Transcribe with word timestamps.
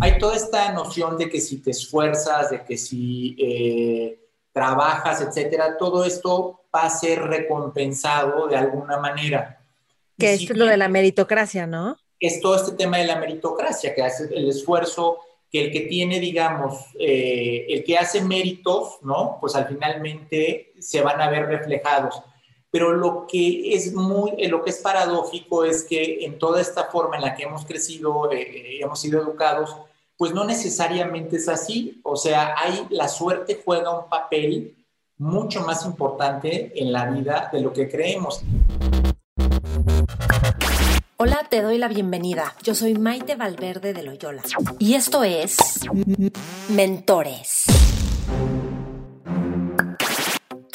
Hay 0.00 0.18
toda 0.18 0.36
esta 0.36 0.72
noción 0.72 1.16
de 1.16 1.28
que 1.28 1.40
si 1.40 1.58
te 1.58 1.70
esfuerzas, 1.70 2.50
de 2.50 2.64
que 2.64 2.76
si 2.76 3.36
eh, 3.38 4.18
trabajas, 4.52 5.20
etcétera, 5.20 5.76
todo 5.76 6.04
esto 6.04 6.60
va 6.74 6.82
a 6.82 6.90
ser 6.90 7.20
recompensado 7.22 8.46
de 8.48 8.56
alguna 8.56 8.98
manera. 8.98 9.60
Que 10.18 10.34
es 10.34 10.50
lo 10.50 10.66
de 10.66 10.76
la 10.76 10.88
meritocracia, 10.88 11.66
¿no? 11.66 11.96
Es 12.18 12.40
todo 12.40 12.56
este 12.56 12.72
tema 12.72 12.98
de 12.98 13.06
la 13.06 13.16
meritocracia, 13.16 13.94
que 13.94 14.02
hace 14.02 14.24
el 14.34 14.48
esfuerzo, 14.48 15.18
que 15.50 15.66
el 15.66 15.72
que 15.72 15.80
tiene, 15.82 16.20
digamos, 16.20 16.86
eh, 16.98 17.66
el 17.68 17.84
que 17.84 17.96
hace 17.96 18.20
méritos, 18.22 18.98
¿no? 19.02 19.38
Pues 19.40 19.54
al 19.54 19.68
finalmente 19.68 20.72
se 20.78 21.00
van 21.00 21.20
a 21.20 21.30
ver 21.30 21.46
reflejados. 21.46 22.20
Pero 22.70 22.92
lo 22.92 23.26
que 23.26 23.74
es 23.74 23.94
muy, 23.94 24.32
eh, 24.36 24.48
lo 24.48 24.62
que 24.62 24.70
es 24.70 24.78
paradójico 24.78 25.64
es 25.64 25.84
que 25.84 26.24
en 26.24 26.38
toda 26.38 26.60
esta 26.60 26.84
forma 26.84 27.16
en 27.16 27.22
la 27.22 27.34
que 27.34 27.44
hemos 27.44 27.64
crecido, 27.64 28.30
eh, 28.30 28.78
hemos 28.80 29.00
sido 29.00 29.22
educados, 29.22 29.74
pues 30.16 30.34
no 30.34 30.44
necesariamente 30.44 31.36
es 31.36 31.48
así. 31.48 32.00
O 32.02 32.16
sea, 32.16 32.54
hay, 32.58 32.86
la 32.90 33.08
suerte 33.08 33.62
juega 33.64 33.98
un 33.98 34.08
papel 34.10 34.76
mucho 35.16 35.62
más 35.62 35.84
importante 35.86 36.72
en 36.74 36.92
la 36.92 37.06
vida 37.06 37.48
de 37.52 37.60
lo 37.60 37.72
que 37.72 37.88
creemos. 37.88 38.42
Hola, 41.16 41.46
te 41.48 41.62
doy 41.62 41.78
la 41.78 41.88
bienvenida. 41.88 42.54
Yo 42.62 42.74
soy 42.74 42.94
Maite 42.94 43.34
Valverde 43.34 43.92
de 43.92 44.02
Loyola 44.02 44.42
y 44.78 44.94
esto 44.94 45.24
es 45.24 45.56
Mentores. 46.68 47.64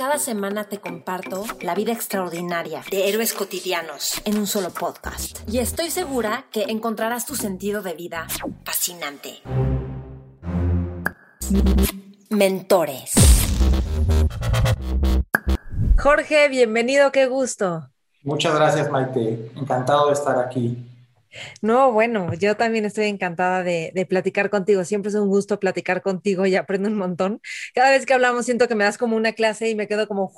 Cada 0.06 0.20
semana 0.20 0.66
te 0.66 0.82
comparto 0.82 1.46
la 1.62 1.76
vida 1.76 1.94
extraordinaria 1.94 2.82
de 2.92 3.08
héroes 3.08 3.34
cotidianos 3.34 4.22
en 4.26 4.38
un 4.38 4.48
solo 4.48 4.70
podcast. 4.70 5.40
Y 5.50 5.60
estoy 5.60 5.92
segura 5.92 6.44
que 6.52 6.64
encontrarás 6.64 7.26
tu 7.26 7.38
sentido 7.38 7.82
de 7.82 7.94
vida 7.94 8.28
fascinante. 8.66 9.42
Mentores. 12.30 13.14
Jorge, 15.98 16.50
bienvenido, 16.50 17.14
qué 17.14 17.28
gusto. 17.28 17.90
Muchas 18.24 18.54
gracias, 18.56 18.92
Maite. 18.92 19.54
Encantado 19.56 20.08
de 20.08 20.14
estar 20.16 20.38
aquí. 20.38 20.86
No, 21.62 21.92
bueno, 21.92 22.34
yo 22.34 22.56
también 22.56 22.86
estoy 22.86 23.06
encantada 23.06 23.64
de, 23.64 24.06
platicar 24.10 24.50
contigo. 24.50 24.84
Siempre 24.84 25.10
es 25.10 25.16
un 25.16 25.28
gusto 25.28 25.60
platicar 25.60 26.02
contigo 26.02 26.46
y 26.46 26.56
aprendo 26.56 26.90
un 26.90 26.96
montón. 26.96 27.42
Cada 27.74 27.92
vez 27.92 28.06
que 28.06 28.14
hablamos 28.14 28.46
siento 28.46 28.68
que 28.68 28.76
me 28.76 28.84
das 28.84 28.98
como 28.98 29.16
una 29.16 29.34
clase 29.34 29.70
y 29.70 29.76
me 29.76 29.88
quedo 29.88 30.08
como 30.08 30.32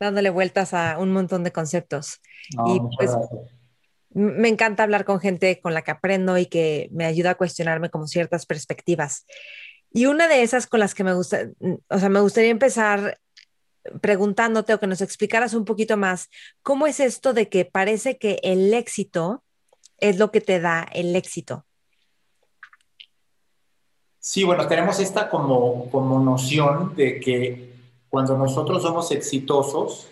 dándole 0.00 0.30
vueltas 0.30 0.74
a 0.74 0.98
un 0.98 1.12
montón 1.12 1.44
de 1.44 1.52
conceptos. 1.52 2.20
y 2.66 2.80
pues 2.96 3.10
me 4.10 4.48
encanta 4.48 4.82
hablar 4.82 5.04
con 5.04 5.20
gente 5.20 5.60
con 5.60 5.74
la 5.74 5.82
que 5.82 5.90
aprendo 5.90 6.38
y 6.38 6.46
que 6.46 6.88
me 6.90 7.04
ayuda 7.04 7.32
a 7.32 7.34
cuestionarme 7.34 7.90
como 7.90 8.06
ciertas 8.06 8.46
perspectivas. 8.46 9.26
Y 9.92 10.06
una 10.06 10.26
de 10.26 10.42
esas 10.42 10.66
con 10.66 10.80
las 10.80 10.94
que 10.94 11.04
me 11.04 11.14
gusta, 11.14 11.48
o 11.88 11.98
sea, 11.98 12.08
me 12.08 12.20
gustaría 12.20 12.50
empezar 12.50 13.18
preguntándote 14.00 14.74
o 14.74 14.80
que 14.80 14.86
nos 14.86 15.00
explicaras 15.00 15.54
un 15.54 15.64
poquito 15.64 15.96
más, 15.96 16.28
¿cómo 16.62 16.86
es 16.86 16.98
esto 16.98 17.32
de 17.32 17.48
que 17.48 17.64
parece 17.64 18.18
que 18.18 18.40
el 18.42 18.72
éxito 18.74 19.44
es 19.98 20.18
lo 20.18 20.30
que 20.30 20.40
te 20.40 20.60
da 20.60 20.86
el 20.92 21.14
éxito. 21.16 21.64
Sí, 24.18 24.44
bueno, 24.44 24.66
tenemos 24.66 24.98
esta 24.98 25.28
como, 25.30 25.88
como 25.90 26.18
noción 26.18 26.94
de 26.96 27.20
que 27.20 27.74
cuando 28.08 28.36
nosotros 28.36 28.82
somos 28.82 29.10
exitosos 29.12 30.08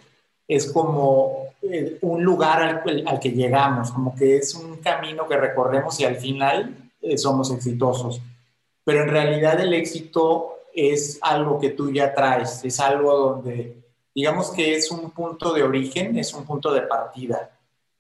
es 0.47 0.71
como 0.71 1.49
eh, 1.63 1.99
un 2.03 2.23
lugar 2.23 2.85
al, 2.87 3.21
que 3.21 3.31
llegamos, 3.31 3.91
como 3.91 4.15
que 4.15 4.37
es 4.37 4.55
un 4.55 4.77
camino 4.77 5.27
que 5.27 5.37
recorremos 5.37 5.99
y 6.01 6.05
al 6.05 6.17
final 6.17 6.93
eh, 7.01 7.19
somos 7.19 7.51
exitosos. 7.51 8.21
Pero 8.85 9.03
en 9.03 9.09
realidad 9.09 9.59
el 9.61 9.73
éxito 9.73 10.59
es 10.75 11.19
algo 11.23 11.59
que 11.59 11.71
tú 11.71 11.91
ya 11.91 12.15
traes, 12.15 12.65
es 12.65 12.79
algo 12.81 13.17
donde 13.17 13.83
digamos 14.15 14.51
que 14.51 14.77
es 14.77 14.91
un 14.91 15.11
punto 15.11 15.53
de 15.53 15.63
origen, 15.63 16.17
es 16.19 16.33
un 16.35 16.45
punto 16.45 16.73
de 16.73 16.83
partida. 16.83 17.51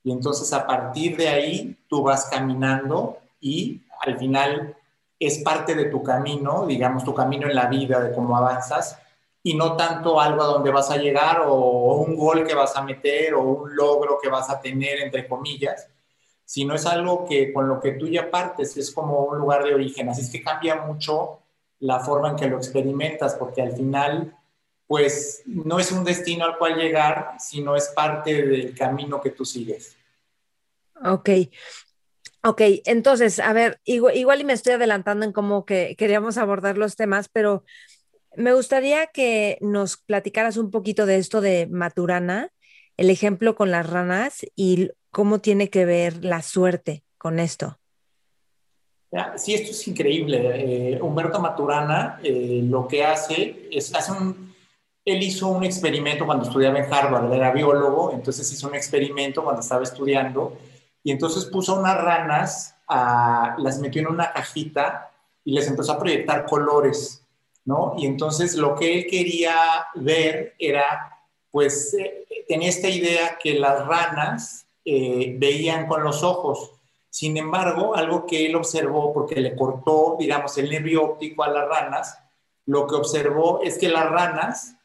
Y 0.04 0.12
entonces 0.12 0.52
a 0.52 0.66
partir 0.66 1.16
de 1.16 1.28
ahí 1.28 1.76
tú 1.88 2.02
vas 2.02 2.26
caminando 2.26 3.18
y 3.40 3.80
al 4.00 4.18
final 4.18 4.76
es 5.18 5.38
parte 5.38 5.74
de 5.74 5.86
tu 5.86 6.02
camino, 6.02 6.66
digamos, 6.66 7.04
tu 7.04 7.14
camino 7.14 7.48
en 7.48 7.54
la 7.54 7.66
vida, 7.66 8.00
de 8.00 8.14
cómo 8.14 8.36
avanzas, 8.36 8.98
y 9.42 9.54
no 9.54 9.76
tanto 9.76 10.20
algo 10.20 10.42
a 10.42 10.46
donde 10.46 10.70
vas 10.70 10.90
a 10.90 10.96
llegar 10.96 11.42
o 11.46 11.96
un 11.96 12.16
gol 12.16 12.46
que 12.46 12.54
vas 12.54 12.76
a 12.76 12.82
meter 12.82 13.34
o 13.34 13.42
un 13.42 13.74
logro 13.74 14.18
que 14.22 14.28
vas 14.28 14.48
a 14.50 14.60
tener, 14.60 15.00
entre 15.00 15.26
comillas, 15.26 15.88
sino 16.44 16.74
es 16.74 16.84
algo 16.86 17.26
que 17.26 17.52
con 17.52 17.68
lo 17.68 17.80
que 17.80 17.92
tú 17.92 18.06
ya 18.08 18.30
partes, 18.30 18.76
es 18.76 18.90
como 18.90 19.24
un 19.24 19.38
lugar 19.38 19.64
de 19.64 19.74
origen. 19.74 20.08
Así 20.08 20.22
es 20.22 20.30
que 20.30 20.42
cambia 20.42 20.76
mucho 20.76 21.40
la 21.80 22.00
forma 22.00 22.30
en 22.30 22.36
que 22.36 22.48
lo 22.48 22.56
experimentas, 22.56 23.34
porque 23.34 23.62
al 23.62 23.72
final 23.72 24.36
pues 24.94 25.42
no 25.44 25.80
es 25.80 25.90
un 25.90 26.04
destino 26.04 26.44
al 26.44 26.56
cual 26.56 26.76
llegar, 26.76 27.32
sino 27.40 27.74
es 27.74 27.88
parte 27.88 28.46
del 28.46 28.76
camino 28.76 29.20
que 29.20 29.30
tú 29.30 29.44
sigues. 29.44 29.96
Ok. 31.04 31.30
Ok, 32.44 32.60
entonces, 32.84 33.40
a 33.40 33.52
ver, 33.52 33.80
igual, 33.82 34.40
y 34.40 34.44
me 34.44 34.52
estoy 34.52 34.74
adelantando 34.74 35.24
en 35.24 35.32
cómo 35.32 35.64
que 35.64 35.96
queríamos 35.98 36.38
abordar 36.38 36.78
los 36.78 36.94
temas, 36.94 37.28
pero 37.28 37.64
me 38.36 38.54
gustaría 38.54 39.08
que 39.08 39.58
nos 39.60 39.96
platicaras 39.96 40.58
un 40.58 40.70
poquito 40.70 41.06
de 41.06 41.16
esto 41.16 41.40
de 41.40 41.66
Maturana, 41.68 42.52
el 42.96 43.10
ejemplo 43.10 43.56
con 43.56 43.72
las 43.72 43.90
ranas 43.90 44.46
y 44.54 44.92
cómo 45.10 45.40
tiene 45.40 45.70
que 45.70 45.86
ver 45.86 46.24
la 46.24 46.40
suerte 46.40 47.02
con 47.18 47.40
esto. 47.40 47.80
Sí, 49.34 49.54
esto 49.54 49.72
es 49.72 49.88
increíble. 49.88 50.94
Eh, 50.94 51.02
Humberto 51.02 51.40
Maturana 51.40 52.20
eh, 52.22 52.60
lo 52.62 52.86
que 52.86 53.02
hace 53.02 53.68
es, 53.72 53.92
hace 53.92 54.12
un, 54.12 54.53
él 55.04 55.22
hizo 55.22 55.48
un 55.48 55.64
experimento 55.64 56.24
cuando 56.24 56.44
estudiaba 56.44 56.78
en 56.78 56.92
Harvard, 56.92 57.32
era 57.32 57.52
biólogo, 57.52 58.12
entonces 58.12 58.50
hizo 58.50 58.68
un 58.68 58.74
experimento 58.74 59.42
cuando 59.42 59.60
estaba 59.60 59.82
estudiando 59.82 60.56
y 61.02 61.12
entonces 61.12 61.44
puso 61.44 61.78
unas 61.78 62.00
ranas, 62.00 62.74
las 62.88 63.78
metió 63.80 64.00
en 64.00 64.08
una 64.08 64.32
cajita 64.32 65.10
y 65.44 65.52
les 65.52 65.68
empezó 65.68 65.92
a 65.92 65.98
proyectar 65.98 66.46
colores, 66.46 67.22
¿no? 67.66 67.94
Y 67.98 68.06
entonces 68.06 68.56
lo 68.56 68.74
que 68.74 68.94
él 68.94 69.06
quería 69.06 69.54
ver 69.94 70.54
era, 70.58 71.20
pues, 71.50 71.92
eh, 71.94 72.24
tenía 72.48 72.70
esta 72.70 72.88
idea 72.88 73.38
que 73.38 73.58
las 73.58 73.86
ranas 73.86 74.66
eh, 74.86 75.34
veían 75.38 75.86
con 75.86 76.02
los 76.02 76.22
ojos. 76.22 76.72
Sin 77.10 77.36
embargo, 77.36 77.94
algo 77.94 78.24
que 78.24 78.46
él 78.46 78.56
observó, 78.56 79.12
porque 79.12 79.40
le 79.40 79.54
cortó, 79.54 80.16
digamos, 80.18 80.56
el 80.56 80.70
nervio 80.70 81.04
óptico 81.04 81.44
a 81.44 81.48
las 81.48 81.68
ranas, 81.68 82.18
lo 82.64 82.86
que 82.86 82.94
observó 82.94 83.60
es 83.62 83.76
que 83.78 83.88
las 83.88 84.08
ranas 84.10 84.76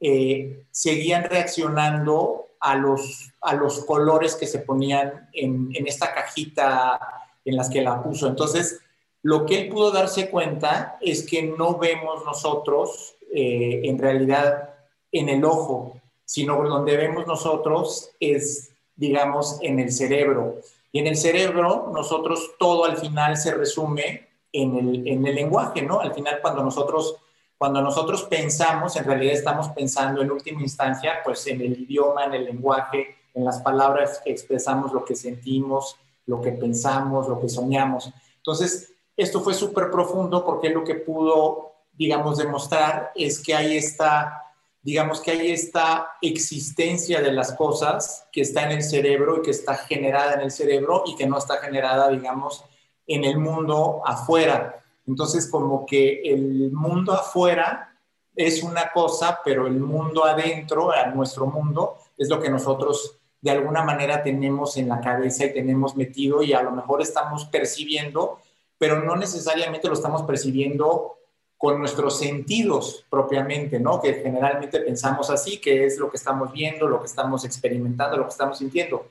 eh, 0.00 0.64
seguían 0.70 1.24
reaccionando 1.24 2.46
a 2.60 2.74
los, 2.74 3.32
a 3.40 3.54
los 3.54 3.84
colores 3.84 4.34
que 4.34 4.46
se 4.46 4.58
ponían 4.58 5.28
en, 5.32 5.70
esta 5.86 6.12
cajita 6.12 6.98
en 7.44 7.56
las 7.56 7.70
que 7.70 7.82
la 7.82 8.02
puso. 8.02 8.26
Entonces, 8.26 8.80
lo 9.22 9.46
que 9.46 9.60
él 9.60 9.68
pudo 9.68 9.90
darse 9.90 10.30
cuenta 10.30 10.98
es 11.00 11.26
que 11.26 11.42
no 11.42 11.78
vemos 11.78 12.24
nosotros 12.24 13.16
eh, 13.32 13.82
en 13.84 13.98
realidad 13.98 14.70
en 15.12 15.28
el 15.28 15.44
ojo, 15.44 16.00
sino 16.24 16.62
donde 16.62 16.96
vemos 16.96 17.26
nosotros 17.26 18.10
es, 18.20 18.72
digamos, 18.96 19.58
en 19.62 19.78
el 19.78 19.92
cerebro. 19.92 20.56
Y 20.92 20.98
en 20.98 21.06
el 21.06 21.16
cerebro 21.16 21.90
nosotros 21.92 22.52
todo 22.58 22.84
al 22.84 22.96
final 22.96 23.36
se 23.36 23.54
resume 23.54 24.28
en 24.52 24.76
el, 24.76 25.08
en 25.08 25.26
el 25.26 25.34
lenguaje, 25.34 25.82
¿no? 25.82 26.00
Al 26.00 26.14
final 26.14 26.38
cuando 26.40 26.62
nosotros 26.62 27.16
cuando 27.58 27.80
nosotros 27.80 28.24
pensamos, 28.24 28.96
en 28.96 29.04
realidad 29.04 29.34
estamos 29.34 29.68
pensando 29.68 30.20
en 30.20 30.30
última 30.30 30.60
instancia, 30.60 31.14
pues 31.24 31.46
en 31.46 31.60
el 31.60 31.80
idioma, 31.80 32.24
en 32.24 32.34
el 32.34 32.44
lenguaje, 32.44 33.16
en 33.34 33.44
las 33.44 33.60
palabras 33.60 34.20
que 34.24 34.30
expresamos 34.30 34.92
lo 34.92 35.04
que 35.04 35.14
sentimos, 35.14 35.96
lo 36.26 36.40
que 36.40 36.52
pensamos, 36.52 37.28
lo 37.28 37.40
que 37.40 37.48
soñamos. 37.48 38.10
Entonces, 38.36 38.92
esto 39.16 39.40
fue 39.40 39.54
súper 39.54 39.90
profundo 39.90 40.44
porque 40.44 40.68
lo 40.68 40.84
que 40.84 40.96
pudo, 40.96 41.72
digamos, 41.92 42.36
demostrar 42.36 43.12
es 43.14 43.42
que 43.42 43.54
hay 43.54 43.76
esta, 43.76 44.42
digamos 44.82 45.20
que 45.20 45.30
hay 45.30 45.50
esta 45.50 46.12
existencia 46.20 47.22
de 47.22 47.32
las 47.32 47.54
cosas 47.54 48.26
que 48.30 48.42
está 48.42 48.64
en 48.64 48.72
el 48.72 48.82
cerebro 48.82 49.38
y 49.38 49.42
que 49.42 49.50
está 49.52 49.76
generada 49.76 50.34
en 50.34 50.42
el 50.42 50.50
cerebro 50.50 51.04
y 51.06 51.16
que 51.16 51.26
no 51.26 51.38
está 51.38 51.56
generada, 51.56 52.08
digamos, 52.10 52.64
en 53.06 53.24
el 53.24 53.38
mundo 53.38 54.02
afuera. 54.04 54.82
Entonces, 55.06 55.48
como 55.48 55.86
que 55.86 56.20
el 56.24 56.72
mundo 56.72 57.12
afuera 57.12 57.96
es 58.34 58.62
una 58.62 58.90
cosa, 58.92 59.40
pero 59.44 59.66
el 59.66 59.80
mundo 59.80 60.24
adentro, 60.24 60.90
nuestro 61.14 61.46
mundo, 61.46 61.96
es 62.18 62.28
lo 62.28 62.40
que 62.40 62.50
nosotros 62.50 63.18
de 63.40 63.50
alguna 63.50 63.82
manera 63.82 64.22
tenemos 64.22 64.76
en 64.76 64.88
la 64.88 65.00
cabeza 65.00 65.46
y 65.46 65.52
tenemos 65.52 65.96
metido 65.96 66.42
y 66.42 66.52
a 66.52 66.62
lo 66.62 66.72
mejor 66.72 67.00
estamos 67.00 67.44
percibiendo, 67.46 68.40
pero 68.78 69.02
no 69.02 69.16
necesariamente 69.16 69.88
lo 69.88 69.94
estamos 69.94 70.22
percibiendo 70.22 71.12
con 71.56 71.78
nuestros 71.78 72.18
sentidos 72.18 73.06
propiamente, 73.08 73.80
¿no? 73.80 74.00
Que 74.00 74.14
generalmente 74.14 74.80
pensamos 74.80 75.30
así, 75.30 75.58
que 75.58 75.86
es 75.86 75.98
lo 75.98 76.10
que 76.10 76.16
estamos 76.16 76.52
viendo, 76.52 76.86
lo 76.88 77.00
que 77.00 77.06
estamos 77.06 77.44
experimentando, 77.44 78.16
lo 78.16 78.24
que 78.24 78.30
estamos 78.30 78.58
sintiendo 78.58 79.06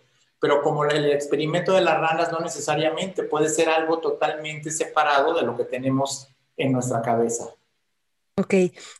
pero 0.45 0.61
como 0.61 0.85
el 0.85 1.11
experimento 1.11 1.73
de 1.73 1.81
las 1.81 1.99
ranas 1.99 2.31
no 2.31 2.37
necesariamente 2.37 3.23
puede 3.23 3.49
ser 3.49 3.67
algo 3.67 3.97
totalmente 3.97 4.69
separado 4.69 5.33
de 5.33 5.41
lo 5.41 5.57
que 5.57 5.63
tenemos 5.63 6.29
en 6.55 6.71
nuestra 6.71 7.01
cabeza. 7.01 7.45
Ok, 8.37 8.53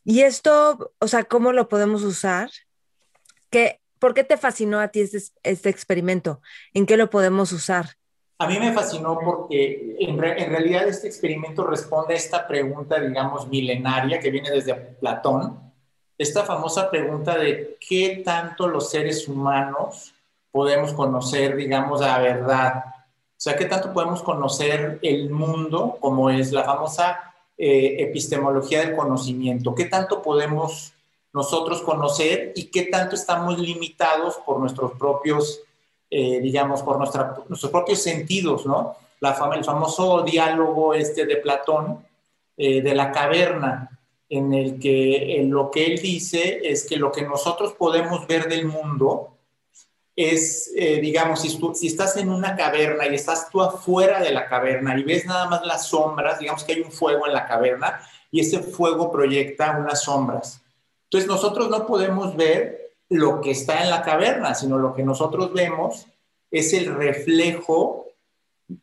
y 0.03 0.21
esto, 0.21 0.93
o 0.97 1.07
sea, 1.07 1.25
¿cómo 1.25 1.51
lo 1.51 1.69
podemos 1.69 2.01
usar? 2.01 2.49
¿Qué, 3.51 3.79
¿Por 3.99 4.15
qué 4.15 4.23
te 4.23 4.37
fascinó 4.37 4.79
a 4.79 4.87
ti 4.87 5.01
este, 5.01 5.19
este 5.43 5.69
experimento? 5.69 6.41
¿En 6.73 6.87
qué 6.87 6.97
lo 6.97 7.11
podemos 7.11 7.51
usar? 7.51 7.89
A 8.39 8.47
mí 8.47 8.57
me 8.57 8.73
fascinó 8.73 9.19
porque 9.23 9.97
en, 9.99 10.23
en, 10.23 10.49
realidad 10.49 10.87
este 10.87 11.05
experimento 11.05 11.63
responde 11.63 12.15
a 12.15 12.17
esta 12.17 12.47
pregunta, 12.47 12.99
digamos, 12.99 13.47
milenaria 13.49 14.19
que 14.19 14.31
viene 14.31 14.49
desde 14.49 14.73
Platón, 14.73 15.71
esta 16.17 16.43
famosa 16.43 16.89
pregunta 16.89 17.37
de 17.37 17.77
qué 17.87 18.23
tanto 18.25 18.67
los 18.67 18.89
seres 18.89 19.27
humanos 19.27 20.14
podemos 20.55 20.93
conocer, 20.93 21.57
digamos, 21.57 21.99
la 21.99 22.17
verdad. 22.19 22.85
O 22.87 23.35
sea, 23.35 23.57
qué 23.57 23.65
tanto 23.65 23.91
podemos 23.91 24.23
conocer 24.23 24.99
el 25.01 25.29
mundo, 25.29 25.97
como 25.99 26.29
es 26.29 26.53
la 26.53 26.63
famosa 26.63 27.35
eh, 27.57 27.97
epistemología 27.99 28.79
del 28.79 28.95
conocimiento, 28.95 29.75
qué 29.75 29.83
tanto 29.83 30.21
podemos 30.21 30.93
nosotros 31.33 31.81
conocer 31.81 32.53
y 32.55 32.67
qué 32.67 32.83
tanto 32.83 33.15
estamos 33.15 33.59
limitados 33.59 34.37
por 34.45 34.61
nuestros 34.61 34.93
propios, 34.93 35.59
eh, 36.09 36.39
digamos, 36.39 36.81
por 36.83 36.99
nuestra, 36.99 37.35
nuestros 37.49 37.69
propios 37.69 38.01
sentidos, 38.01 38.65
¿no? 38.65 38.95
La 39.19 39.37
el 39.53 39.65
famoso 39.65 40.21
diálogo 40.21 40.93
este 40.93 41.25
de 41.25 41.35
Platón 41.35 41.99
eh, 42.55 42.81
de 42.81 42.95
la 42.95 43.11
caverna, 43.11 43.89
en 44.29 44.53
el 44.53 44.79
que 44.79 45.41
en 45.41 45.51
lo 45.51 45.69
que 45.69 45.85
él 45.85 45.99
dice 46.01 46.61
es 46.63 46.87
que 46.87 46.95
lo 46.95 47.11
que 47.11 47.23
nosotros 47.23 47.73
podemos 47.73 48.25
ver 48.25 48.47
del 48.47 48.67
mundo 48.67 49.34
es, 50.15 50.71
eh, 50.75 50.99
digamos, 51.01 51.41
si, 51.41 51.59
si, 51.73 51.87
estás 51.87 52.15
en 52.17 52.29
una 52.29 52.55
caverna 52.55 53.05
y 53.07 53.15
estás 53.15 53.49
tú 53.49 53.61
afuera 53.61 54.21
de 54.21 54.31
la 54.31 54.47
caverna 54.47 54.97
y 54.97 55.03
ves 55.03 55.25
nada 55.25 55.49
más 55.49 55.65
las 55.65 55.87
sombras, 55.87 56.39
digamos 56.39 56.63
que 56.63 56.73
hay 56.73 56.81
un 56.81 56.91
fuego 56.91 57.27
en 57.27 57.33
la 57.33 57.45
caverna 57.45 57.99
y 58.31 58.39
ese 58.39 58.59
fuego 58.59 59.11
proyecta 59.11 59.77
unas 59.77 60.03
sombras. 60.03 60.61
Entonces 61.05 61.27
nosotros 61.27 61.69
no 61.69 61.85
podemos 61.85 62.35
ver 62.35 62.93
lo 63.09 63.41
que 63.41 63.51
está 63.51 63.83
en 63.83 63.89
la 63.89 64.01
caverna, 64.01 64.55
sino 64.55 64.77
lo 64.77 64.93
que 64.93 65.03
nosotros 65.03 65.53
vemos 65.53 66.07
es 66.49 66.73
el 66.73 66.95
reflejo 66.95 68.04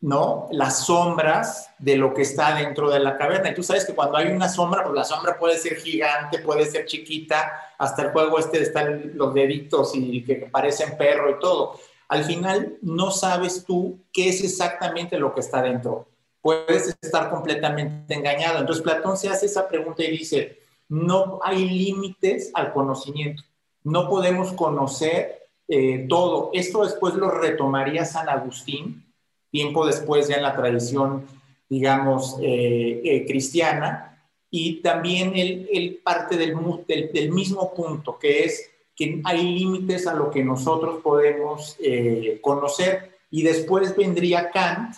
¿no? 0.01 0.47
Las 0.51 0.85
sombras 0.85 1.69
de 1.77 1.97
lo 1.97 2.13
que 2.13 2.21
está 2.21 2.55
dentro 2.55 2.89
de 2.89 2.99
la 2.99 3.17
caverna. 3.17 3.49
Y 3.49 3.53
tú 3.53 3.63
sabes 3.63 3.85
que 3.85 3.93
cuando 3.93 4.17
hay 4.17 4.31
una 4.31 4.47
sombra, 4.49 4.83
pues 4.83 4.95
la 4.95 5.03
sombra 5.03 5.37
puede 5.37 5.57
ser 5.57 5.75
gigante, 5.75 6.39
puede 6.39 6.65
ser 6.65 6.85
chiquita, 6.85 7.51
hasta 7.77 8.03
el 8.03 8.11
juego 8.11 8.39
este 8.39 8.61
están 8.61 9.11
los 9.15 9.33
deditos 9.33 9.91
y 9.95 10.23
que 10.23 10.35
parecen 10.51 10.97
perro 10.97 11.29
y 11.29 11.39
todo. 11.39 11.79
Al 12.07 12.23
final 12.23 12.77
no 12.81 13.11
sabes 13.11 13.65
tú 13.65 13.99
qué 14.11 14.29
es 14.29 14.43
exactamente 14.43 15.17
lo 15.17 15.33
que 15.33 15.41
está 15.41 15.61
dentro. 15.61 16.07
Puedes 16.41 16.95
estar 17.01 17.29
completamente 17.29 18.13
engañado. 18.13 18.59
Entonces 18.59 18.83
Platón 18.83 19.17
se 19.17 19.29
hace 19.29 19.47
esa 19.47 19.67
pregunta 19.67 20.03
y 20.03 20.11
dice, 20.11 20.59
no 20.89 21.39
hay 21.43 21.67
límites 21.67 22.51
al 22.53 22.71
conocimiento. 22.73 23.43
No 23.83 24.09
podemos 24.09 24.53
conocer 24.53 25.49
eh, 25.67 26.05
todo. 26.07 26.51
Esto 26.53 26.83
después 26.83 27.15
lo 27.15 27.31
retomaría 27.31 28.05
San 28.05 28.29
Agustín 28.29 29.02
tiempo 29.53 29.85
después 29.85 30.27
ya 30.27 30.37
en 30.37 30.41
la 30.41 30.55
tradición, 30.55 31.27
digamos, 31.69 32.37
eh, 32.41 33.01
eh, 33.05 33.25
cristiana, 33.27 34.19
y 34.49 34.81
también 34.81 35.33
él, 35.35 36.01
parte 36.03 36.37
del, 36.37 36.55
del, 36.87 37.31
mismo 37.31 37.71
punto, 37.71 38.17
que 38.17 38.45
es 38.45 38.71
que 38.95 39.21
hay 39.23 39.43
límites 39.43 40.07
a 40.07 40.15
lo 40.15 40.31
que 40.31 40.43
nosotros 40.43 41.01
podemos 41.03 41.77
eh, 41.79 42.39
conocer, 42.41 43.11
y 43.29 43.43
después 43.43 43.95
vendría 43.95 44.49
Kant, 44.49 44.95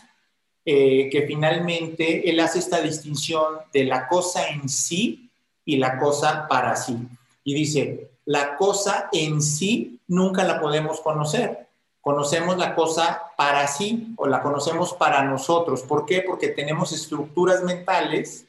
que 0.65 1.25
finalmente 1.27 2.27
él 2.27 2.39
hace 2.39 2.57
esta 2.57 2.81
distinción 2.81 3.57
de 3.71 3.83
la 3.83 4.07
cosa 4.07 4.47
en 4.47 4.67
sí 4.67 5.29
y 5.63 5.77
la 5.77 5.99
cosa 5.99 6.47
para 6.47 6.75
sí. 6.75 6.97
Y 7.43 7.53
dice, 7.53 8.09
la 8.25 8.57
cosa 8.57 9.09
en 9.13 9.43
sí 9.43 9.99
nunca 10.07 10.43
la 10.43 10.59
podemos 10.59 11.01
conocer, 11.01 11.67
conocemos 12.05 12.55
la 12.59 12.75
cosa 12.75 13.31
para 13.35 13.65
sí 13.65 14.13
o 14.17 14.27
la 14.27 14.43
conocemos 14.43 14.93
para 14.93 15.23
nosotros. 15.23 15.81
¿Por 15.81 16.05
qué? 16.05 16.21
Porque 16.21 16.49
tenemos 16.49 16.91
estructuras 16.91 17.63
mentales 17.63 18.45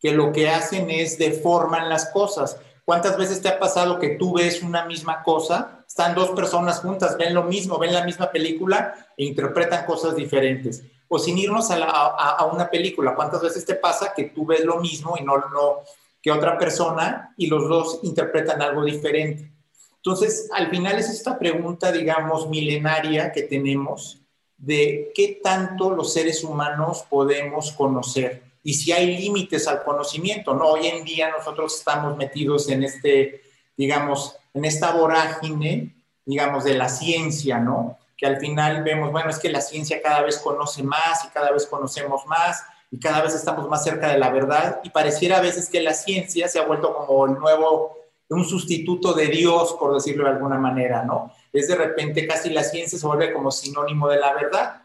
que 0.00 0.10
lo 0.10 0.32
que 0.32 0.50
hacen 0.50 0.90
es 0.90 1.16
deforman 1.16 1.88
las 1.88 2.06
cosas. 2.06 2.58
¿Cuántas 2.84 3.16
veces 3.16 3.40
te 3.40 3.48
ha 3.48 3.60
pasado 3.60 4.00
que 4.00 4.16
tú 4.16 4.34
ves 4.34 4.60
una 4.60 4.86
misma 4.86 5.22
cosa? 5.22 5.84
Están 5.86 6.16
dos 6.16 6.30
personas 6.30 6.80
juntas, 6.80 7.16
ven 7.16 7.32
lo 7.32 7.44
mismo, 7.44 7.78
ven 7.78 7.94
la 7.94 8.04
misma 8.04 8.28
película 8.28 8.92
e 9.16 9.24
interpretan 9.24 9.86
cosas 9.86 10.16
diferentes. 10.16 10.82
O 11.06 11.20
sin 11.20 11.38
irnos 11.38 11.70
a, 11.70 12.44
una 12.52 12.68
película, 12.68 13.14
¿cuántas 13.14 13.40
veces 13.40 13.64
te 13.64 13.76
pasa 13.76 14.14
que 14.16 14.24
tú 14.24 14.46
ves 14.46 14.64
lo 14.64 14.80
mismo 14.80 15.14
y 15.16 15.22
no, 15.22 15.36
no 15.36 15.84
que 16.20 16.32
otra 16.32 16.58
persona 16.58 17.34
y 17.36 17.46
los 17.46 17.68
dos 17.68 18.00
interpretan 18.02 18.60
algo 18.60 18.82
diferente? 18.82 19.59
Entonces, 20.02 20.48
al 20.52 20.70
final 20.70 20.98
es 20.98 21.10
esta 21.10 21.38
pregunta, 21.38 21.92
digamos, 21.92 22.48
milenaria 22.48 23.32
que 23.32 23.42
tenemos 23.42 24.18
de 24.56 25.12
qué 25.14 25.40
tanto 25.42 25.90
los 25.90 26.12
seres 26.12 26.42
humanos 26.44 27.04
podemos 27.08 27.72
conocer 27.72 28.50
y 28.62 28.74
si 28.74 28.92
hay 28.92 29.16
límites 29.16 29.66
al 29.68 29.82
conocimiento, 29.82 30.54
¿no? 30.54 30.66
Hoy 30.72 30.86
en 30.86 31.04
día 31.04 31.30
nosotros 31.30 31.78
estamos 31.78 32.16
metidos 32.16 32.68
en 32.68 32.84
este, 32.84 33.42
digamos, 33.76 34.36
en 34.52 34.64
esta 34.64 34.92
vorágine, 34.92 35.94
digamos, 36.26 36.64
de 36.64 36.74
la 36.74 36.88
ciencia, 36.88 37.58
¿no? 37.58 37.98
Que 38.16 38.26
al 38.26 38.38
final 38.38 38.82
vemos, 38.82 39.12
bueno, 39.12 39.30
es 39.30 39.38
que 39.38 39.48
la 39.48 39.62
ciencia 39.62 40.02
cada 40.02 40.22
vez 40.22 40.38
conoce 40.38 40.82
más 40.82 41.24
y 41.24 41.28
cada 41.28 41.52
vez 41.52 41.66
conocemos 41.66 42.26
más 42.26 42.62
y 42.90 42.98
cada 42.98 43.22
vez 43.22 43.34
estamos 43.34 43.66
más 43.68 43.82
cerca 43.82 44.08
de 44.08 44.18
la 44.18 44.30
verdad 44.30 44.80
y 44.84 44.90
pareciera 44.90 45.38
a 45.38 45.40
veces 45.40 45.70
que 45.70 45.80
la 45.80 45.94
ciencia 45.94 46.46
se 46.48 46.58
ha 46.58 46.66
vuelto 46.66 46.94
como 46.94 47.24
el 47.26 47.34
nuevo 47.34 47.96
un 48.30 48.44
sustituto 48.44 49.12
de 49.12 49.26
Dios, 49.26 49.76
por 49.78 49.94
decirlo 49.94 50.24
de 50.24 50.30
alguna 50.30 50.58
manera, 50.58 51.04
¿no? 51.04 51.32
Es 51.52 51.68
de 51.68 51.74
repente 51.74 52.26
casi 52.26 52.50
la 52.50 52.62
ciencia 52.62 52.98
se 52.98 53.06
vuelve 53.06 53.32
como 53.32 53.50
sinónimo 53.50 54.08
de 54.08 54.20
la 54.20 54.32
verdad. 54.32 54.82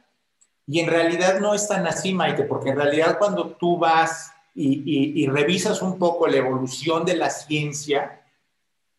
Y 0.68 0.80
en 0.80 0.88
realidad 0.88 1.40
no 1.40 1.54
es 1.54 1.68
tan 1.68 1.86
así, 1.86 2.14
Maite, 2.14 2.44
porque 2.44 2.70
en 2.70 2.78
realidad 2.78 3.20
cuando 3.20 3.52
tú 3.52 3.78
vas 3.78 4.32
y, 4.56 5.28
revisas 5.28 5.82
un 5.82 6.00
poco 6.00 6.28
la 6.28 6.38
evolución 6.38 7.06
de 7.06 7.18
la 7.18 7.30
ciencia, 7.30 8.22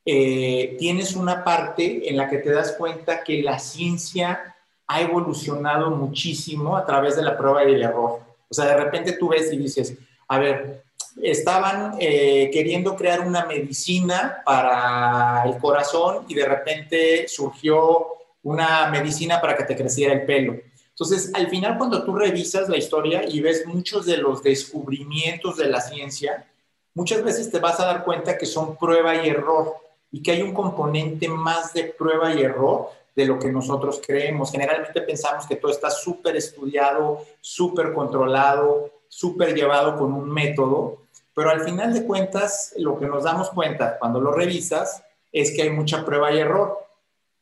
eh, 0.05 0.77
tienes 0.79 1.17
una 1.17 1.43
parte 1.43 2.09
en 2.09 2.17
la 2.17 2.29
que 2.29 2.39
te 2.39 2.53
das 2.53 2.73
cuenta 2.79 3.25
que 3.25 3.43
la 3.43 3.59
ciencia 3.59 4.55
ha 4.87 5.01
evolucionado 5.01 5.91
muchísimo 5.91 6.77
a 6.77 6.87
través 6.87 7.17
de 7.17 7.23
la 7.23 7.37
prueba 7.37 7.65
y 7.65 7.75
el 7.75 7.83
error. 7.83 8.21
O 8.49 8.55
sea, 8.55 8.67
de 8.67 8.77
repente 8.77 9.13
tú 9.15 9.29
ves 9.29 9.53
y 9.53 9.57
dices, 9.57 9.99
a 10.29 10.39
ver, 10.39 10.85
estaban 11.23 11.97
eh, 11.99 12.51
queriendo 12.53 12.95
crear 12.97 13.21
una 13.21 13.47
medicina 13.47 14.43
para 14.45 15.45
el 15.47 15.59
corazón 15.59 16.25
y 16.29 16.35
de 16.35 16.47
repente 16.47 17.29
surgió 17.29 18.09
una 18.43 18.89
medicina 18.89 19.41
para 19.41 19.57
que 19.57 19.65
te 19.65 19.77
creciera 19.77 20.13
el 20.13 20.25
pelo. 20.25 20.57
Entonces, 20.91 21.31
al 21.35 21.49
final, 21.49 21.77
cuando 21.77 22.05
tú 22.05 22.15
revisas 22.15 22.69
la 22.69 22.79
historia 22.79 23.25
y 23.29 23.41
ves 23.41 23.67
muchos 23.67 24.07
de 24.07 24.17
los 24.17 24.43
descubrimientos 24.43 25.57
de 25.57 25.69
la 25.69 25.81
ciencia, 25.81 26.47
muchas 26.95 27.23
veces 27.23 27.51
te 27.51 27.59
vas 27.59 27.79
a 27.81 27.87
dar 27.87 28.05
cuenta 28.05 28.39
que 28.39 28.47
son 28.47 28.77
prueba 28.77 29.15
y 29.17 29.29
error 29.29 29.77
y 30.11 30.23
que 30.23 30.31
hay 30.31 30.43
un 30.43 30.55
componente 30.55 31.29
más 31.29 31.75
de 31.75 31.85
prueba 31.85 32.33
y 32.35 32.43
error 32.43 32.91
de 33.15 33.27
lo 33.27 33.39
que 33.39 33.51
nosotros 33.51 34.01
creemos. 34.07 34.53
Generalmente 34.53 35.03
pensamos 35.03 35.47
que 35.47 35.57
todo 35.57 35.71
está 35.71 35.91
súper 35.91 36.37
estudiado, 36.37 37.23
súper 37.41 37.93
controlado, 37.93 38.91
súper 39.09 39.55
llevado 39.55 39.97
con 39.97 40.13
un 40.13 40.31
método, 40.31 41.06
pero 41.37 41.51
al 41.51 41.61
final 41.61 41.93
de 41.93 42.07
cuentas, 42.07 42.73
lo 42.79 42.99
que 42.99 43.05
nos 43.05 43.25
damos 43.25 43.51
cuenta 43.51 43.99
cuando 43.99 44.19
lo 44.23 44.33
revisas 44.33 45.05
es 45.31 45.55
que 45.55 45.61
hay 45.61 45.71
mucha 45.71 46.03
prueba 46.03 46.33
y 46.33 46.39
error. 46.39 46.79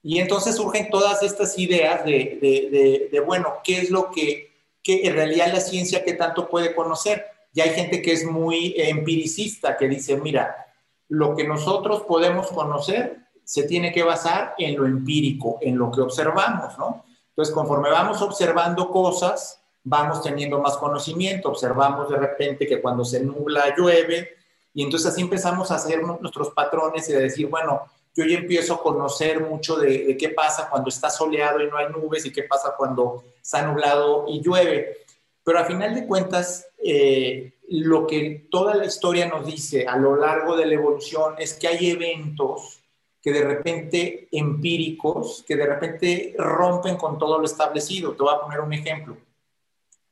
Y 0.03 0.19
entonces 0.19 0.57
surgen 0.57 0.91
todas 0.91 1.23
estas 1.23 1.57
ideas 1.61 2.05
de, 2.05 3.09
de, 3.13 3.21
bueno, 3.21 3.55
¿qué 3.63 3.79
es 3.79 3.91
lo 3.91 4.11
que, 4.11 4.51
que, 4.83 5.07
en 5.07 5.15
realidad 5.15 5.53
la 5.53 5.61
ciencia 5.61 6.03
que 6.03 6.15
tanto 6.15 6.49
puede 6.49 6.75
conocer? 6.75 7.25
Y 7.53 7.61
hay 7.61 7.71
gente 7.71 8.03
que 8.03 8.11
es 8.11 8.27
muy 8.27 8.75
empiricista, 8.77 9.77
que 9.77 9.87
dice, 9.87 10.17
mira, 10.17 10.67
lo 11.09 11.37
que 11.37 11.47
nosotros 11.47 12.03
podemos 12.03 12.49
conocer 12.49 13.21
se 13.45 13.63
tiene 13.63 13.93
que 13.93 14.03
basar 14.03 14.57
en 14.59 14.77
lo 14.77 14.87
empírico, 14.87 15.59
en 15.61 15.79
lo 15.79 15.93
que 15.93 16.01
observamos, 16.01 16.77
¿no? 16.79 17.05
Entonces, 17.29 17.55
conforme 17.55 17.91
vamos 17.91 18.21
observando 18.23 18.91
cosas, 18.91 19.64
vamos 19.85 20.23
teniendo 20.23 20.59
más 20.61 20.77
conocimiento, 20.79 21.51
observamos 21.51 22.09
de 22.09 22.17
repente 22.17 22.67
que 22.67 22.81
cuando 22.81 23.05
se 23.05 23.21
nubla 23.21 23.75
llueve 23.77 24.31
y 24.73 24.83
entonces 24.83 25.13
así 25.13 25.21
empezamos 25.21 25.71
a 25.71 25.77
hacer 25.77 26.03
nuestros 26.03 26.51
patrones 26.51 27.09
y 27.09 27.15
a 27.15 27.21
decir, 27.21 27.47
bueno, 27.47 27.83
yo 28.17 28.25
ya 28.25 28.39
empiezo 28.39 28.75
a 28.75 28.83
conocer 28.83 29.41
mucho 29.41 29.77
de, 29.77 30.17
qué 30.17 30.31
pasa 30.31 30.69
cuando 30.69 30.89
está 30.89 31.11
soleado 31.11 31.61
y 31.61 31.69
no 31.69 31.77
hay 31.77 31.89
nubes 31.91 32.25
y 32.27 32.33
qué 32.33 32.45
pasa 32.45 32.75
cuando 32.77 33.23
está 33.41 33.63
nublado 33.63 34.25
y 34.29 34.41
llueve. 34.41 34.99
Pero 35.45 35.59
a 35.59 35.65
final 35.65 35.95
de 35.95 36.07
cuentas, 36.07 36.67
eh, 36.83 37.53
lo 37.69 38.07
que 38.07 38.47
toda 38.51 38.75
la 38.75 38.87
historia 38.87 39.27
nos 39.27 39.47
dice 39.47 39.87
a 39.87 39.97
lo 39.97 40.17
largo 40.17 40.57
de 40.57 40.67
la 40.67 40.75
evolución 40.75 41.35
es 41.39 41.55
que 41.55 41.69
hay 41.69 41.91
eventos 41.91 42.81
que 43.23 43.33
de 43.33 43.43
repente 43.43 44.29
empíricos, 44.33 45.45
que 45.47 45.57
de 45.57 45.67
repente 45.67 46.35
rompen 46.39 46.97
con 46.97 47.19
todo 47.19 47.39
lo 47.39 47.45
establecido. 47.45 48.13
Te 48.13 48.23
voy 48.23 48.35
a 48.35 48.41
poner 48.41 48.61
un 48.61 48.73
ejemplo. 48.73 49.17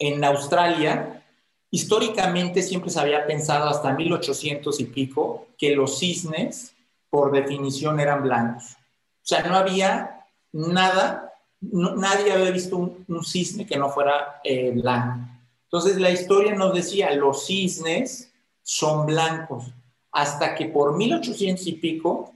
En 0.04 0.24
Australia, 0.24 1.22
históricamente 1.70 2.60
siempre 2.60 2.90
se 2.90 2.98
había 2.98 3.24
pensado 3.24 3.68
hasta 3.68 3.92
1800 3.92 4.80
y 4.80 4.84
pico 4.86 5.46
que 5.56 5.76
los 5.76 6.00
cisnes, 6.00 6.74
por 7.08 7.30
definición, 7.30 8.00
eran 8.00 8.24
blancos. 8.24 8.64
O 8.72 9.24
sea, 9.24 9.44
no 9.44 9.54
había 9.54 10.26
nada, 10.50 11.32
nadie 11.60 12.32
había 12.32 12.50
visto 12.50 12.76
un, 12.78 13.24
cisne 13.24 13.64
que 13.64 13.76
no 13.76 13.90
fuera 13.90 14.40
eh, 14.42 14.72
blanco. 14.72 15.20
Entonces 15.66 16.00
la 16.00 16.10
historia 16.10 16.56
nos 16.56 16.74
decía, 16.74 17.14
los 17.14 17.46
cisnes 17.46 18.32
son 18.64 19.06
blancos, 19.06 19.66
hasta 20.10 20.56
que 20.56 20.66
por 20.66 20.96
1800 20.96 21.64
y 21.68 21.72
pico, 21.74 22.34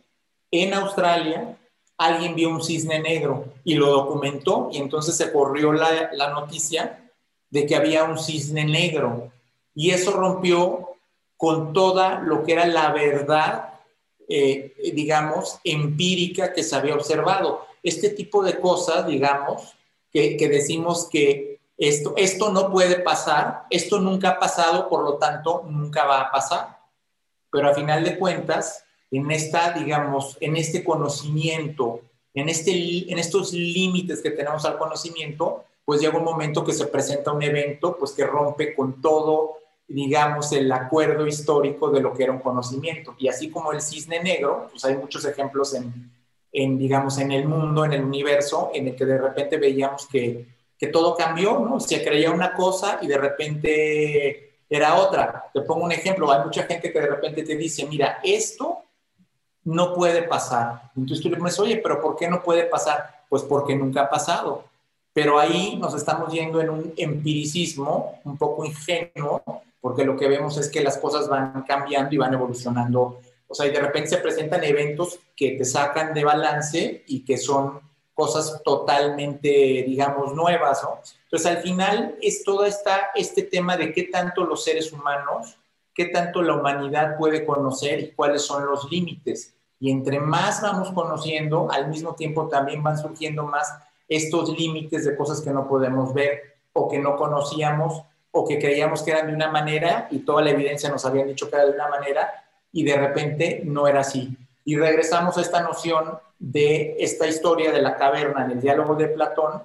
en 0.53 0.73
Australia, 0.73 1.59
alguien 1.99 2.37
vio 2.37 2.49
un 2.49 2.63
cisne 2.63 3.01
negro 3.01 3.55
y 3.65 3.75
lo 3.75 3.89
documentó 3.89 4.69
y 4.71 4.79
entonces 4.79 5.17
se 5.17 5.33
corrió 5.33 5.73
la, 5.73 6.11
la 6.13 6.31
noticia 6.31 7.03
de 7.57 7.65
que 7.65 7.75
había 7.75 8.05
un 8.05 8.19
cisne 8.19 8.67
negro 8.67 9.33
y 9.75 9.91
eso 9.91 10.11
rompió 10.11 10.91
con 11.39 11.73
toda 11.73 12.21
lo 12.21 12.45
que 12.45 12.53
era 12.53 12.67
la 12.67 12.93
verdad, 12.93 13.81
eh, 14.29 14.75
digamos, 14.95 15.59
empírica 15.65 16.53
que 16.53 16.63
se 16.63 16.77
había 16.77 16.95
observado. 16.95 17.67
Este 17.83 18.11
tipo 18.11 18.45
de 18.45 18.61
cosas, 18.61 19.07
digamos, 19.07 19.75
que, 20.13 20.37
que 20.37 20.51
decimos 20.51 21.09
que 21.11 21.59
esto, 21.79 22.13
esto 22.19 22.53
no 22.53 22.71
puede 22.71 22.99
pasar, 22.99 23.63
esto 23.71 24.01
nunca 24.01 24.33
ha 24.33 24.39
pasado, 24.39 24.91
por 24.91 25.03
lo 25.03 25.15
tanto, 25.15 25.65
nunca 25.67 26.05
va 26.05 26.21
a 26.21 26.31
pasar. 26.31 26.79
Pero 27.51 27.71
a 27.71 27.75
final 27.75 28.05
de 28.05 28.19
cuentas, 28.19 28.85
en 29.11 29.31
esta, 29.31 29.71
digamos, 29.71 30.37
en 30.41 30.57
este 30.57 30.85
conocimiento, 30.85 32.03
en, 32.35 32.51
este, 32.51 33.11
en 33.11 33.19
estos 33.19 33.55
límites 33.55 34.21
que 34.21 34.33
tenemos 34.33 34.67
al 34.67 34.77
conocimiento, 34.77 35.65
pues 35.87 36.03
llega 36.03 36.19
un 36.19 36.25
momento 36.25 36.63
que 36.63 36.75
se 36.75 36.89
presenta 36.89 37.33
un 37.33 37.43
evento, 37.43 37.97
pues 37.99 38.13
que 38.13 38.27
rompe 38.27 38.75
con 38.75 39.01
todo, 39.01 39.57
digamos, 39.89 40.53
el 40.53 40.71
acuerdo 40.71 41.27
histórico 41.27 41.89
de 41.89 42.03
lo 42.03 42.13
que 42.13 42.25
era 42.25 42.33
un 42.33 42.41
conocimiento. 42.41 43.15
Y 43.19 43.29
así 43.29 43.49
como 43.51 43.73
el 43.73 43.81
cisne 43.81 44.23
negro, 44.23 44.69
pues 44.71 44.85
hay 44.85 44.97
muchos 44.97 45.25
ejemplos 45.25 45.75
en, 46.53 46.79
digamos, 46.79 47.17
en 47.17 47.33
el 47.33 47.49
mundo, 47.49 47.87
en 47.87 47.95
el 47.95 48.05
universo, 48.05 48.71
en 48.75 48.89
el 48.89 48.97
que 48.97 49.07
de 49.07 49.17
repente 49.17 49.57
veíamos 49.57 50.07
que 50.07 50.55
que 50.79 50.89
todo 50.89 51.17
cambió, 51.17 51.59
¿no? 51.59 51.81
Se 51.81 52.05
creía 52.05 52.31
una 52.31 52.53
cosa 52.53 52.99
y 53.01 53.07
de 53.07 53.19
repente 53.19 54.59
era 54.69 54.97
otra. 54.97 55.47
Te 55.53 55.63
pongo 55.63 55.85
un 55.85 55.93
ejemplo, 55.93 56.31
hay 56.31 56.45
mucha 56.45 56.65
gente 56.65 56.93
que 56.93 57.01
de 57.01 57.07
repente 57.07 57.43
te 57.43 57.57
dice, 57.57 57.87
mira, 57.87 58.21
esto 58.23 58.83
no 59.65 59.95
puede 59.95 60.23
pasar. 60.23 60.91
Entonces 60.97 61.23
tú 61.23 61.31
le 61.31 61.37
dices, 61.37 61.59
oye, 61.59 61.79
pero 61.79 62.01
¿por 62.01 62.17
qué 62.17 62.29
no 62.29 62.43
puede 62.43 62.65
pasar? 62.65 63.25
Pues 63.29 63.43
porque 63.43 63.75
nunca 63.75 64.03
ha 64.03 64.11
pasado. 64.11 64.65
Pero 65.17 65.39
ahí 65.39 65.79
nos 65.79 65.95
estamos 65.95 66.31
yendo 66.31 66.61
en 66.61 66.69
un 66.69 66.93
empiricismo 66.95 68.21
un 68.23 68.37
poco 68.37 68.67
ingenuo, 68.67 69.43
porque 69.81 70.05
lo 70.05 70.15
que 70.15 70.29
vemos 70.29 70.59
es 70.59 70.69
que 70.69 70.83
las 70.83 70.99
cosas 70.99 71.27
van 71.27 71.63
cambiando 71.63 72.15
y 72.15 72.19
van 72.19 72.35
evolucionando. 72.35 73.21
O 73.49 73.55
sea, 73.55 73.65
y 73.65 73.71
de 73.71 73.81
repente 73.81 74.11
se 74.11 74.19
presentan 74.19 74.63
eventos 74.63 75.19
que 75.35 75.53
te 75.53 75.65
sacan 75.65 76.13
de 76.13 76.23
balance 76.23 77.03
y 77.07 77.25
que 77.25 77.39
son 77.39 77.81
cosas 78.13 78.61
totalmente, 78.63 79.49
digamos, 79.87 80.35
nuevas, 80.35 80.83
¿no? 80.83 81.01
Entonces, 81.25 81.47
al 81.51 81.63
final 81.63 82.17
es 82.21 82.45
todo 82.45 82.67
esta, 82.67 83.09
este 83.15 83.41
tema 83.45 83.79
de 83.79 83.95
qué 83.95 84.03
tanto 84.03 84.45
los 84.45 84.65
seres 84.65 84.93
humanos, 84.93 85.57
qué 85.95 86.09
tanto 86.09 86.43
la 86.43 86.57
humanidad 86.57 87.17
puede 87.17 87.47
conocer 87.47 88.01
y 88.01 88.11
cuáles 88.11 88.43
son 88.43 88.67
los 88.67 88.91
límites. 88.91 89.55
Y 89.81 89.91
entre 89.91 90.21
más 90.21 90.61
vamos 90.61 90.91
conociendo, 90.93 91.69
al 91.73 91.89
mismo 91.89 92.15
tiempo 92.15 92.49
también 92.49 92.83
van 92.83 92.99
surgiendo 92.99 93.45
más 93.45 93.73
estos 94.09 94.57
límites 94.57 95.05
de 95.05 95.17
cosas 95.17 95.41
que 95.41 95.51
no 95.51 95.69
podemos 95.69 96.15
ver 96.15 96.57
o 96.73 96.89
que 96.89 96.99
no 96.99 97.17
conocíamos 97.17 98.03
o 98.31 98.47
que 98.47 98.59
creíamos 98.59 99.03
que 99.03 99.13
eran 99.13 99.29
de 99.29 99.35
una 99.35 99.51
manera 99.51 100.09
y 100.11 100.21
toda 100.21 100.43
la 100.43 100.51
evidencia 100.51 100.91
nos 100.91 101.05
había 101.05 101.25
dicho 101.25 101.49
que 101.49 101.57
era 101.57 101.65
de 101.65 101.73
una 101.73 101.89
manera 101.89 102.45
y 102.71 102.85
de 102.85 102.97
repente 102.97 103.63
no 103.65 103.89
era 103.89 104.01
así. 104.01 104.37
Y 104.65 104.77
regresamos 104.77 105.39
a 105.39 105.41
esta 105.41 105.63
noción 105.63 106.19
de 106.39 106.97
esta 106.99 107.27
historia 107.27 107.73
de 107.73 107.81
la 107.81 107.97
caverna 107.97 108.45
en 108.45 108.53
el 108.53 108.61
diálogo 108.61 108.95
de 108.95 109.09
Platón, 109.09 109.63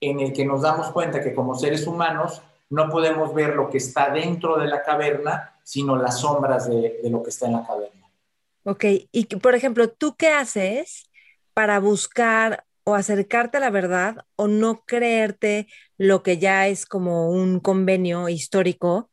en 0.00 0.20
el 0.20 0.32
que 0.32 0.44
nos 0.44 0.62
damos 0.62 0.90
cuenta 0.92 1.22
que 1.22 1.34
como 1.34 1.54
seres 1.54 1.86
humanos 1.86 2.42
no 2.70 2.88
podemos 2.88 3.34
ver 3.34 3.54
lo 3.54 3.68
que 3.68 3.78
está 3.78 4.10
dentro 4.10 4.58
de 4.58 4.66
la 4.66 4.82
caverna, 4.82 5.58
sino 5.62 5.96
las 5.96 6.20
sombras 6.20 6.68
de, 6.68 7.00
lo 7.10 7.22
que 7.22 7.30
está 7.30 7.46
en 7.46 7.52
la 7.52 7.66
caverna. 7.66 8.06
Ok, 8.64 8.84
y 9.12 9.26
por 9.36 9.54
ejemplo, 9.54 9.88
¿tú 9.88 10.16
qué 10.16 10.28
haces 10.28 11.10
para 11.54 11.78
buscar 11.78 12.65
o 12.88 12.94
acercarte 12.94 13.56
a 13.56 13.60
la 13.60 13.70
verdad 13.70 14.24
o 14.36 14.46
no 14.46 14.84
creerte 14.84 15.66
lo 15.98 16.22
que 16.22 16.38
ya 16.38 16.68
es 16.68 16.86
como 16.86 17.30
un 17.30 17.58
convenio 17.58 18.28
histórico? 18.28 19.10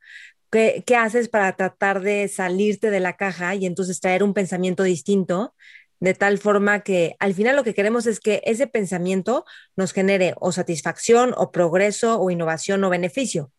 ¿Qué, 0.52 0.84
¿Qué, 0.86 0.96
haces 0.96 1.28
para 1.28 1.56
tratar 1.56 2.02
de 2.02 2.28
salirte 2.28 2.92
de 2.92 3.00
la 3.00 3.18
caja 3.18 3.56
y 3.56 3.66
entonces 3.66 4.00
traer 4.00 4.22
un 4.22 4.36
pensamiento 4.36 4.84
distinto 4.84 5.56
de 6.04 6.14
tal 6.14 6.38
forma 6.38 6.82
que 6.82 7.16
al 7.20 7.34
final 7.34 7.56
lo 7.56 7.64
que 7.64 7.74
queremos 7.74 8.06
es 8.08 8.20
que 8.20 8.42
ese 8.44 8.68
pensamiento 8.68 9.46
nos 9.78 9.94
genere 9.94 10.36
o 10.38 10.52
satisfacción 10.52 11.34
o 11.38 11.50
progreso 11.50 12.20
o 12.20 12.30
innovación 12.30 12.84
o 12.84 12.90
beneficio. 12.90 13.52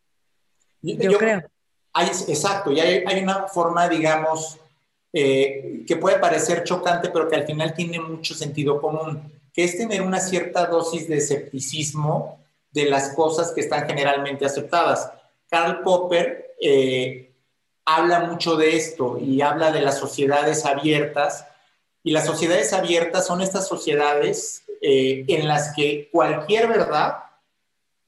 Yo, 0.83 1.16
creo. 1.16 1.42
Hay, 1.94 2.09
exacto, 2.09 2.71
y 2.71 2.80
hay, 2.80 3.02
hay, 3.06 3.23
una 3.23 3.49
forma, 3.49 3.88
digamos, 3.88 4.61
eh, 5.11 5.85
que 5.87 5.97
puede 5.97 6.18
parecer 6.18 6.64
chocante, 6.64 7.09
pero 7.09 7.28
que 7.30 7.37
al 7.37 7.47
final 7.47 7.73
tiene 7.73 7.99
mucho 7.99 8.35
sentido 8.35 8.78
común, 8.78 9.34
que 9.54 9.64
es 9.64 9.78
tener 9.78 10.02
una 10.02 10.20
cierta 10.20 10.66
dosis 10.66 11.08
de 11.08 11.18
escepticismo 11.18 12.40
de 12.73 12.87
las 12.87 13.14
cosas 13.14 13.52
que 13.52 13.61
están 13.61 13.87
generalmente 13.87 14.44
aceptadas. 14.44 15.11
Karl 15.49 15.82
Popper 15.82 16.56
eh, 16.61 17.32
habla 17.84 18.20
mucho 18.20 18.56
de 18.56 18.76
esto 18.76 19.16
y 19.18 19.40
habla 19.40 19.70
de 19.70 19.80
las 19.80 19.99
sociedades 19.99 20.66
abiertas 20.66 21.46
y 22.02 22.11
las 22.11 22.26
sociedades 22.26 22.73
abiertas 22.73 23.26
son 23.26 23.40
estas 23.40 23.66
sociedades 23.66 24.64
eh, 24.82 25.25
en 25.28 25.49
las 25.49 25.75
que 25.75 26.11
cualquier 26.12 26.68
verdad, 26.68 27.16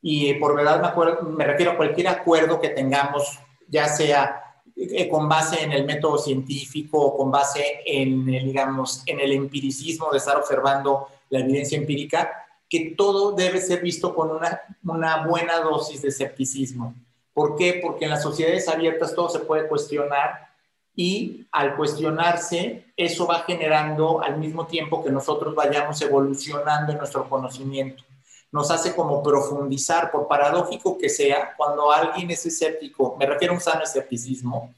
y 0.02 0.34
por 0.34 0.54
verdad 0.54 0.94
me, 1.22 1.30
me, 1.30 1.44
refiero 1.44 1.72
a 1.72 1.76
cualquier 1.76 2.08
acuerdo 2.08 2.60
que 2.60 2.68
tengamos, 2.68 3.38
ya 3.66 3.88
sea 3.88 4.62
eh, 4.76 5.08
con 5.08 5.26
base 5.26 5.64
en 5.64 5.72
el 5.72 5.86
método 5.86 6.18
científico 6.18 7.00
o 7.00 7.16
con 7.16 7.30
base 7.30 7.80
en, 7.86 8.26
digamos, 8.26 9.02
en 9.06 9.20
el 9.20 9.32
empiricismo 9.32 10.10
de 10.12 10.18
estar 10.18 10.36
observando 10.36 11.08
la 11.30 11.40
evidencia 11.40 11.78
empírica, 11.78 12.46
que 12.68 12.94
todo 12.96 13.32
debe 13.32 13.60
ser 13.60 13.80
visto 13.80 14.14
con 14.14 14.30
una, 14.30 15.26
buena 15.26 15.60
dosis 15.60 16.02
de 16.02 16.08
escepticismo. 16.08 16.94
¿Por 17.32 17.56
qué? 17.56 17.80
Porque 17.82 18.04
en 18.04 18.10
las 18.10 18.22
sociedades 18.22 18.68
abiertas 18.68 19.14
todo 19.14 19.28
se 19.28 19.40
puede 19.40 19.68
cuestionar 19.68 20.46
y 20.94 21.46
al 21.52 21.76
cuestionarse, 21.76 22.86
eso 22.96 23.26
va 23.26 23.40
generando 23.40 24.22
al 24.22 24.38
mismo 24.38 24.66
tiempo 24.66 25.04
que 25.04 25.10
nosotros 25.10 25.54
vayamos 25.54 26.00
evolucionando 26.00 26.92
en 26.92 26.98
nuestro 26.98 27.28
conocimiento. 27.28 28.02
Nos 28.50 28.70
hace 28.70 28.94
como 28.94 29.22
profundizar, 29.22 30.10
por 30.10 30.26
paradójico 30.26 30.96
que 30.96 31.10
sea, 31.10 31.54
cuando 31.56 31.92
alguien 31.92 32.30
es 32.30 32.46
escéptico, 32.46 33.14
me 33.18 33.26
refiero 33.26 33.52
a 33.52 33.56
un 33.56 33.60
sano 33.60 33.82
escepticismo, 33.82 34.74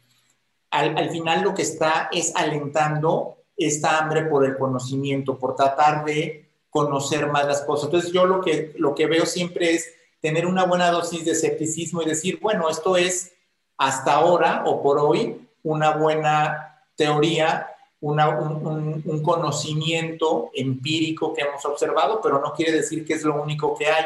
al, 0.70 0.98
al 0.98 1.10
final 1.10 1.42
lo 1.42 1.54
que 1.54 1.62
está 1.62 2.08
es 2.12 2.34
alentando 2.34 3.37
esta 3.58 3.98
hambre 3.98 4.22
por 4.22 4.46
el 4.46 4.56
conocimiento, 4.56 5.36
por 5.36 5.56
tratar 5.56 6.04
de 6.04 6.48
conocer 6.70 7.26
más 7.26 7.44
las 7.46 7.62
cosas. 7.62 7.86
Entonces 7.86 8.12
yo 8.12 8.24
lo 8.24 8.40
que, 8.40 8.72
lo 8.76 8.94
que 8.94 9.06
veo 9.06 9.26
siempre 9.26 9.74
es 9.74 9.92
tener 10.20 10.46
una 10.46 10.64
buena 10.64 10.90
dosis 10.90 11.24
de 11.24 11.32
escepticismo 11.32 12.02
y 12.02 12.06
decir, 12.06 12.38
bueno, 12.40 12.70
esto 12.70 12.96
es 12.96 13.32
hasta 13.76 14.14
ahora 14.14 14.62
o 14.66 14.82
por 14.82 14.98
hoy 14.98 15.48
una 15.62 15.96
buena 15.96 16.84
teoría, 16.96 17.68
un, 18.00 19.22
conocimiento 19.22 20.50
empírico 20.54 21.34
que 21.34 21.42
hemos 21.42 21.64
observado, 21.64 22.20
pero 22.22 22.40
no 22.40 22.52
quiere 22.52 22.72
decir 22.72 23.04
que 23.04 23.14
es 23.14 23.24
lo 23.24 23.42
único 23.42 23.76
que 23.76 23.86
hay, 23.86 24.04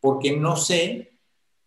porque 0.00 0.36
no 0.36 0.56
sé 0.56 1.12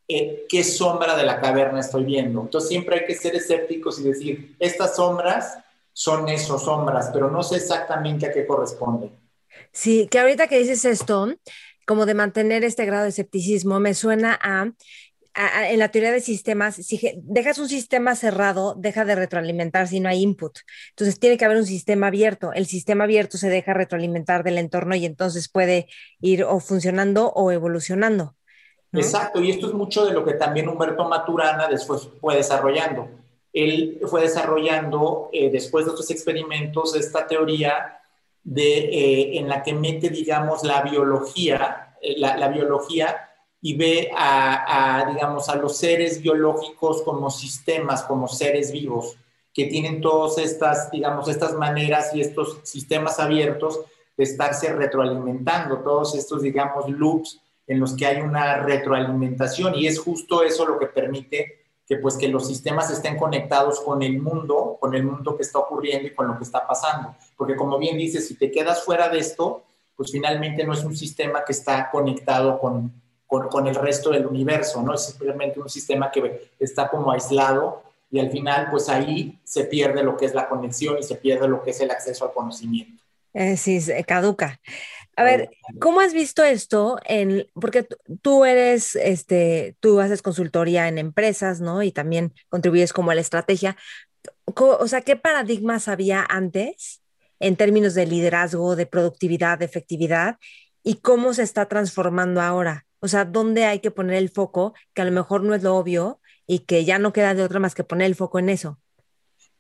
eh, 0.08 0.46
qué 0.48 0.64
sombra 0.64 1.18
de 1.18 1.26
la 1.26 1.40
caverna 1.42 1.80
estoy 1.82 2.06
viendo. 2.06 2.42
Entonces 2.42 2.70
siempre 2.70 3.00
hay 3.00 3.06
que 3.06 3.16
ser 3.16 3.36
escépticos 3.36 4.00
y 4.00 4.04
decir, 4.04 4.56
estas 4.60 4.96
sombras 4.96 5.58
son 5.96 6.28
esos 6.28 6.66
sombras, 6.66 7.10
pero 7.14 7.32
no 7.32 7.42
sé 7.42 7.56
exactamente 7.56 8.28
a 8.28 8.34
qué 8.34 8.46
corresponden. 8.46 9.18
Sí, 9.72 10.10
que 10.12 10.20
ahorita 10.20 10.48
que 10.48 10.60
dices 10.60 10.84
esto, 10.84 11.34
como 11.88 12.06
de 12.06 12.14
mantener 12.14 12.66
este 12.66 12.86
grado 12.86 13.04
de 13.04 13.10
escepticismo, 13.10 13.80
me 13.80 13.94
suena 13.94 14.38
a 14.42 14.72
en 15.70 15.80
la 15.80 15.90
teoría 15.90 16.12
de 16.12 16.22
sistemas, 16.22 16.76
si 16.76 17.02
dejas 17.24 17.58
un 17.58 17.68
sistema 17.68 18.16
cerrado, 18.16 18.74
deja 18.78 19.04
de 19.04 19.16
retroalimentar 19.16 19.88
si 19.88 20.00
no 20.00 20.08
hay 20.08 20.22
input. 20.22 20.60
Entonces 20.92 21.20
tiene 21.20 21.38
que 21.38 21.44
haber 21.44 21.58
un 21.58 21.66
sistema 21.66 22.08
abierto. 22.08 22.54
El 22.54 22.68
sistema 22.68 23.04
abierto 23.04 23.38
se 23.38 23.50
deja 23.50 23.74
retroalimentar 23.74 24.46
del 24.46 24.58
entorno 24.58 24.96
y 24.96 25.06
entonces 25.06 25.50
puede 25.50 25.88
ir 26.22 26.46
o 26.46 26.62
funcionando 26.62 27.34
o 27.34 27.52
evolucionando. 27.52 28.36
Exacto, 28.94 29.42
y 29.42 29.52
esto 29.52 29.68
es 29.68 29.74
mucho 29.74 30.06
de 30.06 30.14
lo 30.14 30.24
que 30.24 30.36
también 30.36 30.70
Humberto 30.70 31.04
Maturana 31.04 31.68
después 31.68 32.08
fue 32.22 32.38
desarrollando. 32.38 33.10
Él 33.56 34.02
fue 34.08 34.22
desarrollando, 34.22 35.30
eh, 35.32 35.50
después 35.50 35.86
de 35.86 35.92
estos 35.92 36.12
experimentos, 36.12 36.94
esta 36.94 37.26
teoría 37.26 38.02
de, 38.44 38.80
eh, 38.80 39.38
en 39.40 39.48
la 39.48 39.64
que 39.64 39.74
mete, 39.74 40.10
digamos, 40.10 40.66
la 40.66 40.82
biología, 40.82 41.96
eh, 42.02 42.16
la, 42.18 42.50
biología 42.50 43.30
y 43.62 43.78
ve 43.78 44.12
a, 44.14 45.00
a, 45.00 45.10
digamos, 45.10 45.48
a 45.48 45.56
los 45.56 45.78
seres 45.78 46.22
biológicos 46.22 47.02
como 47.04 47.30
sistemas, 47.32 48.04
como 48.04 48.28
seres 48.28 48.74
vivos, 48.74 49.16
que 49.54 49.68
tienen 49.68 50.02
todas 50.02 50.38
estas, 50.38 50.92
digamos, 50.92 51.30
estas 51.30 51.54
maneras 51.54 52.14
y 52.14 52.20
estos 52.20 52.60
sistemas 52.64 53.22
abiertos 53.22 53.80
de 54.18 54.26
estarse 54.26 54.74
retroalimentando, 54.74 55.80
todos 55.80 56.14
estos, 56.16 56.42
digamos, 56.42 56.90
loops 56.90 57.40
en 57.68 57.80
los 57.80 57.96
que 57.96 58.06
hay 58.06 58.22
una 58.22 58.58
retroalimentación 58.58 59.76
y 59.76 59.88
es 59.88 59.98
justo 59.98 60.44
eso 60.44 60.66
lo 60.66 60.78
que 60.78 60.88
permite 60.88 61.65
que 61.88 61.98
pues 61.98 62.18
que 62.18 62.28
los 62.28 62.48
sistemas 62.48 62.90
estén 62.90 63.18
conectados 63.18 63.80
con 63.82 64.02
el 64.02 64.20
mundo, 64.20 64.78
con 64.80 64.96
el 64.96 65.04
mundo 65.04 65.36
que 65.36 65.44
está 65.44 65.60
ocurriendo 65.60 66.08
y 66.08 66.14
con 66.14 66.28
lo 66.28 66.38
que 66.38 66.44
está 66.44 66.66
pasando. 66.66 67.16
Porque 67.38 67.56
como 67.56 67.78
bien 67.78 67.98
dices, 67.98 68.28
si 68.28 68.36
te 68.36 68.52
quedas 68.52 68.84
fuera 68.84 69.10
de 69.10 69.20
esto, 69.20 69.64
pues 69.96 70.12
finalmente 70.12 70.64
no 70.64 70.74
es 70.74 70.84
un 70.84 70.96
sistema 70.96 71.44
que 71.46 71.54
está 71.54 71.90
conectado 71.92 72.60
con, 72.60 72.92
con, 73.28 73.68
el 73.68 73.76
resto 73.76 74.10
del 74.10 74.26
universo, 74.26 74.82
¿no? 74.82 74.94
Es 74.94 75.06
simplemente 75.06 75.60
un 75.60 75.70
sistema 75.70 76.12
que 76.12 76.52
está 76.60 76.90
como 76.90 77.12
aislado 77.12 77.84
y 78.12 78.20
al 78.20 78.32
final 78.32 78.68
pues 78.72 78.90
ahí 78.90 79.40
se 79.44 79.66
pierde 79.66 80.04
lo 80.04 80.18
que 80.18 80.26
es 80.26 80.34
la 80.34 80.48
conexión 80.48 80.98
y 81.00 81.04
se 81.04 81.16
pierde 81.16 81.48
lo 81.48 81.62
que 81.62 81.72
es 81.72 81.82
el 81.82 81.92
acceso 81.92 82.26
al 82.26 82.34
conocimiento. 82.34 83.04
Eh, 83.34 83.58
sí, 83.58 83.80
caduca. 84.08 84.60
A 85.18 85.24
ver, 85.24 85.50
¿cómo 85.80 86.02
has 86.02 86.14
visto 86.14 86.44
esto? 86.44 87.00
En, 87.06 87.48
porque 87.54 87.88
tú 88.22 88.44
eres, 88.44 88.96
este, 88.96 89.78
tú 89.80 90.02
haces 90.02 90.22
consultoría 90.22 90.88
en 90.90 90.98
empresas, 90.98 91.62
¿no? 91.62 91.84
Y 91.84 91.92
también 91.92 92.34
contribuyes 92.50 92.92
como 92.92 93.12
a 93.12 93.16
la 93.16 93.22
estrategia. 93.22 93.78
O 94.46 94.88
sea, 94.88 95.02
¿qué 95.02 95.16
paradigmas 95.16 95.88
había 95.88 96.26
antes 96.28 97.02
en 97.40 97.56
términos 97.56 97.94
de 97.94 98.06
liderazgo, 98.06 98.76
de 98.76 98.86
productividad, 98.88 99.58
de 99.60 99.66
efectividad? 99.66 100.38
¿Y 100.84 100.96
cómo 100.96 101.34
se 101.34 101.44
está 101.44 101.68
transformando 101.68 102.42
ahora? 102.42 102.86
O 103.00 103.08
sea, 103.08 103.24
¿dónde 103.26 103.66
hay 103.66 103.80
que 103.80 103.92
poner 103.92 104.16
el 104.16 104.30
foco? 104.30 104.74
Que 104.94 105.02
a 105.02 105.06
lo 105.06 105.12
mejor 105.12 105.44
no 105.44 105.56
es 105.56 105.64
lo 105.64 105.76
obvio 105.76 106.20
y 106.48 106.60
que 106.60 106.86
ya 106.86 107.00
no 107.00 107.14
queda 107.14 107.34
de 107.34 107.44
otra 107.44 107.60
más 107.60 107.76
que 107.76 107.84
poner 107.84 108.08
el 108.08 108.16
foco 108.16 108.40
en 108.40 108.50
eso. 108.50 108.80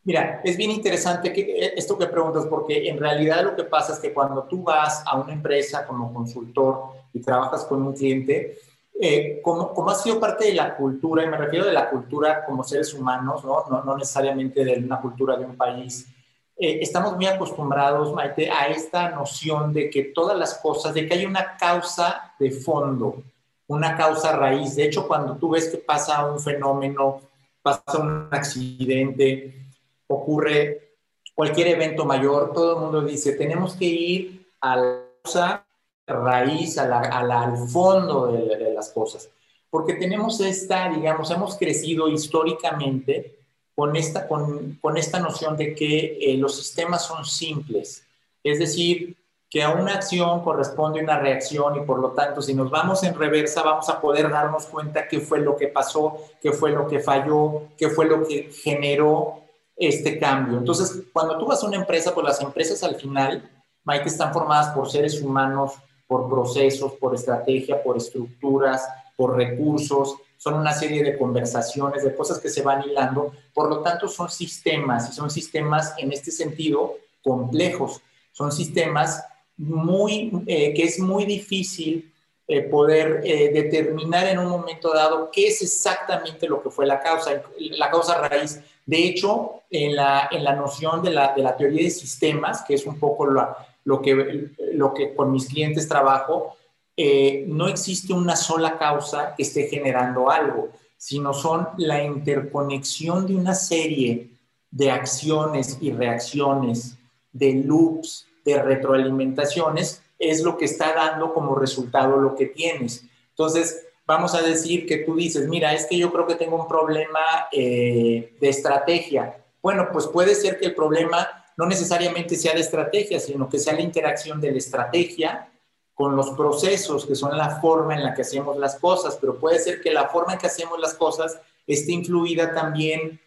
Mira, 0.06 0.40
es 0.44 0.56
bien 0.56 0.70
interesante 0.70 1.34
que, 1.34 1.42
eh, 1.42 1.74
esto 1.76 1.98
que 1.98 2.06
preguntas, 2.06 2.46
porque 2.48 2.88
en 2.88 3.00
realidad 3.00 3.44
lo 3.44 3.56
que 3.56 3.64
pasa 3.64 3.94
es 3.94 4.00
que 4.00 4.14
cuando 4.14 4.44
tú 4.44 4.62
vas 4.62 5.04
a 5.06 5.18
una 5.18 5.34
empresa 5.34 5.86
como 5.86 6.14
consultor 6.14 6.92
y 7.12 7.20
trabajas 7.22 7.66
con 7.66 7.82
un 7.82 7.94
cliente, 7.94 8.60
eh, 9.02 9.42
como, 9.44 9.74
como, 9.74 9.90
ha 9.90 9.96
sido 9.96 10.20
parte 10.20 10.46
de 10.46 10.54
la 10.54 10.78
cultura, 10.78 11.24
y 11.24 11.28
me 11.28 11.38
refiero 11.38 11.66
de 11.66 11.74
la 11.74 11.90
cultura 11.90 12.46
como 12.46 12.64
seres 12.64 12.94
humanos, 12.94 13.44
no, 13.44 13.66
no, 13.70 13.84
no 13.84 13.98
necesariamente 13.98 14.64
de 14.64 14.78
una 14.78 15.02
cultura 15.02 15.36
de 15.38 15.46
un 15.46 15.58
país, 15.58 16.08
eh, 16.56 16.80
estamos 16.82 17.16
muy 17.16 17.26
acostumbrados, 17.26 18.14
Maite, 18.14 18.50
a 18.50 18.68
esta 18.68 19.10
noción 19.10 19.74
de 19.74 19.90
que 19.90 20.04
todas 20.04 20.38
las 20.38 20.54
cosas, 20.60 20.94
de 20.94 21.08
que 21.08 21.16
hay 21.16 21.26
una 21.26 21.58
causa 21.58 22.34
de 22.40 22.52
fondo, 22.52 23.24
una 23.68 23.98
causa 23.98 24.34
raíz. 24.38 24.76
De 24.76 24.86
hecho, 24.86 25.08
cuando 25.08 25.36
tú 25.36 25.50
ves 25.50 25.68
que 25.68 25.78
pasa 25.78 26.24
un 26.26 26.40
fenómeno, 26.40 27.22
pasa 27.62 27.98
un 27.98 28.30
accidente, 28.32 29.65
ocurre 30.08 30.86
cualquier 31.34 31.68
evento 31.68 32.06
mayor, 32.06 32.54
todo 32.54 32.76
el 32.76 32.82
mundo 32.82 33.02
dice, 33.02 33.34
tenemos 33.34 33.76
que 33.76 33.86
ir 33.86 34.48
a 34.62 34.76
la 34.78 35.66
raíz, 36.08 36.78
a 36.78 37.00
al 37.00 37.58
fondo 37.68 38.28
de, 38.28 38.74
las 38.74 38.90
cosas, 38.90 39.30
porque 39.70 39.94
tenemos 39.94 40.40
esta, 40.40 40.90
digamos, 40.90 41.30
hemos 41.32 41.58
crecido 41.58 42.08
históricamente 42.08 43.36
con 43.76 43.96
esta, 43.96 44.28
con, 44.28 44.78
con 44.82 44.98
esta 44.98 45.20
noción 45.20 45.58
de 45.58 45.76
que 45.76 46.18
eh, 46.22 46.38
los 46.38 46.56
sistemas 46.56 47.06
son 47.06 47.26
simples, 47.26 48.06
es 48.44 48.60
decir, 48.60 49.18
que 49.50 49.64
a 49.64 49.70
una 49.70 49.94
acción 49.94 50.44
corresponde 50.44 51.02
una 51.02 51.20
reacción 51.20 51.78
y 51.78 51.82
por 51.82 52.00
lo 52.00 52.12
tanto 52.12 52.42
si 52.42 52.54
nos 52.54 52.70
vamos 52.70 53.04
en 53.04 53.16
reversa 53.16 53.64
vamos 53.64 53.88
a 53.90 54.02
poder 54.02 54.30
darnos 54.30 54.66
cuenta 54.66 55.08
qué 55.08 55.20
fue 55.20 55.40
lo 55.40 55.56
que 55.56 55.68
pasó, 55.68 56.18
qué 56.42 56.52
fue 56.52 56.72
lo 56.72 56.88
que 56.88 57.00
falló, 57.00 57.64
qué 57.78 57.90
fue 57.90 58.06
lo 58.06 58.28
que 58.28 58.52
generó 58.52 59.45
este 59.76 60.20
cambio. 60.20 60.58
Entonces, 60.58 61.04
cuando 61.12 61.38
tú 61.38 61.46
vas 61.48 61.64
a 61.64 61.68
una 61.68 61.78
empresa, 61.78 62.14
pues 62.14 62.26
las 62.26 62.42
empresas 62.42 62.84
al 62.84 62.96
final, 62.96 63.50
Mike, 63.84 64.08
están 64.08 64.34
formadas 64.34 64.74
por 64.74 64.90
seres 64.90 65.22
humanos, 65.22 65.74
por 66.08 66.30
procesos, 66.30 66.94
por 66.94 67.16
estrategia, 67.16 67.82
por 67.82 67.98
estructuras, 67.98 68.88
por 69.16 69.36
recursos, 69.36 70.16
son 70.38 70.56
una 70.56 70.74
serie 70.74 71.04
de 71.04 71.18
conversaciones, 71.18 72.04
de 72.04 72.16
cosas 72.16 72.40
que 72.40 72.50
se 72.50 72.62
van 72.62 72.84
hilando, 72.84 73.32
por 73.54 73.70
lo 73.70 73.82
tanto 73.82 74.08
son 74.08 74.30
sistemas 74.30 75.10
y 75.10 75.14
son 75.14 75.30
sistemas 75.30 75.94
en 75.98 76.12
este 76.12 76.32
sentido 76.32 76.98
complejos, 77.24 78.02
son 78.32 78.52
sistemas 78.52 79.24
muy, 79.58 80.32
eh, 80.46 80.74
que 80.74 80.84
es 80.84 81.00
muy 81.00 81.26
difícil 81.26 82.14
eh, 82.48 82.62
poder 82.62 83.22
eh, 83.24 83.50
determinar 83.52 84.28
en 84.28 84.38
un 84.38 84.50
momento 84.50 84.94
dado 84.94 85.32
qué 85.32 85.48
es 85.48 85.64
exactamente 85.64 86.48
lo 86.48 86.62
que 86.62 86.70
fue 86.70 86.86
la 86.86 87.02
causa, 87.02 87.42
la 87.58 87.90
causa 87.90 88.28
raíz. 88.28 88.60
De 88.86 89.04
hecho, 89.04 89.64
en 89.70 89.96
la, 89.96 90.30
en 90.32 90.44
la 90.44 90.56
noción 90.56 91.02
de 91.02 91.12
la, 91.12 91.34
de 91.34 91.42
la 91.42 91.58
teoría 91.58 91.84
de 91.84 91.90
sistemas, 91.90 92.64
que 92.64 92.76
es 92.76 92.86
un 92.86 93.00
poco 93.00 93.26
lo, 93.26 94.02
que, 94.02 94.52
lo 94.74 94.94
que 94.94 95.16
con 95.16 95.32
mis 95.32 95.48
clientes 95.48 95.88
trabajo, 95.88 96.56
eh, 96.96 97.46
no 97.48 97.68
existe 97.68 98.14
una 98.14 98.36
sola 98.36 98.78
causa 98.78 99.34
que 99.36 99.44
esté 99.44 99.68
generando 99.68 100.30
algo, 100.30 100.70
sino 100.98 101.34
son 101.34 101.68
la 101.78 102.04
interconexión 102.04 103.28
de 103.28 103.36
una 103.36 103.54
serie 103.54 104.30
de 104.72 104.92
acciones 104.92 105.78
y 105.82 105.92
reacciones, 105.92 106.98
de 107.32 107.54
loops, 107.54 108.28
de 108.46 108.62
retroalimentaciones, 108.62 110.02
es 110.20 110.42
lo 110.44 110.58
que 110.58 110.66
está 110.66 110.94
dando 110.94 111.34
como 111.34 111.56
resultado 111.56 112.18
lo 112.18 112.36
que 112.36 112.46
tienes. 112.46 113.04
Entonces, 113.30 113.86
vamos 114.06 114.36
a 114.36 114.42
decir 114.42 114.86
que 114.86 114.98
tú 114.98 115.16
dices, 115.16 115.48
mira, 115.48 115.74
es 115.74 115.86
que 115.86 115.98
yo 115.98 116.12
creo 116.12 116.28
que 116.28 116.36
tengo 116.36 116.62
un 116.62 116.68
problema 116.68 117.20
eh, 117.52 118.36
de 118.40 118.50
estrategia. 118.50 119.38
Bueno, 119.62 119.90
pues 119.92 120.08
puede 120.08 120.36
ser 120.36 120.60
que 120.60 120.68
el 120.68 120.76
problema 120.76 121.46
no 121.58 121.66
necesariamente 121.66 122.36
sea 122.36 122.54
de 122.54 122.62
estrategia, 122.62 123.20
sino 123.20 123.50
que 123.50 123.60
sea 123.60 123.74
la 123.74 123.82
interacción 123.82 124.40
de 124.40 124.52
la 124.52 124.58
estrategia 124.58 125.50
con 125.94 126.16
los 126.16 126.32
procesos, 126.32 127.06
que 127.06 127.16
son 127.16 127.38
la 127.38 127.62
forma 127.62 127.96
en 127.96 128.04
la 128.04 128.14
que 128.14 128.22
hacemos 128.22 128.58
las 128.58 128.76
cosas, 128.76 129.18
pero 129.20 129.40
puede 129.40 129.60
ser 129.60 129.82
que 129.82 129.92
la 129.92 130.10
forma 130.10 130.34
en 130.34 130.40
que 130.40 130.48
hacemos 130.48 130.80
las 130.80 130.94
cosas 130.94 131.40
esté 131.66 131.94
influida 131.94 132.54
también 132.54 133.20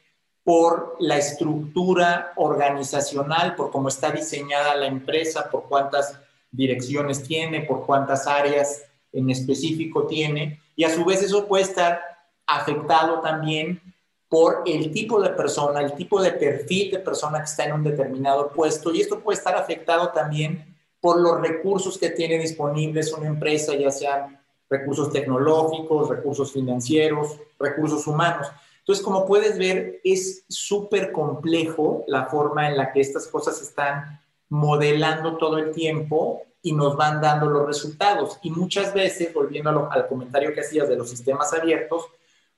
por 0.45 0.97
la 1.01 1.17
estructura 1.17 2.33
organizacional, 2.37 3.55
por 3.55 3.71
cómo 3.71 3.89
está 3.89 4.11
diseñada 4.11 4.75
la 4.77 4.87
empresa, 4.87 5.51
por 5.51 5.65
cuántas 5.65 6.19
direcciones 6.51 7.23
tiene, 7.23 7.63
por 7.63 7.85
cuántas 7.85 8.27
áreas 8.27 8.85
en 9.13 9.31
específico 9.31 10.07
tiene, 10.07 10.61
y 10.79 10.85
a 10.85 10.95
su 10.95 11.05
vez 11.05 11.21
eso 11.25 11.49
puede 11.49 11.65
estar 11.65 12.01
afectado 12.47 13.21
también 13.21 13.83
por 14.29 14.63
el 14.65 14.93
tipo 14.93 15.21
de 15.21 15.31
persona, 15.31 15.81
el 15.81 15.95
tipo 15.95 16.23
de 16.23 16.31
perfil 16.31 16.93
de 16.93 17.01
persona 17.01 17.39
que 17.39 17.47
está 17.47 17.65
en 17.65 17.73
un 17.73 17.83
determinado 17.83 18.53
puesto, 18.53 18.95
y 18.95 19.01
esto 19.01 19.19
puede 19.19 19.39
estar 19.39 19.57
afectado 19.57 20.11
también 20.11 20.77
por 21.01 21.21
los 21.21 21.41
recursos 21.41 21.99
que 21.99 22.11
tiene 22.11 22.39
disponibles 22.39 23.13
una 23.13 23.27
empresa, 23.27 23.75
ya 23.75 23.91
sean 23.91 24.41
recursos 24.71 25.11
tecnológicos, 25.11 26.11
recursos 26.11 26.53
financieros, 26.53 27.37
recursos 27.59 28.07
humanos. 28.07 28.47
Entonces, 28.79 29.05
como 29.05 29.27
puedes 29.27 29.59
ver, 29.59 30.01
es 30.05 30.45
súper 30.49 31.11
complejo 31.11 32.05
la 32.07 32.27
forma 32.27 32.69
en 32.69 32.77
la 32.77 32.93
que 32.93 33.01
estas 33.01 33.27
cosas 33.27 33.61
están 33.61 34.21
modelando 34.49 35.39
todo 35.39 35.59
el 35.59 35.73
tiempo 35.73 36.43
y 36.69 36.73
nos 36.73 36.97
van 36.99 37.23
dando 37.23 37.47
los 37.47 37.67
resultados. 37.67 38.39
Y 38.43 38.51
muchas 38.51 38.93
veces, 38.93 39.33
volviendo 39.33 39.89
al 39.91 40.07
comentario 40.07 40.53
que 40.53 40.61
hacías 40.61 40.87
de 40.87 40.97
los 40.97 41.09
sistemas 41.09 41.55
abiertos, 41.55 42.05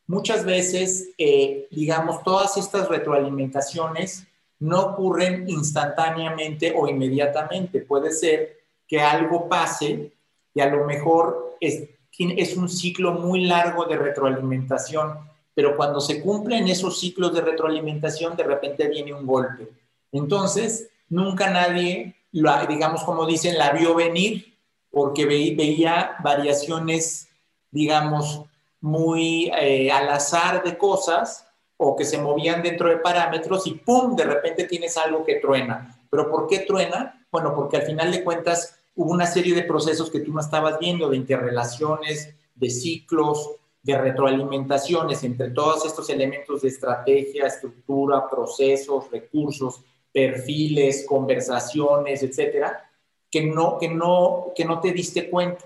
muchas 0.09 0.45
veces, 0.45 1.11
eh, 1.17 1.69
digamos, 1.71 2.25
todas 2.25 2.57
estas 2.57 2.89
retroalimentaciones 2.89 4.27
no 4.59 4.81
ocurren 4.81 5.49
instantáneamente 5.49 6.75
o 6.77 6.89
inmediatamente. 6.89 7.83
Puede 7.83 8.11
ser 8.11 8.59
que 8.89 9.01
algo 9.01 9.49
pase 9.49 10.11
y 10.53 10.61
a 10.61 10.67
lo 10.67 10.85
mejor 10.87 11.57
es, 11.61 11.89
es 12.19 12.57
un 12.57 12.69
ciclo 12.69 13.13
muy 13.13 13.45
largo 13.45 13.85
de 13.85 13.97
retroalimentación, 13.97 15.21
pero 15.55 15.77
cuando 15.77 16.01
se 16.01 16.21
cumplen 16.21 16.67
esos 16.67 16.99
ciclos 16.99 17.33
de 17.33 17.43
retroalimentación, 17.43 18.37
de 18.37 18.43
repente 18.43 18.89
viene 18.89 19.15
un 19.15 19.25
golpe. 19.25 19.69
Entonces, 20.11 20.91
nunca 21.09 21.49
nadie, 21.49 22.17
digamos 22.33 23.03
como 23.05 23.27
dicen, 23.27 23.59
la 23.59 23.73
vio 23.73 23.95
venir 23.95 24.59
porque 24.91 25.25
veía 25.25 26.17
variaciones, 26.23 27.29
digamos, 27.71 28.43
muy 28.81 29.51
eh, 29.61 29.91
al 29.91 30.09
azar 30.09 30.63
de 30.63 30.77
cosas 30.77 31.47
o 31.77 31.97
que 31.97 32.05
se 32.05 32.19
movían 32.19 32.63
dentro 32.63 32.89
de 32.89 32.99
parámetros 32.99 33.67
y 33.67 33.73
¡pum! 33.73 34.15
De 34.17 34.25
repente 34.25 34.65
tienes 34.65 34.97
algo 34.97 35.25
que 35.25 35.37
truena. 35.37 35.99
¿Pero 36.11 36.31
por 36.31 36.47
qué 36.47 36.61
truena? 36.61 37.25
Bueno, 37.31 37.55
porque 37.55 37.77
al 37.79 37.83
final 37.83 38.11
de 38.11 38.25
cuentas 38.25 38.77
hubo 38.97 39.13
una 39.13 39.27
serie 39.27 39.55
de 39.55 39.63
procesos 39.63 40.11
que 40.11 40.21
tú 40.21 40.33
no 40.33 40.41
estabas 40.41 40.79
viendo, 40.79 41.09
de 41.09 41.17
interrelaciones, 41.17 42.35
de 42.55 42.71
ciclos, 42.71 43.53
de 43.83 43.97
retroalimentaciones 43.97 45.25
entre 45.25 45.51
todos 45.51 45.87
estos 45.87 46.11
elementos 46.11 46.63
de 46.63 46.69
estrategia, 46.69 47.47
estructura, 47.47 48.29
procesos, 48.29 49.11
recursos, 49.11 49.81
perfiles, 50.13 51.05
conversaciones, 51.07 52.23
etcétera, 52.23 52.91
que 53.31 53.45
no, 53.45 53.79
que 53.79 53.89
no, 53.89 54.53
que 54.55 54.65
no 54.65 54.81
te 54.81 54.93
diste 54.93 55.31
cuenta. 55.31 55.65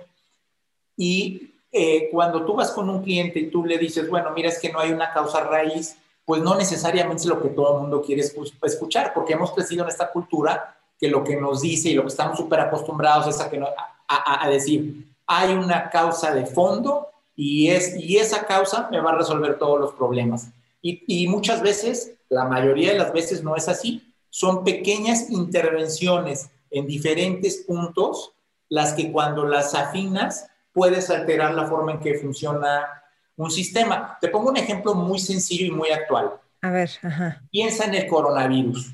Y 0.97 1.55
eh, 1.73 2.09
cuando 2.13 2.45
tú 2.45 2.55
vas 2.55 2.71
con 2.71 2.89
un 2.89 3.03
cliente 3.03 3.41
y 3.41 3.51
tú 3.51 3.65
le 3.65 3.79
dices, 3.79 4.09
bueno, 4.09 4.31
mira, 4.31 4.49
es 4.49 4.59
que 4.59 4.73
no 4.73 4.79
hay 4.79 4.93
una 4.93 5.13
causa 5.13 5.41
raíz, 5.41 5.97
pues 6.25 6.43
no 6.43 6.55
necesariamente 6.55 7.23
es 7.23 7.29
lo 7.29 7.43
que 7.43 7.49
todo 7.49 7.75
el 7.75 7.83
mundo 7.83 8.03
quiere 8.03 8.23
escuchar, 8.23 9.13
porque 9.13 9.33
hemos 9.33 9.53
crecido 9.53 9.83
en 9.83 9.89
esta 9.89 10.11
cultura 10.11 10.77
que 10.99 11.09
lo 11.09 11.25
que 11.25 11.37
nos 11.37 11.63
dice 11.63 11.91
y 11.91 11.95
lo 11.95 12.03
que 12.03 12.09
estamos 12.09 12.39
súper 12.39 12.61
acostumbrados 12.61 13.27
es 13.27 13.41
a, 13.41 13.51
que 13.51 13.61
a, 14.09 14.49
decir, 14.49 15.05
hay 15.27 15.53
una 15.55 15.91
causa 15.91 16.33
de 16.33 16.47
fondo 16.47 17.09
y, 17.35 17.69
es, 17.69 17.97
y 17.99 18.19
esa 18.19 18.47
causa 18.47 18.89
me 18.91 19.01
va 19.01 19.11
a 19.11 19.17
resolver 19.17 19.59
todos 19.59 19.81
los 19.81 19.93
problemas. 19.95 20.49
Y, 20.81 21.03
y 21.07 21.27
muchas 21.29 21.61
veces, 21.61 22.13
la 22.29 22.45
mayoría 22.45 22.93
de 22.93 22.99
las 22.99 23.13
veces 23.13 23.43
no 23.43 23.57
es 23.57 23.69
así, 23.69 24.04
son 24.35 24.64
pequeñas 24.64 25.31
intervenciones 25.31 26.51
en 26.68 26.88
diferentes 26.88 27.59
puntos 27.59 28.33
las 28.68 28.92
que 28.92 29.12
cuando 29.12 29.47
las 29.47 29.77
afinas 29.77 30.49
puedes 30.73 31.09
alterar 31.09 31.55
la 31.55 31.66
forma 31.66 31.92
en 31.92 32.01
que 32.01 32.18
funciona 32.18 32.85
un 33.37 33.49
sistema. 33.49 34.18
Te 34.20 34.27
pongo 34.27 34.51
un 34.51 34.57
ejemplo 34.57 34.92
muy 34.92 35.20
sencillo 35.20 35.66
y 35.66 35.70
muy 35.70 35.90
actual. 35.90 36.33
A 36.62 36.70
ver, 36.70 36.90
Piensa 37.53 37.85
en 37.85 37.94
el 37.94 38.09
coronavirus. 38.09 38.92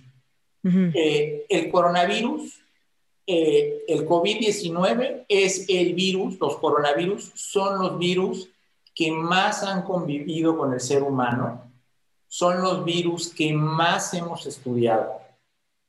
Eh, 0.62 1.46
el 1.48 1.70
coronavirus, 1.70 2.60
eh, 3.26 3.84
el 3.88 4.06
COVID-19 4.06 5.24
es 5.26 5.64
el 5.70 5.94
virus, 5.94 6.38
los 6.38 6.58
coronavirus 6.58 7.32
son 7.34 7.78
los 7.78 7.98
virus 7.98 8.50
que 8.94 9.10
más 9.10 9.62
han 9.62 9.84
convivido 9.84 10.58
con 10.58 10.74
el 10.74 10.80
ser 10.80 11.02
humano, 11.02 11.64
son 12.28 12.60
los 12.60 12.84
virus 12.84 13.32
que 13.32 13.54
más 13.54 14.12
hemos 14.12 14.44
estudiado. 14.44 15.19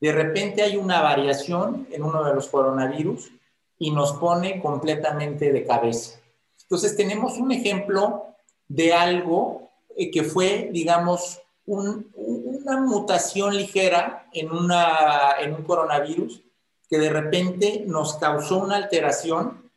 De 0.01 0.11
repente 0.11 0.63
hay 0.63 0.75
una 0.75 1.01
variación 1.01 1.87
en 1.91 2.03
uno 2.03 2.23
de 2.23 2.33
los 2.33 2.47
coronavirus 2.47 3.31
y 3.79 3.91
nos 3.91 4.13
pone 4.13 4.59
completamente 4.59 5.53
de 5.53 5.65
cabeza. 5.65 6.19
Entonces 6.63 6.97
tenemos 6.97 7.37
un 7.37 7.51
ejemplo 7.51 8.25
de 8.67 8.93
algo 8.93 9.69
eh, 9.95 10.11
que 10.11 10.23
fue, 10.23 10.69
digamos, 10.71 11.41
una 11.65 12.81
mutación 12.81 13.55
ligera 13.55 14.27
en, 14.33 14.51
una, 14.51 15.35
en 15.39 15.53
un 15.53 15.63
coronavirus 15.63 16.41
que 16.89 16.97
de 16.97 17.09
repente 17.09 17.83
nos 17.87 18.15
causó 18.15 18.57
una 18.57 18.75
alteración 18.75 19.71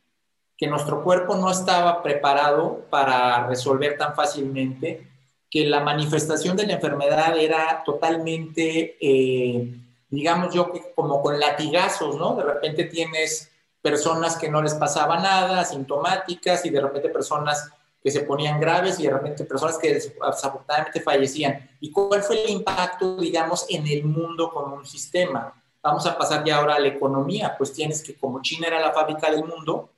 que 0.56 0.66
nuestro 0.66 1.02
cuerpo 1.02 1.36
no 1.36 1.50
estaba 1.50 2.02
preparado 2.02 2.86
para 2.90 3.46
resolver 3.46 3.98
tan 3.98 4.14
fácilmente, 4.14 5.06
que 5.50 5.66
la 5.66 5.80
manifestación 5.80 6.56
de 6.56 6.66
la 6.66 6.74
enfermedad 6.74 7.36
era 7.38 7.82
totalmente, 7.84 8.96
eh, 9.00 9.72
digamos 10.14 10.54
yo, 10.54 10.72
como 10.94 11.20
con 11.22 11.38
latigazos, 11.38 12.16
¿no? 12.16 12.34
De 12.36 12.42
repente 12.42 12.84
tienes 12.84 13.50
personas 13.82 14.36
que 14.36 14.48
no 14.48 14.62
les 14.62 14.74
pasaba 14.74 15.18
nada, 15.18 15.60
asintomáticas, 15.60 16.64
y 16.64 16.70
de 16.70 16.80
repente 16.80 17.08
personas 17.08 17.70
que 18.02 18.10
se 18.10 18.20
ponían 18.20 18.60
graves 18.60 19.00
y 19.00 19.04
de 19.04 19.10
repente 19.10 19.44
personas 19.44 19.78
que 19.78 19.94
desafortunadamente 19.94 21.00
fallecían. 21.00 21.70
¿Y 21.80 21.90
cuál 21.90 22.22
fue 22.22 22.44
el 22.44 22.50
impacto, 22.50 23.16
digamos, 23.16 23.64
en 23.70 23.86
el 23.86 24.04
mundo 24.04 24.50
como 24.52 24.76
un 24.76 24.86
sistema? 24.86 25.54
Vamos 25.82 26.06
a 26.06 26.16
pasar 26.16 26.44
ya 26.44 26.56
ahora 26.56 26.74
a 26.74 26.80
la 26.80 26.88
economía, 26.88 27.54
pues 27.56 27.72
tienes 27.72 28.02
que 28.02 28.14
como 28.14 28.42
China 28.42 28.66
era 28.66 28.78
la 28.80 28.92
fábrica 28.92 29.30
del 29.30 29.44
mundo 29.44 29.88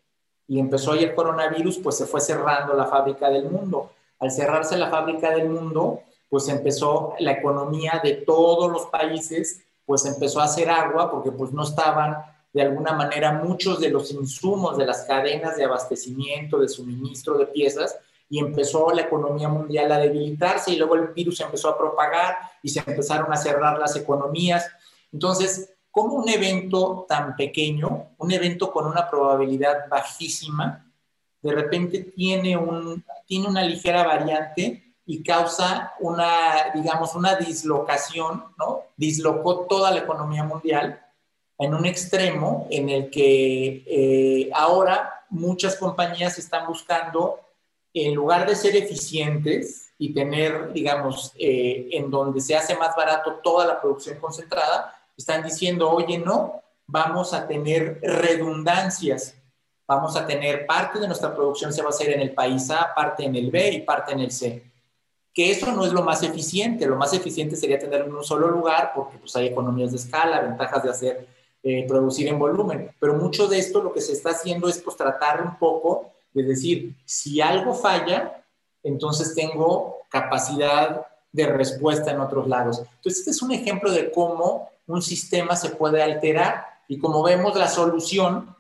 y 0.47 0.61
empezó 0.61 0.93
ahí 0.93 1.03
el 1.03 1.15
coronavirus, 1.15 1.79
pues 1.79 1.97
se 1.97 2.07
fue 2.07 2.21
cerrando 2.21 2.75
la 2.75 2.87
fábrica 2.87 3.29
del 3.29 3.51
mundo. 3.51 3.91
Al 4.21 4.31
cerrarse 4.31 4.77
la 4.77 4.89
fábrica 4.89 5.31
del 5.31 5.49
mundo, 5.49 6.03
pues 6.29 6.49
empezó 6.49 7.15
la 7.19 7.33
economía 7.33 8.01
de 8.03 8.15
todos 8.15 8.71
los 8.71 8.87
países, 8.87 9.65
pues 9.87 10.05
empezó 10.05 10.41
a 10.41 10.45
hacer 10.45 10.69
agua 10.69 11.11
porque 11.11 11.31
pues 11.31 11.53
no 11.53 11.63
estaban 11.63 12.17
de 12.53 12.63
alguna 12.63 12.93
manera 12.93 13.33
muchos 13.33 13.81
de 13.81 13.91
los 13.91 14.11
insumos 14.11 14.77
de 14.77 14.87
las 14.87 15.05
cadenas 15.05 15.57
de 15.57 15.65
abastecimiento, 15.65 16.59
de 16.59 16.69
suministro 16.69 17.39
de 17.39 17.47
piezas, 17.47 17.99
y 18.29 18.41
empezó 18.41 18.91
la 18.93 19.03
economía 19.03 19.49
mundial 19.49 19.93
a 19.93 19.99
debilitarse 19.99 20.73
y 20.73 20.77
luego 20.77 20.97
el 20.97 21.09
virus 21.09 21.41
empezó 21.41 21.69
a 21.69 21.79
propagar 21.79 22.37
y 22.63 22.69
se 22.69 22.81
empezaron 22.81 23.33
a 23.33 23.37
cerrar 23.37 23.79
las 23.79 23.95
economías. 23.95 24.67
Entonces, 25.13 25.71
como 25.91 26.15
un 26.15 26.29
evento 26.29 27.07
tan 27.09 27.37
pequeño, 27.37 28.09
un 28.19 28.33
evento 28.33 28.73
con 28.73 28.87
una 28.87 29.09
probabilidad 29.09 29.89
bajísima, 29.89 30.91
de 31.41 31.53
repente 31.53 32.01
tiene, 32.17 32.57
un, 32.57 33.05
tiene 33.27 33.47
una 33.49 33.63
ligera 33.63 34.03
variante 34.03 34.86
y 35.07 35.23
causa 35.23 35.95
una, 36.01 36.73
digamos, 36.75 37.15
una 37.15 37.37
dislocación, 37.37 38.45
¿no? 38.59 38.83
Dislocó 38.97 39.61
toda 39.61 39.93
la 39.93 40.01
economía 40.01 40.43
mundial 40.43 41.01
en 41.59 41.75
un 41.75 41.87
extremo 41.87 42.67
en 42.71 42.89
el 42.89 43.09
que 43.09 43.85
eh, 43.87 44.51
ahora 44.53 45.25
muchas 45.31 45.77
compañías 45.77 46.39
están 46.39 46.67
buscando, 46.67 47.41
en 47.95 48.15
lugar 48.15 48.47
de 48.47 48.57
ser 48.57 48.77
eficientes 48.77 49.93
y 49.97 50.13
tener, 50.13 50.73
digamos, 50.73 51.33
eh, 51.39 51.89
en 51.93 52.11
donde 52.11 52.41
se 52.41 52.57
hace 52.57 52.77
más 52.77 52.95
barato 52.95 53.41
toda 53.43 53.65
la 53.65 53.81
producción 53.81 54.19
concentrada, 54.19 54.95
están 55.17 55.43
diciendo, 55.43 55.91
oye, 55.91 56.19
no, 56.19 56.63
vamos 56.87 57.33
a 57.33 57.47
tener 57.47 58.01
redundancias, 58.03 59.35
vamos 59.87 60.17
a 60.17 60.27
tener 60.27 60.67
parte 60.67 60.99
de 60.99 61.07
nuestra 61.07 61.35
producción 61.35 61.73
se 61.73 61.81
va 61.81 61.89
a 61.89 61.91
hacer 61.91 62.11
en 62.11 62.21
el 62.21 62.35
país 62.35 62.71
A, 62.71 62.93
parte 62.95 63.25
en 63.25 63.35
el 63.37 63.51
B 63.51 63.71
y 63.71 63.81
parte 63.83 64.13
en 64.13 64.21
el 64.21 64.31
C. 64.31 64.76
Que 65.37 65.53
eso 65.53 65.71
no 65.71 65.85
es 65.85 65.93
lo 65.93 66.03
más 66.03 66.23
eficiente, 66.23 66.87
lo 66.87 66.97
más 66.97 67.13
eficiente 67.13 67.55
sería 67.55 67.79
tenerlo 67.79 68.07
en 68.07 68.15
un 68.15 68.25
solo 68.25 68.49
lugar 68.49 68.93
porque 68.95 69.19
pues 69.19 69.37
hay 69.37 69.47
economías 69.47 69.93
de 69.93 69.99
escala, 69.99 70.41
ventajas 70.41 70.83
de 70.83 70.91
hacer 70.91 71.29
eh, 71.63 71.85
producir 71.87 72.27
en 72.29 72.39
volumen. 72.39 72.91
Pero 72.99 73.15
mucho 73.15 73.47
de 73.47 73.59
esto 73.59 73.83
lo 73.83 73.93
que 73.93 74.01
se 74.01 74.15
está 74.15 74.31
haciendo 74.31 74.69
es 74.69 74.79
pues 74.79 74.97
tratar 74.97 75.43
un 75.43 75.59
poco 75.59 76.13
de 76.33 76.43
decir, 76.43 76.95
si 77.05 77.41
algo 77.41 77.75
falla, 77.75 78.45
entonces 78.83 79.35
tengo 79.35 79.99
capacidad 80.09 81.07
de 81.33 81.47
respuesta 81.47 82.11
en 82.11 82.21
otros 82.21 82.47
lados. 82.47 82.79
Entonces, 82.79 83.19
este 83.19 83.31
es 83.33 83.43
un 83.43 83.53
ejemplo 83.53 83.91
de 83.91 84.13
cómo 84.13 84.71
un 84.87 85.03
sistema 85.03 85.57
se 85.57 85.71
puede 85.71 86.03
alterar 86.03 86.67
y 86.89 86.99
como 86.99 87.23
vemos 87.23 87.57
la 87.57 87.69
solución 87.69 88.55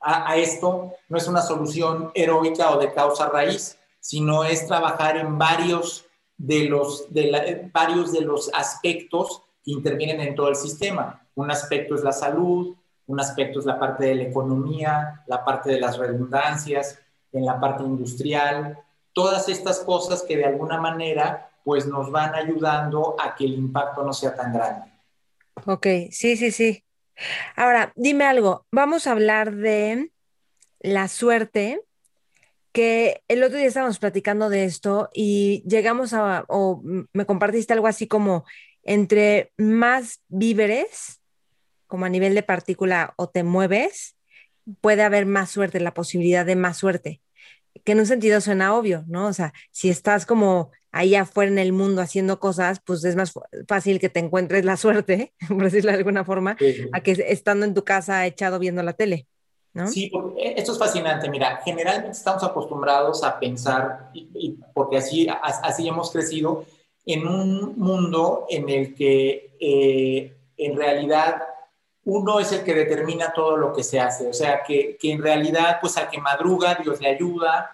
a, 0.00 0.36
esto 0.36 0.92
no 1.08 1.16
es 1.16 1.26
una 1.26 1.40
solución 1.40 2.12
heroica 2.14 2.70
o 2.70 2.78
de 2.78 2.92
causa 2.92 3.28
raíz, 3.28 3.77
sino 4.00 4.44
es 4.44 4.66
trabajar 4.66 5.16
en 5.16 5.38
varios 5.38 6.06
de 6.36 6.64
los, 6.64 7.12
de 7.12 7.70
varios 7.72 8.12
de 8.12 8.22
los 8.22 8.50
aspectos 8.54 9.42
que 9.64 9.72
intervienen 9.72 10.20
en 10.20 10.34
todo 10.34 10.48
el 10.48 10.56
sistema. 10.56 11.26
Un 11.34 11.50
aspecto 11.50 11.94
es 11.94 12.02
la 12.02 12.12
salud, 12.12 12.76
un 13.06 13.20
aspecto 13.20 13.58
es 13.58 13.66
la 13.66 13.78
parte 13.78 14.06
de 14.06 14.14
la 14.14 14.22
economía, 14.24 15.22
la 15.26 15.44
parte 15.44 15.70
de 15.70 15.80
las 15.80 15.98
redundancias, 15.98 16.98
en 17.32 17.44
la 17.44 17.58
parte 17.60 17.82
industrial, 17.82 18.78
todas 19.12 19.48
estas 19.48 19.80
cosas 19.80 20.22
que 20.22 20.36
de 20.36 20.46
alguna 20.46 20.80
manera 20.80 21.50
pues 21.64 21.86
nos 21.86 22.10
van 22.10 22.34
ayudando 22.34 23.16
a 23.20 23.34
que 23.34 23.44
el 23.44 23.54
impacto 23.54 24.02
no 24.02 24.12
sea 24.12 24.34
tan 24.34 24.52
grande. 24.52 24.90
Ok, 25.66 25.86
sí, 26.10 26.36
sí, 26.36 26.50
sí. 26.50 26.84
Ahora, 27.56 27.92
dime 27.96 28.24
algo, 28.24 28.66
vamos 28.70 29.06
a 29.06 29.12
hablar 29.12 29.54
de 29.54 30.12
la 30.80 31.08
suerte, 31.08 31.82
que 32.72 33.22
el 33.28 33.42
otro 33.42 33.58
día 33.58 33.66
estábamos 33.66 33.98
platicando 33.98 34.48
de 34.48 34.64
esto 34.64 35.10
y 35.12 35.62
llegamos 35.66 36.12
a, 36.12 36.44
o 36.48 36.82
me 37.12 37.26
compartiste 37.26 37.72
algo 37.72 37.86
así 37.86 38.06
como 38.06 38.44
entre 38.82 39.52
más 39.56 40.22
víveres, 40.28 41.20
como 41.86 42.04
a 42.04 42.08
nivel 42.08 42.34
de 42.34 42.42
partícula 42.42 43.14
o 43.16 43.28
te 43.28 43.42
mueves, 43.42 44.16
puede 44.80 45.02
haber 45.02 45.26
más 45.26 45.50
suerte, 45.50 45.80
la 45.80 45.94
posibilidad 45.94 46.44
de 46.46 46.56
más 46.56 46.76
suerte, 46.76 47.20
que 47.84 47.92
en 47.92 48.00
un 48.00 48.06
sentido 48.06 48.40
suena 48.40 48.74
obvio, 48.74 49.04
¿no? 49.06 49.26
O 49.26 49.32
sea, 49.32 49.52
si 49.70 49.88
estás 49.88 50.26
como 50.26 50.70
ahí 50.92 51.14
afuera 51.14 51.50
en 51.50 51.58
el 51.58 51.72
mundo 51.72 52.02
haciendo 52.02 52.40
cosas, 52.40 52.80
pues 52.84 53.04
es 53.04 53.16
más 53.16 53.32
fácil 53.66 54.00
que 54.00 54.08
te 54.08 54.20
encuentres 54.20 54.64
la 54.64 54.76
suerte, 54.76 55.32
por 55.48 55.64
decirlo 55.64 55.92
de 55.92 55.98
alguna 55.98 56.24
forma, 56.24 56.56
a 56.92 57.02
que 57.02 57.12
estando 57.28 57.64
en 57.66 57.74
tu 57.74 57.84
casa 57.84 58.26
echado 58.26 58.58
viendo 58.58 58.82
la 58.82 58.92
tele. 58.92 59.26
Sí, 59.86 60.10
eh, 60.38 60.54
esto 60.56 60.72
es 60.72 60.78
fascinante. 60.78 61.30
Mira, 61.30 61.60
generalmente 61.64 62.16
estamos 62.16 62.42
acostumbrados 62.42 63.22
a 63.22 63.38
pensar, 63.38 64.10
y, 64.12 64.56
porque 64.74 64.96
así, 64.96 65.28
así 65.42 65.86
hemos 65.86 66.10
crecido, 66.10 66.64
en 67.06 67.26
un 67.26 67.78
mundo 67.78 68.46
en 68.50 68.68
el 68.68 68.94
que 68.94 69.56
eh, 69.60 70.36
en 70.56 70.76
realidad 70.76 71.42
uno 72.04 72.40
es 72.40 72.52
el 72.52 72.64
que 72.64 72.74
determina 72.74 73.32
todo 73.32 73.56
lo 73.56 73.72
que 73.72 73.82
se 73.82 74.00
hace, 74.00 74.28
o 74.28 74.32
sea, 74.32 74.62
que, 74.62 74.98
en 75.02 75.22
realidad, 75.22 75.78
pues 75.80 75.96
al 75.98 76.08
que 76.08 76.20
madruga, 76.20 76.74
Dios 76.82 77.00
le 77.00 77.10
ayuda, 77.10 77.70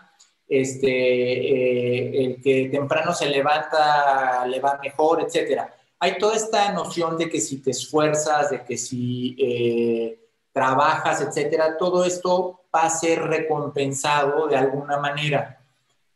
este, 0.49 0.89
eh, 0.89 2.25
el 2.25 2.43
que 2.43 2.69
temprano 2.69 3.15
se 3.15 3.29
levanta, 3.29 4.45
le 4.47 4.61
va 4.61 4.79
mejor, 4.83 5.23
etcétera. 5.23 5.73
Hay 6.01 6.19
toda 6.19 6.37
esta 6.37 6.73
noción 6.73 7.17
de 7.17 7.31
que 7.31 7.41
si 7.41 7.63
te 7.63 7.71
esfuerzas, 7.71 8.51
de 8.51 8.65
que 8.65 8.77
si 8.77 9.37
eh, 9.39 10.19
trabajas, 10.55 11.21
etcétera, 11.21 11.77
todo 11.77 12.05
esto 12.05 12.61
va 12.75 12.83
a 12.83 12.91
ser 12.91 13.21
recompensado 13.21 14.47
de 14.47 14.57
alguna 14.57 14.99
manera. 14.99 15.61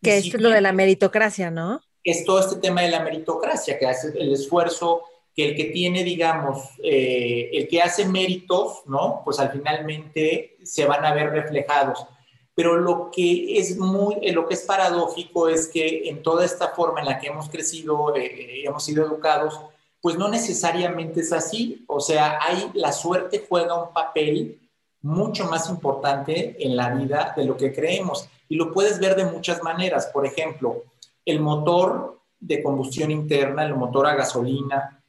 Que 0.01 0.17
es 0.17 0.33
lo 0.33 0.51
de 0.51 0.61
la 0.61 0.73
meritocracia, 0.73 1.51
¿no? 1.51 1.83
Es 2.05 2.25
todo 2.25 2.39
este 2.39 2.57
tema 2.57 2.83
de 2.83 2.91
la 2.91 3.01
meritocracia, 3.01 3.79
que 3.79 3.87
hace 3.87 4.17
el 4.17 4.33
esfuerzo 4.33 5.03
que 5.35 5.51
el 5.51 5.57
que 5.57 5.65
tiene, 5.65 6.05
digamos, 6.05 6.71
eh, 6.83 7.51
el 7.53 7.69
que 7.69 7.83
hace 7.83 8.07
méritos, 8.07 8.83
¿no? 8.87 9.23
Pues 9.25 9.41
al 9.41 9.51
finalmente 9.51 10.57
se 10.63 10.85
van 10.87 11.05
a 11.05 11.13
ver 11.13 11.31
reflejados. 11.31 12.07
Pero 12.55 12.77
lo 12.77 13.11
que 13.11 13.59
es 13.59 13.77
muy, 13.77 14.17
eh, 14.23 14.33
lo 14.33 14.47
que 14.47 14.55
es 14.55 14.63
paradójico 14.63 15.49
es 15.49 15.69
que 15.69 16.09
en 16.09 16.23
toda 16.23 16.45
esta 16.45 16.69
forma 16.69 17.01
en 17.01 17.07
la 17.07 17.19
que 17.19 17.29
hemos 17.29 17.49
crecido, 17.49 18.15
eh, 18.17 18.65
hemos 18.65 18.85
sido 18.85 19.05
educados, 19.05 19.61
pues 20.01 20.17
no 20.17 20.29
necesariamente 20.29 21.21
es 21.21 21.33
así. 21.33 21.85
O 21.87 22.01
sea, 22.01 22.39
hay, 22.41 22.71
la 22.75 22.93
suerte 22.93 23.45
juega 23.49 23.83
un 23.83 23.93
papel 23.93 24.61
mucho 25.03 25.47
más 25.47 25.69
importante 25.69 26.57
en 26.59 26.77
la 26.77 26.91
vida 26.91 27.33
de 27.37 27.45
lo 27.45 27.57
que 27.57 27.73
creemos. 27.73 28.29
Y 28.49 28.57
lo 28.57 28.73
puedes 28.73 28.99
ver 28.99 29.17
de 29.17 29.25
muchas 29.25 29.63
maneras. 29.63 30.07
Por 30.07 30.27
ejemplo, 30.27 30.85
el 31.25 31.41
motor 31.41 32.21
de 32.41 32.63
combustión 32.63 33.11
interna, 33.11 33.65
el 33.65 33.75
motor 33.75 34.07
a 34.07 34.15
gasolina 34.15 35.03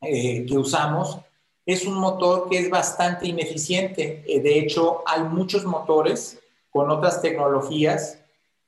eh, 0.00 0.46
que 0.46 0.56
usamos, 0.56 1.18
es 1.64 1.86
un 1.86 1.94
motor 1.94 2.48
que 2.48 2.58
es 2.58 2.70
bastante 2.70 3.26
ineficiente. 3.26 4.24
Eh, 4.26 4.40
de 4.40 4.58
hecho, 4.58 5.02
hay 5.06 5.22
muchos 5.22 5.64
motores 5.64 6.40
con 6.70 6.90
otras 6.90 7.20
tecnologías, 7.20 8.18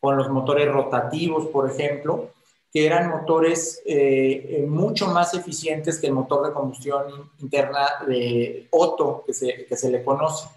con 0.01 0.17
los 0.17 0.29
motores 0.29 0.71
rotativos, 0.71 1.47
por 1.47 1.71
ejemplo, 1.71 2.31
que 2.75 2.85
eran 2.85 3.09
motores 3.09 3.81
eh, 3.87 4.67
mucho 4.69 5.07
más 5.07 5.33
eficientes 5.33 6.01
que 6.01 6.09
el 6.09 6.13
motor 6.13 6.45
de 6.45 6.53
combustión 6.53 7.31
interna 7.39 8.05
de 8.05 8.67
Otto, 8.73 9.23
que 9.25 9.33
se, 9.33 9.65
que 9.67 9.77
se 9.77 9.89
le 9.91 10.03
conoce. 10.03 10.49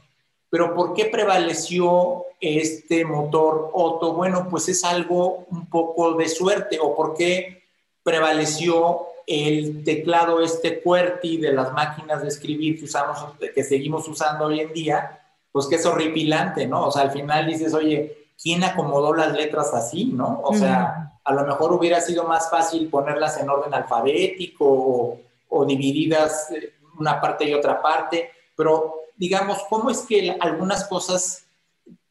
Pero 0.50 0.74
¿por 0.74 0.96
qué 0.96 1.06
prevaleció 1.06 2.26
este 2.42 3.06
motor 3.06 3.70
Otto? 3.72 4.14
Bueno, 4.14 4.48
pues 4.50 4.68
es 4.68 4.84
algo 4.84 5.46
un 5.52 5.70
poco 5.70 6.14
de 6.14 6.28
suerte. 6.28 6.80
¿O 6.82 6.96
por 6.96 7.14
qué 7.14 7.62
prevaleció 8.02 9.06
el 9.28 9.84
teclado 9.84 10.42
este 10.42 10.82
QWERTY 10.82 11.38
de 11.38 11.54
las 11.54 11.72
máquinas 11.72 12.24
de 12.24 12.30
escribir 12.30 12.80
que 12.80 12.86
usamos, 12.86 13.20
que 13.54 13.64
seguimos 13.64 14.08
usando 14.08 14.46
hoy 14.46 14.62
en 14.62 14.74
día? 14.74 15.22
Pues 15.52 15.68
que 15.68 15.76
es 15.76 15.86
horripilante, 15.86 16.66
¿no? 16.66 16.88
O 16.88 16.92
sea, 16.92 17.04
al 17.04 17.12
final 17.12 17.46
dices, 17.46 17.76
oye, 17.76 18.30
¿quién 18.42 18.64
acomodó 18.64 19.14
las 19.14 19.34
letras 19.34 19.72
así, 19.76 20.06
no? 20.06 20.42
O 20.44 20.56
sea, 20.56 21.17
a 21.28 21.34
lo 21.34 21.46
mejor 21.46 21.74
hubiera 21.74 22.00
sido 22.00 22.24
más 22.24 22.50
fácil 22.50 22.88
ponerlas 22.88 23.38
en 23.38 23.50
orden 23.50 23.74
alfabético 23.74 25.20
o, 25.50 25.66
divididas 25.66 26.50
eh, 26.52 26.74
una 26.98 27.20
parte 27.20 27.44
y 27.46 27.54
otra 27.54 27.82
parte, 27.82 28.32
pero 28.56 29.02
digamos, 29.18 29.60
¿cómo 29.70 29.90
es 29.90 30.00
que 30.00 30.38
algunas 30.40 30.86
cosas 30.88 31.46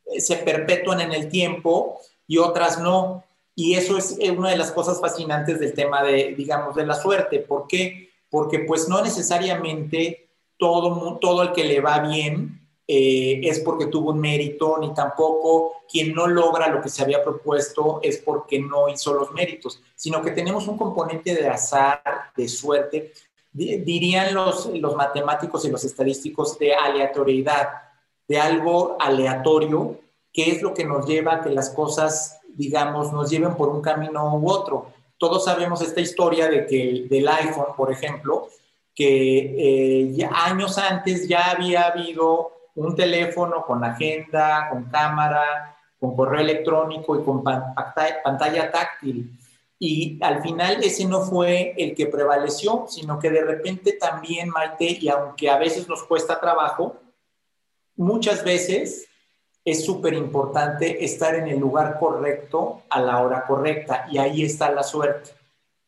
eh, 0.04 0.20
se 0.20 0.36
perpetúan 0.36 1.00
en 1.00 1.12
el 1.12 1.30
tiempo 1.30 1.98
y 2.26 2.36
otras 2.36 2.78
no? 2.78 3.24
Y 3.54 3.74
eso 3.74 3.96
es 3.96 4.18
eh, 4.20 4.30
una 4.30 4.50
de 4.50 4.58
las 4.58 4.70
cosas 4.70 5.00
fascinantes 5.00 5.60
del 5.60 5.72
tema 5.72 6.02
de, 6.02 6.34
digamos, 6.36 6.74
de 6.76 6.84
la 6.84 6.94
suerte. 6.94 7.38
¿Por 7.38 7.66
qué? 7.66 8.10
Porque 8.28 8.60
pues 8.60 8.86
no 8.86 9.00
necesariamente 9.02 10.28
todo, 10.58 11.18
todo 11.20 11.42
el 11.42 11.52
que 11.52 11.64
le 11.64 11.80
va 11.80 12.00
bien 12.00 12.65
eh, 12.88 13.40
es 13.42 13.60
porque 13.60 13.86
tuvo 13.86 14.10
un 14.10 14.20
mérito, 14.20 14.78
ni 14.78 14.94
tampoco 14.94 15.82
quien 15.90 16.14
no 16.14 16.26
logra 16.26 16.68
lo 16.68 16.80
que 16.80 16.88
se 16.88 17.02
había 17.02 17.22
propuesto 17.22 17.98
es 18.02 18.18
porque 18.18 18.60
no 18.60 18.88
hizo 18.88 19.12
los 19.12 19.32
méritos, 19.32 19.80
sino 19.96 20.22
que 20.22 20.30
tenemos 20.30 20.68
un 20.68 20.78
componente 20.78 21.34
de 21.34 21.48
azar, 21.48 22.00
de 22.36 22.48
suerte, 22.48 23.12
dirían 23.52 24.34
los, 24.34 24.66
los 24.66 24.94
matemáticos 24.94 25.64
y 25.64 25.70
los 25.70 25.82
estadísticos 25.82 26.58
de 26.58 26.74
aleatoriedad, 26.74 27.68
de 28.28 28.38
algo 28.38 28.96
aleatorio, 29.00 29.98
que 30.32 30.50
es 30.50 30.62
lo 30.62 30.74
que 30.74 30.84
nos 30.84 31.06
lleva 31.06 31.36
a 31.36 31.40
que 31.40 31.50
las 31.50 31.70
cosas, 31.70 32.38
digamos, 32.54 33.12
nos 33.12 33.30
lleven 33.30 33.54
por 33.54 33.70
un 33.70 33.80
camino 33.80 34.36
u 34.36 34.50
otro. 34.50 34.92
Todos 35.18 35.44
sabemos 35.44 35.80
esta 35.80 36.00
historia 36.00 36.48
de 36.48 36.66
que 36.66 37.06
del 37.08 37.26
iPhone, 37.26 37.74
por 37.76 37.90
ejemplo, 37.90 38.48
que 38.94 39.38
eh, 40.02 40.12
ya 40.12 40.30
años 40.32 40.76
antes 40.78 41.26
ya 41.26 41.50
había 41.50 41.86
habido 41.86 42.55
un 42.76 42.94
teléfono 42.94 43.64
con 43.66 43.84
agenda, 43.84 44.68
con 44.70 44.84
cámara, 44.84 45.76
con 45.98 46.14
correo 46.14 46.40
electrónico 46.40 47.18
y 47.18 47.24
con 47.24 47.42
pantalla 47.42 48.70
táctil. 48.70 49.38
Y 49.78 50.18
al 50.22 50.42
final 50.42 50.82
ese 50.82 51.04
no 51.04 51.20
fue 51.20 51.74
el 51.76 51.94
que 51.94 52.06
prevaleció, 52.06 52.86
sino 52.88 53.18
que 53.18 53.30
de 53.30 53.44
repente 53.44 53.92
también, 53.92 54.48
Maite, 54.48 54.98
y 55.00 55.08
aunque 55.08 55.50
a 55.50 55.58
veces 55.58 55.88
nos 55.88 56.04
cuesta 56.04 56.40
trabajo, 56.40 56.96
muchas 57.96 58.44
veces 58.44 59.08
es 59.64 59.84
súper 59.84 60.14
importante 60.14 61.04
estar 61.04 61.34
en 61.34 61.48
el 61.48 61.58
lugar 61.58 61.98
correcto 61.98 62.82
a 62.88 63.00
la 63.00 63.20
hora 63.20 63.44
correcta. 63.46 64.06
Y 64.10 64.18
ahí 64.18 64.44
está 64.44 64.70
la 64.70 64.82
suerte 64.82 65.36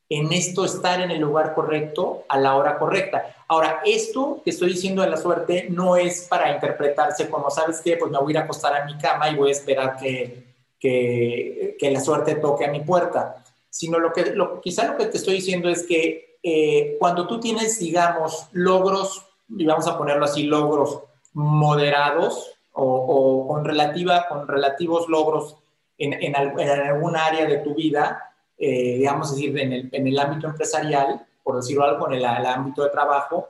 en 0.08 0.32
esto 0.32 0.64
estar 0.64 1.00
en 1.00 1.10
el 1.10 1.20
lugar 1.20 1.54
correcto 1.54 2.24
a 2.28 2.38
la 2.38 2.56
hora 2.56 2.78
correcta. 2.78 3.34
Ahora, 3.48 3.80
esto 3.84 4.42
que 4.44 4.50
estoy 4.50 4.70
diciendo 4.70 5.02
de 5.02 5.10
la 5.10 5.16
suerte 5.16 5.68
no 5.70 5.96
es 5.96 6.26
para 6.28 6.52
interpretarse 6.52 7.30
como, 7.30 7.50
¿sabes 7.50 7.80
qué? 7.82 7.96
Pues 7.96 8.10
me 8.10 8.18
voy 8.18 8.28
a 8.28 8.30
ir 8.32 8.38
a 8.38 8.42
acostar 8.42 8.76
a 8.76 8.84
mi 8.84 8.96
cama 8.98 9.30
y 9.30 9.36
voy 9.36 9.48
a 9.48 9.52
esperar 9.52 9.96
que, 9.96 10.44
que, 10.78 11.76
que 11.78 11.90
la 11.90 12.00
suerte 12.00 12.34
toque 12.34 12.66
a 12.66 12.70
mi 12.70 12.80
puerta, 12.80 13.42
sino 13.70 13.98
lo 13.98 14.12
que 14.12 14.26
lo, 14.34 14.60
quizá 14.60 14.84
lo 14.84 14.98
que 14.98 15.06
te 15.06 15.16
estoy 15.16 15.34
diciendo 15.34 15.68
es 15.68 15.86
que 15.86 16.38
eh, 16.42 16.96
cuando 16.98 17.26
tú 17.26 17.40
tienes, 17.40 17.78
digamos, 17.78 18.48
logros, 18.52 19.24
y 19.48 19.64
vamos 19.64 19.86
a 19.86 19.96
ponerlo 19.96 20.26
así, 20.26 20.44
logros 20.44 21.00
moderados 21.32 22.52
o, 22.72 22.84
o 22.84 23.48
con, 23.48 23.64
relativa, 23.64 24.26
con 24.28 24.46
relativos 24.46 25.08
logros 25.08 25.56
en, 25.96 26.12
en, 26.12 26.34
en 26.36 26.68
alguna 26.68 27.26
área 27.26 27.46
de 27.46 27.58
tu 27.58 27.74
vida, 27.74 28.32
eh, 28.56 28.96
digamos, 28.98 29.34
decir, 29.34 29.58
en 29.58 29.72
el, 29.72 29.88
en 29.92 30.06
el, 30.06 30.18
ámbito 30.18 30.48
empresarial, 30.48 31.26
por 31.48 31.56
decirlo 31.56 31.84
algo, 31.84 32.08
en 32.08 32.12
el, 32.12 32.26
ámbito 32.26 32.84
de 32.84 32.90
trabajo, 32.90 33.48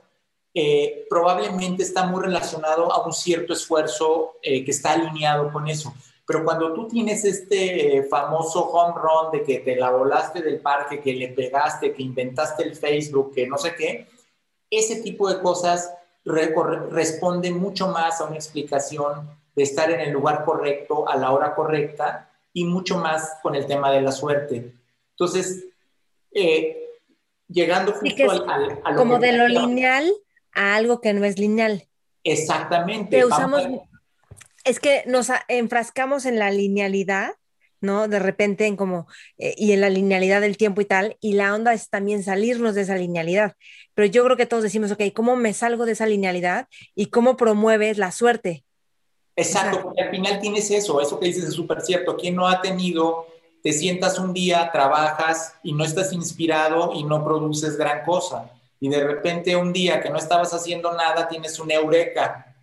eh, 0.53 1.05
probablemente 1.09 1.83
está 1.83 2.05
muy 2.05 2.23
relacionado 2.23 2.89
a 2.93 3.05
un 3.05 3.11
cierto 3.11 3.51
esfuerzo 3.51 4.35
eh, 4.41 4.63
que 4.63 4.71
está 4.71 4.93
alineado 4.93 5.51
con 5.51 5.67
eso. 5.67 5.93
Pero 6.25 6.45
cuando 6.45 6.71
tú 6.73 6.87
tienes 6.87 7.25
este 7.25 8.03
famoso 8.09 8.69
home 8.69 8.93
run 8.95 9.31
de 9.33 9.43
que 9.43 9.59
te 9.59 9.75
la 9.75 9.91
volaste 9.91 10.41
del 10.41 10.61
parque, 10.61 11.01
que 11.01 11.11
le 11.11 11.27
pegaste, 11.27 11.91
que 11.91 12.01
inventaste 12.01 12.63
el 12.63 12.77
Facebook, 12.77 13.33
que 13.35 13.45
no 13.47 13.57
sé 13.57 13.75
qué, 13.75 14.07
ese 14.69 15.01
tipo 15.01 15.29
de 15.29 15.41
cosas 15.41 15.93
responde 16.23 17.51
mucho 17.51 17.89
más 17.89 18.21
a 18.21 18.27
una 18.27 18.37
explicación 18.37 19.29
de 19.57 19.63
estar 19.63 19.91
en 19.91 19.99
el 19.99 20.11
lugar 20.11 20.45
correcto, 20.45 21.05
a 21.09 21.17
la 21.17 21.33
hora 21.33 21.53
correcta, 21.53 22.31
y 22.53 22.63
mucho 22.63 22.97
más 22.97 23.39
con 23.43 23.55
el 23.55 23.65
tema 23.67 23.91
de 23.91 23.99
la 23.99 24.13
suerte. 24.13 24.73
Entonces, 25.11 25.65
eh, 26.31 26.88
llegando 27.49 27.93
justo 27.93 28.31
al, 28.47 28.79
a 28.83 28.91
lo 28.91 28.97
Como 28.97 29.19
de 29.19 29.33
lo 29.33 29.47
lineal 29.47 30.09
a 30.53 30.75
algo 30.75 31.01
que 31.01 31.13
no 31.13 31.25
es 31.25 31.37
lineal. 31.37 31.87
Exactamente. 32.23 33.25
usamos, 33.25 33.63
es 34.63 34.79
que 34.79 35.03
nos 35.07 35.29
enfrascamos 35.47 36.25
en 36.25 36.37
la 36.37 36.51
linealidad, 36.51 37.31
¿no? 37.81 38.07
De 38.07 38.19
repente 38.19 38.65
en 38.65 38.75
como, 38.75 39.07
eh, 39.37 39.55
y 39.57 39.71
en 39.71 39.81
la 39.81 39.89
linealidad 39.89 40.41
del 40.41 40.57
tiempo 40.57 40.81
y 40.81 40.85
tal, 40.85 41.17
y 41.21 41.33
la 41.33 41.55
onda 41.55 41.73
es 41.73 41.89
también 41.89 42.23
salirnos 42.23 42.75
de 42.75 42.81
esa 42.81 42.95
linealidad. 42.95 43.53
Pero 43.93 44.07
yo 44.07 44.23
creo 44.23 44.37
que 44.37 44.45
todos 44.45 44.63
decimos, 44.63 44.91
ok, 44.91 45.03
¿cómo 45.13 45.35
me 45.35 45.53
salgo 45.53 45.85
de 45.85 45.93
esa 45.93 46.05
linealidad 46.05 46.67
y 46.95 47.07
cómo 47.07 47.37
promueves 47.37 47.97
la 47.97 48.11
suerte? 48.11 48.63
Exacto, 49.35 49.81
porque 49.81 50.01
al 50.01 50.09
final 50.09 50.39
tienes 50.41 50.69
eso, 50.69 50.99
eso 50.99 51.17
que 51.17 51.27
dices 51.27 51.45
es 51.45 51.53
súper 51.53 51.81
cierto. 51.81 52.17
¿Quién 52.17 52.35
no 52.35 52.47
ha 52.47 52.61
tenido 52.61 53.27
te 53.61 53.73
sientas 53.73 54.19
un 54.19 54.33
día, 54.33 54.69
trabajas 54.71 55.55
y 55.63 55.73
no 55.73 55.83
estás 55.83 56.13
inspirado 56.13 56.93
y 56.93 57.03
no 57.03 57.23
produces 57.23 57.77
gran 57.77 58.03
cosa. 58.05 58.51
Y 58.79 58.89
de 58.89 59.03
repente 59.03 59.55
un 59.55 59.73
día 59.73 60.01
que 60.01 60.09
no 60.09 60.17
estabas 60.17 60.53
haciendo 60.53 60.93
nada, 60.93 61.27
tienes 61.27 61.59
una 61.59 61.73
eureka. 61.73 62.55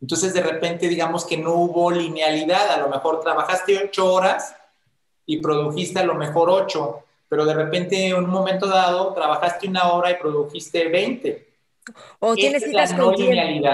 Entonces 0.00 0.32
de 0.32 0.40
repente 0.40 0.88
digamos 0.88 1.24
que 1.24 1.36
no 1.36 1.54
hubo 1.54 1.90
linealidad, 1.90 2.70
a 2.70 2.78
lo 2.78 2.88
mejor 2.88 3.20
trabajaste 3.20 3.78
ocho 3.84 4.12
horas 4.12 4.54
y 5.26 5.38
produjiste 5.38 5.98
a 5.98 6.04
lo 6.04 6.14
mejor 6.14 6.48
ocho, 6.48 7.04
pero 7.28 7.44
de 7.44 7.54
repente 7.54 8.06
en 8.06 8.14
un 8.14 8.30
momento 8.30 8.66
dado 8.66 9.12
trabajaste 9.12 9.68
una 9.68 9.92
hora 9.92 10.10
y 10.10 10.14
produjiste 10.14 10.88
veinte. 10.88 11.48
O 12.20 12.34
tienes 12.34 12.64
citas 12.64 12.94
con 12.94 13.14
clientes. 13.14 13.70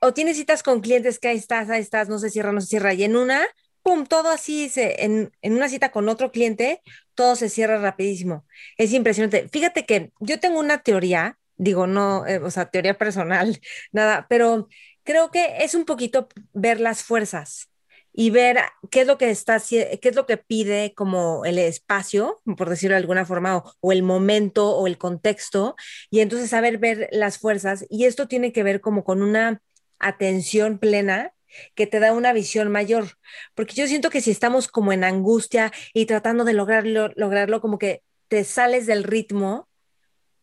o 0.00 0.12
tienes 0.12 0.36
citas 0.36 0.62
con 0.62 0.80
clientes 0.80 1.18
que 1.18 1.28
ahí 1.28 1.36
estás, 1.38 1.70
ahí 1.70 1.80
estás, 1.80 2.08
no 2.08 2.18
se 2.18 2.30
cierra, 2.30 2.52
no 2.52 2.60
se 2.60 2.68
cierra. 2.68 2.94
Y 2.94 3.04
en 3.04 3.16
una 3.16 3.42
pum, 3.82 4.06
todo 4.06 4.30
así, 4.30 4.68
se, 4.68 5.04
en, 5.04 5.32
en, 5.42 5.54
una 5.54 5.68
cita 5.68 5.90
con 5.90 6.08
otro 6.08 6.30
cliente, 6.32 6.82
todo 7.14 7.36
se 7.36 7.48
cierra 7.48 7.78
rapidísimo. 7.78 8.46
Es 8.76 8.92
impresionante. 8.92 9.48
Fíjate 9.48 9.84
que 9.86 10.12
yo 10.20 10.40
tengo 10.40 10.60
una 10.60 10.82
teoría, 10.82 11.38
digo, 11.56 11.86
no, 11.86 12.26
eh, 12.26 12.38
o 12.38 12.50
sea, 12.50 12.66
teoría 12.70 12.98
personal, 12.98 13.60
nada, 13.92 14.26
pero 14.28 14.68
creo 15.04 15.30
que 15.30 15.64
es 15.64 15.74
un 15.74 15.84
poquito 15.84 16.28
ver 16.52 16.80
las 16.80 17.02
fuerzas 17.02 17.68
y 18.14 18.30
ver 18.30 18.58
qué 18.90 19.02
es 19.02 19.06
lo 19.06 19.16
que 19.18 19.30
está 19.30 19.58
qué 19.68 19.98
es 20.02 20.14
lo 20.14 20.26
que 20.26 20.36
pide 20.36 20.92
como 20.94 21.44
el 21.44 21.58
espacio, 21.58 22.40
por 22.58 22.68
decirlo 22.68 22.94
de 22.94 23.00
alguna 23.00 23.24
forma, 23.24 23.56
o, 23.56 23.72
o, 23.80 23.92
el 23.92 24.02
momento 24.02 24.70
o 24.76 24.86
el 24.86 24.98
contexto, 24.98 25.76
y 26.10 26.20
entonces 26.20 26.50
saber 26.50 26.78
ver 26.78 27.08
las 27.12 27.38
fuerzas. 27.38 27.86
Y 27.88 28.04
esto 28.04 28.28
tiene 28.28 28.52
que 28.52 28.62
ver 28.62 28.80
como 28.80 29.04
con 29.04 29.22
una 29.22 29.62
atención 29.98 30.78
plena 30.78 31.32
que 31.74 31.86
te 31.86 32.00
da 32.00 32.12
una 32.12 32.32
visión 32.32 32.70
mayor, 32.70 33.18
porque 33.54 33.74
yo 33.74 33.86
siento 33.86 34.10
que 34.10 34.20
si 34.20 34.30
estamos 34.30 34.68
como 34.68 34.92
en 34.92 35.04
angustia 35.04 35.72
y 35.94 36.06
tratando 36.06 36.44
de 36.44 36.52
lograrlo, 36.52 37.10
lograrlo 37.16 37.60
como 37.60 37.78
que 37.78 38.02
te 38.28 38.44
sales 38.44 38.86
del 38.86 39.04
ritmo 39.04 39.68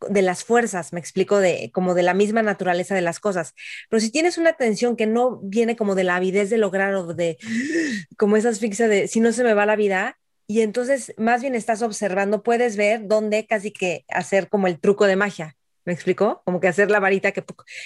de 0.08 0.22
las 0.22 0.44
fuerzas, 0.44 0.94
me 0.94 1.00
explico, 1.00 1.40
de 1.40 1.72
como 1.74 1.94
de 1.94 2.04
la 2.04 2.14
misma 2.14 2.42
naturaleza 2.42 2.96
de 2.96 3.02
las 3.02 3.20
cosas. 3.20 3.54
Pero 3.90 4.00
si 4.00 4.12
tienes 4.12 4.38
una 4.38 4.52
atención 4.52 4.96
que 4.96 5.08
no 5.08 5.40
viene 5.44 5.76
como 5.76 5.96
de 5.96 6.06
la 6.06 6.16
avidez 6.16 6.50
de 6.50 6.58
lograr 6.58 6.94
o 6.96 7.14
de 7.14 7.38
como 8.18 8.38
esa 8.38 8.50
asfixia 8.50 8.88
de 8.88 9.08
si 9.08 9.20
no 9.20 9.32
se 9.34 9.44
me 9.44 9.54
va 9.54 9.66
la 9.66 9.76
vida, 9.76 10.18
y 10.48 10.62
entonces 10.62 11.14
más 11.18 11.42
bien 11.42 11.54
estás 11.54 11.84
observando, 11.84 12.42
puedes 12.42 12.76
ver 12.76 13.08
dónde 13.08 13.46
casi 13.46 13.72
que 13.72 14.04
hacer 14.10 14.50
como 14.50 14.68
el 14.68 14.80
truco 14.80 15.06
de 15.06 15.16
magia. 15.16 15.59
¿Me 15.86 15.94
explicó? 15.94 16.42
Como 16.46 16.60
que 16.60 16.68
hacer 16.68 16.92
la 16.92 17.00
varita 17.00 17.32
que, 17.32 17.44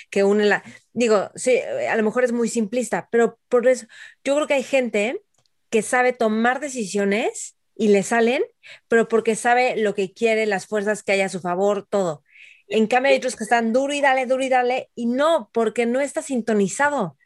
que 0.10 0.24
une 0.24 0.46
la... 0.46 0.64
Digo, 0.92 1.30
sí, 1.36 1.60
a 1.60 1.96
lo 1.96 2.04
mejor 2.04 2.24
es 2.24 2.32
muy 2.32 2.50
simplista, 2.50 3.08
pero 3.12 3.40
por 3.50 3.68
eso 3.68 3.86
yo 4.24 4.36
creo 4.36 4.48
que 4.48 4.56
hay 4.56 4.64
gente 4.64 5.22
que 5.70 5.82
sabe 5.82 6.14
tomar 6.14 6.60
decisiones 6.60 7.56
y 7.76 7.88
le 7.88 8.04
salen, 8.04 8.44
pero 8.88 9.08
porque 9.08 9.36
sabe 9.36 9.76
lo 9.78 9.96
que 9.96 10.14
quiere, 10.14 10.46
las 10.46 10.68
fuerzas 10.68 11.04
que 11.04 11.14
hay 11.14 11.22
a 11.22 11.30
su 11.30 11.40
favor, 11.40 11.88
todo. 11.90 12.24
En 12.68 12.88
cambio 12.88 13.12
hay 13.12 13.18
otros 13.18 13.36
que 13.36 13.44
están 13.44 13.74
duro 13.74 13.94
y 13.94 14.02
dale, 14.02 14.26
duro 14.26 14.44
y 14.44 14.50
dale, 14.50 14.90
y 14.96 15.06
no, 15.06 15.50
porque 15.54 15.86
no 15.86 16.00
está 16.00 16.22
sintonizado. 16.22 17.18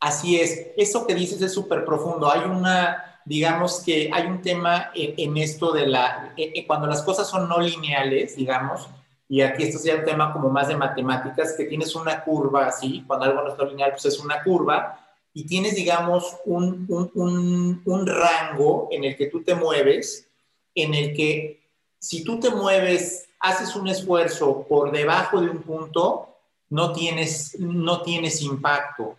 Así 0.00 0.38
es, 0.38 0.68
eso 0.76 1.06
que 1.06 1.14
dices 1.14 1.40
es 1.40 1.52
súper 1.52 1.84
profundo. 1.84 2.30
Hay 2.30 2.40
una, 2.40 3.20
digamos 3.24 3.82
que 3.84 4.10
hay 4.12 4.26
un 4.26 4.42
tema 4.42 4.90
en, 4.94 5.36
esto 5.36 5.72
de 5.72 5.86
la, 5.86 6.34
cuando 6.66 6.86
las 6.86 7.02
cosas 7.02 7.28
son 7.28 7.48
no 7.48 7.58
lineales, 7.58 8.36
digamos, 8.36 8.88
y 9.28 9.40
aquí 9.40 9.64
esto 9.64 9.78
sería 9.78 10.00
un 10.00 10.04
tema 10.04 10.32
como 10.32 10.50
más 10.50 10.68
de 10.68 10.76
matemáticas, 10.76 11.54
que 11.56 11.64
tienes 11.64 11.94
una 11.94 12.22
curva 12.22 12.66
así, 12.66 13.02
cuando 13.06 13.26
algo 13.26 13.42
no 13.42 13.52
es 13.52 13.58
no 13.58 13.64
lineal, 13.64 13.92
pues 13.92 14.04
es 14.04 14.18
una 14.20 14.42
curva, 14.42 15.00
y 15.32 15.46
tienes, 15.46 15.74
digamos, 15.74 16.36
un, 16.44 16.86
un, 16.88 17.82
un, 17.84 18.06
rango 18.06 18.88
en 18.92 19.04
el 19.04 19.16
que 19.16 19.26
tú 19.26 19.42
te 19.42 19.54
mueves, 19.54 20.28
en 20.74 20.94
el 20.94 21.14
que 21.14 21.60
si 21.98 22.22
tú 22.22 22.38
te 22.38 22.50
mueves, 22.50 23.28
haces 23.40 23.74
un 23.74 23.88
esfuerzo 23.88 24.64
por 24.68 24.92
debajo 24.92 25.40
de 25.40 25.50
un 25.50 25.62
punto, 25.62 26.28
no 26.70 26.92
tienes, 26.92 27.58
no 27.58 28.02
tienes 28.02 28.42
impacto. 28.42 29.16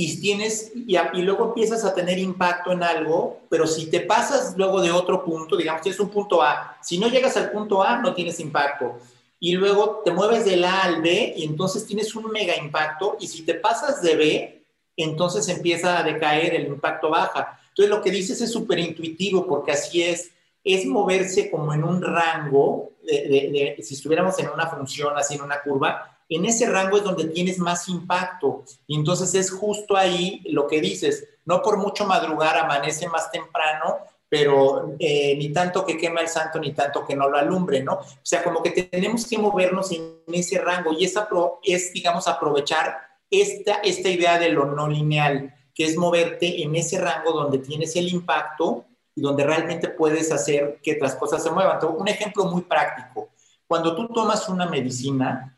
Y, 0.00 0.20
tienes, 0.20 0.70
y, 0.76 0.96
luego 1.22 1.46
empiezas 1.46 1.84
a 1.84 1.92
tener 1.92 2.20
impacto 2.20 2.70
en 2.70 2.84
algo, 2.84 3.40
pero 3.48 3.66
si 3.66 3.90
te 3.90 3.98
pasas 3.98 4.54
luego 4.56 4.80
de 4.80 4.92
otro 4.92 5.24
punto, 5.24 5.56
digamos, 5.56 5.82
tienes 5.82 5.98
un 5.98 6.08
punto 6.08 6.40
A, 6.40 6.78
si 6.80 6.98
no 6.98 7.08
llegas 7.08 7.36
al 7.36 7.50
punto 7.50 7.82
A, 7.82 7.98
no 7.98 8.14
tienes 8.14 8.38
impacto. 8.38 9.00
Y 9.40 9.54
luego 9.54 10.02
te 10.04 10.12
mueves 10.12 10.44
del 10.44 10.62
A 10.62 10.82
al 10.82 11.02
B 11.02 11.34
y 11.36 11.42
entonces 11.42 11.84
tienes 11.84 12.14
un 12.14 12.30
mega 12.30 12.56
impacto. 12.56 13.16
Y 13.18 13.26
si 13.26 13.42
te 13.42 13.54
pasas 13.54 14.00
de 14.00 14.14
B, 14.14 14.64
entonces 14.96 15.48
empieza 15.48 15.98
a 15.98 16.04
decaer, 16.04 16.54
el 16.54 16.68
impacto 16.68 17.10
baja. 17.10 17.58
Entonces 17.70 17.90
lo 17.90 18.00
que 18.00 18.12
dices 18.12 18.40
es 18.40 18.52
súper 18.52 18.78
intuitivo 18.78 19.48
porque 19.48 19.72
así 19.72 20.04
es, 20.04 20.30
es 20.62 20.86
moverse 20.86 21.50
como 21.50 21.74
en 21.74 21.82
un 21.82 22.00
rango, 22.00 22.92
de, 23.02 23.74
si 23.82 23.94
estuviéramos 23.94 24.38
en 24.38 24.48
una 24.48 24.68
función, 24.68 25.18
así 25.18 25.34
en 25.34 25.42
una 25.42 25.60
curva, 25.60 26.17
en 26.28 26.44
ese 26.44 26.66
rango 26.66 26.98
es 26.98 27.04
donde 27.04 27.26
tienes 27.26 27.58
más 27.58 27.88
impacto. 27.88 28.64
Y 28.86 28.96
entonces 28.96 29.34
es 29.34 29.50
justo 29.50 29.96
ahí 29.96 30.42
lo 30.46 30.66
que 30.66 30.80
dices, 30.80 31.26
no 31.44 31.62
por 31.62 31.78
mucho 31.78 32.04
madrugar 32.04 32.56
amanece 32.58 33.08
más 33.08 33.30
temprano, 33.30 33.96
pero 34.28 34.94
eh, 34.98 35.34
ni 35.36 35.50
tanto 35.52 35.86
que 35.86 35.96
quema 35.96 36.20
el 36.20 36.28
santo, 36.28 36.58
ni 36.58 36.72
tanto 36.72 37.06
que 37.06 37.16
no 37.16 37.28
lo 37.28 37.38
alumbre, 37.38 37.82
¿no? 37.82 37.94
O 37.94 38.06
sea, 38.22 38.44
como 38.44 38.62
que 38.62 38.70
tenemos 38.70 39.26
que 39.26 39.38
movernos 39.38 39.90
en 39.92 40.20
ese 40.26 40.58
rango 40.58 40.92
y 40.92 41.04
esa 41.04 41.28
es, 41.62 41.92
digamos, 41.92 42.28
aprovechar 42.28 42.98
esta, 43.30 43.76
esta 43.76 44.08
idea 44.08 44.38
de 44.38 44.50
lo 44.50 44.66
no 44.66 44.86
lineal, 44.88 45.54
que 45.74 45.84
es 45.84 45.96
moverte 45.96 46.62
en 46.62 46.76
ese 46.76 46.98
rango 46.98 47.32
donde 47.32 47.58
tienes 47.58 47.96
el 47.96 48.08
impacto 48.08 48.84
y 49.14 49.22
donde 49.22 49.44
realmente 49.44 49.88
puedes 49.88 50.30
hacer 50.30 50.78
que 50.82 50.98
las 51.00 51.14
cosas 51.14 51.42
se 51.42 51.50
muevan. 51.50 51.78
un 51.86 52.08
ejemplo 52.08 52.44
muy 52.44 52.62
práctico. 52.62 53.30
Cuando 53.66 53.96
tú 53.96 54.08
tomas 54.08 54.48
una 54.48 54.66
medicina, 54.66 55.57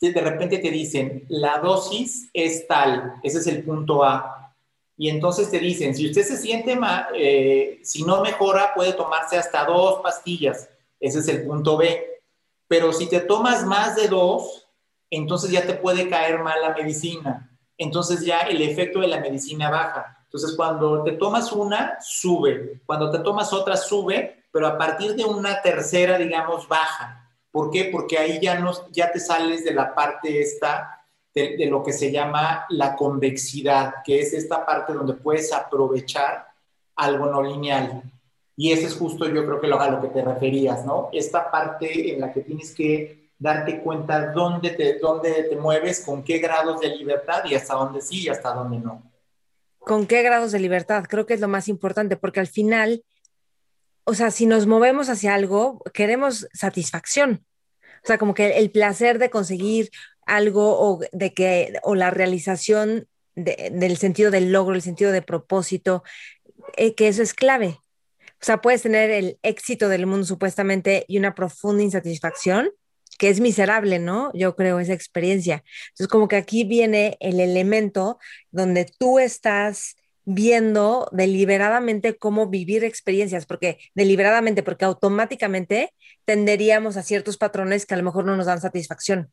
de 0.00 0.20
repente 0.20 0.58
te 0.58 0.70
dicen, 0.70 1.24
la 1.28 1.58
dosis 1.58 2.28
es 2.32 2.66
tal, 2.66 3.14
ese 3.22 3.38
es 3.38 3.46
el 3.46 3.64
punto 3.64 4.04
A. 4.04 4.52
Y 4.98 5.08
entonces 5.10 5.50
te 5.50 5.58
dicen, 5.58 5.94
si 5.94 6.06
usted 6.06 6.22
se 6.22 6.36
siente 6.36 6.76
mal, 6.76 7.08
eh, 7.14 7.80
si 7.82 8.02
no 8.02 8.22
mejora, 8.22 8.72
puede 8.74 8.92
tomarse 8.92 9.36
hasta 9.36 9.64
dos 9.64 10.00
pastillas, 10.02 10.68
ese 11.00 11.18
es 11.18 11.28
el 11.28 11.46
punto 11.46 11.76
B. 11.76 12.22
Pero 12.68 12.92
si 12.92 13.08
te 13.08 13.20
tomas 13.20 13.64
más 13.64 13.96
de 13.96 14.08
dos, 14.08 14.66
entonces 15.10 15.50
ya 15.50 15.66
te 15.66 15.74
puede 15.74 16.08
caer 16.08 16.40
mal 16.40 16.60
la 16.62 16.74
medicina. 16.74 17.50
Entonces 17.78 18.24
ya 18.24 18.40
el 18.40 18.62
efecto 18.62 19.00
de 19.00 19.08
la 19.08 19.20
medicina 19.20 19.70
baja. 19.70 20.18
Entonces 20.24 20.56
cuando 20.56 21.02
te 21.04 21.12
tomas 21.12 21.52
una, 21.52 21.98
sube. 22.00 22.80
Cuando 22.86 23.10
te 23.10 23.20
tomas 23.20 23.52
otra, 23.52 23.76
sube, 23.76 24.44
pero 24.50 24.66
a 24.66 24.78
partir 24.78 25.14
de 25.14 25.24
una 25.24 25.60
tercera, 25.62 26.18
digamos, 26.18 26.66
baja. 26.66 27.25
¿Por 27.56 27.70
qué? 27.70 27.88
Porque 27.90 28.18
ahí 28.18 28.38
ya, 28.38 28.60
no, 28.60 28.70
ya 28.92 29.10
te 29.10 29.18
sales 29.18 29.64
de 29.64 29.72
la 29.72 29.94
parte 29.94 30.42
esta 30.42 31.02
de, 31.34 31.56
de, 31.56 31.64
lo 31.64 31.82
que 31.82 31.94
se 31.94 32.12
llama 32.12 32.66
la 32.68 32.94
convexidad, 32.94 33.94
que 34.04 34.20
es 34.20 34.34
esta 34.34 34.66
parte 34.66 34.92
donde 34.92 35.14
puedes 35.14 35.50
aprovechar 35.54 36.48
algo 36.96 37.24
no 37.24 37.42
lineal. 37.42 38.02
Y 38.58 38.72
ese 38.72 38.84
es 38.84 38.94
justo 38.94 39.26
yo 39.26 39.46
creo 39.46 39.58
que 39.58 39.68
lo, 39.68 39.80
a 39.80 39.88
lo 39.88 40.02
que 40.02 40.08
te 40.08 40.22
referías, 40.22 40.84
¿no? 40.84 41.08
Esta 41.14 41.50
parte 41.50 42.12
en 42.12 42.20
la 42.20 42.30
que 42.30 42.42
tienes 42.42 42.74
que 42.74 43.30
darte 43.38 43.80
cuenta 43.80 44.32
dónde 44.32 44.72
te, 44.72 44.98
dónde 44.98 45.44
te 45.44 45.56
mueves, 45.56 46.04
con 46.04 46.22
qué 46.22 46.36
grados 46.36 46.80
de 46.80 46.94
libertad 46.94 47.42
y 47.46 47.54
hasta 47.54 47.72
dónde 47.72 48.02
sí 48.02 48.24
y 48.24 48.28
hasta 48.28 48.52
dónde 48.52 48.80
no. 48.80 49.02
¿Con 49.78 50.06
qué 50.06 50.20
grados 50.20 50.52
de 50.52 50.60
libertad? 50.60 51.06
Creo 51.08 51.24
que 51.24 51.32
es 51.32 51.40
lo 51.40 51.48
más 51.48 51.68
importante, 51.68 52.18
porque 52.18 52.40
al 52.40 52.48
final, 52.48 53.02
o 54.04 54.12
sea, 54.12 54.30
si 54.30 54.44
nos 54.44 54.66
movemos 54.66 55.08
hacia 55.08 55.34
algo, 55.34 55.82
queremos 55.94 56.46
satisfacción. 56.52 57.45
O 58.06 58.08
sea, 58.08 58.18
como 58.18 58.34
que 58.34 58.58
el 58.58 58.70
placer 58.70 59.18
de 59.18 59.30
conseguir 59.30 59.90
algo 60.26 60.78
o 60.78 61.00
de 61.10 61.34
que, 61.34 61.72
o 61.82 61.96
la 61.96 62.10
realización 62.12 63.08
del 63.34 63.96
sentido 63.96 64.30
del 64.30 64.52
logro, 64.52 64.76
el 64.76 64.82
sentido 64.82 65.10
de 65.10 65.22
propósito, 65.22 66.04
eh, 66.76 66.94
que 66.94 67.08
eso 67.08 67.20
es 67.20 67.34
clave. 67.34 67.80
O 68.40 68.44
sea, 68.44 68.60
puedes 68.60 68.82
tener 68.82 69.10
el 69.10 69.40
éxito 69.42 69.88
del 69.88 70.06
mundo 70.06 70.24
supuestamente 70.24 71.04
y 71.08 71.18
una 71.18 71.34
profunda 71.34 71.82
insatisfacción, 71.82 72.70
que 73.18 73.28
es 73.28 73.40
miserable, 73.40 73.98
¿no? 73.98 74.30
Yo 74.34 74.54
creo 74.54 74.78
esa 74.78 74.92
experiencia. 74.92 75.64
Entonces, 75.88 76.06
como 76.06 76.28
que 76.28 76.36
aquí 76.36 76.62
viene 76.62 77.16
el 77.18 77.40
elemento 77.40 78.20
donde 78.52 78.86
tú 79.00 79.18
estás 79.18 79.96
viendo 80.26 81.08
deliberadamente 81.12 82.18
cómo 82.18 82.48
vivir 82.48 82.84
experiencias, 82.84 83.46
porque 83.46 83.78
deliberadamente, 83.94 84.62
porque 84.62 84.84
automáticamente 84.84 85.94
tenderíamos 86.24 86.96
a 86.96 87.02
ciertos 87.02 87.38
patrones 87.38 87.86
que 87.86 87.94
a 87.94 87.96
lo 87.96 88.02
mejor 88.02 88.26
no 88.26 88.36
nos 88.36 88.46
dan 88.46 88.60
satisfacción. 88.60 89.30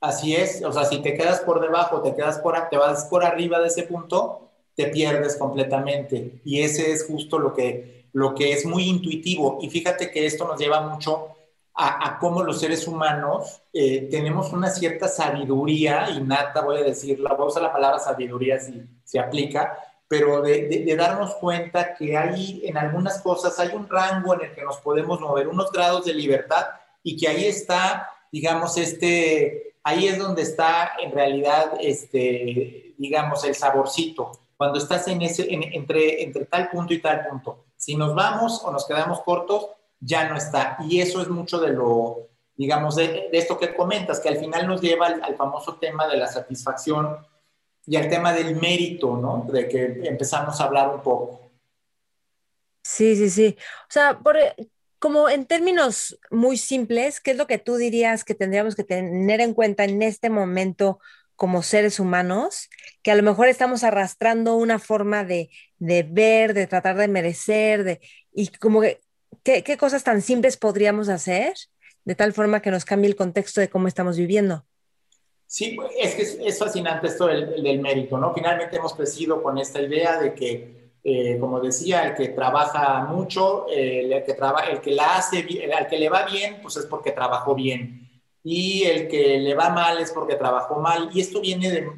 Así 0.00 0.34
es, 0.34 0.64
o 0.64 0.72
sea, 0.72 0.84
si 0.84 1.02
te 1.02 1.14
quedas 1.14 1.40
por 1.40 1.60
debajo, 1.60 2.02
te 2.02 2.14
quedas 2.14 2.38
por, 2.38 2.56
te 2.70 2.76
vas 2.76 3.04
por 3.04 3.24
arriba 3.24 3.60
de 3.60 3.68
ese 3.68 3.82
punto, 3.82 4.50
te 4.74 4.86
pierdes 4.86 5.36
completamente. 5.36 6.40
Y 6.44 6.62
ese 6.62 6.92
es 6.92 7.06
justo 7.06 7.38
lo 7.38 7.52
que, 7.52 8.06
lo 8.12 8.34
que 8.34 8.52
es 8.52 8.64
muy 8.64 8.84
intuitivo. 8.84 9.58
Y 9.60 9.70
fíjate 9.70 10.10
que 10.10 10.24
esto 10.24 10.46
nos 10.46 10.58
lleva 10.58 10.80
mucho 10.80 11.28
a, 11.74 12.18
cómo 12.18 12.42
los 12.42 12.60
seres 12.60 12.86
humanos 12.86 13.62
eh, 13.72 14.08
tenemos 14.10 14.52
una 14.52 14.70
cierta 14.70 15.08
sabiduría 15.08 16.10
innata, 16.10 16.60
voy 16.60 16.80
a 16.80 16.84
decirla, 16.84 17.32
voy 17.34 17.46
a 17.46 17.48
usar 17.48 17.62
la 17.62 17.72
palabra 17.72 17.98
sabiduría 17.98 18.60
si 18.60 18.82
se 19.04 19.18
aplica, 19.18 19.78
pero 20.12 20.42
de, 20.42 20.94
darnos 20.94 21.36
cuenta 21.36 21.94
que 21.94 22.18
hay 22.18 22.60
en 22.66 22.76
algunas 22.76 23.22
cosas, 23.22 23.58
hay 23.58 23.74
un 23.74 23.88
rango 23.88 24.34
en 24.34 24.42
el 24.42 24.54
que 24.54 24.62
nos 24.62 24.76
podemos 24.76 25.18
mover, 25.18 25.48
unos 25.48 25.72
grados 25.72 26.04
de 26.04 26.12
libertad 26.12 26.66
y 27.02 27.16
que 27.16 27.28
ahí 27.28 27.46
está, 27.46 28.10
digamos, 28.30 28.76
este, 28.76 29.76
ahí 29.82 30.08
es 30.08 30.18
donde 30.18 30.42
está 30.42 30.92
en 31.02 31.12
realidad, 31.12 31.78
este, 31.80 32.94
digamos, 32.98 33.42
el 33.44 33.54
saborcito, 33.54 34.32
cuando 34.58 34.78
estás 34.78 35.08
en 35.08 35.22
ese, 35.22 35.46
entre, 35.50 36.22
entre 36.22 36.44
tal 36.44 36.68
punto 36.68 36.92
y 36.92 37.00
tal 37.00 37.26
punto. 37.26 37.64
Si 37.74 37.96
nos 37.96 38.14
vamos 38.14 38.62
o 38.66 38.70
nos 38.70 38.86
quedamos 38.86 39.22
cortos, 39.22 39.68
ya 39.98 40.28
no 40.28 40.36
está. 40.36 40.76
Y 40.86 41.00
eso 41.00 41.22
es 41.22 41.28
mucho 41.28 41.58
de 41.58 41.70
lo, 41.72 42.28
digamos, 42.54 42.96
de, 42.96 43.30
esto 43.32 43.58
que 43.58 43.74
comentas, 43.74 44.20
que 44.20 44.28
al 44.28 44.36
final 44.36 44.66
nos 44.66 44.82
lleva 44.82 45.06
al, 45.06 45.36
famoso 45.36 45.76
tema 45.76 46.06
de 46.06 46.18
la 46.18 46.26
satisfacción 46.26 47.16
y 47.86 47.96
al 47.96 48.08
tema 48.08 48.32
del 48.32 48.56
mérito, 48.56 49.16
¿no? 49.16 49.46
De 49.50 49.68
que 49.68 50.00
empezamos 50.04 50.60
a 50.60 50.64
hablar 50.64 50.94
un 50.94 51.02
poco. 51.02 51.50
Sí, 52.84 53.16
sí, 53.16 53.30
sí. 53.30 53.56
O 53.58 53.92
sea, 53.92 54.18
por, 54.18 54.36
como 54.98 55.28
en 55.28 55.46
términos 55.46 56.18
muy 56.30 56.56
simples, 56.56 57.20
¿qué 57.20 57.32
es 57.32 57.36
lo 57.36 57.46
que 57.46 57.58
tú 57.58 57.76
dirías 57.76 58.24
que 58.24 58.34
tendríamos 58.34 58.74
que 58.74 58.84
tener 58.84 59.40
en 59.40 59.54
cuenta 59.54 59.84
en 59.84 60.02
este 60.02 60.30
momento 60.30 61.00
como 61.36 61.62
seres 61.62 62.00
humanos? 62.00 62.68
Que 63.02 63.12
a 63.12 63.16
lo 63.16 63.22
mejor 63.22 63.48
estamos 63.48 63.84
arrastrando 63.84 64.56
una 64.56 64.78
forma 64.78 65.24
de, 65.24 65.50
de 65.78 66.02
ver, 66.02 66.54
de 66.54 66.66
tratar 66.66 66.96
de 66.96 67.08
merecer, 67.08 67.84
de, 67.84 68.00
y 68.32 68.48
como 68.48 68.80
que 68.80 69.00
¿qué, 69.42 69.76
cosas 69.76 70.04
tan 70.04 70.22
simples 70.22 70.56
podríamos 70.56 71.08
hacer 71.08 71.54
de 72.04 72.14
tal 72.14 72.32
forma 72.32 72.60
que 72.60 72.70
nos 72.70 72.84
cambie 72.84 73.08
el 73.08 73.16
contexto 73.16 73.60
de 73.60 73.68
cómo 73.68 73.88
estamos 73.88 74.16
viviendo? 74.16 74.66
Sí, 75.52 75.76
es 75.98 76.14
que 76.14 76.46
es, 76.48 76.58
fascinante 76.58 77.08
esto 77.08 77.26
del, 77.26 77.62
del, 77.62 77.78
mérito, 77.78 78.16
¿no? 78.16 78.32
Finalmente 78.32 78.78
hemos 78.78 78.94
crecido 78.94 79.42
con 79.42 79.58
esta 79.58 79.82
idea 79.82 80.18
de 80.18 80.32
que 80.32 80.90
eh, 81.04 81.36
como 81.38 81.60
decía, 81.60 82.08
el 82.08 82.14
que 82.14 82.28
trabaja 82.28 83.04
mucho, 83.04 83.66
el, 83.68 84.24
que 84.24 84.32
traba, 84.32 84.62
el 84.62 84.80
que 84.80 84.92
la 84.92 85.16
hace, 85.16 85.40
el, 85.40 85.70
al 85.74 85.88
que 85.88 85.98
le 85.98 86.08
va 86.08 86.24
bien, 86.24 86.60
pues 86.62 86.78
es 86.78 86.86
porque 86.86 87.10
trabajó 87.12 87.54
bien. 87.54 88.08
Y 88.42 88.84
el 88.84 89.08
que 89.08 89.38
le 89.40 89.54
va 89.54 89.68
mal 89.68 89.98
es 89.98 90.10
porque 90.10 90.36
trabajó 90.36 90.76
mal. 90.76 91.10
Y 91.12 91.20
esto 91.20 91.42
viene 91.42 91.70
de, 91.70 91.90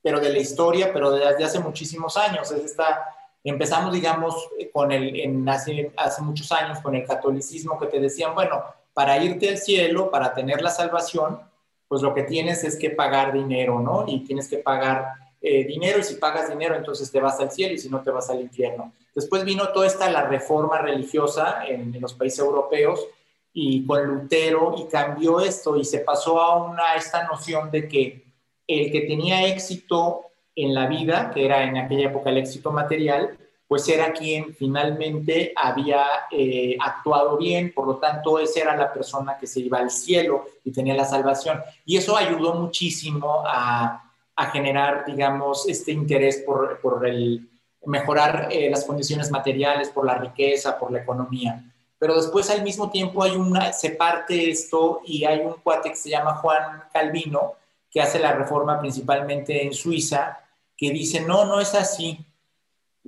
pero 0.00 0.18
de 0.18 0.30
la 0.30 0.38
historia, 0.38 0.94
pero 0.94 1.10
desde 1.10 1.44
hace 1.44 1.60
muchísimos 1.60 2.16
años. 2.16 2.50
Es 2.52 2.64
esta, 2.64 3.04
empezamos, 3.44 3.92
digamos, 3.92 4.48
con 4.72 4.92
el, 4.92 5.14
en 5.20 5.46
hace, 5.46 5.92
hace 5.94 6.22
muchos 6.22 6.50
años 6.52 6.78
con 6.78 6.94
el 6.94 7.04
catolicismo 7.04 7.78
que 7.78 7.88
te 7.88 8.00
decían, 8.00 8.34
bueno, 8.34 8.64
para 8.94 9.22
irte 9.22 9.50
al 9.50 9.58
cielo, 9.58 10.10
para 10.10 10.32
tener 10.32 10.62
la 10.62 10.70
salvación, 10.70 11.49
pues 11.90 12.02
lo 12.02 12.14
que 12.14 12.22
tienes 12.22 12.62
es 12.62 12.76
que 12.76 12.90
pagar 12.90 13.32
dinero, 13.32 13.80
¿no? 13.80 14.04
Y 14.06 14.20
tienes 14.20 14.46
que 14.46 14.58
pagar 14.58 15.08
eh, 15.40 15.64
dinero 15.64 15.98
y 15.98 16.04
si 16.04 16.14
pagas 16.14 16.48
dinero 16.48 16.76
entonces 16.76 17.10
te 17.10 17.18
vas 17.18 17.40
al 17.40 17.50
cielo 17.50 17.74
y 17.74 17.78
si 17.78 17.88
no 17.88 18.00
te 18.00 18.12
vas 18.12 18.30
al 18.30 18.40
infierno. 18.40 18.92
Después 19.12 19.44
vino 19.44 19.70
toda 19.70 19.88
esta 19.88 20.08
la 20.08 20.22
reforma 20.22 20.78
religiosa 20.78 21.64
en, 21.66 22.00
los 22.00 22.14
países 22.14 22.38
europeos 22.38 23.04
y 23.52 23.84
con 23.84 24.06
Lutero 24.06 24.76
y 24.78 24.84
cambió 24.84 25.40
esto 25.40 25.76
y 25.76 25.84
se 25.84 25.98
pasó 25.98 26.40
a 26.40 26.64
una 26.64 26.94
esta 26.94 27.24
noción 27.24 27.72
de 27.72 27.88
que 27.88 28.24
el 28.68 28.92
que 28.92 29.00
tenía 29.00 29.48
éxito 29.48 30.26
en 30.54 30.74
la 30.74 30.86
vida, 30.86 31.32
que 31.34 31.44
era 31.44 31.64
en 31.64 31.76
aquella 31.76 32.10
época 32.10 32.30
el 32.30 32.38
éxito 32.38 32.70
material, 32.70 33.36
pues 33.70 33.88
era 33.88 34.12
quien 34.12 34.52
finalmente 34.52 35.52
había 35.54 36.04
eh, 36.28 36.76
actuado 36.80 37.36
bien, 37.36 37.72
por 37.72 37.86
lo 37.86 37.98
tanto, 37.98 38.40
esa 38.40 38.62
era 38.62 38.76
la 38.76 38.92
persona 38.92 39.38
que 39.38 39.46
se 39.46 39.60
iba 39.60 39.78
al 39.78 39.92
cielo 39.92 40.44
y 40.64 40.72
tenía 40.72 40.92
la 40.92 41.04
salvación. 41.04 41.62
Y 41.84 41.96
eso 41.96 42.16
ayudó 42.16 42.54
muchísimo 42.54 43.44
a, 43.46 44.08
generar, 44.52 45.04
digamos, 45.06 45.68
este 45.68 45.92
interés 45.92 46.38
por, 46.38 46.80
por 46.80 47.06
el 47.06 47.48
mejorar 47.84 48.48
eh, 48.50 48.68
las 48.70 48.84
condiciones 48.84 49.30
materiales, 49.30 49.90
por 49.90 50.04
la 50.04 50.16
riqueza, 50.16 50.76
por 50.76 50.90
la 50.90 51.02
economía. 51.02 51.62
Pero 51.96 52.16
después 52.16 52.50
al 52.50 52.64
mismo 52.64 52.90
tiempo 52.90 53.22
hay 53.22 53.36
una, 53.36 53.72
se 53.72 53.90
parte 53.90 54.50
esto 54.50 55.00
y 55.06 55.24
hay 55.24 55.42
un 55.42 55.54
cuate 55.62 55.90
que 55.90 55.96
se 55.96 56.10
llama 56.10 56.34
Juan 56.34 56.82
Calvino, 56.92 57.52
que 57.88 58.00
hace 58.00 58.18
la 58.18 58.32
reforma 58.32 58.80
principalmente 58.80 59.64
en 59.64 59.72
Suiza, 59.72 60.40
que 60.76 60.90
dice, 60.90 61.20
no, 61.20 61.44
no 61.44 61.60
es 61.60 61.72
así. 61.76 62.18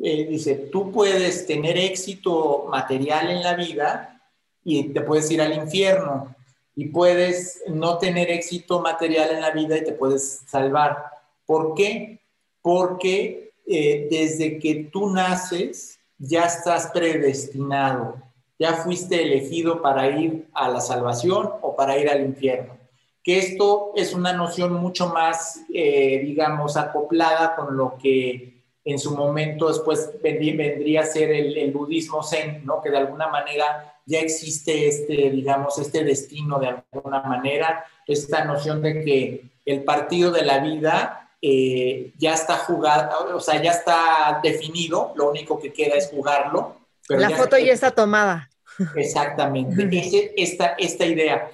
Eh, 0.01 0.27
dice, 0.27 0.55
tú 0.73 0.91
puedes 0.91 1.47
tener 1.47 1.77
éxito 1.77 2.67
material 2.71 3.31
en 3.31 3.43
la 3.43 3.55
vida 3.55 4.21
y 4.65 4.85
te 4.85 5.01
puedes 5.03 5.31
ir 5.31 5.43
al 5.43 5.55
infierno 5.55 6.35
y 6.75 6.87
puedes 6.87 7.63
no 7.69 7.99
tener 7.99 8.31
éxito 8.31 8.81
material 8.81 9.31
en 9.33 9.41
la 9.43 9.51
vida 9.51 9.77
y 9.77 9.85
te 9.85 9.93
puedes 9.93 10.43
salvar. 10.47 11.05
¿Por 11.45 11.75
qué? 11.75 12.21
Porque 12.63 13.53
eh, 13.67 14.09
desde 14.11 14.59
que 14.59 14.89
tú 14.91 15.11
naces 15.11 15.99
ya 16.19 16.45
estás 16.45 16.89
predestinado, 16.93 18.17
ya 18.59 18.75
fuiste 18.75 19.23
elegido 19.23 19.83
para 19.83 20.09
ir 20.09 20.49
a 20.55 20.69
la 20.69 20.81
salvación 20.81 21.51
o 21.61 21.77
para 21.77 21.99
ir 21.99 22.09
al 22.09 22.25
infierno. 22.25 22.79
Que 23.23 23.39
esto 23.39 23.93
es 23.95 24.15
una 24.15 24.33
noción 24.33 24.73
mucho 24.75 25.09
más, 25.09 25.61
eh, 25.73 26.21
digamos, 26.25 26.77
acoplada 26.77 27.55
con 27.55 27.77
lo 27.77 27.99
que 27.99 28.62
en 28.85 28.99
su 28.99 29.17
momento 29.17 29.69
después 29.69 30.11
vendría 30.23 31.03
a 31.03 31.07
ser 31.07 31.31
el, 31.31 31.57
el, 31.57 31.71
budismo 31.71 32.23
zen, 32.23 32.65
¿no? 32.65 32.83
Que 32.83 32.91
de 32.91 32.99
alguna 32.99 33.29
manera 33.29 33.95
ya 34.07 34.21
existe 34.21 34.89
este, 34.89 35.31
digamos, 35.31 35.79
este 35.79 36.03
destino 36.05 36.59
de 36.59 36.83
alguna 36.93 37.23
manera, 37.23 37.85
esta 38.07 38.45
noción 38.45 38.83
de 38.83 39.05
que 39.05 39.45
el 39.65 39.85
partido 39.85 40.33
de 40.33 40.45
la 40.45 40.59
vida 40.59 41.31
eh, 41.41 42.13
ya 42.19 42.35
está 42.35 42.57
jugado, 42.59 43.37
o 43.37 43.41
sea, 43.41 43.61
ya 43.63 43.73
está 43.73 44.41
definido, 44.43 45.13
lo 45.17 45.31
único 45.31 45.59
que 45.61 45.73
queda 45.73 45.95
es 45.95 46.09
jugarlo. 46.09 46.77
la 47.09 47.31
foto 47.31 47.59
ya 47.59 47.73
está 47.73 47.91
tomada. 47.91 48.49
Exactamente, 48.97 50.33
esta, 50.37 50.75
esta 50.79 51.07
idea. 51.07 51.51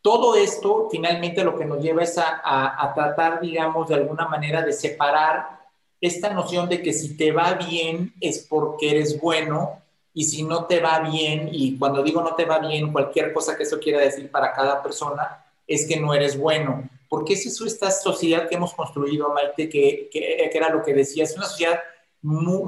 Todo 0.00 0.34
esto 0.34 0.88
finalmente 0.90 1.44
lo 1.44 1.56
que 1.56 1.64
nos 1.64 1.82
lleva 1.82 2.02
es 2.02 2.18
a, 2.18 2.40
a, 2.44 2.92
tratar, 2.92 3.40
digamos, 3.40 3.88
de 3.88 3.94
alguna 3.94 4.26
manera 4.26 4.62
de 4.62 4.72
separar 4.72 5.61
esta 6.02 6.30
noción 6.30 6.68
de 6.68 6.82
que 6.82 6.92
si 6.92 7.16
te 7.16 7.30
va 7.30 7.54
bien 7.54 8.12
es 8.20 8.40
porque 8.40 8.90
eres 8.90 9.20
bueno 9.20 9.80
y 10.12 10.24
si 10.24 10.42
no 10.42 10.66
te 10.66 10.80
va 10.80 10.98
bien, 10.98 11.48
y 11.52 11.78
cuando 11.78 12.02
digo 12.02 12.20
no 12.20 12.34
te 12.34 12.44
va 12.44 12.58
bien, 12.58 12.92
cualquier 12.92 13.32
cosa 13.32 13.56
que 13.56 13.62
eso 13.62 13.78
quiera 13.78 14.00
decir 14.00 14.30
para 14.30 14.52
cada 14.52 14.82
persona, 14.82 15.46
es 15.66 15.86
que 15.86 15.98
no 15.98 16.12
eres 16.12 16.36
bueno. 16.36 16.90
Porque 17.08 17.34
es 17.34 17.46
eso 17.46 17.64
esta 17.64 17.90
sociedad 17.90 18.48
que 18.48 18.56
hemos 18.56 18.74
construido, 18.74 19.32
Maite, 19.32 19.68
que, 19.68 20.10
que, 20.12 20.50
era 20.52 20.70
lo 20.70 20.82
que 20.82 20.92
decía, 20.92 21.24
es 21.24 21.36
una 21.36 21.46
sociedad 21.46 21.78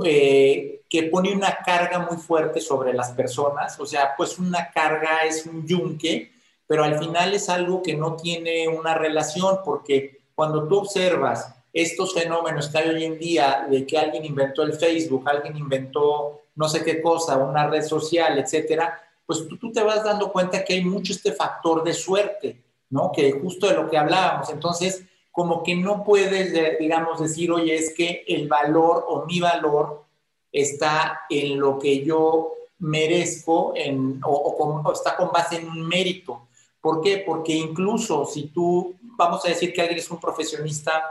eh, 0.04 0.82
que 0.88 1.02
pone 1.04 1.34
una 1.34 1.58
carga 1.64 1.98
muy 1.98 2.16
fuerte 2.18 2.60
sobre 2.60 2.94
las 2.94 3.10
personas, 3.12 3.78
o 3.80 3.84
sea, 3.84 4.14
pues 4.16 4.38
una 4.38 4.70
carga 4.70 5.24
es 5.26 5.44
un 5.44 5.66
yunque, 5.66 6.30
pero 6.66 6.84
al 6.84 6.98
final 6.98 7.34
es 7.34 7.48
algo 7.48 7.82
que 7.82 7.94
no 7.94 8.16
tiene 8.16 8.68
una 8.68 8.94
relación, 8.94 9.58
porque 9.64 10.20
cuando 10.34 10.68
tú 10.68 10.78
observas 10.78 11.53
estos 11.74 12.14
fenómenos 12.14 12.68
que 12.68 12.78
hay 12.78 12.88
hoy 12.88 13.04
en 13.04 13.18
día 13.18 13.66
de 13.68 13.84
que 13.84 13.98
alguien 13.98 14.24
inventó 14.24 14.62
el 14.62 14.72
Facebook, 14.72 15.28
alguien 15.28 15.56
inventó 15.58 16.40
no 16.54 16.68
sé 16.68 16.82
qué 16.82 17.02
cosa, 17.02 17.36
una 17.36 17.66
red 17.68 17.82
social, 17.82 18.38
etcétera, 18.38 18.98
pues 19.26 19.46
tú, 19.48 19.58
tú 19.58 19.72
te 19.72 19.82
vas 19.82 20.04
dando 20.04 20.32
cuenta 20.32 20.64
que 20.64 20.74
hay 20.74 20.84
mucho 20.84 21.12
este 21.12 21.32
factor 21.32 21.82
de 21.82 21.92
suerte 21.92 22.64
¿no? 22.94 23.10
Que 23.10 23.32
justo 23.32 23.66
de 23.66 23.74
lo 23.74 23.90
que 23.90 23.98
hablábamos. 23.98 24.50
Entonces, 24.50 25.04
como 25.32 25.64
que 25.64 25.74
no 25.74 26.04
puedes, 26.04 26.78
digamos, 26.78 27.20
decir, 27.20 27.50
oye, 27.50 27.74
es 27.74 27.92
que 27.92 28.24
el 28.28 28.46
valor 28.46 29.04
o 29.08 29.26
mi 29.26 29.40
valor 29.40 30.04
está 30.52 31.22
en 31.28 31.58
lo 31.58 31.76
que 31.76 32.04
yo 32.04 32.52
merezco 32.78 33.72
en, 33.74 34.20
o, 34.24 34.92
está 34.92 35.16
con 35.16 35.32
base 35.32 35.56
en 35.56 35.68
un 35.68 35.86
mérito. 35.86 36.46
¿Por 36.80 37.00
qué? 37.00 37.24
Porque 37.26 37.52
incluso 37.52 38.26
si 38.26 38.44
tú, 38.48 38.94
vamos 39.16 39.44
a 39.44 39.48
decir 39.48 39.72
que 39.72 39.80
alguien 39.80 39.98
es 39.98 40.10
un 40.10 40.20
profesionista 40.20 41.02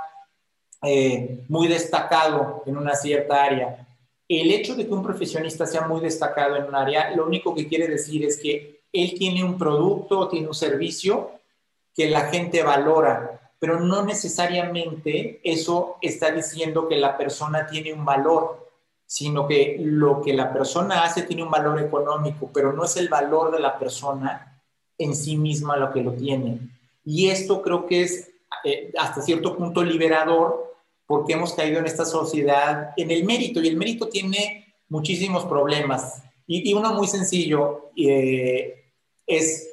eh, 0.84 1.46
muy 1.48 1.68
destacado 1.68 2.64
en 2.66 2.78
una 2.78 2.96
cierta 2.96 3.44
área, 3.44 3.88
el 4.28 4.52
hecho 4.52 4.76
de 4.76 4.86
que 4.86 4.94
un 4.94 5.04
profesionista 5.04 5.66
sea 5.66 5.88
muy 5.88 6.02
destacado 6.02 6.56
en 6.56 6.66
un 6.66 6.76
área, 6.76 7.16
lo 7.16 7.26
único 7.26 7.54
que 7.54 7.68
quiere 7.68 7.88
decir 7.88 8.26
es 8.26 8.38
que 8.38 8.82
él 8.92 9.16
tiene 9.18 9.44
un 9.44 9.58
producto, 9.58 10.28
tiene 10.28 10.48
un 10.48 10.54
servicio 10.54 11.32
que 11.96 12.10
la 12.10 12.22
gente 12.28 12.64
valora, 12.64 13.54
pero 13.60 13.80
no 13.80 14.04
necesariamente 14.04 15.40
eso 15.44 15.98
está 16.02 16.32
diciendo 16.32 16.88
que 16.88 16.98
la 16.98 17.18
persona 17.18 17.66
tiene 17.66 17.94
un 17.94 18.04
valor, 18.04 18.70
sino 19.06 19.48
que 19.48 19.78
lo 19.80 20.22
que 20.22 20.34
la 20.34 20.52
persona 20.52 21.04
hace 21.04 21.24
tiene 21.24 21.44
un 21.44 21.52
valor 21.52 21.80
económico, 21.82 22.50
pero 22.54 22.74
no 22.74 22.86
es 22.86 22.98
el 22.98 23.10
valor 23.10 23.52
de 23.52 23.60
la 23.60 23.78
persona 23.78 24.62
en 24.98 25.16
sí 25.16 25.38
misma 25.38 25.78
lo 25.78 25.92
que 25.92 26.02
lo 26.02 26.14
tiene. 26.14 26.60
Y 27.06 27.30
esto 27.30 27.62
creo 27.62 27.86
que 27.86 28.04
es 28.04 28.32
eh, 28.64 28.92
hasta 28.98 29.22
cierto 29.22 29.56
punto 29.56 29.84
liberador 29.84 30.73
porque 31.14 31.34
hemos 31.34 31.54
caído 31.54 31.78
en 31.78 31.86
esta 31.86 32.06
sociedad 32.06 32.90
en 32.98 33.12
el 33.12 33.24
mérito 33.24 33.62
y 33.62 33.68
el 33.68 33.78
mérito 33.78 34.10
tiene 34.10 34.74
muchísimos 34.90 35.46
problemas. 35.46 36.24
Y, 36.48 36.74
uno 36.74 36.92
muy 36.96 37.06
sencillo 37.06 37.92
eh, 37.96 38.86
es 39.28 39.70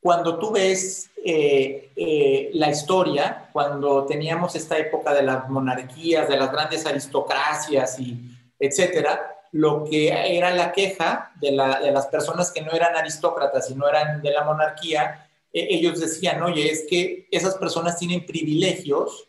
cuando 0.00 0.38
tú 0.38 0.52
ves 0.52 1.10
eh, 1.22 1.90
eh, 1.94 2.50
la 2.54 2.70
historia, 2.70 3.50
cuando 3.52 4.06
teníamos 4.06 4.56
esta 4.56 4.78
época 4.78 5.12
de 5.12 5.24
las 5.24 5.50
monarquías, 5.50 6.30
de 6.30 6.38
las 6.38 6.50
grandes 6.50 6.86
aristocracias 6.86 8.00
y 8.00 8.18
etcétera, 8.58 9.36
lo 9.52 9.84
que 9.84 10.08
era 10.08 10.50
la 10.54 10.72
queja 10.72 11.30
de, 11.42 11.52
las 11.52 12.06
personas 12.06 12.50
que 12.50 12.62
no 12.62 12.72
eran 12.72 12.96
aristócratas 12.96 13.68
y 13.68 13.74
no 13.74 13.86
eran 13.86 14.22
de 14.22 14.30
la 14.30 14.44
monarquía, 14.44 15.28
e, 15.52 15.74
ellos 15.74 16.00
decían, 16.00 16.42
oye, 16.42 16.72
es 16.72 16.86
que 16.88 17.28
esas 17.30 17.56
personas 17.56 17.98
tienen 17.98 18.24
privilegios 18.24 19.28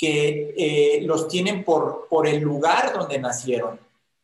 que 0.00 0.54
eh, 0.56 1.02
los 1.02 1.28
tienen 1.28 1.64
por, 1.64 2.06
por 2.08 2.26
el 2.26 2.40
lugar 2.40 2.92
donde 2.94 3.18
nacieron 3.18 3.78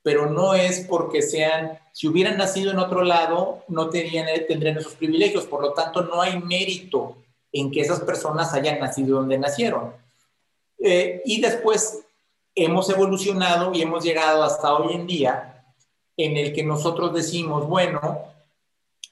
pero 0.07 0.31
no 0.31 0.55
es 0.55 0.87
porque 0.89 1.20
sean, 1.20 1.81
si 1.91 2.07
hubieran 2.07 2.39
nacido 2.39 2.70
en 2.70 2.79
otro 2.79 3.03
lado, 3.03 3.64
no 3.66 3.91
tendrían, 3.91 4.29
tendrían 4.47 4.79
esos 4.79 4.95
privilegios, 4.95 5.47
por 5.47 5.61
lo 5.61 5.72
tanto 5.72 6.03
no 6.03 6.22
hay 6.22 6.41
mérito 6.41 7.16
en 7.51 7.72
que 7.72 7.81
esas 7.81 8.03
personas 8.03 8.55
hayan 8.55 8.79
nacido 8.79 9.16
donde 9.16 9.37
nacieron. 9.37 9.95
Eh, 10.79 11.22
y 11.24 11.41
después 11.41 12.05
hemos 12.55 12.89
evolucionado 12.89 13.74
y 13.74 13.83
hemos 13.83 14.05
llegado 14.05 14.45
hasta 14.45 14.77
hoy 14.77 14.95
en 14.95 15.09
día 15.09 15.64
en 16.16 16.37
el 16.37 16.53
que 16.53 16.62
nosotros 16.62 17.12
decimos, 17.12 17.66
bueno, 17.66 18.20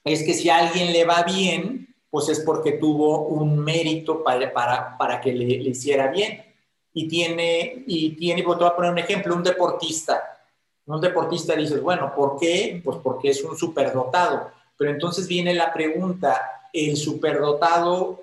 es 0.04 0.22
que 0.22 0.32
si 0.32 0.48
a 0.48 0.58
alguien 0.58 0.92
le 0.92 1.04
va 1.04 1.24
bien, 1.24 1.92
pues 2.08 2.28
es 2.28 2.38
porque 2.38 2.70
tuvo 2.70 3.26
un 3.26 3.58
mérito 3.58 4.22
para, 4.22 4.52
para, 4.52 4.96
para 4.96 5.20
que 5.20 5.32
le, 5.32 5.54
hiciera 5.54 6.06
bien. 6.06 6.53
Y 6.94 7.08
tiene, 7.08 7.84
y 7.86 8.10
tiene, 8.10 8.42
pues, 8.42 8.56
te 8.56 8.64
voy 8.64 8.72
a 8.72 8.76
poner 8.76 8.92
un 8.92 8.98
ejemplo, 8.98 9.34
un 9.34 9.42
deportista 9.42 10.34
un 10.86 11.00
deportista 11.00 11.54
dices, 11.54 11.80
bueno, 11.80 12.12
¿por 12.14 12.38
qué? 12.38 12.80
Pues 12.84 12.98
porque 13.02 13.30
es 13.30 13.42
un 13.42 13.56
superdotado. 13.56 14.50
Pero 14.76 14.90
entonces 14.90 15.26
viene 15.26 15.54
la 15.54 15.72
pregunta, 15.72 16.68
¿el 16.72 16.96
superdotado 16.96 18.22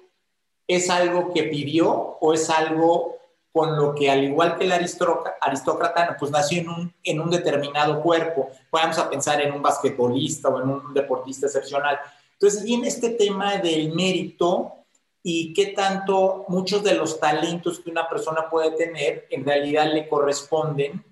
es 0.68 0.90
algo 0.90 1.34
que 1.34 1.44
pidió 1.44 1.90
o 1.90 2.34
es 2.34 2.50
algo 2.50 3.18
con 3.52 3.76
lo 3.76 3.94
que 3.96 4.10
al 4.10 4.24
igual 4.24 4.58
que 4.58 4.64
el 4.64 4.72
aristócrata, 4.72 6.16
pues 6.18 6.32
nació 6.32 6.62
en 6.62 6.70
un, 6.70 6.94
en 7.04 7.20
un 7.20 7.30
determinado 7.30 8.02
cuerpo. 8.02 8.50
Podemos 8.70 8.98
a 8.98 9.10
pensar 9.10 9.42
en 9.42 9.52
un 9.52 9.62
basquetbolista 9.62 10.48
o 10.48 10.62
en 10.62 10.70
un 10.70 10.94
deportista 10.94 11.48
excepcional. 11.48 12.00
Entonces 12.34 12.64
viene 12.64 12.88
este 12.88 13.10
tema 13.10 13.58
del 13.58 13.94
mérito 13.94 14.81
y 15.24 15.54
qué 15.54 15.68
tanto 15.68 16.46
muchos 16.48 16.84
de 16.84 16.96
los 16.96 17.20
talentos 17.20 17.80
que 17.80 17.92
una 17.92 18.10
persona 18.10 18.50
puede 18.50 18.72
tener 18.72 19.28
en 19.30 19.46
realidad 19.46 19.92
le 19.94 20.08
corresponden 20.08 21.04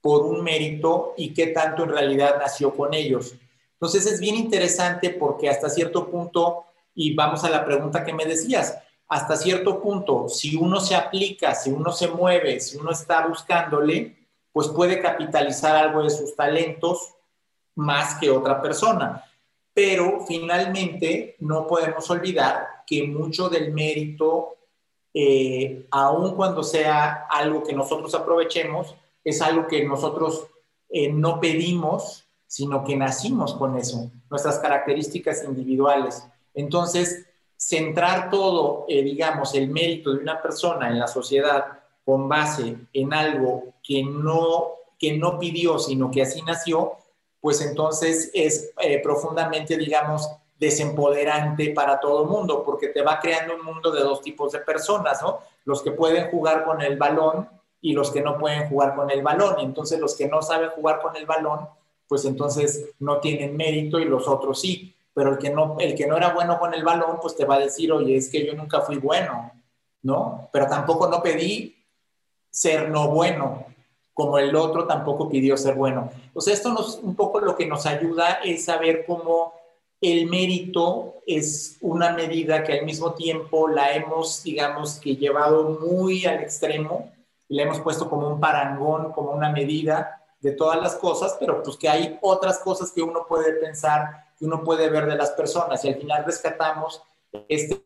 por 0.00 0.22
un 0.22 0.42
mérito 0.42 1.14
y 1.16 1.32
qué 1.32 1.48
tanto 1.48 1.84
en 1.84 1.90
realidad 1.90 2.36
nació 2.38 2.74
con 2.74 2.94
ellos. 2.94 3.34
Entonces 3.72 4.06
es 4.06 4.20
bien 4.20 4.36
interesante 4.36 5.10
porque 5.10 5.48
hasta 5.48 5.68
cierto 5.68 6.10
punto, 6.10 6.64
y 6.94 7.14
vamos 7.14 7.44
a 7.44 7.50
la 7.50 7.64
pregunta 7.64 8.04
que 8.04 8.14
me 8.14 8.24
decías, 8.24 8.78
hasta 9.08 9.36
cierto 9.36 9.80
punto, 9.80 10.28
si 10.28 10.56
uno 10.56 10.80
se 10.80 10.96
aplica, 10.96 11.54
si 11.54 11.70
uno 11.70 11.92
se 11.92 12.08
mueve, 12.08 12.58
si 12.60 12.76
uno 12.76 12.90
está 12.90 13.26
buscándole, 13.26 14.16
pues 14.52 14.68
puede 14.68 15.00
capitalizar 15.00 15.76
algo 15.76 16.02
de 16.02 16.10
sus 16.10 16.34
talentos 16.34 17.14
más 17.74 18.18
que 18.18 18.30
otra 18.30 18.60
persona. 18.60 19.24
Pero 19.74 20.24
finalmente 20.26 21.36
no 21.40 21.66
podemos 21.66 22.08
olvidar 22.10 22.75
que 22.86 23.04
mucho 23.04 23.48
del 23.48 23.72
mérito, 23.72 24.56
eh, 25.12 25.86
aun 25.90 26.34
cuando 26.36 26.62
sea 26.62 27.26
algo 27.28 27.62
que 27.62 27.74
nosotros 27.74 28.14
aprovechemos, 28.14 28.94
es 29.24 29.42
algo 29.42 29.66
que 29.66 29.84
nosotros 29.84 30.46
eh, 30.88 31.12
no 31.12 31.40
pedimos, 31.40 32.24
sino 32.46 32.84
que 32.84 32.96
nacimos 32.96 33.54
con 33.54 33.76
eso, 33.76 34.10
nuestras 34.30 34.58
características 34.60 35.44
individuales. 35.44 36.24
Entonces, 36.54 37.26
centrar 37.56 38.30
todo, 38.30 38.84
eh, 38.88 39.02
digamos, 39.02 39.54
el 39.54 39.68
mérito 39.68 40.12
de 40.12 40.20
una 40.20 40.40
persona 40.40 40.88
en 40.88 40.98
la 40.98 41.08
sociedad 41.08 41.80
con 42.04 42.28
base 42.28 42.76
en 42.92 43.12
algo 43.12 43.74
que 43.82 44.04
no, 44.04 44.74
que 44.98 45.18
no 45.18 45.38
pidió, 45.38 45.78
sino 45.78 46.10
que 46.10 46.22
así 46.22 46.42
nació, 46.42 46.92
pues 47.40 47.60
entonces 47.60 48.30
es 48.34 48.72
eh, 48.80 49.00
profundamente, 49.02 49.76
digamos, 49.76 50.28
desempoderante 50.58 51.70
para 51.70 52.00
todo 52.00 52.22
el 52.22 52.28
mundo, 52.28 52.64
porque 52.64 52.88
te 52.88 53.02
va 53.02 53.20
creando 53.20 53.56
un 53.56 53.64
mundo 53.64 53.90
de 53.90 54.00
dos 54.00 54.22
tipos 54.22 54.52
de 54.52 54.60
personas, 54.60 55.20
¿no? 55.22 55.40
Los 55.64 55.82
que 55.82 55.92
pueden 55.92 56.30
jugar 56.30 56.64
con 56.64 56.80
el 56.80 56.96
balón 56.96 57.48
y 57.80 57.92
los 57.92 58.10
que 58.10 58.22
no 58.22 58.38
pueden 58.38 58.68
jugar 58.68 58.94
con 58.94 59.10
el 59.10 59.22
balón. 59.22 59.56
Y 59.60 59.64
entonces 59.64 60.00
los 60.00 60.16
que 60.16 60.28
no 60.28 60.42
saben 60.42 60.70
jugar 60.70 61.00
con 61.00 61.16
el 61.16 61.26
balón, 61.26 61.68
pues 62.08 62.24
entonces 62.24 62.90
no 62.98 63.18
tienen 63.18 63.56
mérito 63.56 63.98
y 63.98 64.04
los 64.04 64.28
otros 64.28 64.60
sí 64.60 64.96
pero 65.16 65.30
el 65.30 65.38
que, 65.38 65.48
no, 65.48 65.76
el 65.80 65.94
que 65.94 66.06
no 66.06 66.18
era 66.18 66.34
bueno 66.34 66.58
con 66.58 66.74
el 66.74 66.84
balón, 66.84 67.16
pues 67.22 67.34
te 67.34 67.46
va 67.46 67.54
a 67.54 67.60
decir, 67.60 67.90
oye, 67.90 68.16
es 68.16 68.28
que 68.28 68.44
yo 68.44 68.52
nunca 68.52 68.82
fui 68.82 68.98
bueno, 68.98 69.50
¿no? 70.02 70.50
Pero 70.52 70.66
tampoco 70.66 71.08
no 71.08 71.22
pedí 71.22 71.74
ser 72.50 72.90
no 72.90 73.08
bueno, 73.08 73.64
como 74.12 74.36
el 74.36 74.54
otro 74.54 74.86
tampoco 74.86 75.26
pidió 75.30 75.56
ser 75.56 75.74
bueno. 75.74 76.10
Sea, 76.36 76.52
esto 76.52 76.70
nos, 76.70 76.96
un 76.96 77.16
poco 77.16 77.40
lo 77.40 77.56
que 77.56 77.64
nos 77.64 77.86
ayuda 77.86 78.40
es 78.44 78.66
saber 78.66 79.06
cómo 79.06 79.54
el 80.06 80.26
mérito 80.26 81.16
es 81.26 81.78
una 81.80 82.12
medida 82.12 82.62
que 82.62 82.74
al 82.74 82.84
mismo 82.84 83.14
tiempo 83.14 83.66
la 83.66 83.92
hemos, 83.92 84.42
digamos, 84.44 85.00
que 85.00 85.16
llevado 85.16 85.78
muy 85.80 86.24
al 86.26 86.40
extremo 86.40 87.12
y 87.48 87.56
la 87.56 87.64
hemos 87.64 87.80
puesto 87.80 88.08
como 88.08 88.28
un 88.28 88.38
parangón, 88.38 89.12
como 89.12 89.32
una 89.32 89.50
medida 89.50 90.22
de 90.40 90.52
todas 90.52 90.80
las 90.80 90.94
cosas, 90.94 91.36
pero 91.40 91.62
pues 91.62 91.76
que 91.76 91.88
hay 91.88 92.18
otras 92.22 92.60
cosas 92.60 92.92
que 92.92 93.02
uno 93.02 93.26
puede 93.28 93.54
pensar 93.54 94.26
que 94.38 94.44
uno 94.44 94.62
puede 94.62 94.88
ver 94.90 95.06
de 95.06 95.16
las 95.16 95.30
personas. 95.30 95.84
Y 95.84 95.88
al 95.88 95.96
final 95.96 96.24
rescatamos 96.24 97.02
este 97.48 97.82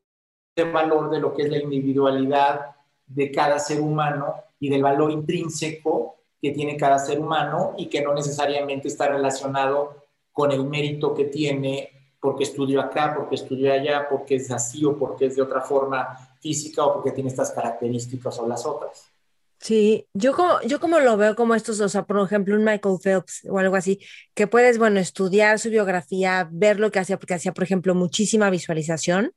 valor 0.73 1.11
de 1.11 1.21
lo 1.21 1.33
que 1.33 1.43
es 1.45 1.51
la 1.51 1.59
individualidad 1.59 2.77
de 3.07 3.31
cada 3.31 3.59
ser 3.59 3.81
humano 3.81 4.35
y 4.59 4.69
del 4.69 4.83
valor 4.83 5.11
intrínseco 5.11 6.17
que 6.43 6.51
tiene 6.51 6.77
cada 6.77 6.99
ser 6.99 7.19
humano 7.19 7.75
y 7.79 7.87
que 7.87 8.03
no 8.03 8.13
necesariamente 8.15 8.89
está 8.89 9.09
relacionado 9.09 9.97
con 10.33 10.53
el 10.53 10.65
mérito 10.65 11.15
que 11.15 11.25
tiene 11.25 12.00
porque 12.21 12.45
estudió 12.45 12.81
acá, 12.81 13.15
porque 13.17 13.37
estudió 13.37 13.73
allá, 13.73 14.07
porque 14.09 14.37
es 14.37 14.51
así 14.51 14.85
o 14.85 14.99
porque 14.99 15.27
es 15.27 15.37
de 15.37 15.43
otra 15.43 15.61
forma 15.63 16.07
física 16.41 16.85
o 16.85 16.95
porque 16.95 17.13
tiene 17.13 17.31
estas 17.31 17.51
características 17.53 18.39
o 18.39 18.47
las 18.47 18.67
otras. 18.67 19.11
Sí, 19.59 20.07
yo 20.15 20.35
como, 20.35 20.61
yo 20.63 20.81
como 20.81 21.01
lo 21.01 21.19
veo 21.19 21.37
como 21.37 21.55
estos, 21.55 21.81
o 21.81 21.89
sea, 21.89 22.05
por 22.05 22.19
ejemplo, 22.25 22.55
un 22.55 22.65
Michael 22.65 22.97
Phelps 23.03 23.47
o 23.49 23.59
algo 23.59 23.77
así, 23.77 24.01
que 24.35 24.47
puedes, 24.47 24.79
bueno, 24.79 25.01
estudiar 25.01 25.59
su 25.59 25.69
biografía, 25.69 26.49
ver 26.51 26.81
lo 26.81 26.91
que 26.91 26.99
hacía, 26.99 27.19
porque 27.19 27.35
hacía, 27.35 27.53
por 27.53 27.65
ejemplo, 27.65 27.95
muchísima 27.95 28.49
visualización. 28.49 29.33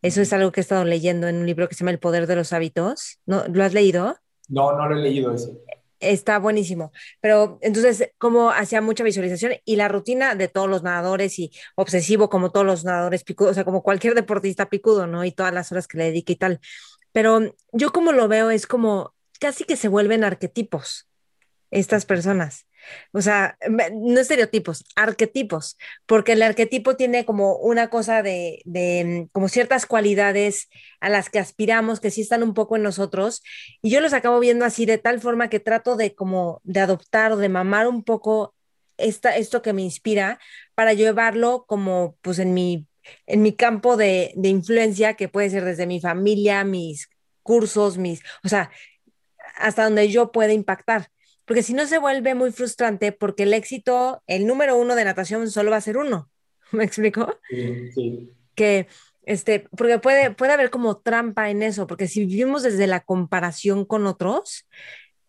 Eso 0.00 0.22
es 0.22 0.32
algo 0.32 0.50
que 0.50 0.60
he 0.60 0.62
estado 0.62 0.84
leyendo 0.84 1.28
en 1.28 1.36
un 1.36 1.46
libro 1.46 1.68
que 1.68 1.74
se 1.74 1.80
llama 1.80 1.90
El 1.90 1.98
Poder 1.98 2.26
de 2.26 2.36
los 2.36 2.54
Hábitos. 2.54 3.18
¿No? 3.26 3.44
¿Lo 3.48 3.62
has 3.62 3.74
leído? 3.74 4.16
No, 4.48 4.72
no 4.72 4.88
lo 4.88 4.96
he 4.96 5.02
leído 5.02 5.34
ese. 5.34 5.50
Está 6.00 6.38
buenísimo. 6.38 6.92
Pero 7.20 7.58
entonces, 7.60 8.10
como 8.18 8.50
hacía 8.50 8.80
mucha 8.80 9.04
visualización 9.04 9.52
y 9.64 9.76
la 9.76 9.88
rutina 9.88 10.34
de 10.34 10.48
todos 10.48 10.68
los 10.68 10.82
nadadores 10.82 11.38
y 11.38 11.52
obsesivo 11.76 12.30
como 12.30 12.50
todos 12.50 12.66
los 12.66 12.84
nadadores 12.84 13.22
picudos, 13.22 13.52
o 13.52 13.54
sea, 13.54 13.64
como 13.64 13.82
cualquier 13.82 14.14
deportista 14.14 14.70
picudo, 14.70 15.06
¿no? 15.06 15.24
Y 15.24 15.32
todas 15.32 15.52
las 15.52 15.70
horas 15.72 15.86
que 15.86 15.98
le 15.98 16.04
dedique 16.04 16.32
y 16.32 16.36
tal. 16.36 16.60
Pero 17.12 17.54
yo 17.72 17.92
como 17.92 18.12
lo 18.12 18.28
veo 18.28 18.50
es 18.50 18.66
como 18.66 19.14
casi 19.40 19.64
que 19.64 19.76
se 19.76 19.88
vuelven 19.88 20.24
arquetipos 20.24 21.08
estas 21.70 22.06
personas. 22.06 22.66
O 23.12 23.20
sea, 23.20 23.56
no 23.92 24.20
estereotipos, 24.20 24.84
arquetipos, 24.96 25.76
porque 26.06 26.32
el 26.32 26.42
arquetipo 26.42 26.96
tiene 26.96 27.24
como 27.24 27.56
una 27.56 27.90
cosa 27.90 28.22
de, 28.22 28.62
de, 28.64 29.28
como 29.32 29.48
ciertas 29.48 29.86
cualidades 29.86 30.68
a 31.00 31.08
las 31.08 31.30
que 31.30 31.38
aspiramos, 31.38 32.00
que 32.00 32.10
sí 32.10 32.22
están 32.22 32.42
un 32.42 32.54
poco 32.54 32.76
en 32.76 32.82
nosotros, 32.82 33.42
y 33.82 33.90
yo 33.90 34.00
los 34.00 34.12
acabo 34.12 34.40
viendo 34.40 34.64
así 34.64 34.86
de 34.86 34.98
tal 34.98 35.20
forma 35.20 35.48
que 35.48 35.60
trato 35.60 35.96
de 35.96 36.14
como 36.14 36.60
de 36.64 36.80
adoptar 36.80 37.32
o 37.32 37.36
de 37.36 37.48
mamar 37.48 37.88
un 37.88 38.04
poco 38.04 38.54
esta, 38.96 39.36
esto 39.36 39.62
que 39.62 39.72
me 39.72 39.82
inspira 39.82 40.38
para 40.74 40.92
llevarlo 40.92 41.64
como 41.66 42.16
pues 42.22 42.38
en 42.38 42.54
mi, 42.54 42.86
en 43.26 43.42
mi 43.42 43.54
campo 43.54 43.96
de, 43.96 44.32
de 44.36 44.48
influencia, 44.48 45.14
que 45.14 45.28
puede 45.28 45.50
ser 45.50 45.64
desde 45.64 45.86
mi 45.86 46.00
familia, 46.00 46.64
mis 46.64 47.08
cursos, 47.42 47.98
mis, 47.98 48.22
o 48.44 48.48
sea, 48.48 48.70
hasta 49.56 49.84
donde 49.84 50.08
yo 50.08 50.32
pueda 50.32 50.52
impactar. 50.52 51.10
Porque 51.50 51.64
si 51.64 51.74
no 51.74 51.84
se 51.84 51.98
vuelve 51.98 52.36
muy 52.36 52.52
frustrante 52.52 53.10
porque 53.10 53.42
el 53.42 53.52
éxito, 53.54 54.22
el 54.28 54.46
número 54.46 54.76
uno 54.76 54.94
de 54.94 55.04
natación 55.04 55.50
solo 55.50 55.72
va 55.72 55.78
a 55.78 55.80
ser 55.80 55.96
uno. 55.96 56.30
¿Me 56.70 56.84
explico? 56.84 57.40
Sí, 57.50 57.90
sí. 57.92 58.30
Que, 58.54 58.86
este, 59.24 59.66
porque 59.76 59.98
puede, 59.98 60.30
puede 60.30 60.52
haber 60.52 60.70
como 60.70 60.98
trampa 60.98 61.50
en 61.50 61.64
eso, 61.64 61.88
porque 61.88 62.06
si 62.06 62.24
vivimos 62.24 62.62
desde 62.62 62.86
la 62.86 63.00
comparación 63.00 63.84
con 63.84 64.06
otros, 64.06 64.68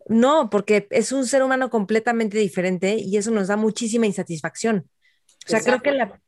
no, 0.06 0.48
porque 0.48 0.86
es 0.90 1.10
un 1.10 1.26
ser 1.26 1.42
humano 1.42 1.70
completamente 1.70 2.38
diferente 2.38 2.94
y 2.98 3.16
eso 3.16 3.32
nos 3.32 3.48
da 3.48 3.56
muchísima 3.56 4.06
insatisfacción. 4.06 4.88
O 5.44 5.48
sea, 5.48 5.60
creo 5.60 5.82
que 5.82 5.90
la... 5.90 6.20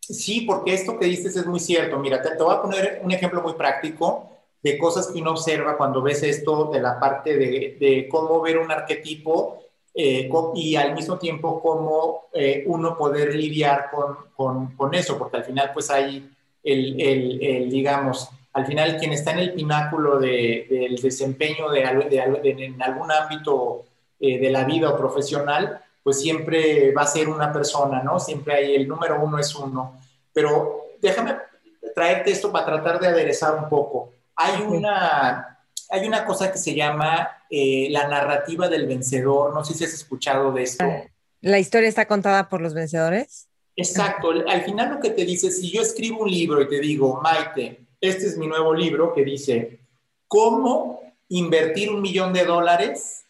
Sí, 0.00 0.40
porque 0.40 0.74
esto 0.74 0.98
que 0.98 1.06
dices 1.06 1.36
es 1.36 1.46
muy 1.46 1.60
cierto. 1.60 2.00
Mira, 2.00 2.20
te, 2.20 2.30
te 2.30 2.42
voy 2.42 2.52
a 2.52 2.62
poner 2.62 3.00
un 3.04 3.12
ejemplo 3.12 3.42
muy 3.42 3.52
práctico 3.52 4.37
de 4.72 4.78
cosas 4.78 5.08
que 5.08 5.20
uno 5.20 5.32
observa 5.32 5.76
cuando 5.76 6.02
ves 6.02 6.22
esto 6.22 6.70
de 6.72 6.80
la 6.80 6.98
parte 6.98 7.36
de, 7.36 8.08
cómo 8.10 8.40
ver 8.40 8.58
un 8.58 8.70
arquetipo 8.70 9.62
eh, 9.94 10.30
y 10.54 10.76
al 10.76 10.94
mismo 10.94 11.18
tiempo 11.18 11.60
cómo 11.60 12.28
eh, 12.32 12.64
uno 12.66 12.96
poder 12.96 13.34
lidiar 13.34 13.90
con, 13.90 14.70
con, 14.76 14.94
eso, 14.94 15.18
porque 15.18 15.38
al 15.38 15.44
final 15.44 15.70
pues 15.72 15.90
hay 15.90 16.30
el, 16.62 17.00
el, 17.00 17.70
digamos, 17.70 18.28
al 18.52 18.66
final 18.66 18.96
quien 18.96 19.12
está 19.12 19.32
en 19.32 19.38
el 19.40 19.52
pináculo 19.54 20.18
del 20.18 20.96
desempeño 21.00 21.70
de, 21.70 21.82
en 22.44 22.82
algún 22.82 23.10
ámbito 23.10 23.84
eh, 24.20 24.38
de 24.38 24.50
la 24.50 24.64
vida 24.64 24.90
o 24.90 24.96
profesional, 24.96 25.80
pues 26.02 26.20
siempre 26.20 26.92
va 26.92 27.02
a 27.02 27.06
ser 27.06 27.28
una 27.28 27.52
persona, 27.52 28.02
¿no? 28.02 28.18
Siempre 28.18 28.54
hay 28.54 28.74
el 28.74 28.88
número 28.88 29.22
uno 29.22 29.38
es 29.38 29.54
uno. 29.54 30.00
Pero 30.32 30.86
déjame 31.00 31.36
traerte 31.94 32.30
esto 32.30 32.50
para 32.50 32.66
tratar 32.66 33.00
de 33.00 33.08
aderezar 33.08 33.54
un 33.54 33.68
poco. 33.68 34.12
Hay 34.40 34.62
una, 34.62 35.58
hay 35.90 36.06
una 36.06 36.24
cosa 36.24 36.52
que 36.52 36.58
se 36.58 36.72
llama 36.72 37.28
eh, 37.50 37.88
la 37.90 38.06
narrativa 38.06 38.68
del 38.68 38.86
vencedor. 38.86 39.52
No 39.52 39.64
sé 39.64 39.74
si 39.74 39.82
has 39.82 39.92
escuchado 39.92 40.52
de 40.52 40.62
esto. 40.62 40.84
Ah, 40.84 41.02
¿La 41.40 41.58
historia 41.58 41.88
está 41.88 42.06
contada 42.06 42.48
por 42.48 42.60
los 42.60 42.72
vencedores? 42.72 43.48
Exacto. 43.74 44.30
Al 44.30 44.62
final 44.62 44.90
lo 44.94 45.00
que 45.00 45.10
te 45.10 45.24
dice, 45.24 45.50
si 45.50 45.72
yo 45.72 45.82
escribo 45.82 46.22
un 46.22 46.30
libro 46.30 46.62
y 46.62 46.68
te 46.68 46.78
digo, 46.78 47.20
Maite, 47.20 47.80
este 48.00 48.26
es 48.26 48.38
mi 48.38 48.46
nuevo 48.46 48.72
libro 48.72 49.12
que 49.12 49.24
dice, 49.24 49.80
¿cómo 50.28 51.00
invertir 51.28 51.90
un 51.90 52.00
millón 52.00 52.32
de 52.32 52.44
dólares 52.44 53.24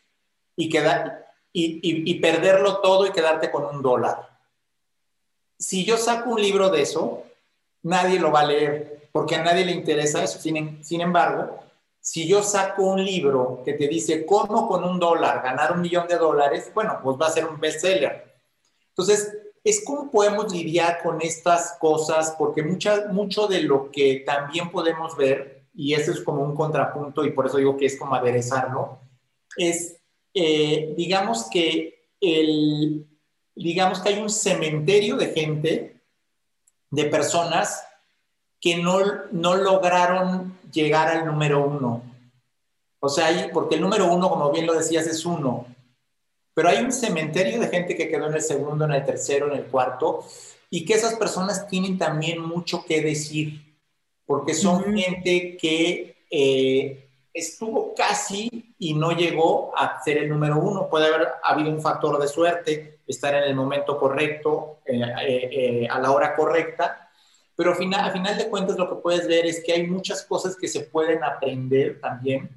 y, 0.56 0.68
quedar, 0.68 1.26
y, 1.54 1.80
y 1.82 2.20
perderlo 2.20 2.80
todo 2.80 3.06
y 3.06 3.12
quedarte 3.12 3.50
con 3.50 3.64
un 3.64 3.80
dólar? 3.80 4.28
Si 5.58 5.86
yo 5.86 5.96
saco 5.96 6.30
un 6.30 6.42
libro 6.42 6.68
de 6.68 6.82
eso, 6.82 7.22
nadie 7.82 8.20
lo 8.20 8.30
va 8.30 8.40
a 8.40 8.46
leer 8.46 8.97
porque 9.12 9.36
a 9.36 9.42
nadie 9.42 9.64
le 9.64 9.72
interesa 9.72 10.22
eso. 10.22 10.38
Sin, 10.38 10.84
sin 10.84 11.00
embargo, 11.00 11.58
si 12.00 12.26
yo 12.26 12.42
saco 12.42 12.84
un 12.84 13.04
libro 13.04 13.62
que 13.64 13.74
te 13.74 13.88
dice 13.88 14.24
cómo 14.24 14.68
con 14.68 14.84
un 14.84 14.98
dólar 14.98 15.42
ganar 15.42 15.72
un 15.72 15.82
millón 15.82 16.08
de 16.08 16.16
dólares, 16.16 16.70
bueno, 16.74 16.98
pues 17.02 17.16
va 17.20 17.26
a 17.26 17.32
ser 17.32 17.46
un 17.46 17.60
bestseller. 17.60 18.34
Entonces, 18.90 19.36
es 19.64 19.84
cómo 19.84 20.10
podemos 20.10 20.52
lidiar 20.52 21.02
con 21.02 21.20
estas 21.20 21.76
cosas, 21.78 22.34
porque 22.38 22.62
mucha, 22.62 23.08
mucho 23.10 23.46
de 23.46 23.62
lo 23.62 23.90
que 23.90 24.22
también 24.24 24.70
podemos 24.70 25.16
ver 25.16 25.58
y 25.74 25.94
eso 25.94 26.10
es 26.10 26.20
como 26.20 26.42
un 26.42 26.56
contrapunto 26.56 27.24
y 27.24 27.30
por 27.30 27.46
eso 27.46 27.58
digo 27.58 27.76
que 27.76 27.86
es 27.86 27.96
como 27.96 28.14
aderezarlo, 28.14 28.98
es, 29.56 29.96
eh, 30.34 30.92
digamos 30.96 31.48
que 31.50 32.08
el, 32.20 33.06
digamos 33.54 34.00
que 34.00 34.08
hay 34.08 34.18
un 34.18 34.30
cementerio 34.30 35.16
de 35.16 35.28
gente, 35.28 36.00
de 36.90 37.04
personas 37.04 37.84
que 38.60 38.76
no, 38.76 39.00
no 39.32 39.56
lograron 39.56 40.58
llegar 40.72 41.08
al 41.08 41.26
número 41.26 41.64
uno. 41.64 42.02
O 43.00 43.08
sea, 43.08 43.50
porque 43.52 43.76
el 43.76 43.80
número 43.80 44.12
uno, 44.12 44.28
como 44.28 44.50
bien 44.50 44.66
lo 44.66 44.74
decías, 44.74 45.06
es 45.06 45.24
uno. 45.24 45.66
Pero 46.54 46.68
hay 46.68 46.78
un 46.78 46.92
cementerio 46.92 47.60
de 47.60 47.68
gente 47.68 47.96
que 47.96 48.08
quedó 48.08 48.26
en 48.26 48.34
el 48.34 48.42
segundo, 48.42 48.84
en 48.84 48.92
el 48.92 49.04
tercero, 49.04 49.46
en 49.46 49.58
el 49.58 49.66
cuarto, 49.66 50.24
y 50.70 50.84
que 50.84 50.94
esas 50.94 51.14
personas 51.14 51.68
tienen 51.68 51.96
también 51.96 52.40
mucho 52.40 52.84
que 52.84 53.00
decir, 53.00 53.78
porque 54.26 54.54
son 54.54 54.96
gente 54.96 55.56
que 55.56 56.24
eh, 56.30 57.08
estuvo 57.32 57.94
casi 57.94 58.74
y 58.78 58.94
no 58.94 59.12
llegó 59.12 59.72
a 59.76 60.02
ser 60.02 60.18
el 60.18 60.28
número 60.28 60.58
uno. 60.58 60.88
Puede 60.88 61.06
haber 61.06 61.28
habido 61.42 61.70
un 61.70 61.80
factor 61.80 62.20
de 62.20 62.28
suerte, 62.28 62.98
estar 63.06 63.34
en 63.34 63.44
el 63.44 63.54
momento 63.54 63.98
correcto, 63.98 64.80
eh, 64.84 65.00
eh, 65.20 65.88
a 65.88 65.98
la 66.00 66.10
hora 66.10 66.34
correcta, 66.34 67.07
pero 67.58 67.72
a 67.72 67.74
final 67.74 68.38
de 68.38 68.48
cuentas 68.48 68.78
lo 68.78 68.88
que 68.88 69.02
puedes 69.02 69.26
ver 69.26 69.44
es 69.44 69.64
que 69.64 69.72
hay 69.72 69.84
muchas 69.84 70.22
cosas 70.22 70.54
que 70.54 70.68
se 70.68 70.82
pueden 70.82 71.24
aprender 71.24 72.00
también 72.00 72.48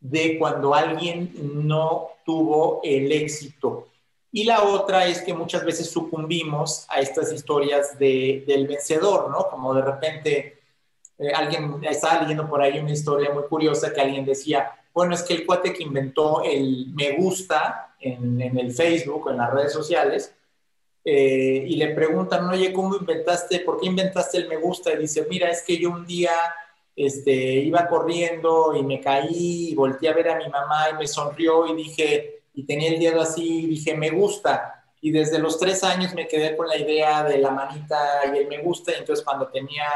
de 0.00 0.38
cuando 0.38 0.74
alguien 0.74 1.34
no 1.66 2.08
tuvo 2.24 2.80
el 2.82 3.12
éxito. 3.12 3.88
Y 4.32 4.44
la 4.44 4.62
otra 4.62 5.04
es 5.04 5.20
que 5.20 5.34
muchas 5.34 5.66
veces 5.66 5.90
sucumbimos 5.90 6.86
a 6.88 6.98
estas 7.00 7.30
historias 7.30 7.98
de, 7.98 8.42
del 8.46 8.66
vencedor, 8.66 9.30
¿no? 9.30 9.50
Como 9.50 9.74
de 9.74 9.82
repente 9.82 10.62
eh, 11.18 11.30
alguien 11.34 11.84
estaba 11.84 12.22
leyendo 12.22 12.48
por 12.48 12.62
ahí 12.62 12.78
una 12.78 12.92
historia 12.92 13.30
muy 13.30 13.42
curiosa 13.42 13.92
que 13.92 14.00
alguien 14.00 14.24
decía, 14.24 14.72
bueno, 14.94 15.14
es 15.14 15.24
que 15.24 15.34
el 15.34 15.44
cuate 15.44 15.74
que 15.74 15.82
inventó 15.82 16.42
el 16.42 16.86
me 16.94 17.18
gusta 17.18 17.94
en, 18.00 18.40
en 18.40 18.58
el 18.58 18.72
Facebook 18.72 19.28
en 19.28 19.36
las 19.36 19.52
redes 19.52 19.74
sociales, 19.74 20.34
eh, 21.10 21.64
y 21.66 21.76
le 21.76 21.94
preguntan, 21.94 22.46
oye, 22.50 22.70
¿cómo 22.70 22.94
inventaste, 22.94 23.60
por 23.60 23.80
qué 23.80 23.86
inventaste 23.86 24.36
el 24.36 24.46
me 24.46 24.58
gusta? 24.58 24.92
Y 24.92 24.98
dice, 24.98 25.26
mira, 25.30 25.48
es 25.48 25.62
que 25.62 25.78
yo 25.78 25.88
un 25.88 26.06
día 26.06 26.32
este, 26.94 27.32
iba 27.32 27.88
corriendo 27.88 28.74
y 28.76 28.82
me 28.82 29.00
caí 29.00 29.70
y 29.70 29.74
volteé 29.74 30.10
a 30.10 30.12
ver 30.12 30.28
a 30.28 30.36
mi 30.36 30.46
mamá 30.50 30.90
y 30.90 30.98
me 30.98 31.06
sonrió 31.06 31.66
y 31.66 31.76
dije, 31.76 32.42
y 32.52 32.64
tenía 32.64 32.90
el 32.90 33.00
dedo 33.00 33.22
así, 33.22 33.64
y 33.64 33.66
dije, 33.68 33.96
me 33.96 34.10
gusta. 34.10 34.84
Y 35.00 35.10
desde 35.10 35.38
los 35.38 35.58
tres 35.58 35.82
años 35.82 36.12
me 36.12 36.28
quedé 36.28 36.54
con 36.54 36.68
la 36.68 36.76
idea 36.76 37.24
de 37.24 37.38
la 37.38 37.52
manita 37.52 37.96
y 38.26 38.36
el 38.36 38.46
me 38.46 38.58
gusta. 38.58 38.92
Y 38.92 38.96
entonces 38.96 39.24
cuando 39.24 39.46
tenía 39.48 39.86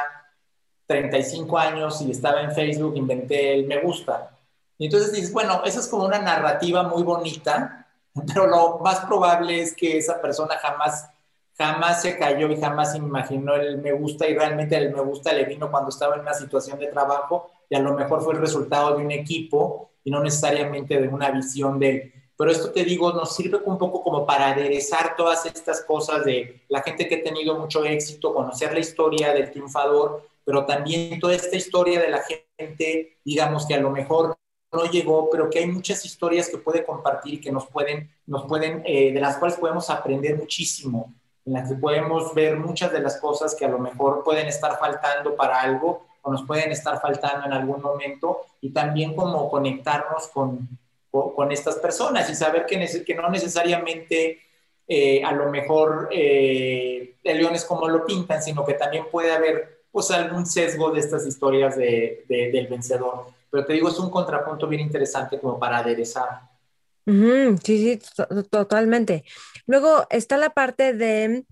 35 0.87 1.59
años 1.59 2.01
y 2.01 2.11
estaba 2.11 2.41
en 2.41 2.53
Facebook, 2.53 2.97
inventé 2.97 3.53
el 3.53 3.67
me 3.67 3.83
gusta. 3.83 4.39
Y 4.79 4.87
entonces 4.87 5.13
dices, 5.13 5.31
bueno, 5.31 5.61
esa 5.67 5.81
es 5.81 5.89
como 5.89 6.07
una 6.07 6.21
narrativa 6.21 6.85
muy 6.85 7.03
bonita, 7.03 7.82
pero 8.27 8.47
lo 8.47 8.79
más 8.79 9.01
probable 9.01 9.61
es 9.61 9.75
que 9.75 9.99
esa 9.99 10.21
persona 10.21 10.57
jamás, 10.59 11.09
jamás 11.57 12.03
se 12.03 12.19
cayó 12.19 12.49
y 12.49 12.61
jamás 12.61 12.95
imaginó 12.95 13.55
el 13.55 13.79
me 13.79 13.93
gusta 13.93 14.29
y 14.29 14.35
realmente 14.35 14.77
el 14.77 14.93
me 14.93 15.01
gusta 15.01 15.33
le 15.33 15.45
vino 15.45 15.71
cuando 15.71 15.91
estaba 15.91 16.17
en 16.17 16.23
una 16.23 16.35
situación 16.35 16.79
de 16.79 16.89
trabajo 16.89 17.51
y 17.69 17.75
a 17.75 17.81
lo 17.81 17.95
mejor 17.95 18.23
fue 18.23 18.35
el 18.35 18.41
resultado 18.41 18.97
de 18.97 19.05
un 19.05 19.11
equipo 19.11 19.91
y 20.05 20.11
no 20.11 20.23
necesariamente 20.23 21.01
de 21.01 21.09
una 21.09 21.31
visión 21.31 21.79
de 21.79 22.13
Pero 22.37 22.51
esto 22.51 22.71
te 22.73 22.85
digo, 22.85 23.13
nos 23.13 23.37
sirve 23.37 23.59
un 23.65 23.79
poco 23.79 24.03
como 24.03 24.27
para 24.27 24.49
aderezar 24.49 25.15
todas 25.17 25.47
estas 25.47 25.83
cosas 25.83 26.25
de 26.25 26.63
la 26.69 26.83
gente 26.83 27.09
que 27.09 27.17
ha 27.17 27.23
tenido 27.23 27.59
mucho 27.59 27.85
éxito, 27.85 28.35
conocer 28.35 28.73
la 28.73 28.81
historia 28.81 29.33
del 29.33 29.51
triunfador, 29.51 30.29
pero 30.45 30.67
también 30.67 31.21
toda 31.21 31.35
esta 31.35 31.57
historia 31.57 32.01
de 32.01 32.09
la 32.09 32.23
gente, 32.59 33.19
digamos 33.25 33.65
que 33.67 33.75
a 33.75 33.81
lo 33.81 33.91
mejor 33.91 34.37
no 34.73 34.85
llegó, 34.87 35.29
pero 35.31 35.51
que 35.51 35.59
hay 35.59 35.67
muchas 35.67 36.05
historias 36.05 36.49
que 36.49 36.59
puede 36.59 36.85
compartir 36.85 37.41
que 37.41 37.53
nos 37.53 37.67
pueden, 37.67 38.11
nos 38.27 38.47
pueden 38.47 38.83
eh, 38.87 39.13
de 39.13 39.21
las 39.21 39.37
cuales 39.37 39.59
podemos 39.59 39.91
aprender 39.91 40.37
muchísimo, 40.37 41.13
en 41.45 41.53
las 41.53 41.69
que 41.69 41.75
podemos 41.75 42.35
ver 42.35 42.57
muchas 42.57 42.91
de 42.93 43.01
las 43.01 43.19
cosas 43.19 43.55
que 43.55 43.67
a 43.67 43.69
lo 43.69 43.79
mejor 43.79 44.23
pueden 44.25 44.47
estar 44.47 44.79
faltando 44.79 45.37
para 45.37 45.61
algo 45.61 46.07
o 46.23 46.31
nos 46.31 46.45
pueden 46.47 46.71
estar 46.71 47.01
faltando 47.01 47.47
en 47.47 47.53
algún 47.53 47.83
momento 47.83 48.43
y 48.61 48.71
también 48.71 49.15
como 49.15 49.51
conectarnos 49.51 50.29
con, 50.29 50.69
con, 51.11 51.53
estas 51.53 51.77
personas 51.77 52.31
y 52.31 52.35
saber 52.35 52.65
que, 52.65 53.15
no 53.15 53.29
necesariamente 53.29 54.39
eh, 54.89 55.23
a 55.25 55.33
lo 55.33 55.51
mejor 55.51 56.09
eh, 56.13 57.17
el 57.25 57.39
león 57.39 57.55
es 57.55 57.65
como 57.65 57.89
lo 57.89 58.07
pintan, 58.07 58.43
sino 58.43 58.65
que 58.65 58.75
también 58.75 59.07
puede 59.11 59.33
haber 59.33 59.83
pues 59.91 60.11
algún 60.11 60.47
sesgo 60.47 60.91
de 60.91 61.01
estas 61.01 61.27
historias 61.27 61.77
de, 61.77 62.25
del 62.29 62.67
vencedor. 62.69 63.27
Pero 63.53 63.67
te 63.67 63.75
digo, 63.75 63.91
es 63.91 63.99
un 63.99 64.11
contrapunto 64.11 64.67
bien 64.67 64.81
interesante 64.81 65.39
como 65.39 65.59
para 65.59 65.79
aderezar. 65.79 66.41
sí, 67.63 68.01
sí, 68.01 68.01
totalmente. 68.51 69.25
Luego 69.67 70.07
está 70.09 70.39
la 70.39 70.51
parte 70.51 70.95
de 70.95 71.45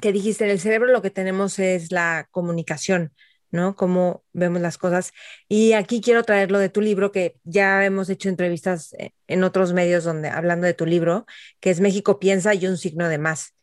que 0.00 0.12
dijiste, 0.12 0.44
en 0.44 0.50
el 0.50 0.60
cerebro 0.60 0.92
lo 0.92 1.02
que 1.02 1.10
tenemos 1.10 1.58
es 1.58 1.90
la 1.90 2.28
comunicación, 2.30 3.12
¿no? 3.50 3.74
Cómo 3.74 4.22
vemos 4.32 4.62
las 4.62 4.78
cosas. 4.78 5.12
Y 5.48 5.72
aquí 5.72 6.00
quiero 6.00 6.22
traerlo 6.22 6.60
de 6.60 6.68
tu 6.68 6.80
libro, 6.80 7.10
que 7.10 7.34
ya 7.42 7.84
hemos 7.84 8.08
hecho 8.08 8.28
entrevistas 8.28 8.92
eh, 8.92 9.10
en 9.26 9.42
otros 9.42 9.72
medios 9.72 10.04
donde 10.04 10.28
hablando 10.28 10.68
de 10.68 10.74
tu 10.74 10.86
libro, 10.86 11.26
que 11.58 11.70
es 11.70 11.80
México 11.80 12.20
piensa 12.20 12.54
y 12.54 12.68
un 12.68 12.78
signo 12.78 13.08
de 13.08 13.18
más. 13.18 13.56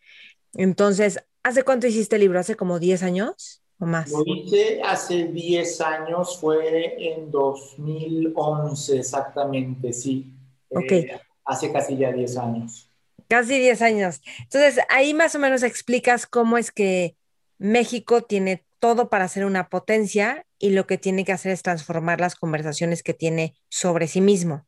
Entonces, 0.53 1.23
¿hace 1.43 1.63
cuánto 1.63 1.87
hiciste 1.87 2.17
el 2.17 2.23
libro? 2.23 2.39
¿Hace 2.39 2.55
como 2.55 2.77
10 2.77 3.03
años? 3.03 3.63
Más? 3.85 4.11
Lo 4.11 4.23
hice 4.25 4.81
hace 4.83 5.25
10 5.25 5.81
años, 5.81 6.39
fue 6.39 7.13
en 7.13 7.31
2011 7.31 8.99
exactamente, 8.99 9.93
sí. 9.93 10.33
Ok. 10.69 10.91
Eh, 10.91 11.19
hace 11.45 11.71
casi 11.71 11.97
ya 11.97 12.11
10 12.11 12.37
años. 12.37 12.89
Casi 13.27 13.59
10 13.59 13.81
años. 13.81 14.21
Entonces, 14.39 14.83
ahí 14.89 15.13
más 15.13 15.35
o 15.35 15.39
menos 15.39 15.63
explicas 15.63 16.25
cómo 16.27 16.57
es 16.57 16.71
que 16.71 17.15
México 17.57 18.23
tiene 18.23 18.65
todo 18.79 19.09
para 19.09 19.27
ser 19.27 19.45
una 19.45 19.69
potencia 19.69 20.45
y 20.57 20.71
lo 20.71 20.87
que 20.87 20.97
tiene 20.97 21.25
que 21.25 21.31
hacer 21.31 21.51
es 21.51 21.61
transformar 21.61 22.19
las 22.19 22.35
conversaciones 22.35 23.03
que 23.03 23.13
tiene 23.13 23.55
sobre 23.69 24.07
sí 24.07 24.21
mismo. 24.21 24.65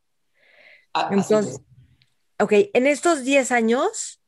Ah, 0.94 1.08
Entonces, 1.10 1.60
ok, 2.38 2.52
en 2.74 2.86
estos 2.86 3.24
10 3.24 3.52
años, 3.52 4.20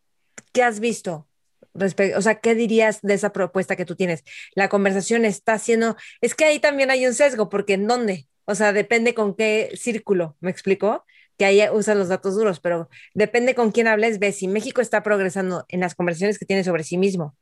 ¿qué 0.52 0.62
has 0.62 0.80
visto? 0.80 1.28
O 1.74 2.22
sea, 2.22 2.36
¿qué 2.36 2.54
dirías 2.54 3.00
de 3.02 3.14
esa 3.14 3.32
propuesta 3.32 3.76
que 3.76 3.84
tú 3.84 3.96
tienes? 3.96 4.24
La 4.54 4.68
conversación 4.68 5.24
está 5.24 5.54
haciendo, 5.54 5.96
es 6.20 6.34
que 6.34 6.44
ahí 6.44 6.58
también 6.60 6.90
hay 6.90 7.06
un 7.06 7.14
sesgo, 7.14 7.48
porque 7.48 7.74
¿en 7.74 7.86
dónde? 7.86 8.28
O 8.44 8.54
sea, 8.54 8.72
depende 8.72 9.14
con 9.14 9.34
qué 9.34 9.70
círculo, 9.74 10.36
¿me 10.40 10.50
explico? 10.50 11.04
Que 11.38 11.46
ahí 11.46 11.60
usa 11.72 11.94
los 11.94 12.08
datos 12.08 12.36
duros, 12.36 12.60
pero 12.60 12.88
depende 13.14 13.54
con 13.54 13.72
quién 13.72 13.88
hables, 13.88 14.18
ves 14.18 14.36
si 14.36 14.48
México 14.48 14.80
está 14.80 15.02
progresando 15.02 15.64
en 15.68 15.80
las 15.80 15.94
conversaciones 15.94 16.38
que 16.38 16.46
tiene 16.46 16.62
sobre 16.62 16.84
sí 16.84 16.98
mismo. 16.98 17.34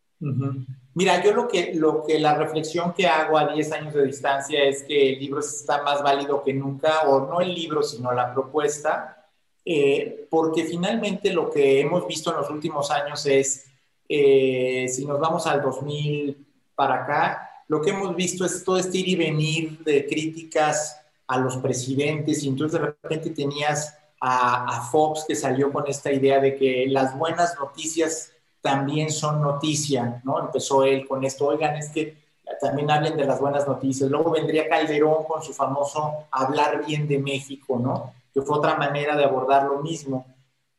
Mira, 0.95 1.22
yo 1.22 1.35
lo 1.35 1.49
que, 1.49 1.74
lo 1.74 2.05
que 2.05 2.20
la 2.20 2.37
reflexión 2.37 2.95
que 2.95 3.09
hago 3.09 3.37
a 3.37 3.53
10 3.53 3.72
años 3.72 3.95
de 3.95 4.07
distancia 4.07 4.62
es 4.62 4.85
que 4.85 5.14
el 5.14 5.18
libro 5.18 5.41
está 5.41 5.83
más 5.83 6.03
válido 6.03 6.43
que 6.45 6.55
nunca, 6.55 7.01
o 7.09 7.26
no 7.26 7.41
el 7.41 7.53
libro, 7.53 7.83
sino 7.83 8.12
la 8.12 8.33
propuesta, 8.33 9.26
eh, 9.64 10.26
porque 10.30 10.64
finalmente 10.64 11.33
lo 11.33 11.51
que 11.51 11.80
hemos 11.80 12.07
visto 12.07 12.30
en 12.30 12.37
los 12.37 12.51
últimos 12.51 12.91
años 12.91 13.26
es 13.26 13.71
eh, 14.14 14.88
si 14.88 15.06
nos 15.06 15.18
vamos 15.18 15.46
al 15.46 15.62
2000 15.62 16.46
para 16.74 17.04
acá, 17.04 17.50
lo 17.68 17.80
que 17.80 17.90
hemos 17.90 18.14
visto 18.14 18.44
es 18.44 18.62
todo 18.62 18.76
este 18.76 18.98
ir 18.98 19.08
y 19.08 19.16
venir 19.16 19.78
de 19.78 20.06
críticas 20.06 21.00
a 21.26 21.38
los 21.38 21.56
presidentes 21.56 22.42
y 22.42 22.48
entonces 22.48 22.78
de 22.78 22.86
repente 22.86 23.30
tenías 23.30 23.96
a, 24.20 24.86
Fox 24.90 25.24
que 25.26 25.34
salió 25.34 25.72
con 25.72 25.88
esta 25.88 26.12
idea 26.12 26.40
de 26.40 26.54
que 26.56 26.86
las 26.88 27.16
buenas 27.16 27.54
noticias 27.58 28.32
también 28.60 29.10
son 29.10 29.40
noticia, 29.40 30.20
¿no? 30.24 30.38
Empezó 30.38 30.84
él 30.84 31.08
con 31.08 31.24
esto, 31.24 31.46
oigan, 31.46 31.76
es 31.76 31.88
que 31.88 32.18
también 32.60 32.90
hablen 32.90 33.16
de 33.16 33.24
las 33.24 33.40
buenas 33.40 33.66
noticias. 33.66 34.10
Luego 34.10 34.30
vendría 34.30 34.68
Calderón 34.68 35.24
con 35.24 35.42
su 35.42 35.54
famoso 35.54 36.26
hablar 36.30 36.84
bien 36.86 37.08
de 37.08 37.18
México, 37.18 37.78
¿no? 37.78 38.12
Que 38.34 38.42
fue 38.42 38.58
otra 38.58 38.76
manera 38.76 39.16
de 39.16 39.24
abordar 39.24 39.64
lo 39.64 39.80
mismo. 39.80 40.26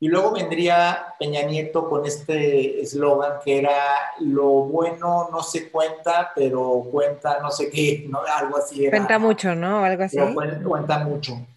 Y 0.04 0.10
luego 0.10 0.34
vendría 0.34 1.16
Peña 1.18 1.44
Nieto 1.44 1.88
con 1.88 2.06
este 2.06 2.82
eslogan 2.82 3.40
que 3.42 3.60
era 3.60 3.72
lo 4.20 4.50
bueno 4.66 5.30
no 5.32 5.42
se 5.42 5.72
cuenta, 5.72 6.34
pero 6.36 6.86
cuenta 6.92 7.40
no 7.42 7.50
sé 7.50 7.70
qué, 7.70 8.06
¿no? 8.10 8.20
Algo 8.20 8.58
así 8.58 8.84
era. 8.84 8.98
Cuenta 8.98 9.18
mucho, 9.18 9.56
¿no? 9.56 9.82
Algo 9.82 10.04
así. 10.04 10.18
Cuenta, 10.66 11.06
mucho. 11.06 11.48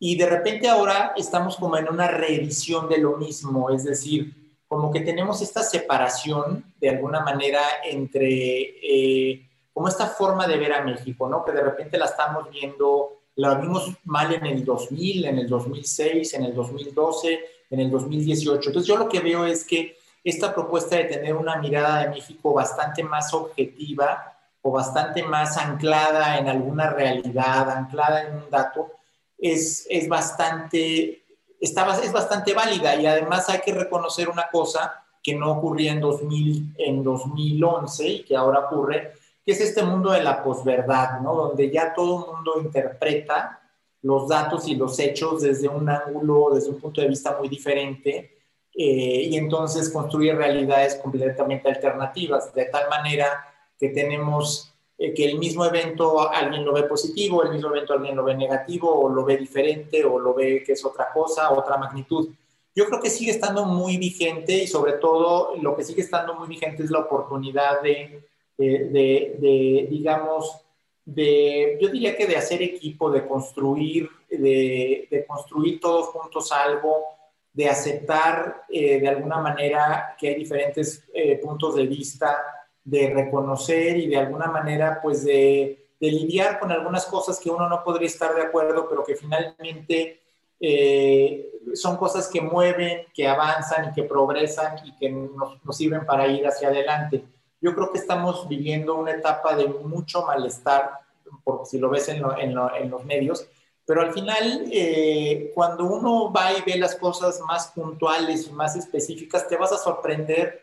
Y 0.00 0.18
de 0.18 0.26
repente 0.26 0.68
ahora 0.68 1.12
estamos 1.16 1.56
como 1.56 1.76
en 1.76 1.88
una 1.88 2.08
reedición 2.08 2.88
de 2.88 2.98
lo 2.98 3.18
mismo, 3.18 3.70
es 3.70 3.84
decir, 3.84 4.34
como 4.66 4.90
que 4.90 5.02
tenemos 5.02 5.40
esta 5.40 5.62
separación 5.62 6.74
de 6.80 6.90
alguna 6.90 7.20
manera 7.20 7.60
entre 7.84 8.62
eh, 8.82 9.48
como 9.72 9.86
esta 9.86 10.08
forma 10.08 10.48
de 10.48 10.56
ver 10.56 10.72
a 10.72 10.82
México, 10.82 11.28
¿no? 11.28 11.44
Que 11.44 11.52
de 11.52 11.62
repente 11.62 11.98
la 11.98 12.06
estamos 12.06 12.50
viendo, 12.50 13.20
la 13.36 13.54
vimos 13.54 13.92
mal 14.06 14.34
en 14.34 14.44
el 14.44 14.64
2000, 14.64 15.24
en 15.24 15.38
el 15.38 15.48
2006, 15.48 16.34
en 16.34 16.44
el 16.46 16.52
2012 16.56 17.61
en 17.72 17.80
el 17.80 17.90
2018. 17.90 18.68
Entonces 18.68 18.86
yo 18.86 18.96
lo 18.96 19.08
que 19.08 19.20
veo 19.20 19.44
es 19.46 19.64
que 19.64 19.96
esta 20.22 20.54
propuesta 20.54 20.96
de 20.96 21.04
tener 21.04 21.34
una 21.34 21.56
mirada 21.56 22.02
de 22.02 22.10
México 22.10 22.52
bastante 22.52 23.02
más 23.02 23.32
objetiva 23.34 24.36
o 24.60 24.70
bastante 24.70 25.22
más 25.24 25.56
anclada 25.56 26.38
en 26.38 26.48
alguna 26.48 26.90
realidad, 26.90 27.68
anclada 27.70 28.22
en 28.22 28.36
un 28.36 28.50
dato, 28.50 28.92
es, 29.38 29.86
es 29.90 30.08
bastante, 30.08 31.24
está, 31.60 31.98
es 32.00 32.12
bastante 32.12 32.52
válida 32.52 32.94
y 32.94 33.06
además 33.06 33.48
hay 33.48 33.60
que 33.60 33.72
reconocer 33.72 34.28
una 34.28 34.48
cosa 34.52 35.02
que 35.22 35.34
no 35.34 35.50
ocurría 35.52 35.92
en, 35.92 36.00
2000, 36.00 36.74
en 36.78 37.02
2011 37.02 38.06
y 38.06 38.24
que 38.24 38.36
ahora 38.36 38.60
ocurre, 38.60 39.14
que 39.44 39.52
es 39.52 39.60
este 39.60 39.82
mundo 39.82 40.12
de 40.12 40.22
la 40.22 40.44
posverdad, 40.44 41.20
¿no? 41.20 41.34
Donde 41.34 41.70
ya 41.70 41.94
todo 41.94 42.26
el 42.26 42.34
mundo 42.34 42.60
interpreta 42.60 43.61
los 44.02 44.28
datos 44.28 44.66
y 44.68 44.74
los 44.74 44.98
hechos 44.98 45.42
desde 45.42 45.68
un 45.68 45.88
ángulo, 45.88 46.50
desde 46.52 46.70
un 46.70 46.80
punto 46.80 47.00
de 47.00 47.08
vista 47.08 47.36
muy 47.38 47.48
diferente, 47.48 48.38
eh, 48.74 49.28
y 49.30 49.36
entonces 49.36 49.90
construye 49.90 50.34
realidades 50.34 50.96
completamente 50.96 51.68
alternativas, 51.68 52.52
de 52.52 52.64
tal 52.66 52.88
manera 52.88 53.44
que 53.78 53.90
tenemos 53.90 54.72
eh, 54.98 55.12
que 55.14 55.26
el 55.26 55.38
mismo 55.38 55.64
evento 55.64 56.30
alguien 56.30 56.64
lo 56.64 56.72
ve 56.72 56.84
positivo, 56.84 57.42
el 57.42 57.52
mismo 57.52 57.68
evento 57.68 57.92
alguien 57.92 58.16
lo 58.16 58.24
ve 58.24 58.34
negativo, 58.34 58.92
o 58.92 59.08
lo 59.08 59.24
ve 59.24 59.36
diferente, 59.36 60.04
o 60.04 60.18
lo 60.18 60.34
ve 60.34 60.62
que 60.64 60.72
es 60.72 60.84
otra 60.84 61.08
cosa, 61.12 61.52
otra 61.52 61.76
magnitud. 61.76 62.30
Yo 62.74 62.86
creo 62.86 63.00
que 63.00 63.10
sigue 63.10 63.30
estando 63.30 63.66
muy 63.66 63.98
vigente 63.98 64.54
y 64.54 64.66
sobre 64.66 64.94
todo 64.94 65.54
lo 65.60 65.76
que 65.76 65.84
sigue 65.84 66.00
estando 66.00 66.34
muy 66.34 66.48
vigente 66.48 66.82
es 66.82 66.90
la 66.90 67.00
oportunidad 67.00 67.82
de, 67.82 68.26
de, 68.56 69.36
de 69.38 69.86
digamos, 69.90 70.62
de, 71.04 71.78
yo 71.80 71.88
diría 71.88 72.16
que 72.16 72.26
de 72.26 72.36
hacer 72.36 72.62
equipo, 72.62 73.10
de 73.10 73.26
construir, 73.26 74.08
de, 74.30 75.08
de 75.10 75.26
construir 75.26 75.80
todos 75.80 76.06
juntos 76.08 76.52
algo, 76.52 77.12
de 77.52 77.68
aceptar 77.68 78.64
eh, 78.68 79.00
de 79.00 79.08
alguna 79.08 79.38
manera 79.38 80.16
que 80.18 80.28
hay 80.28 80.34
diferentes 80.36 81.04
eh, 81.12 81.36
puntos 81.36 81.76
de 81.76 81.86
vista, 81.86 82.36
de 82.84 83.10
reconocer 83.10 83.96
y 83.96 84.08
de 84.08 84.16
alguna 84.16 84.46
manera 84.46 85.00
pues 85.02 85.24
de, 85.24 85.78
lidiar 86.00 86.58
con 86.58 86.72
algunas 86.72 87.06
cosas 87.06 87.38
que 87.38 87.48
uno 87.48 87.68
no 87.68 87.84
podría 87.84 88.08
estar 88.08 88.34
de 88.34 88.42
acuerdo, 88.42 88.88
pero 88.88 89.04
que 89.04 89.14
finalmente 89.14 90.20
eh, 90.58 91.60
son 91.74 91.96
cosas 91.96 92.26
que 92.26 92.40
mueven, 92.40 93.06
que 93.14 93.28
avanzan 93.28 93.90
y 93.90 93.94
que 93.94 94.02
progresan 94.02 94.84
y 94.84 94.96
que 94.96 95.10
nos 95.10 95.76
sirven 95.76 96.04
para 96.04 96.26
ir 96.26 96.44
hacia 96.44 96.68
adelante. 96.68 97.22
Yo 97.62 97.74
creo 97.74 97.90
que 97.90 97.98
estamos 97.98 98.46
viviendo 98.48 98.96
una 98.96 99.12
etapa 99.12 99.56
de 99.56 99.68
mucho 99.68 100.26
malestar, 100.26 100.98
por 101.42 101.64
si 101.64 101.78
lo 101.78 101.88
ves 101.88 102.08
en, 102.08 102.22
en, 102.38 102.58
en 102.58 102.90
los 102.90 103.04
medios, 103.06 103.46
pero 103.84 104.00
al 104.00 104.12
final, 104.12 104.68
eh, 104.72 105.50
cuando 105.54 105.84
uno 105.84 106.32
va 106.32 106.52
y 106.52 106.62
ve 106.62 106.76
las 106.78 106.94
cosas 106.94 107.40
más 107.40 107.68
puntuales 107.68 108.46
y 108.46 108.52
más 108.52 108.76
específicas, 108.76 109.48
te 109.48 109.56
vas 109.56 109.72
a 109.72 109.78
sorprender 109.78 110.62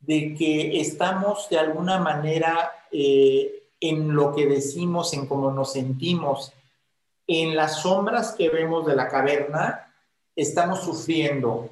de 0.00 0.34
que 0.34 0.80
estamos 0.80 1.48
de 1.48 1.58
alguna 1.58 1.98
manera 1.98 2.72
eh, 2.90 3.70
en 3.80 4.14
lo 4.14 4.34
que 4.34 4.46
decimos, 4.46 5.12
en 5.12 5.26
cómo 5.26 5.52
nos 5.52 5.72
sentimos, 5.72 6.52
en 7.26 7.56
las 7.56 7.82
sombras 7.82 8.32
que 8.32 8.50
vemos 8.50 8.86
de 8.86 8.96
la 8.96 9.08
caverna, 9.08 9.92
estamos 10.34 10.80
sufriendo. 10.80 11.68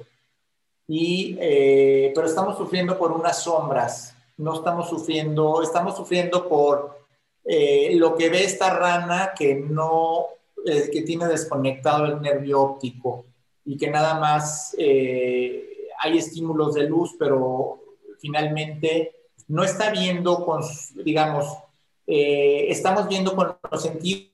Y, 0.87 1.37
eh, 1.41 2.11
pero 2.15 2.27
estamos 2.27 2.57
sufriendo 2.57 2.97
por 2.97 3.11
unas 3.11 3.43
sombras 3.43 4.14
no 4.37 4.53
estamos 4.53 4.89
sufriendo, 4.89 5.61
estamos 5.61 5.95
sufriendo 5.95 6.47
por 6.47 7.05
eh, 7.43 7.91
lo 7.95 8.15
que 8.15 8.29
ve 8.29 8.43
esta 8.43 8.75
rana 8.75 9.31
que 9.37 9.55
no, 9.55 10.25
eh, 10.65 10.89
que 10.91 11.03
tiene 11.03 11.27
desconectado 11.27 12.05
el 12.05 12.21
nervio 12.21 12.61
óptico 12.61 13.25
y 13.63 13.77
que 13.77 13.89
nada 13.89 14.19
más 14.19 14.75
eh, 14.77 15.87
hay 15.99 16.17
estímulos 16.17 16.73
de 16.73 16.89
luz, 16.89 17.15
pero 17.17 17.79
finalmente 18.19 19.29
no 19.47 19.63
está 19.63 19.91
viendo 19.91 20.43
con, 20.43 20.63
digamos, 21.03 21.57
estamos 22.07 23.07
viendo 23.07 23.35
con 23.35 23.55
los 23.71 23.81
sentidos, 23.81 24.31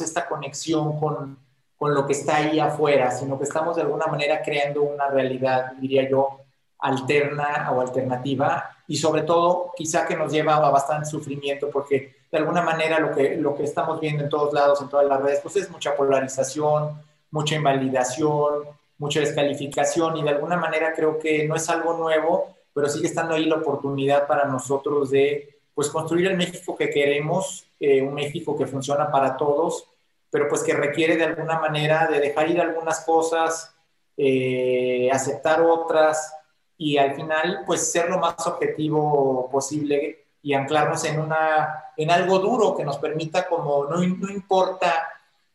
esta 0.00 0.28
conexión 0.28 0.98
con, 0.98 1.38
con 1.76 1.94
lo 1.94 2.06
que 2.06 2.12
está 2.12 2.36
ahí 2.36 2.58
afuera, 2.58 3.10
sino 3.10 3.38
que 3.38 3.44
estamos 3.44 3.76
de 3.76 3.82
alguna 3.82 4.06
manera 4.06 4.42
creando 4.42 4.82
una 4.82 5.08
realidad, 5.08 5.72
diría 5.78 6.08
yo, 6.08 6.45
alterna 6.86 7.70
o 7.72 7.80
alternativa 7.80 8.76
y 8.86 8.96
sobre 8.96 9.22
todo 9.22 9.72
quizá 9.76 10.06
que 10.06 10.16
nos 10.16 10.32
lleva 10.32 10.56
a 10.56 10.70
bastante 10.70 11.06
sufrimiento 11.06 11.68
porque 11.70 12.16
de 12.30 12.38
alguna 12.38 12.62
manera 12.62 13.00
lo 13.00 13.12
que, 13.12 13.36
lo 13.36 13.54
que 13.56 13.64
estamos 13.64 14.00
viendo 14.00 14.24
en 14.24 14.30
todos 14.30 14.52
lados, 14.52 14.80
en 14.80 14.88
todas 14.88 15.06
las 15.06 15.20
redes, 15.20 15.40
pues 15.42 15.56
es 15.56 15.70
mucha 15.70 15.96
polarización, 15.96 17.02
mucha 17.30 17.56
invalidación, 17.56 18.64
mucha 18.98 19.20
descalificación 19.20 20.16
y 20.16 20.22
de 20.22 20.30
alguna 20.30 20.56
manera 20.56 20.92
creo 20.94 21.18
que 21.18 21.46
no 21.46 21.56
es 21.56 21.68
algo 21.68 21.94
nuevo, 21.94 22.56
pero 22.72 22.88
sigue 22.88 23.08
estando 23.08 23.34
ahí 23.34 23.46
la 23.46 23.56
oportunidad 23.56 24.26
para 24.26 24.44
nosotros 24.44 25.10
de 25.10 25.56
pues 25.74 25.88
construir 25.88 26.28
el 26.28 26.36
México 26.36 26.76
que 26.76 26.88
queremos, 26.90 27.66
eh, 27.80 28.00
un 28.00 28.14
México 28.14 28.56
que 28.56 28.66
funciona 28.66 29.10
para 29.10 29.36
todos, 29.36 29.86
pero 30.30 30.48
pues 30.48 30.62
que 30.62 30.74
requiere 30.74 31.16
de 31.16 31.24
alguna 31.24 31.58
manera 31.58 32.06
de 32.06 32.20
dejar 32.20 32.48
ir 32.50 32.60
algunas 32.60 33.00
cosas, 33.00 33.74
eh, 34.16 35.10
aceptar 35.12 35.60
otras, 35.62 36.35
y 36.78 36.98
al 36.98 37.14
final 37.14 37.62
pues 37.66 37.90
ser 37.90 38.08
lo 38.10 38.18
más 38.18 38.46
objetivo 38.46 39.48
posible 39.50 40.26
y 40.42 40.54
anclarnos 40.54 41.04
en, 41.04 41.18
una, 41.18 41.84
en 41.96 42.10
algo 42.10 42.38
duro 42.38 42.76
que 42.76 42.84
nos 42.84 42.98
permita 42.98 43.48
como 43.48 43.84
no, 43.84 43.96
no 43.96 44.30
importa 44.30 45.08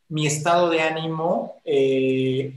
mi 0.10 0.28
estado 0.28 0.70
de 0.70 0.82
ánimo, 0.82 1.62
eh, 1.64 2.54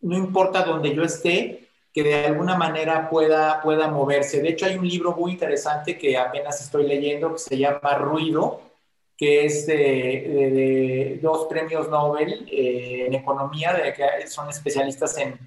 no 0.00 0.16
importa 0.16 0.64
donde 0.64 0.92
yo 0.94 1.04
esté, 1.04 1.68
que 1.94 2.02
de 2.02 2.26
alguna 2.26 2.56
manera 2.56 3.08
pueda, 3.08 3.62
pueda 3.62 3.88
moverse. 3.88 4.42
De 4.42 4.48
hecho, 4.48 4.66
hay 4.66 4.76
un 4.76 4.88
libro 4.88 5.14
muy 5.14 5.32
interesante 5.32 5.96
que 5.96 6.16
apenas 6.16 6.60
estoy 6.60 6.88
leyendo 6.88 7.32
que 7.32 7.38
se 7.38 7.56
llama 7.56 7.94
Ruido, 7.94 8.60
que 9.16 9.46
es 9.46 9.66
de, 9.66 11.20
dos 11.22 11.46
premios 11.46 11.88
Nobel 11.88 12.48
eh, 12.50 13.06
en 13.06 13.14
economía, 13.14 13.72
de 13.72 13.92
que 13.92 14.26
son 14.26 14.48
especialistas 14.50 15.16
en, 15.18 15.38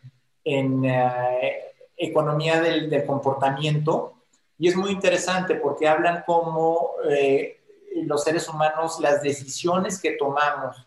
en 0.45 0.85
eh, 0.85 1.70
economía 2.01 2.59
del, 2.59 3.05
comportamiento 3.05 4.13
y 4.57 4.67
es 4.67 4.75
muy 4.75 4.91
interesante 4.91 5.55
porque 5.55 5.87
hablan 5.87 6.23
cómo 6.25 6.91
eh, 7.09 7.59
los 8.05 8.23
seres 8.23 8.47
humanos, 8.49 8.99
las 8.99 9.21
decisiones 9.21 10.01
que 10.01 10.11
tomamos 10.13 10.85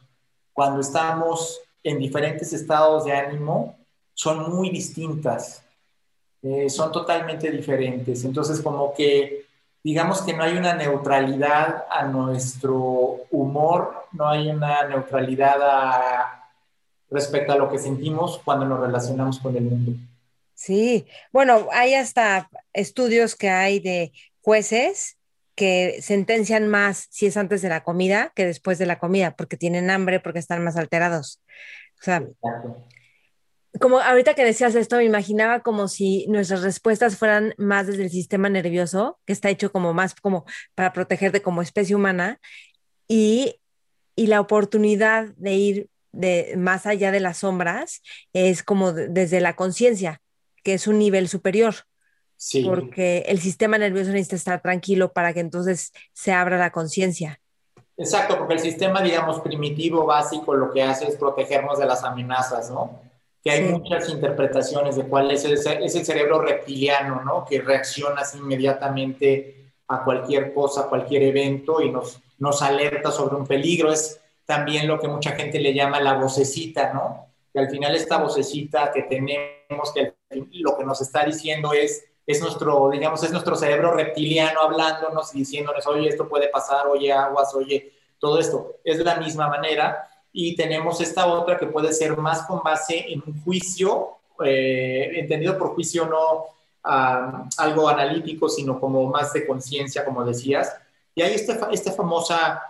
cuando 0.53 0.81
estamos 0.81 1.61
en 1.83 1.99
diferentes 1.99 2.53
estados 2.53 3.05
de 3.05 3.12
ánimo 3.12 3.77
son 4.15 4.51
muy 4.51 4.71
distintas, 4.71 5.65
eh, 6.43 6.69
son 6.69 6.93
totalmente 6.93 7.51
diferentes. 7.51 8.25
Entonces, 8.25 8.61
como 8.61 8.95
que 8.95 9.47
digamos 9.83 10.23
que 10.23 10.33
no 10.33 10.43
hay 10.43 10.57
una 10.57 10.75
neutralidad 10.75 11.85
a 11.91 12.05
nuestro 12.05 13.21
humor, 13.31 14.07
no 14.12 14.29
hay 14.29 14.49
una 14.49 14.87
neutralidad 14.89 15.57
respecto 17.11 17.53
a 17.53 17.57
lo 17.57 17.71
que 17.71 17.79
sentimos 17.79 18.41
cuando 18.45 18.65
nos 18.67 18.81
relacionamos 18.81 19.39
con 19.39 19.57
el 19.57 19.65
mundo. 19.65 19.93
Sí, 20.55 21.07
bueno, 21.32 21.68
hay 21.72 21.94
hasta 21.94 22.48
estudios 22.72 23.34
que 23.34 23.50
hay 23.50 23.80
de 23.80 24.12
jueces 24.40 25.18
que 25.55 25.98
sentencian 26.00 26.68
más 26.68 27.07
si 27.11 27.26
es 27.26 27.36
antes 27.36 27.62
de 27.62 27.68
la 27.68 27.84
comida 27.84 28.32
que 28.34 28.46
después 28.46 28.78
de 28.78 28.86
la 28.86 28.98
comida, 28.98 29.36
porque 29.36 29.57
tienen 29.57 29.90
hambre, 29.90 30.20
porque 30.20 30.38
están 30.38 30.64
más 30.64 30.76
alterados. 30.76 31.42
O 32.00 32.05
sea, 32.05 32.24
como 33.80 33.98
ahorita 33.98 34.34
que 34.34 34.44
decías 34.44 34.74
esto, 34.74 34.96
me 34.96 35.05
imaginaba 35.05 35.62
como 35.62 35.88
si 35.88 36.26
nuestras 36.28 36.62
respuestas 36.62 37.16
fueran 37.16 37.55
más 37.59 37.86
desde 37.86 38.05
el 38.05 38.11
sistema 38.11 38.48
nervioso, 38.48 39.18
que 39.26 39.32
está 39.32 39.50
hecho 39.50 39.72
como 39.72 39.92
más 39.92 40.14
como 40.14 40.44
para 40.74 40.92
protegerte 40.92 41.42
como 41.42 41.62
especie 41.62 41.96
humana, 41.96 42.40
y, 43.09 43.61
y 44.16 44.28
la 44.28 44.40
oportunidad 44.40 45.28
de 45.36 45.55
ir 45.55 45.88
de 46.12 46.55
más 46.57 46.86
allá 46.86 47.11
de 47.11 47.20
las 47.20 47.38
sombras 47.38 48.02
es 48.32 48.62
como 48.62 48.92
desde 48.92 49.40
la 49.40 49.57
conciencia 49.57 50.20
que 50.65 50.75
es 50.75 50.89
un 50.89 50.99
nivel 50.99 51.29
superior. 51.29 51.75
Sí. 52.37 52.65
Porque 52.65 53.19
el 53.29 53.39
sistema 53.39 53.79
nervioso 53.79 54.11
necesita 54.11 54.37
estar 54.37 54.61
tranquilo 54.61 55.12
para 55.12 55.33
que 55.33 55.41
entonces 55.41 55.93
se 56.12 56.33
abra 56.33 56.59
la 56.59 56.73
conciencia. 56.73 57.41
Exacto, 57.97 58.37
porque 58.37 58.55
el 58.55 58.61
sistema, 58.61 59.01
digamos, 59.03 59.41
primitivo, 59.41 60.05
básico, 60.05 60.55
lo 60.55 60.73
que 60.73 60.83
hace 60.83 61.07
es 61.07 61.17
protegernos 61.17 61.79
de 61.79 61.87
las 61.87 62.03
amenazas, 62.03 62.71
¿no? 62.71 63.01
Que 63.43 63.53
hay 63.53 63.62
muchas 63.65 64.09
interpretaciones 64.09 64.97
de 64.97 65.05
cuál 65.05 65.31
es 65.31 65.45
el, 65.45 65.53
es 65.53 65.95
el 65.95 66.05
cerebro 66.05 66.41
reptiliano, 66.41 67.23
¿no? 67.23 67.45
Que 67.45 67.61
reacciona 67.61 68.23
así 68.23 68.39
inmediatamente 68.39 69.71
a 69.87 70.03
cualquier 70.03 70.53
cosa, 70.53 70.83
a 70.83 70.89
cualquier 70.89 71.23
evento 71.23 71.81
y 71.81 71.91
nos, 71.91 72.21
nos 72.39 72.62
alerta 72.62 73.12
sobre 73.12 73.37
un 73.37 73.47
peligro. 73.47 73.93
Es 73.93 74.21
también 74.45 74.89
lo 74.89 74.99
que 74.99 75.09
mucha 75.09 75.33
gente 75.33 75.61
le 75.61 75.73
llama 75.73 76.01
la 76.01 76.15
vocecita, 76.15 76.93
¿no? 76.93 77.29
Que 77.53 77.61
al 77.61 77.71
final 77.71 77.95
esta 77.95 78.19
vocecita 78.19 78.91
que 78.93 79.03
tenemos, 79.03 79.93
que 79.95 80.15
lo 80.53 80.76
que 80.76 80.85
nos 80.85 81.01
está 81.01 81.24
diciendo 81.24 81.72
es, 81.72 82.05
es 82.26 82.41
nuestro, 82.41 82.91
digamos, 82.91 83.22
es 83.22 83.30
nuestro 83.30 83.57
cerebro 83.57 83.93
reptiliano 83.93 84.61
hablándonos 84.61 85.35
y 85.35 85.39
diciéndonos, 85.39 85.87
oye, 85.87 86.09
esto 86.09 86.28
puede 86.28 86.49
pasar, 86.49 86.87
oye, 86.87 87.12
aguas, 87.12 87.55
oye, 87.55 87.93
todo 88.18 88.39
esto. 88.39 88.76
Es 88.85 88.99
de 88.99 89.05
la 89.05 89.16
misma 89.16 89.49
manera. 89.49 90.09
Y 90.32 90.57
tenemos 90.57 91.01
esta 91.01 91.26
otra 91.26 91.57
que 91.57 91.66
puede 91.66 91.93
ser 91.93 92.16
más 92.16 92.43
con 92.47 92.62
base 92.62 93.05
en 93.12 93.22
un 93.26 93.43
juicio, 93.45 94.18
eh, 94.45 95.12
entendido 95.14 95.57
por 95.59 95.74
juicio 95.74 96.07
no 96.07 96.55
algo 96.85 97.89
analítico, 97.89 98.49
sino 98.49 98.78
como 98.78 99.07
más 99.07 99.32
de 99.32 99.47
conciencia, 99.47 100.05
como 100.05 100.24
decías. 100.24 100.74
Y 101.14 101.22
hay 101.22 101.35
esta, 101.35 101.68
esta 101.70 101.93
famosa, 101.93 102.62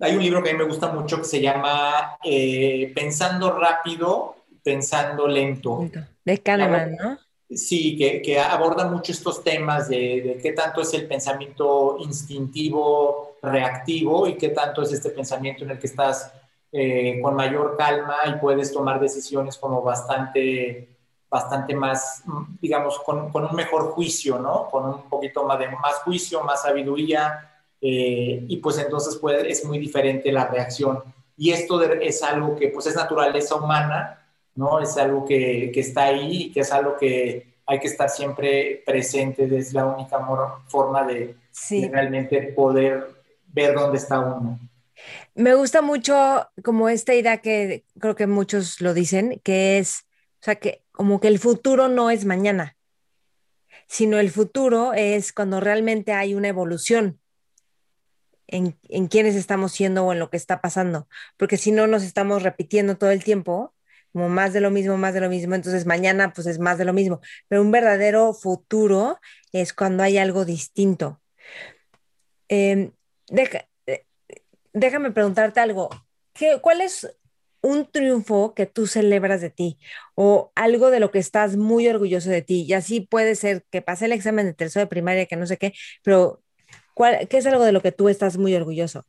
hay 0.00 0.16
un 0.16 0.22
libro 0.22 0.42
que 0.42 0.50
a 0.50 0.52
mí 0.52 0.58
me 0.58 0.64
gusta 0.64 0.88
mucho 0.88 1.18
que 1.18 1.24
se 1.24 1.40
llama 1.40 2.16
eh, 2.24 2.92
Pensando 2.94 3.50
rápido, 3.52 4.35
pensando 4.66 5.28
lento. 5.28 5.88
De 6.24 6.42
Kahneman, 6.42 6.96
¿no? 6.96 7.18
Sí, 7.48 7.96
que, 7.96 8.20
que, 8.20 8.40
aborda 8.40 8.88
mucho 8.88 9.12
estos 9.12 9.44
temas 9.44 9.88
de, 9.88 10.22
de, 10.22 10.38
qué 10.42 10.50
tanto 10.50 10.80
es 10.80 10.92
el 10.94 11.06
pensamiento 11.06 11.96
instintivo, 12.00 13.36
reactivo 13.40 14.26
y 14.26 14.36
qué 14.36 14.48
tanto 14.48 14.82
es 14.82 14.92
este 14.92 15.10
pensamiento 15.10 15.62
en 15.62 15.70
el 15.70 15.78
que 15.78 15.86
estás 15.86 16.32
eh, 16.72 17.20
con 17.22 17.36
mayor 17.36 17.76
calma 17.76 18.16
y 18.26 18.40
puedes 18.40 18.72
tomar 18.72 18.98
decisiones 18.98 19.56
como 19.56 19.82
bastante, 19.82 20.88
bastante 21.30 21.76
más, 21.76 22.24
digamos, 22.60 22.98
con, 22.98 23.30
con 23.30 23.44
un 23.44 23.54
mejor 23.54 23.92
juicio, 23.92 24.40
¿no? 24.40 24.68
Con 24.68 24.84
un 24.84 25.08
poquito 25.08 25.44
más 25.44 25.60
de 25.60 25.68
más 25.68 25.94
juicio, 26.04 26.42
más 26.42 26.62
sabiduría 26.62 27.52
eh, 27.80 28.44
y 28.48 28.56
pues 28.56 28.78
entonces 28.78 29.14
puede, 29.14 29.48
es 29.48 29.64
muy 29.64 29.78
diferente 29.78 30.32
la 30.32 30.48
reacción. 30.48 31.04
Y 31.36 31.52
esto 31.52 31.80
es 31.80 32.20
algo 32.24 32.56
que 32.56 32.70
pues 32.70 32.86
es 32.86 32.96
naturaleza 32.96 33.54
humana 33.54 34.25
¿no? 34.56 34.80
Es 34.80 34.96
algo 34.96 35.24
que, 35.24 35.70
que 35.72 35.80
está 35.80 36.04
ahí 36.04 36.44
y 36.44 36.52
que 36.52 36.60
es 36.60 36.72
algo 36.72 36.96
que 36.96 37.56
hay 37.66 37.80
que 37.80 37.88
estar 37.88 38.08
siempre 38.08 38.82
presente, 38.86 39.44
es 39.56 39.72
la 39.72 39.86
única 39.86 40.24
forma 40.68 41.04
de, 41.04 41.36
realmente 41.90 42.40
poder 42.54 43.06
ver 43.48 43.74
dónde 43.74 43.98
está 43.98 44.20
uno. 44.20 44.58
Me 45.34 45.54
gusta 45.54 45.82
mucho 45.82 46.48
como 46.62 46.88
esta 46.88 47.14
idea 47.14 47.38
que 47.38 47.84
creo 47.98 48.14
que 48.14 48.26
muchos 48.26 48.80
lo 48.80 48.94
dicen, 48.94 49.40
que 49.42 49.78
es, 49.78 50.06
o 50.40 50.44
sea, 50.44 50.54
que 50.56 50.84
como 50.92 51.20
que 51.20 51.28
el 51.28 51.38
futuro 51.38 51.88
no 51.88 52.10
es 52.10 52.24
mañana, 52.24 52.76
sino 53.88 54.18
el 54.18 54.30
futuro 54.30 54.94
es 54.94 55.32
cuando 55.32 55.60
realmente 55.60 56.12
hay 56.12 56.34
una 56.34 56.48
evolución 56.48 57.20
en, 58.46 58.78
en 58.88 59.08
quiénes 59.08 59.34
estamos 59.34 59.72
siendo 59.72 60.06
o 60.06 60.12
en 60.12 60.20
lo 60.20 60.30
que 60.30 60.36
está 60.36 60.60
pasando, 60.60 61.08
porque 61.36 61.56
si 61.56 61.72
no 61.72 61.88
nos 61.88 62.04
estamos 62.04 62.44
repitiendo 62.44 62.96
todo 62.96 63.10
el 63.10 63.24
tiempo 63.24 63.74
como 64.16 64.30
más 64.30 64.54
de 64.54 64.62
lo 64.62 64.70
mismo, 64.70 64.96
más 64.96 65.12
de 65.12 65.20
lo 65.20 65.28
mismo, 65.28 65.54
entonces 65.54 65.84
mañana 65.84 66.32
pues 66.32 66.46
es 66.46 66.58
más 66.58 66.78
de 66.78 66.86
lo 66.86 66.94
mismo, 66.94 67.20
pero 67.48 67.60
un 67.60 67.70
verdadero 67.70 68.32
futuro 68.32 69.20
es 69.52 69.74
cuando 69.74 70.02
hay 70.02 70.16
algo 70.16 70.46
distinto. 70.46 71.20
Em, 72.48 72.92
eh, 73.28 74.06
déjame 74.72 75.10
preguntarte 75.10 75.60
algo, 75.60 75.90
¿Qué, 76.32 76.60
¿cuál 76.62 76.80
es 76.80 77.14
un 77.60 77.90
triunfo 77.90 78.54
que 78.54 78.64
tú 78.64 78.86
celebras 78.86 79.42
de 79.42 79.50
ti 79.50 79.76
o 80.14 80.50
algo 80.54 80.90
de 80.90 81.00
lo 81.00 81.10
que 81.10 81.18
estás 81.18 81.58
muy 81.58 81.86
orgulloso 81.86 82.30
de 82.30 82.40
ti? 82.40 82.64
Y 82.66 82.72
así 82.72 83.02
puede 83.02 83.34
ser 83.34 83.66
que 83.70 83.82
pase 83.82 84.06
el 84.06 84.12
examen 84.12 84.46
de 84.46 84.54
tercero 84.54 84.86
de 84.86 84.88
primaria, 84.88 85.26
que 85.26 85.36
no 85.36 85.46
sé 85.46 85.58
qué, 85.58 85.74
pero 86.02 86.42
¿cuál, 86.94 87.28
¿qué 87.28 87.36
es 87.36 87.44
algo 87.44 87.66
de 87.66 87.72
lo 87.72 87.82
que 87.82 87.92
tú 87.92 88.08
estás 88.08 88.38
muy 88.38 88.54
orgulloso? 88.54 89.04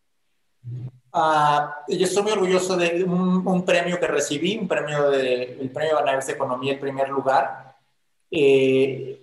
Ah, 1.14 1.84
yo 1.88 2.06
estoy 2.06 2.24
muy 2.24 2.32
orgulloso 2.34 2.76
de 2.76 3.04
un, 3.04 3.64
premio 3.66 4.00
que 4.00 4.08
recibí, 4.08 4.58
un 4.58 4.68
premio 4.68 5.10
de, 5.10 5.58
el 5.60 5.70
premio 5.72 5.98
de 5.98 6.26
de 6.26 6.34
Economía, 6.34 6.74
el 6.74 6.80
primer 6.80 7.10
lugar, 7.10 7.76
eh, 8.30 9.22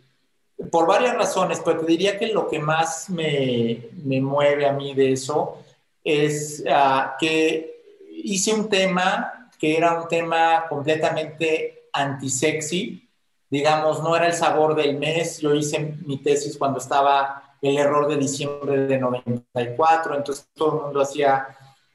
por 0.70 0.86
varias 0.86 1.14
razones, 1.14 1.60
pero 1.64 1.80
te 1.80 1.86
diría 1.86 2.18
que 2.18 2.28
lo 2.28 2.48
que 2.48 2.58
más 2.58 3.10
me, 3.10 3.88
me 4.04 4.20
mueve 4.20 4.66
a 4.66 4.72
mí 4.72 4.94
de 4.94 5.12
eso 5.12 5.58
es 6.02 6.62
uh, 6.66 7.16
que 7.18 7.74
hice 8.10 8.52
un 8.52 8.68
tema 8.68 9.50
que 9.58 9.76
era 9.76 10.00
un 10.00 10.08
tema 10.08 10.66
completamente 10.68 11.88
antisexy, 11.92 13.08
digamos, 13.48 14.02
no 14.02 14.16
era 14.16 14.26
el 14.26 14.34
sabor 14.34 14.74
del 14.74 14.98
mes, 14.98 15.40
yo 15.40 15.54
hice 15.54 15.94
mi 16.04 16.18
tesis 16.18 16.58
cuando 16.58 16.78
estaba 16.78 17.56
el 17.62 17.78
error 17.78 18.08
de 18.08 18.16
diciembre 18.16 18.86
de 18.86 18.98
94, 18.98 20.16
entonces 20.16 20.46
todo 20.54 20.76
el 20.76 20.82
mundo 20.84 21.00
hacía 21.00 21.46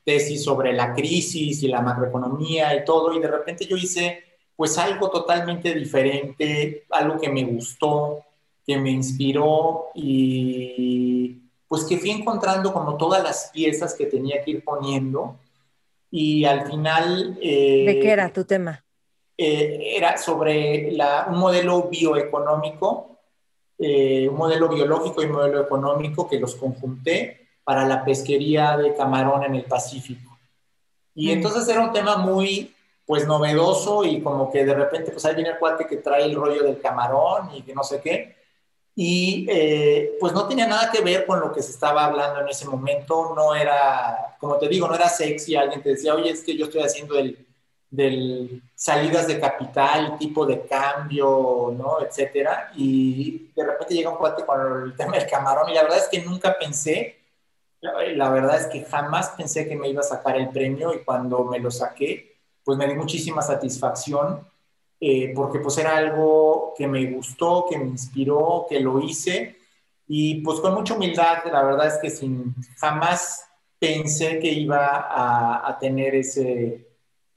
tesis 0.04 0.44
sobre 0.44 0.74
la 0.74 0.94
crisis 0.94 1.64
y 1.64 1.68
la 1.68 1.82
macroeconomía 1.82 2.76
y 2.76 2.86
todo, 2.86 3.14
y 3.14 3.20
de 3.20 3.28
repente 3.28 3.66
yo 3.66 3.78
hice 3.78 4.24
pues 4.56 4.78
algo 4.78 5.10
totalmente 5.10 5.74
diferente, 5.74 6.84
algo 6.90 7.20
que 7.20 7.30
me 7.30 7.44
gustó, 7.46 8.26
que 8.66 8.78
me 8.78 8.92
inspiró 8.92 9.88
y 9.96 11.38
pues 11.68 11.86
que 11.86 11.98
fui 11.98 12.10
encontrando 12.12 12.74
como 12.74 12.98
todas 12.98 13.24
las 13.24 13.52
piezas 13.54 13.94
que 13.94 14.08
tenía 14.08 14.44
que 14.44 14.52
ir 14.52 14.64
poniendo 14.64 15.38
y 16.12 16.44
al 16.46 16.66
final... 16.70 17.38
Eh, 17.42 17.86
¿De 17.86 18.00
qué 18.00 18.12
era 18.12 18.34
tu 18.34 18.44
tema? 18.44 18.84
Eh, 19.38 19.96
era 19.96 20.18
sobre 20.18 20.92
la, 20.92 21.28
un 21.30 21.38
modelo 21.38 21.84
bioeconómico, 21.84 23.20
eh, 23.78 24.28
un 24.28 24.36
modelo 24.36 24.68
biológico 24.68 25.22
y 25.22 25.28
un 25.28 25.32
modelo 25.32 25.62
económico 25.62 26.28
que 26.28 26.40
los 26.40 26.56
conjunté 26.56 27.39
para 27.70 27.86
la 27.86 28.04
pesquería 28.04 28.76
de 28.78 28.96
camarón 28.96 29.44
en 29.44 29.54
el 29.54 29.66
Pacífico. 29.66 30.36
Y 31.14 31.28
mm. 31.28 31.32
entonces 31.34 31.70
era 31.70 31.82
un 31.82 31.94
tema 31.94 32.18
muy, 32.18 32.74
pues, 33.06 33.28
novedoso 33.28 34.04
y 34.04 34.24
como 34.24 34.52
que 34.52 34.66
de 34.66 34.74
repente, 34.74 35.12
pues, 35.12 35.24
ahí 35.26 35.36
viene 35.36 35.52
el 35.52 35.60
cuate 35.60 35.86
que 35.86 35.98
trae 35.98 36.24
el 36.24 36.34
rollo 36.34 36.64
del 36.64 36.82
camarón 36.82 37.52
y 37.56 37.62
que 37.62 37.76
no 37.76 37.84
sé 37.84 38.02
qué. 38.02 38.36
Y 38.96 39.46
eh, 39.48 40.18
pues 40.20 40.34
no 40.34 40.48
tenía 40.48 40.66
nada 40.66 40.90
que 40.92 41.02
ver 41.02 41.28
con 41.28 41.40
lo 41.40 41.54
que 41.54 41.62
se 41.62 41.70
estaba 41.70 42.06
hablando 42.06 42.42
en 42.42 42.50
ese 42.50 42.66
momento, 42.66 43.36
no 43.36 43.54
era, 43.54 44.36
como 44.40 44.58
te 44.58 44.68
digo, 44.68 44.88
no 44.88 44.96
era 44.96 45.08
sexy, 45.08 45.56
alguien 45.56 45.84
te 45.84 45.90
decía, 45.90 46.16
oye, 46.16 46.32
es 46.32 46.42
que 46.42 46.58
yo 46.58 46.66
estoy 46.66 46.82
haciendo 46.82 47.20
el, 47.20 47.46
del 47.92 48.64
salidas 48.74 49.28
de 49.28 49.40
capital, 49.40 50.18
tipo 50.18 50.44
de 50.44 50.66
cambio, 50.66 51.72
¿no? 51.78 52.02
Etcétera. 52.02 52.72
Y 52.76 53.52
de 53.56 53.64
repente 53.64 53.94
llega 53.94 54.10
un 54.10 54.18
cuate 54.18 54.44
con 54.44 54.86
el 54.86 54.96
tema 54.96 55.18
del 55.18 55.30
camarón 55.30 55.70
y 55.70 55.76
la 55.76 55.84
verdad 55.84 56.00
es 56.00 56.08
que 56.08 56.24
nunca 56.24 56.58
pensé 56.58 57.19
la 57.82 58.30
verdad 58.30 58.60
es 58.60 58.68
que 58.68 58.84
jamás 58.84 59.30
pensé 59.30 59.68
que 59.68 59.76
me 59.76 59.90
iba 59.90 60.02
a 60.02 60.04
sacar 60.04 60.38
el 60.38 60.50
premio 60.50 60.94
y 60.94 61.04
cuando 61.04 61.46
me 61.46 61.60
lo 61.60 61.72
saqué, 61.72 62.38
pues 62.64 62.78
me 62.78 62.88
di 62.88 62.94
muchísima 62.94 63.42
satisfacción 63.42 64.48
eh, 65.00 65.32
porque 65.34 65.60
pues 65.60 65.78
era 65.78 65.96
algo 65.96 66.74
que 66.78 66.88
me 66.88 67.06
gustó, 67.12 67.66
que 67.70 67.78
me 67.78 67.86
inspiró, 67.86 68.66
que 68.70 68.82
lo 68.82 69.00
hice 69.00 69.58
y 70.08 70.42
pues 70.42 70.60
con 70.60 70.74
mucha 70.74 70.96
humildad, 70.96 71.46
la 71.52 71.64
verdad 71.64 71.88
es 71.88 71.98
que 72.02 72.10
sin 72.10 72.54
jamás 72.78 73.46
pensé 73.80 74.40
que 74.40 74.52
iba 74.52 75.08
a, 75.10 75.78
tener 75.80 76.16
ese 76.16 76.86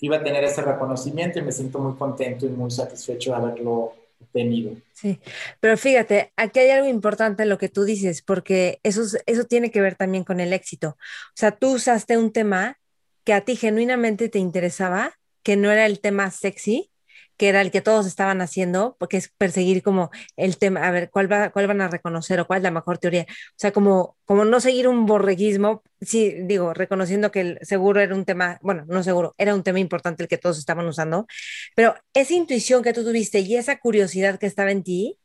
iba 0.01 0.17
a 0.17 0.25
tener 0.25 0.43
ese 0.43 0.63
reconocimiento 0.63 1.39
y 1.39 1.43
me 1.43 1.53
siento 1.53 1.79
muy 1.79 1.95
contento 1.95 2.47
y 2.47 2.49
muy 2.49 2.73
satisfecho 2.73 3.31
de 3.31 3.37
haberlo 3.37 3.93
tenido. 4.33 4.77
Sí, 4.93 5.21
pero 5.61 5.77
fíjate, 5.77 6.33
aquí 6.37 6.61
hay 6.61 6.71
algo 6.71 6.89
importante 6.89 7.43
en 7.43 7.49
lo 7.49 7.59
que 7.59 7.69
tú 7.69 7.85
dices, 7.85 8.23
porque 8.23 8.79
eso, 8.83 9.03
eso 9.27 9.45
tiene 9.45 9.71
que 9.71 9.81
ver 9.81 9.97
también 9.97 10.25
con 10.25 10.39
el 10.39 10.53
éxito. 10.53 10.91
O 10.91 11.35
sea, 11.35 11.53
tú 11.53 11.75
usaste 11.75 12.17
un 12.17 12.33
tema 12.33 12.79
que 13.25 13.33
a 13.33 13.41
ti 13.41 13.57
genuinamente 13.57 14.29
te 14.29 14.39
interesaba, 14.39 15.19
que 15.43 15.57
no 15.57 15.71
era 15.73 15.87
el 15.87 16.01
tema 16.01 16.31
sexy, 16.31 16.92
que 17.37 17.49
era 17.49 17.61
el 17.61 17.71
que 17.71 17.81
todos 17.81 18.07
estaban 18.07 18.41
haciendo, 18.41 18.97
porque 18.99 19.17
es 19.17 19.33
perseguir 19.37 19.83
como 19.83 20.11
el 20.37 20.59
tema, 20.59 20.87
a 20.87 20.91
ver, 20.91 21.11
cuál, 21.11 21.31
va, 21.31 21.51
cuál 21.51 21.67
van 21.67 21.81
a 21.81 21.89
reconocer 21.89 22.41
o 22.41 22.47
cuál 22.47 22.59
es 22.59 22.63
la 22.63 22.71
mejor 22.71 22.99
teoría. 22.99 23.27
O 23.29 23.55
sea, 23.57 23.73
como, 23.73 24.17
como 24.25 24.45
no 24.45 24.61
seguir 24.61 24.89
un 24.89 25.07
borreguismo, 25.07 25.83
sí, 26.01 26.35
digo, 26.43 26.75
reconociendo 26.75 27.31
que 27.31 27.41
el 27.41 27.59
seguro 27.63 28.01
era 28.01 28.15
un 28.15 28.25
tema, 28.25 28.59
bueno, 28.63 28.85
no 28.87 29.03
seguro, 29.03 29.35
era 29.39 29.55
un 29.55 29.63
tema 29.63 29.81
importante 29.81 30.23
el 30.23 30.29
que 30.29 30.39
todos 30.39 30.59
estaban 30.59 30.87
usando, 30.87 31.27
pero 31.75 31.95
esa 32.15 32.35
intuición 32.35 32.83
que 32.83 32.93
tú 32.93 33.05
tuviste 33.05 33.41
y 33.41 33.57
esa 33.57 33.79
curiosidad 33.79 34.39
que 34.39 34.47
estaba 34.47 34.71
en 34.71 34.83
ti, 34.83 35.19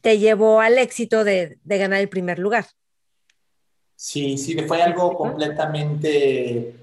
te 0.00 0.18
llevó 0.18 0.60
al 0.60 0.78
éxito 0.78 1.24
de, 1.24 1.58
de 1.62 1.78
ganar 1.78 2.00
el 2.00 2.08
primer 2.08 2.38
lugar. 2.38 2.66
Sí, 3.94 4.36
sí, 4.36 4.56
fue 4.66 4.82
algo 4.82 5.16
completamente 5.16 6.74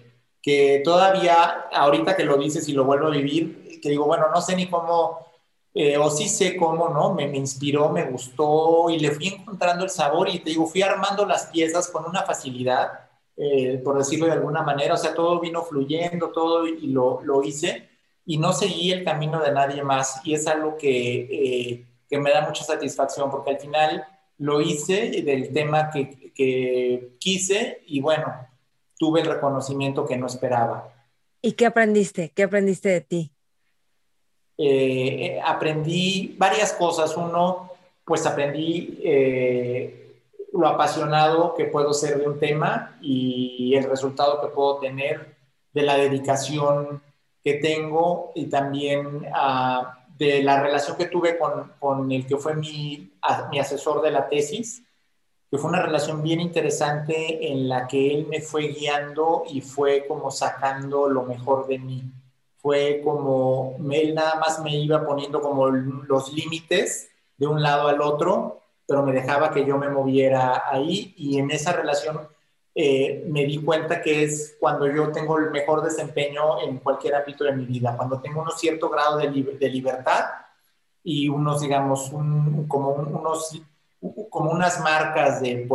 que 0.42 0.82
todavía, 0.86 1.68
ahorita 1.72 2.16
que 2.16 2.24
lo 2.24 2.38
dices 2.38 2.68
y 2.70 2.74
lo 2.74 2.86
vuelvo 2.86 3.08
a 3.08 3.12
vivir, 3.12 3.69
que 3.80 3.90
digo, 3.90 4.06
bueno, 4.06 4.28
no 4.34 4.42
sé 4.42 4.56
ni 4.56 4.70
cómo, 4.70 5.26
eh, 5.74 5.98
o 5.98 6.10
sí 6.10 6.28
sé 6.28 6.56
cómo, 6.58 6.90
¿no? 6.90 7.14
Me, 7.14 7.28
me, 7.28 7.38
inspiró, 7.38 7.90
me 7.90 8.04
gustó 8.06 8.90
y 8.90 9.00
le 9.00 9.12
fui 9.12 9.28
encontrando 9.28 9.84
el 9.84 9.90
sabor 9.90 10.30
y 10.30 10.40
te 10.40 10.52
digo, 10.52 10.66
fui 10.68 10.82
armando 10.82 11.26
las 11.26 11.48
piezas 11.48 11.90
con 11.90 12.06
una 12.06 12.24
facilidad, 12.24 13.08
eh, 13.38 13.80
por 13.84 13.98
decirlo 13.98 14.26
de 14.26 14.34
alguna 14.34 14.62
manera, 14.62 14.96
o 14.96 14.98
sea, 14.98 15.14
todo 15.14 15.40
vino 15.40 15.64
fluyendo, 15.64 16.30
todo 16.30 16.68
y 16.68 16.88
lo, 16.88 17.22
lo 17.24 17.44
hice 17.44 17.90
y 18.26 18.38
no 18.38 18.54
seguí 18.54 18.92
el 18.92 19.04
camino 19.04 19.42
de 19.42 19.52
nadie 19.52 19.82
más 19.84 20.22
y 20.24 20.34
es 20.34 20.46
algo 20.46 20.78
que, 20.78 20.92
eh, 21.32 21.88
que 22.10 22.20
me 22.20 22.32
da 22.32 22.46
mucha 22.46 22.64
satisfacción 22.64 23.32
porque 23.32 23.52
al 23.52 23.60
final 23.60 24.06
lo 24.38 24.62
hice 24.62 25.24
del 25.24 25.52
tema 25.54 25.90
que, 25.90 26.32
que 26.36 27.16
quise 27.20 27.84
y 27.88 28.02
bueno, 28.02 28.34
tuve 28.98 29.22
el 29.22 29.28
reconocimiento 29.28 30.06
que 30.06 30.18
no 30.18 30.28
esperaba. 30.28 30.94
¿Y 31.42 31.54
qué 31.54 31.66
aprendiste? 31.66 32.32
¿Qué 32.36 32.44
aprendiste 32.44 32.90
de 32.90 33.02
ti? 33.02 33.32
Eh, 34.62 35.40
aprendí 35.44 36.36
varias 36.38 36.74
cosas. 36.74 37.16
Uno, 37.16 37.72
pues 38.04 38.26
aprendí 38.26 39.00
eh, 39.02 40.20
lo 40.52 40.68
apasionado 40.68 41.56
que 41.56 41.66
puedo 41.66 41.94
ser 41.94 42.20
de 42.20 42.28
un 42.28 42.40
tema 42.40 42.98
y 43.02 43.74
el 43.76 43.86
resultado 43.86 44.42
que 44.42 44.48
puedo 44.48 44.80
tener 44.80 45.38
de 45.74 45.82
la 45.84 45.96
dedicación 45.96 47.02
que 47.42 47.54
tengo 47.54 48.34
y 48.36 48.48
también 48.48 49.26
de 50.18 50.44
la 50.44 50.62
relación 50.62 50.98
que 50.98 51.06
tuve 51.06 51.38
con, 51.38 51.72
con 51.80 52.12
el 52.12 52.28
que 52.28 52.36
fue 52.36 52.54
mi, 52.54 53.14
mi 53.50 53.60
asesor 53.60 54.02
de 54.02 54.12
la 54.12 54.28
tesis, 54.28 54.84
que 55.50 55.58
fue 55.58 55.70
una 55.70 55.82
relación 55.82 56.22
bien 56.22 56.42
interesante 56.42 57.52
en 57.52 57.70
la 57.70 57.88
que 57.88 58.14
él 58.14 58.28
me 58.28 58.42
fue 58.42 58.68
guiando 58.68 59.44
y 59.50 59.62
fue 59.62 60.06
como 60.06 60.30
sacando 60.30 61.08
lo 61.08 61.24
mejor 61.24 61.68
de 61.68 61.80
mí. 61.80 62.04
Fue 62.62 63.02
como, 63.04 63.78
él 63.92 64.14
nada 64.14 64.36
más 64.36 64.62
me 64.62 64.76
iba 64.76 65.06
poniendo 65.06 65.42
como 65.42 65.68
los 65.68 66.34
límites 66.34 67.10
de 67.38 67.48
un 67.48 67.62
lado 67.62 67.88
al 67.88 68.02
otro, 68.02 68.62
pero 68.86 69.04
me 69.04 69.14
dejaba 69.14 69.52
que 69.52 69.66
yo 69.66 69.78
me 69.78 69.90
moviera 69.90 70.64
ahí. 70.70 71.14
Y 71.18 71.40
en 71.40 71.52
esa 71.52 71.72
relación 71.72 72.28
eh, 72.76 73.24
me 73.28 73.46
di 73.46 73.64
cuenta 73.64 74.02
que 74.02 74.24
es 74.24 74.58
cuando 74.60 74.88
yo 74.88 75.12
tengo 75.12 75.38
el 75.38 75.52
mejor 75.52 75.82
desempeño 75.82 76.62
en 76.62 76.80
cualquier 76.80 77.16
ámbito 77.16 77.44
de 77.44 77.54
mi 77.54 77.66
vida, 77.66 77.96
cuando 77.96 78.20
tengo 78.22 78.42
un 78.42 78.52
cierto 78.52 78.90
grado 78.90 79.18
de, 79.18 79.30
de 79.30 79.70
libertad 79.70 80.26
y 81.04 81.30
unos, 81.30 81.62
digamos, 81.62 82.12
como 82.68 82.92
unos, 82.92 83.62
como 84.30 84.52
unas 84.52 84.80
marcas 84.82 85.42
de, 85.42 85.68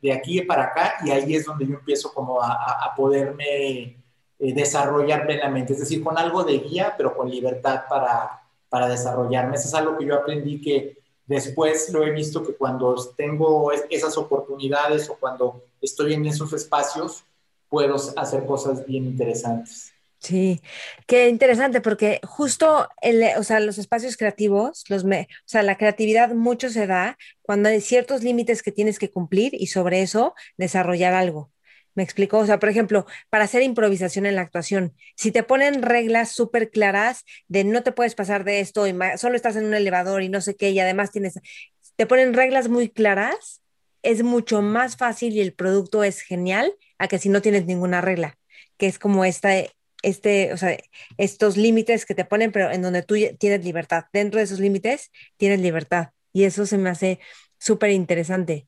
de 0.00 0.12
aquí 0.12 0.40
para 0.42 0.64
acá 0.64 0.94
y 1.04 1.10
ahí 1.10 1.34
es 1.34 1.44
donde 1.44 1.66
yo 1.66 1.74
empiezo 1.74 2.12
como 2.12 2.42
a, 2.42 2.52
a 2.52 2.94
poderme 2.94 4.01
eh, 4.42 4.52
desarrollar 4.52 5.24
plenamente, 5.24 5.72
es 5.72 5.78
decir, 5.78 6.02
con 6.02 6.18
algo 6.18 6.42
de 6.42 6.58
guía, 6.58 6.94
pero 6.96 7.16
con 7.16 7.30
libertad 7.30 7.82
para, 7.88 8.42
para 8.68 8.88
desarrollarme. 8.88 9.54
Eso 9.54 9.68
es 9.68 9.74
algo 9.74 9.96
que 9.96 10.04
yo 10.04 10.16
aprendí 10.16 10.60
que 10.60 10.98
después 11.26 11.90
lo 11.92 12.04
he 12.04 12.10
visto 12.10 12.42
que 12.42 12.54
cuando 12.54 12.96
tengo 13.16 13.70
esas 13.70 14.18
oportunidades 14.18 15.08
o 15.08 15.14
cuando 15.14 15.62
estoy 15.80 16.14
en 16.14 16.26
esos 16.26 16.52
espacios, 16.52 17.22
puedo 17.68 17.94
hacer 18.16 18.44
cosas 18.44 18.84
bien 18.84 19.04
interesantes. 19.04 19.92
Sí, 20.18 20.60
qué 21.06 21.28
interesante 21.28 21.80
porque 21.80 22.20
justo 22.24 22.88
el, 23.00 23.22
o 23.38 23.44
sea, 23.44 23.60
los 23.60 23.78
espacios 23.78 24.16
creativos, 24.16 24.84
los 24.88 25.04
o 25.04 25.08
sea, 25.44 25.62
la 25.62 25.76
creatividad 25.76 26.34
mucho 26.34 26.68
se 26.68 26.88
da 26.88 27.16
cuando 27.42 27.68
hay 27.68 27.80
ciertos 27.80 28.24
límites 28.24 28.62
que 28.64 28.72
tienes 28.72 28.98
que 28.98 29.10
cumplir 29.10 29.54
y 29.54 29.68
sobre 29.68 30.02
eso 30.02 30.34
desarrollar 30.56 31.14
algo. 31.14 31.52
¿Me 31.94 32.02
explico? 32.02 32.38
O 32.38 32.46
sea, 32.46 32.58
por 32.58 32.68
ejemplo, 32.68 33.06
para 33.28 33.44
hacer 33.44 33.62
improvisación 33.62 34.24
en 34.26 34.36
la 34.36 34.42
actuación, 34.42 34.94
si 35.14 35.30
te 35.30 35.42
ponen 35.42 35.82
reglas 35.82 36.32
súper 36.32 36.70
claras 36.70 37.24
de 37.48 37.64
no 37.64 37.82
te 37.82 37.92
puedes 37.92 38.14
pasar 38.14 38.44
de 38.44 38.60
esto 38.60 38.86
y 38.86 38.94
solo 39.16 39.36
estás 39.36 39.56
en 39.56 39.66
un 39.66 39.74
elevador 39.74 40.22
y 40.22 40.28
no 40.28 40.40
sé 40.40 40.56
qué, 40.56 40.70
y 40.70 40.80
además 40.80 41.10
tienes, 41.10 41.38
te 41.96 42.06
ponen 42.06 42.32
reglas 42.34 42.68
muy 42.68 42.88
claras, 42.88 43.62
es 44.02 44.22
mucho 44.22 44.62
más 44.62 44.96
fácil 44.96 45.34
y 45.34 45.40
el 45.40 45.52
producto 45.52 46.02
es 46.02 46.22
genial 46.22 46.74
a 46.98 47.08
que 47.08 47.18
si 47.18 47.28
no 47.28 47.42
tienes 47.42 47.66
ninguna 47.66 48.00
regla, 48.00 48.38
que 48.78 48.86
es 48.86 48.98
como 48.98 49.24
esta, 49.24 49.52
este, 50.02 50.52
o 50.52 50.56
sea, 50.56 50.76
estos 51.18 51.56
límites 51.56 52.06
que 52.06 52.14
te 52.14 52.24
ponen, 52.24 52.52
pero 52.52 52.70
en 52.70 52.82
donde 52.82 53.02
tú 53.02 53.16
tienes 53.38 53.64
libertad. 53.64 54.04
Dentro 54.12 54.38
de 54.38 54.44
esos 54.44 54.60
límites 54.60 55.10
tienes 55.36 55.60
libertad. 55.60 56.10
Y 56.32 56.44
eso 56.44 56.66
se 56.66 56.78
me 56.78 56.90
hace 56.90 57.20
súper 57.58 57.90
interesante. 57.90 58.66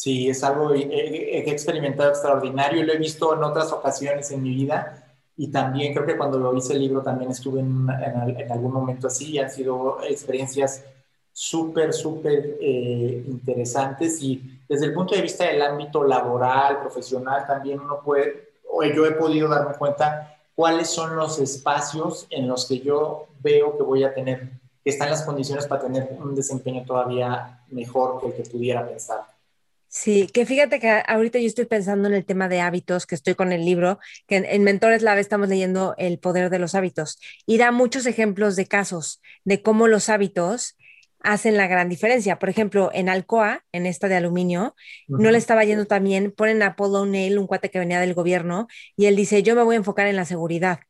Sí, 0.00 0.30
es 0.30 0.42
algo 0.42 0.72
que 0.72 0.78
he 0.80 1.50
experimentado 1.50 2.08
extraordinario 2.08 2.80
y 2.80 2.86
lo 2.86 2.94
he 2.94 2.96
visto 2.96 3.34
en 3.34 3.44
otras 3.44 3.70
ocasiones 3.70 4.30
en 4.30 4.42
mi 4.42 4.54
vida. 4.54 5.04
Y 5.36 5.48
también 5.48 5.92
creo 5.92 6.06
que 6.06 6.16
cuando 6.16 6.38
lo 6.38 6.56
hice 6.56 6.72
el 6.72 6.78
libro 6.78 7.02
también 7.02 7.30
estuve 7.30 7.60
en, 7.60 7.86
en 8.38 8.50
algún 8.50 8.72
momento 8.72 9.08
así 9.08 9.32
y 9.32 9.38
han 9.38 9.50
sido 9.50 10.02
experiencias 10.02 10.82
súper, 11.30 11.92
súper 11.92 12.56
eh, 12.62 13.24
interesantes 13.28 14.22
y 14.22 14.62
desde 14.66 14.86
el 14.86 14.94
punto 14.94 15.14
de 15.14 15.20
vista 15.20 15.44
del 15.44 15.60
ámbito 15.60 16.02
laboral, 16.02 16.80
profesional, 16.80 17.46
también 17.46 17.78
uno 17.78 18.00
puede, 18.02 18.52
o 18.72 18.82
yo 18.82 19.04
he 19.04 19.12
podido 19.12 19.48
darme 19.48 19.74
cuenta 19.74 20.34
cuáles 20.54 20.88
son 20.88 21.14
los 21.14 21.38
espacios 21.38 22.26
en 22.30 22.48
los 22.48 22.66
que 22.66 22.80
yo 22.80 23.26
veo 23.40 23.76
que 23.76 23.82
voy 23.82 24.04
a 24.04 24.14
tener, 24.14 24.48
que 24.82 24.88
están 24.88 25.10
las 25.10 25.24
condiciones 25.24 25.66
para 25.66 25.82
tener 25.82 26.16
un 26.18 26.34
desempeño 26.34 26.86
todavía 26.86 27.60
mejor 27.68 28.18
que 28.18 28.28
el 28.28 28.32
que 28.32 28.48
pudiera 28.48 28.88
pensar. 28.88 29.29
Sí, 29.92 30.28
que 30.28 30.46
fíjate 30.46 30.78
que 30.78 31.02
ahorita 31.06 31.40
yo 31.40 31.46
estoy 31.46 31.64
pensando 31.64 32.06
en 32.08 32.14
el 32.14 32.24
tema 32.24 32.48
de 32.48 32.60
hábitos, 32.60 33.06
que 33.06 33.16
estoy 33.16 33.34
con 33.34 33.50
el 33.52 33.64
libro, 33.64 33.98
que 34.28 34.36
en, 34.36 34.44
en 34.44 34.62
Mentores 34.62 35.02
Lab 35.02 35.18
estamos 35.18 35.48
leyendo 35.48 35.94
El 35.98 36.20
poder 36.20 36.48
de 36.48 36.60
los 36.60 36.76
hábitos 36.76 37.18
y 37.44 37.58
da 37.58 37.72
muchos 37.72 38.06
ejemplos 38.06 38.54
de 38.54 38.66
casos 38.66 39.20
de 39.44 39.62
cómo 39.62 39.88
los 39.88 40.08
hábitos 40.08 40.76
hacen 41.20 41.56
la 41.56 41.66
gran 41.66 41.88
diferencia. 41.88 42.38
Por 42.38 42.48
ejemplo, 42.50 42.90
en 42.94 43.08
Alcoa, 43.08 43.64
en 43.72 43.84
esta 43.86 44.06
de 44.08 44.14
aluminio, 44.16 44.76
no 45.16 45.30
le 45.32 45.38
estaba 45.38 45.64
yendo 45.64 45.86
también, 45.86 46.30
ponen 46.32 46.62
a 46.62 46.76
Paul 46.76 46.94
O'Neill, 46.94 47.38
un 47.38 47.46
cuate 47.48 47.68
que 47.70 47.80
venía 47.80 48.00
del 48.00 48.14
gobierno, 48.14 48.68
y 48.96 49.06
él 49.06 49.16
dice, 49.16 49.42
yo 49.42 49.56
me 49.56 49.64
voy 49.64 49.74
a 49.74 49.78
enfocar 49.78 50.06
en 50.06 50.16
la 50.16 50.24
seguridad. 50.24 50.80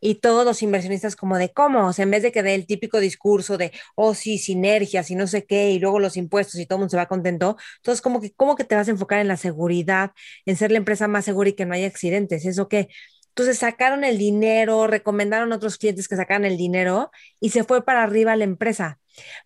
Y 0.00 0.16
todos 0.16 0.44
los 0.44 0.62
inversionistas 0.62 1.16
como 1.16 1.38
de 1.38 1.52
cómo, 1.52 1.86
o 1.88 1.92
sea, 1.92 2.02
en 2.04 2.10
vez 2.10 2.22
de 2.22 2.32
que 2.32 2.42
dé 2.42 2.54
el 2.54 2.66
típico 2.66 3.00
discurso 3.00 3.56
de, 3.58 3.72
oh 3.94 4.14
sí, 4.14 4.38
sinergias 4.38 5.10
y 5.10 5.14
no 5.14 5.26
sé 5.26 5.44
qué, 5.46 5.70
y 5.70 5.78
luego 5.78 5.98
los 6.00 6.16
impuestos 6.16 6.60
y 6.60 6.66
todo 6.66 6.76
el 6.76 6.80
mundo 6.80 6.90
se 6.90 6.96
va 6.96 7.06
contento, 7.06 7.56
entonces 7.78 8.02
como 8.02 8.20
que, 8.20 8.32
¿cómo 8.34 8.56
que 8.56 8.64
te 8.64 8.74
vas 8.76 8.88
a 8.88 8.90
enfocar 8.90 9.20
en 9.20 9.28
la 9.28 9.36
seguridad, 9.36 10.12
en 10.44 10.56
ser 10.56 10.70
la 10.70 10.78
empresa 10.78 11.08
más 11.08 11.24
segura 11.24 11.50
y 11.50 11.54
que 11.54 11.66
no 11.66 11.74
haya 11.74 11.86
accidentes? 11.86 12.44
¿Eso 12.46 12.68
qué? 12.68 12.88
Entonces 13.36 13.58
sacaron 13.58 14.02
el 14.04 14.16
dinero, 14.18 14.86
recomendaron 14.86 15.52
a 15.52 15.56
otros 15.56 15.76
clientes 15.76 16.08
que 16.08 16.16
sacaran 16.16 16.46
el 16.46 16.56
dinero 16.56 17.10
y 17.38 17.50
se 17.50 17.64
fue 17.64 17.84
para 17.84 18.02
arriba 18.02 18.34
la 18.34 18.44
empresa. 18.44 18.98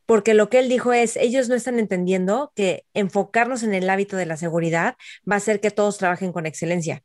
Porque 0.07 0.34
lo 0.34 0.48
que 0.48 0.61
él 0.61 0.68
dijo 0.68 0.92
es, 0.92 1.16
ellos 1.16 1.48
no 1.48 1.57
están 1.57 1.78
entendiendo 1.80 2.53
que 2.55 2.84
enfocarnos 2.94 3.62
en 3.64 3.74
el 3.74 3.90
hábito 3.90 4.16
de 4.16 4.26
la 4.26 4.36
seguridad 4.36 4.96
va 5.28 5.34
a 5.34 5.38
hacer 5.38 5.61
que 5.61 5.72
todos 5.72 5.98
trabajen 5.98 6.32
con 6.32 6.46
excelencia. 6.46 7.03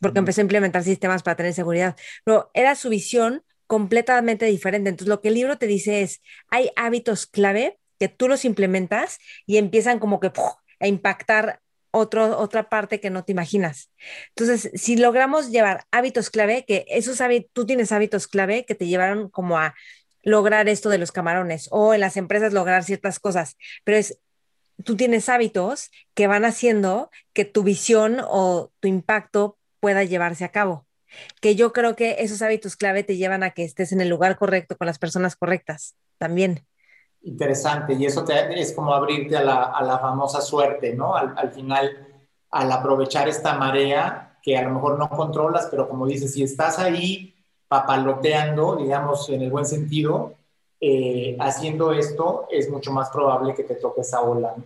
Porque 0.00 0.18
empezó 0.18 0.40
a 0.40 0.42
implementar 0.42 0.82
sistemas 0.82 1.22
para 1.22 1.36
tener 1.36 1.54
seguridad. 1.54 1.96
Pero 2.24 2.50
era 2.54 2.74
su 2.74 2.88
visión 2.88 3.42
completamente 3.66 4.46
diferente. 4.46 4.90
Entonces 4.90 5.08
lo 5.08 5.20
que 5.20 5.28
el 5.28 5.34
libro 5.34 5.58
te 5.58 5.66
dice 5.66 6.02
es, 6.02 6.22
hay 6.50 6.70
hábitos 6.76 7.26
clave 7.26 7.78
que 7.98 8.08
tú 8.08 8.28
los 8.28 8.44
implementas 8.44 9.18
y 9.46 9.56
empiezan 9.58 9.98
como 9.98 10.20
que 10.20 10.32
a 10.80 10.86
impactar 10.86 11.60
otra 11.90 12.68
parte 12.68 13.00
que 13.00 13.10
no 13.10 13.24
te 13.24 13.32
imaginas. 13.32 13.90
Entonces, 14.30 14.70
si 14.74 14.96
logramos 14.96 15.50
llevar 15.50 15.84
hábitos 15.90 16.30
clave, 16.30 16.64
que 16.66 16.84
esos 16.88 17.20
hábitos, 17.20 17.50
tú 17.52 17.66
tienes 17.66 17.92
hábitos 17.92 18.28
clave 18.28 18.64
que 18.64 18.74
te 18.74 18.86
llevaron 18.86 19.30
como 19.30 19.58
a 19.58 19.74
lograr 20.22 20.68
esto 20.68 20.90
de 20.90 20.98
los 20.98 21.12
camarones 21.12 21.68
o 21.70 21.94
en 21.94 22.00
las 22.00 22.16
empresas 22.16 22.52
lograr 22.52 22.84
ciertas 22.84 23.18
cosas, 23.18 23.56
pero 23.84 23.96
es, 23.98 24.20
tú 24.84 24.96
tienes 24.96 25.28
hábitos 25.28 25.90
que 26.14 26.26
van 26.26 26.44
haciendo 26.44 27.10
que 27.32 27.44
tu 27.44 27.62
visión 27.62 28.18
o 28.28 28.70
tu 28.80 28.88
impacto 28.88 29.57
pueda 29.80 30.04
llevarse 30.04 30.44
a 30.44 30.50
cabo. 30.50 30.86
Que 31.40 31.54
yo 31.54 31.72
creo 31.72 31.96
que 31.96 32.16
esos 32.18 32.42
hábitos 32.42 32.76
clave 32.76 33.02
te 33.02 33.16
llevan 33.16 33.42
a 33.42 33.50
que 33.50 33.64
estés 33.64 33.92
en 33.92 34.00
el 34.00 34.08
lugar 34.08 34.36
correcto 34.36 34.76
con 34.76 34.86
las 34.86 34.98
personas 34.98 35.36
correctas 35.36 35.96
también 36.18 36.66
interesante 37.22 37.94
y 37.94 38.06
eso 38.06 38.24
te, 38.24 38.60
es 38.60 38.72
como 38.72 38.94
abrirte 38.94 39.36
a 39.36 39.42
la, 39.42 39.62
a 39.64 39.82
la 39.82 39.98
famosa 39.98 40.40
suerte, 40.40 40.94
¿no? 40.94 41.14
Al, 41.14 41.34
al, 41.36 41.50
final, 41.50 42.06
al 42.50 42.72
aprovechar 42.72 43.28
esta 43.28 43.54
marea 43.54 44.38
que 44.42 44.56
a 44.56 44.62
lo 44.62 44.70
mejor 44.70 44.98
no 44.98 45.08
controlas, 45.08 45.68
pero 45.70 45.88
como 45.88 46.06
dices, 46.06 46.32
si 46.32 46.42
estás 46.42 46.78
ahí 46.78 47.34
papaloteando, 47.66 48.76
digamos, 48.76 49.28
en 49.28 49.42
el 49.42 49.50
buen 49.50 49.66
sentido, 49.66 50.34
eh, 50.80 51.36
haciendo 51.40 51.92
esto, 51.92 52.46
es 52.50 52.70
mucho 52.70 52.92
más 52.92 53.10
probable 53.10 53.54
que 53.54 53.64
te 53.64 53.74
toque 53.74 54.02
esa 54.02 54.20
ola. 54.20 54.54
¿no? 54.56 54.64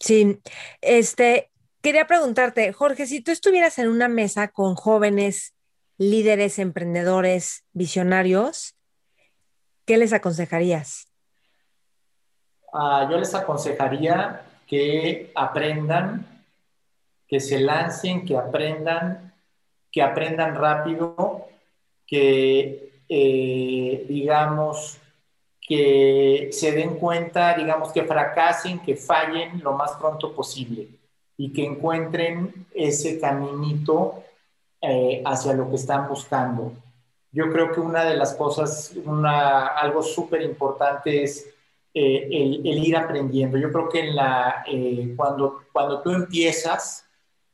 Sí, 0.00 0.40
este, 0.80 1.50
quería 1.88 2.06
preguntarte, 2.06 2.70
Jorge, 2.74 3.06
si 3.06 3.22
tú 3.22 3.30
estuvieras 3.30 3.78
en 3.78 3.88
una 3.88 4.08
mesa 4.08 4.48
con 4.48 4.74
jóvenes 4.74 5.54
líderes, 5.96 6.58
emprendedores, 6.58 7.64
visionarios, 7.72 8.76
¿qué 9.86 9.96
les 9.96 10.12
aconsejarías? 10.12 11.10
Ah, 12.74 13.08
yo 13.10 13.16
les 13.16 13.34
aconsejaría 13.34 14.42
que 14.66 15.32
aprendan, 15.34 16.26
que 17.26 17.40
se 17.40 17.58
lancen, 17.58 18.26
que 18.26 18.36
aprendan, 18.36 19.32
que 19.90 20.02
aprendan 20.02 20.56
rápido, 20.56 21.46
que 22.06 23.00
eh, 23.08 24.04
digamos 24.06 24.98
que 25.66 26.50
se 26.52 26.72
den 26.72 26.96
cuenta, 26.96 27.56
digamos 27.56 27.92
que 27.92 28.04
fracasen, 28.04 28.78
que 28.80 28.94
fallen 28.94 29.62
lo 29.62 29.72
más 29.72 29.92
pronto 29.92 30.34
posible 30.34 30.97
y 31.38 31.52
que 31.52 31.64
encuentren 31.64 32.66
ese 32.74 33.18
caminito 33.18 34.24
eh, 34.82 35.22
hacia 35.24 35.54
lo 35.54 35.70
que 35.70 35.76
están 35.76 36.08
buscando. 36.08 36.72
Yo 37.30 37.50
creo 37.52 37.72
que 37.72 37.80
una 37.80 38.04
de 38.04 38.16
las 38.16 38.34
cosas, 38.34 38.92
una, 39.04 39.68
algo 39.68 40.02
súper 40.02 40.42
importante 40.42 41.22
es 41.22 41.46
eh, 41.94 42.28
el, 42.30 42.84
ir 42.84 42.96
aprendiendo. 42.96 43.56
Yo 43.56 43.70
creo 43.70 43.88
que 43.88 44.10
eh, 44.66 45.14
cuando, 45.16 45.62
cuando 45.72 46.02
tú 46.02 46.10
empiezas, 46.10 47.06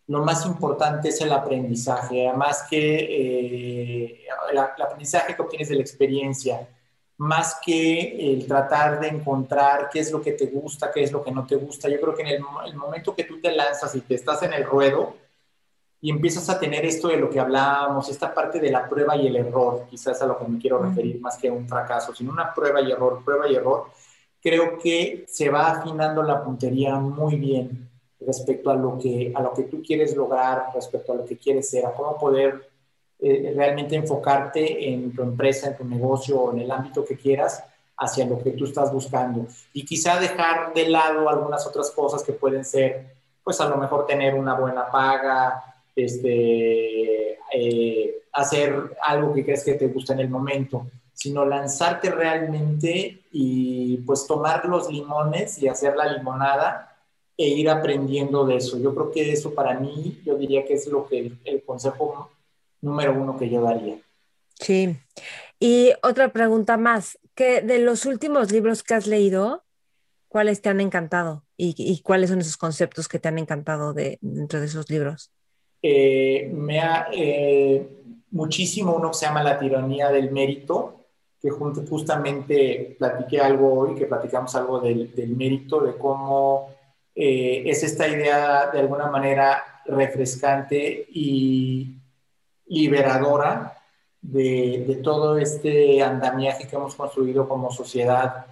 lo 0.06 0.24
más 0.24 0.46
importante 0.46 1.10
es 1.10 1.20
el 1.20 1.32
aprendizaje, 1.32 2.26
además 2.26 2.66
que 2.68 4.18
el, 4.50 4.58
aprendizaje 4.58 5.34
que 5.34 5.42
obtienes 5.42 5.68
de 5.68 5.76
la 5.76 5.80
experiencia, 5.82 6.68
más 7.24 7.58
que 7.64 8.32
el 8.32 8.46
tratar 8.46 9.00
de 9.00 9.08
encontrar 9.08 9.88
qué 9.90 10.00
es 10.00 10.12
lo 10.12 10.20
que 10.20 10.32
te 10.32 10.46
gusta, 10.46 10.90
qué 10.92 11.02
es 11.02 11.10
lo 11.10 11.22
que 11.22 11.32
no 11.32 11.46
te 11.46 11.56
gusta. 11.56 11.88
Yo 11.88 12.00
creo 12.00 12.14
que 12.14 12.22
en 12.22 12.28
el, 12.28 12.40
el 12.66 12.76
momento 12.76 13.14
que 13.14 13.24
tú 13.24 13.40
te 13.40 13.50
lanzas 13.50 13.94
y 13.94 14.02
te 14.02 14.14
estás 14.14 14.42
en 14.42 14.52
el 14.52 14.64
ruedo, 14.64 15.16
y 16.04 16.10
empiezas 16.10 16.50
a 16.50 16.60
tener 16.60 16.84
esto 16.84 17.08
de 17.08 17.16
lo 17.16 17.30
que 17.30 17.40
hablábamos, 17.40 18.10
esta 18.10 18.34
parte 18.34 18.60
de 18.60 18.70
la 18.70 18.86
prueba 18.86 19.16
y 19.16 19.26
el 19.26 19.36
error, 19.36 19.86
quizás 19.88 20.20
a 20.20 20.26
lo 20.26 20.38
que 20.38 20.46
me 20.46 20.58
quiero 20.58 20.78
referir 20.78 21.18
más 21.18 21.38
que 21.38 21.48
a 21.48 21.52
un 21.54 21.66
fracaso, 21.66 22.14
sino 22.14 22.30
una 22.30 22.52
prueba 22.52 22.82
y 22.82 22.92
error, 22.92 23.22
prueba 23.24 23.48
y 23.48 23.54
error, 23.54 23.86
creo 24.38 24.76
que 24.76 25.24
se 25.26 25.48
va 25.48 25.70
afinando 25.70 26.22
la 26.22 26.44
puntería 26.44 26.96
muy 26.96 27.36
bien 27.36 27.88
respecto 28.20 28.70
a 28.70 28.74
lo 28.74 28.98
que, 28.98 29.32
a 29.34 29.40
lo 29.40 29.54
que 29.54 29.62
tú 29.62 29.82
quieres 29.82 30.14
lograr, 30.14 30.66
respecto 30.74 31.12
a 31.12 31.16
lo 31.16 31.24
que 31.24 31.38
quieres 31.38 31.70
ser, 31.70 31.86
a 31.86 31.94
cómo 31.94 32.18
poder 32.18 32.68
eh, 33.26 33.54
realmente 33.56 33.96
enfocarte 33.96 34.92
en 34.92 35.10
tu 35.14 35.22
empresa, 35.22 35.68
en 35.68 35.78
tu 35.78 35.84
negocio 35.86 36.38
o 36.38 36.52
en 36.52 36.58
el 36.58 36.70
ámbito 36.70 37.02
que 37.06 37.16
quieras 37.16 37.64
hacia 37.96 38.26
lo 38.26 38.38
que 38.42 38.50
tú 38.50 38.66
estás 38.66 38.92
buscando. 38.92 39.46
Y 39.72 39.82
quizá 39.86 40.20
dejar 40.20 40.74
de 40.74 40.90
lado 40.90 41.26
algunas 41.30 41.66
otras 41.66 41.90
cosas 41.90 42.22
que 42.22 42.34
pueden 42.34 42.66
ser, 42.66 43.14
pues 43.42 43.58
a 43.62 43.68
lo 43.70 43.78
mejor 43.78 44.04
tener 44.04 44.34
una 44.34 44.52
buena 44.60 44.90
paga, 44.90 45.64
este, 45.96 47.38
eh, 47.50 48.14
hacer 48.30 48.94
algo 49.02 49.32
que 49.32 49.42
crees 49.42 49.64
que 49.64 49.72
te 49.72 49.86
gusta 49.86 50.12
en 50.12 50.20
el 50.20 50.28
momento, 50.28 50.86
sino 51.14 51.46
lanzarte 51.46 52.10
realmente 52.10 53.22
y 53.32 53.96
pues 54.04 54.26
tomar 54.26 54.66
los 54.66 54.90
limones 54.90 55.62
y 55.62 55.68
hacer 55.68 55.96
la 55.96 56.12
limonada 56.12 56.94
e 57.38 57.48
ir 57.48 57.70
aprendiendo 57.70 58.44
de 58.44 58.56
eso. 58.56 58.78
Yo 58.78 58.94
creo 58.94 59.10
que 59.10 59.32
eso 59.32 59.54
para 59.54 59.80
mí, 59.80 60.20
yo 60.26 60.36
diría 60.36 60.66
que 60.66 60.74
es 60.74 60.86
lo 60.88 61.06
que 61.06 61.32
el 61.42 61.62
consejo 61.62 62.33
número 62.84 63.12
uno 63.12 63.36
que 63.38 63.50
yo 63.50 63.62
daría. 63.62 63.98
Sí. 64.60 64.96
Y 65.58 65.92
otra 66.02 66.32
pregunta 66.32 66.76
más, 66.76 67.18
que 67.34 67.62
de 67.62 67.78
los 67.78 68.06
últimos 68.06 68.52
libros 68.52 68.82
que 68.82 68.94
has 68.94 69.06
leído, 69.06 69.64
¿cuáles 70.28 70.60
te 70.62 70.68
han 70.68 70.80
encantado? 70.80 71.44
¿Y, 71.56 72.02
cuáles 72.02 72.30
son 72.30 72.40
esos 72.40 72.56
conceptos 72.56 73.08
que 73.08 73.18
te 73.18 73.28
han 73.28 73.38
encantado 73.38 73.94
de, 73.94 74.18
dentro 74.20 74.60
de 74.60 74.66
esos 74.66 74.90
libros? 74.90 75.30
Eh, 75.80 76.50
me 76.52 76.80
ha 76.80 77.08
eh, 77.12 77.88
muchísimo 78.30 78.94
uno 78.96 79.10
que 79.10 79.18
se 79.18 79.26
llama 79.26 79.42
La 79.42 79.58
tiranía 79.58 80.10
del 80.10 80.32
mérito, 80.32 81.04
que 81.40 81.50
justamente 81.50 82.96
platiqué 82.98 83.40
algo 83.40 83.72
hoy, 83.74 83.94
que 83.94 84.06
platicamos 84.06 84.54
algo 84.56 84.80
del, 84.80 85.12
mérito, 85.36 85.80
de 85.80 85.96
cómo 85.96 86.68
eh, 87.14 87.62
es 87.66 87.82
esta 87.84 88.08
idea 88.08 88.70
de 88.72 88.80
alguna 88.80 89.10
manera 89.10 89.62
refrescante 89.86 91.06
y 91.10 91.98
liberadora 92.74 93.78
de, 94.20 95.00
todo 95.02 95.38
este 95.38 96.02
andamiaje 96.02 96.66
que 96.66 96.76
hemos 96.76 96.94
construido 96.94 97.48
como 97.48 97.70
sociedad. 97.70 98.46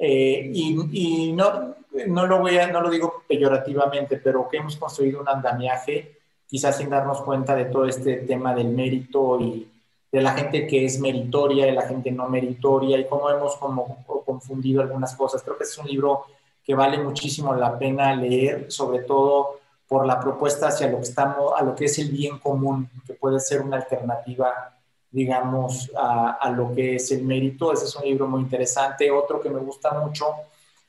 y, 0.00 1.32
no, 1.32 1.74
no, 2.08 2.26
lo 2.26 2.38
voy 2.38 2.58
a, 2.58 2.66
no 2.68 2.80
lo 2.80 2.90
digo 2.90 3.22
peyorativamente, 3.28 4.16
pero 4.16 4.48
que 4.48 4.58
hemos 4.58 4.76
construido 4.76 5.20
un 5.20 5.28
andamiaje 5.28 6.20
quizás 6.50 6.78
sin 6.78 6.90
darnos 6.90 7.22
cuenta 7.22 7.54
de 7.54 7.66
todo 7.66 7.86
este 7.86 8.16
tema 8.16 8.52
del 8.54 8.68
mérito 8.68 9.38
y 9.40 9.68
de 10.10 10.20
la 10.20 10.32
gente 10.32 10.66
que 10.66 10.84
es 10.84 10.98
meritoria 10.98 11.68
y 11.68 11.72
la 11.72 11.82
gente 11.82 12.10
no 12.10 12.28
meritoria 12.28 12.98
y 12.98 13.06
cómo 13.06 13.30
hemos 13.30 13.56
como 13.56 14.04
confundido 14.26 14.82
algunas 14.82 15.14
cosas. 15.14 15.42
Creo 15.44 15.56
que 15.56 15.62
es 15.62 15.78
un 15.78 15.86
libro 15.86 16.24
que 16.64 16.74
vale 16.74 16.98
muchísimo 16.98 17.54
la 17.54 17.78
pena 17.78 18.16
leer, 18.16 18.66
sobre 18.70 19.04
todo 19.04 19.59
por 19.90 20.06
la 20.06 20.20
propuesta 20.20 20.68
hacia 20.68 20.86
lo 20.86 20.98
que 20.98 21.02
estamos, 21.02 21.52
a 21.58 21.64
lo 21.64 21.74
que 21.74 21.86
es 21.86 21.98
el 21.98 22.10
bien 22.10 22.38
común, 22.38 22.88
que 23.04 23.14
puede 23.14 23.40
ser 23.40 23.60
una 23.60 23.76
alternativa, 23.76 24.78
digamos, 25.10 25.90
a, 25.96 26.34
a 26.34 26.48
lo 26.52 26.72
que 26.72 26.94
es 26.94 27.10
el 27.10 27.24
mérito. 27.24 27.72
Ese 27.72 27.86
es 27.86 27.96
un 27.96 28.04
libro 28.04 28.28
muy 28.28 28.40
interesante. 28.40 29.10
Otro 29.10 29.40
que 29.40 29.50
me 29.50 29.58
gusta 29.58 29.90
mucho. 29.94 30.26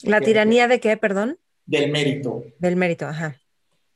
¿La 0.03 0.21
tiranía 0.21 0.67
de 0.67 0.79
qué, 0.79 0.97
perdón? 0.97 1.39
Del 1.65 1.91
mérito. 1.91 2.43
Del 2.59 2.75
mérito, 2.75 3.07
ajá. 3.07 3.35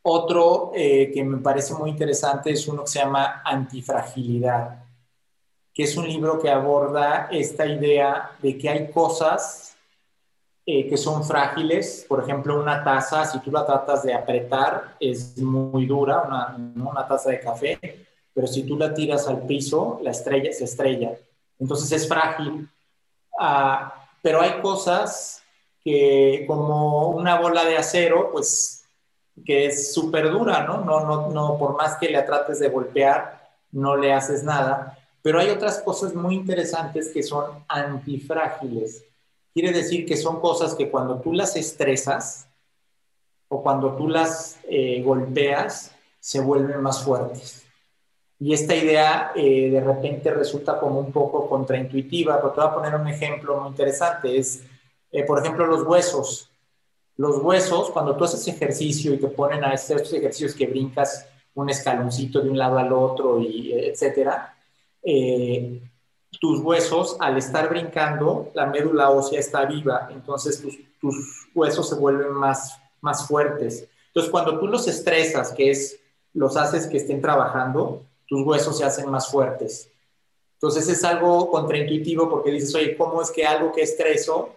Otro 0.02 0.72
eh, 0.74 1.12
que 1.14 1.24
me 1.24 1.38
parece 1.38 1.76
muy 1.76 1.92
interesante 1.92 2.50
es 2.50 2.68
uno 2.68 2.82
que 2.82 2.90
se 2.90 2.98
llama 2.98 3.44
Antifragilidad, 3.46 4.86
que 5.72 5.84
es 5.84 5.96
un 5.98 6.08
libro 6.08 6.40
que 6.40 6.50
aborda 6.50 7.28
esta 7.30 7.68
idea 7.68 8.32
de 8.42 8.58
que 8.58 8.70
hay 8.70 8.90
cosas 8.90 9.75
eh, 10.66 10.88
que 10.90 10.98
son 10.98 11.24
frágiles. 11.24 12.06
Por 12.08 12.24
ejemplo, 12.24 12.60
una 12.60 12.84
taza, 12.84 13.24
si 13.26 13.40
tú 13.40 13.52
la 13.52 13.66
tratas 13.66 14.04
de 14.04 14.14
apretar, 14.14 14.96
es 15.00 15.38
muy 15.38 15.86
dura, 15.86 16.24
una, 16.24 17.08
taza 17.08 17.30
de 17.30 17.40
café, 17.40 18.08
pero 18.34 18.48
si 18.48 18.64
tú 18.64 18.76
la 18.76 18.94
tiras 18.94 19.28
al 19.28 19.46
piso, 19.46 20.00
la 20.02 20.12
estrella 20.12 20.52
se 20.52 20.64
estrella. 20.64 21.16
Entonces 21.60 21.92
es 21.92 22.08
frágil. 22.08 22.68
Ah, 23.40 23.94
pero 24.22 24.42
hay 24.42 24.60
cosas 24.62 25.44
que 25.84 26.46
como 26.48 27.10
una 27.10 27.40
bola 27.40 27.64
de 27.64 27.78
acero, 27.78 28.32
pues 28.32 28.86
que 29.46 29.68
es 29.68 29.94
súper 29.94 30.32
dura, 30.32 30.64
¿no? 30.64 30.82
¿no? 30.82 31.02
No, 31.02 31.30
no, 31.30 31.58
por 31.60 31.76
más 31.76 31.98
que 31.98 32.10
la 32.10 32.26
trates 32.26 32.60
de 32.60 32.70
golpear, 32.70 33.52
no 33.72 33.96
le 33.96 34.14
haces 34.14 34.44
nada. 34.44 34.98
Pero 35.22 35.40
hay 35.40 35.50
otras 35.50 35.80
cosas 35.80 36.16
muy 36.16 36.36
interesantes 36.36 37.10
que 37.10 37.22
son 37.22 37.64
antifrágiles. 37.68 39.04
Quiere 39.56 39.72
decir 39.72 40.06
que 40.06 40.16
son 40.16 40.40
cosas 40.40 40.76
que 40.76 40.92
cuando 40.92 41.20
tú 41.20 41.34
las 41.34 41.56
estresas 41.56 42.48
o 43.48 43.64
cuando 43.64 43.96
tú 43.96 44.08
las 44.08 44.60
eh, 44.70 45.02
golpeas, 45.02 45.96
se 46.20 46.40
vuelven 46.40 46.82
más 46.82 47.04
fuertes. 47.04 47.66
Y 48.40 48.54
esta 48.54 48.76
idea 48.76 49.32
eh, 49.36 49.72
de 49.72 49.82
repente 49.82 50.30
resulta 50.30 50.80
como 50.80 51.00
un 51.00 51.12
poco 51.12 51.50
contraintuitiva, 51.50 52.38
pero 52.38 52.52
te 52.52 52.62
voy 52.62 52.70
a 52.70 52.74
poner 52.76 52.96
un 52.96 53.08
ejemplo 53.08 53.60
muy 53.60 53.70
interesante. 53.70 54.38
Es, 54.38 54.62
eh, 55.12 55.24
por 55.24 55.40
ejemplo, 55.40 55.66
los 55.66 55.82
huesos 55.84 56.52
los 57.18 57.38
huesos, 57.38 57.92
cuando 57.92 58.16
tú 58.16 58.26
haces 58.26 58.48
ejercicio 58.48 59.14
y 59.14 59.18
te 59.18 59.28
ponen 59.28 59.64
a 59.64 59.72
hacer 59.72 59.98
estos 59.98 60.14
ejercicios 60.14 60.54
que 60.54 60.68
brincas 60.68 61.28
un 61.54 61.70
escaloncito 61.70 62.42
de 62.42 62.50
un 62.50 62.58
lado 62.58 62.78
al 62.78 62.92
otro, 62.92 63.40
y 63.40 63.72
etcétera, 63.72 64.54
eh, 65.02 65.80
tus 66.40 66.60
huesos, 66.60 67.18
al 67.20 67.38
estar 67.38 67.70
brincando, 67.70 68.52
la 68.54 68.66
médula 68.66 69.10
ósea 69.10 69.40
está 69.40 69.66
viva, 69.66 70.10
entonces 70.12 70.62
tus, 71.00 71.50
huesos 71.54 71.90
se 71.90 71.96
vuelven 71.96 72.34
más, 72.34 72.80
más 73.02 73.28
fuertes. 73.28 73.88
Entonces, 74.08 74.32
cuando 74.32 74.60
tú 74.60 74.68
los 74.68 74.88
estresas, 74.88 75.52
que 75.52 75.72
es, 75.72 76.00
los 76.34 76.58
haces 76.58 76.88
que 76.88 76.98
estén 76.98 77.22
trabajando, 77.22 78.04
tus 78.28 78.46
huesos 78.46 78.78
se 78.78 78.86
hacen 78.86 79.10
más 79.10 79.28
fuertes. 79.30 79.90
Entonces, 80.54 80.88
es 80.90 81.04
algo 81.04 81.50
contraintuitivo 81.52 82.30
porque 82.30 82.52
dices, 82.52 82.74
oye, 82.76 82.98
¿cómo 82.98 83.22
es 83.22 83.30
que 83.30 83.46
algo 83.46 83.72
que 83.72 83.82
estreso 83.82 84.56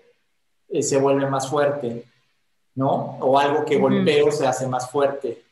eh, 0.69 0.83
se 0.83 0.97
vuelve 0.97 1.27
más 1.27 1.49
fuerte? 1.49 2.05
¿no? 2.79 3.19
O 3.21 3.37
algo 3.37 3.65
que 3.65 3.77
golpeo 3.77 4.31
se 4.31 4.47
hace 4.47 4.65
más 4.69 4.89
fuerte. 4.89 5.43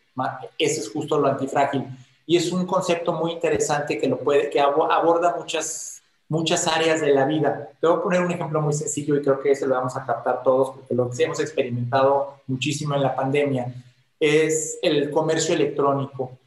Ese 0.57 0.81
es 0.81 0.89
justo 0.89 1.19
lo 1.19 1.27
antifrágil. 1.27 1.85
Y 2.25 2.37
es 2.37 2.53
un 2.53 2.65
concepto 2.65 3.13
muy 3.13 3.33
interesante 3.33 3.99
que, 3.99 4.07
lo 4.07 4.21
puede, 4.21 4.49
que 4.49 4.61
aborda 4.61 5.35
muchas, 5.37 6.03
muchas 6.29 6.67
áreas 6.67 7.01
de 7.01 7.13
la 7.13 7.25
vida. 7.25 7.71
Te 7.81 7.87
voy 7.87 8.01
poner 8.03 8.21
un 8.21 8.33
ejemplo 8.33 8.61
muy 8.61 8.73
sencillo 8.73 9.17
y 9.17 9.23
creo 9.23 9.41
que 9.41 9.53
ese 9.53 9.67
lo 9.67 9.75
vamos 9.75 9.97
a 9.97 10.05
captar 10.05 10.43
todos 10.43 10.71
porque 10.77 10.95
lo 10.95 11.11
que 11.11 11.25
hemos 11.25 11.41
experimentado 11.41 12.41
muchísimo 12.47 12.95
en 12.95 13.03
la 13.03 13.15
pandemia 13.15 13.73
es 14.19 14.79
el 14.83 15.11
comercio 15.11 15.55
electrónico. 15.55 16.39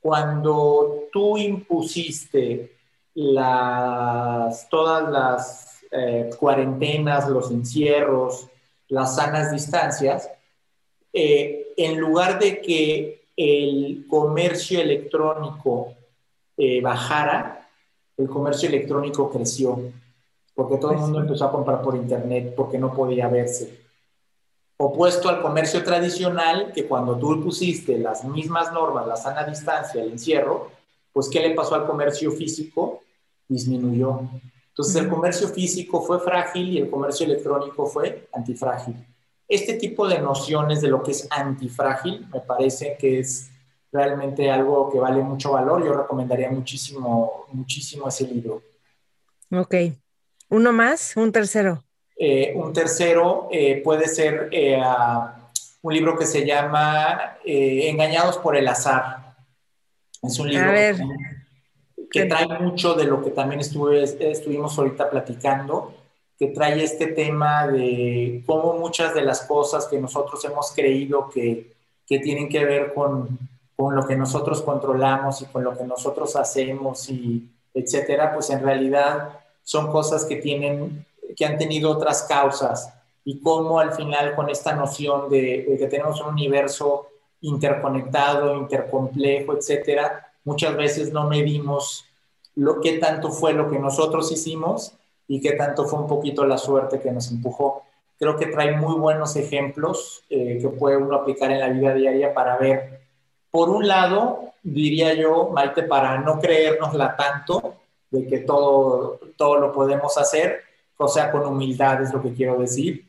Cuando 0.00 1.08
tú 1.12 1.36
impusiste 1.36 2.76
las, 3.14 4.68
todas 4.68 5.10
las 5.10 5.80
eh, 5.90 6.30
cuarentenas, 6.38 7.28
los 7.28 7.50
encierros, 7.50 8.46
las 8.88 9.16
sanas 9.16 9.52
distancias, 9.52 10.30
eh, 11.12 11.72
en 11.76 11.98
lugar 11.98 12.38
de 12.38 12.60
que 12.60 13.24
el 13.36 14.06
comercio 14.08 14.80
electrónico 14.80 15.94
eh, 16.56 16.80
bajara, 16.80 17.65
el 18.16 18.28
comercio 18.28 18.68
electrónico 18.68 19.30
creció, 19.30 19.78
porque 20.54 20.78
todo 20.78 20.92
el 20.92 20.98
mundo 20.98 21.20
empezó 21.20 21.44
a 21.44 21.52
comprar 21.52 21.82
por 21.82 21.96
internet 21.96 22.54
porque 22.56 22.78
no 22.78 22.94
podía 22.94 23.28
verse. 23.28 23.86
Opuesto 24.78 25.28
al 25.28 25.40
comercio 25.40 25.82
tradicional, 25.82 26.72
que 26.72 26.86
cuando 26.86 27.16
tú 27.16 27.42
pusiste 27.42 27.98
las 27.98 28.24
mismas 28.24 28.72
normas, 28.72 29.06
la 29.06 29.16
sana 29.16 29.44
distancia, 29.44 30.02
el 30.02 30.12
encierro, 30.12 30.70
pues 31.12 31.28
¿qué 31.28 31.40
le 31.40 31.54
pasó 31.54 31.74
al 31.74 31.86
comercio 31.86 32.30
físico? 32.30 33.02
Disminuyó. 33.48 34.20
Entonces 34.68 34.96
el 34.96 35.08
comercio 35.08 35.48
físico 35.48 36.02
fue 36.02 36.20
frágil 36.20 36.68
y 36.68 36.78
el 36.78 36.90
comercio 36.90 37.24
electrónico 37.24 37.86
fue 37.86 38.28
antifrágil. 38.34 38.94
Este 39.48 39.74
tipo 39.74 40.06
de 40.06 40.18
nociones 40.18 40.82
de 40.82 40.88
lo 40.88 41.02
que 41.02 41.12
es 41.12 41.26
antifrágil 41.30 42.26
me 42.32 42.40
parece 42.40 42.96
que 42.98 43.20
es 43.20 43.50
realmente 43.92 44.50
algo 44.50 44.90
que 44.90 44.98
vale 44.98 45.22
mucho 45.22 45.52
valor. 45.52 45.84
Yo 45.84 45.92
recomendaría 45.94 46.50
muchísimo, 46.50 47.46
muchísimo 47.52 48.08
ese 48.08 48.26
libro. 48.26 48.62
Ok. 49.50 49.74
¿Uno 50.48 50.72
más? 50.72 51.16
¿Un 51.16 51.32
tercero? 51.32 51.84
Eh, 52.16 52.54
un 52.56 52.72
tercero 52.72 53.48
eh, 53.50 53.82
puede 53.84 54.08
ser 54.08 54.48
eh, 54.50 54.80
un 55.82 55.94
libro 55.94 56.16
que 56.16 56.24
se 56.26 56.46
llama 56.46 57.38
Engañados 57.44 58.38
por 58.38 58.56
el 58.56 58.66
azar. 58.68 59.34
Es 60.22 60.38
un 60.38 60.48
libro... 60.48 60.72
Que 62.08 62.24
trae 62.26 62.46
mucho 62.60 62.94
de 62.94 63.04
lo 63.04 63.22
que 63.22 63.30
también 63.30 63.60
estuve, 63.60 64.02
estuvimos 64.02 64.78
ahorita 64.78 65.10
platicando, 65.10 65.92
que 66.38 66.46
trae 66.46 66.82
este 66.82 67.08
tema 67.08 67.66
de 67.66 68.42
cómo 68.46 68.74
muchas 68.78 69.12
de 69.12 69.22
las 69.22 69.42
cosas 69.42 69.86
que 69.86 69.98
nosotros 69.98 70.42
hemos 70.44 70.72
creído 70.72 71.28
que, 71.28 71.74
que 72.06 72.20
tienen 72.20 72.48
que 72.48 72.64
ver 72.64 72.94
con, 72.94 73.38
con 73.76 73.94
lo 73.94 74.06
que 74.06 74.16
nosotros 74.16 74.62
controlamos 74.62 75.42
y 75.42 75.46
con 75.46 75.62
lo 75.62 75.76
que 75.76 75.84
nosotros 75.84 76.34
hacemos 76.36 77.08
y 77.10 77.48
etcétera, 77.74 78.32
pues 78.32 78.48
en 78.50 78.62
realidad 78.62 79.40
son 79.62 79.92
cosas 79.92 80.24
que 80.24 80.36
tienen, 80.36 81.04
que 81.36 81.44
han 81.44 81.58
tenido 81.58 81.90
otras 81.90 82.22
causas 82.22 82.92
y 83.24 83.40
cómo 83.40 83.78
al 83.78 83.92
final 83.92 84.34
con 84.34 84.48
esta 84.48 84.74
noción 84.74 85.28
de, 85.28 85.76
que 85.78 85.86
tenemos 85.88 86.20
un 86.22 86.28
universo 86.28 87.08
interconectado, 87.42 88.56
intercomplejo, 88.56 89.54
etcétera, 89.54 90.32
muchas 90.44 90.74
veces 90.76 91.12
no 91.12 91.28
medimos 91.28 92.06
lo 92.54 92.80
que 92.80 92.98
tanto 92.98 93.30
fue 93.30 93.52
lo 93.52 93.68
que 93.68 93.78
nosotros 93.78 94.32
hicimos 94.32 94.94
y 95.28 95.40
qué 95.40 95.52
tanto 95.52 95.84
fue 95.84 95.98
un 95.98 96.06
poquito 96.06 96.46
la 96.46 96.56
suerte 96.56 97.00
que 97.00 97.10
nos 97.10 97.30
empujó. 97.30 97.82
Creo 98.18 98.36
que 98.36 98.46
trae 98.46 98.74
muy 98.76 98.94
buenos 98.94 99.36
ejemplos 99.36 100.22
eh, 100.30 100.58
que 100.62 100.68
puede 100.68 100.96
uno 100.96 101.16
aplicar 101.16 101.50
en 101.50 101.60
la 101.60 101.68
vida 101.68 101.92
diaria 101.92 102.32
para 102.32 102.56
ver, 102.56 103.05
por 103.56 103.70
un 103.70 103.88
lado, 103.88 104.52
diría 104.62 105.14
yo, 105.14 105.48
Maite, 105.48 105.84
para 105.84 106.18
no 106.18 106.38
creérnosla 106.38 107.16
tanto 107.16 107.76
de 108.10 108.26
que 108.26 108.40
todo, 108.40 109.18
todo 109.34 109.56
lo 109.56 109.72
podemos 109.72 110.18
hacer, 110.18 110.60
o 110.98 111.08
sea, 111.08 111.32
con 111.32 111.46
humildad 111.46 112.02
es 112.02 112.12
lo 112.12 112.20
que 112.20 112.34
quiero 112.34 112.58
decir. 112.58 113.06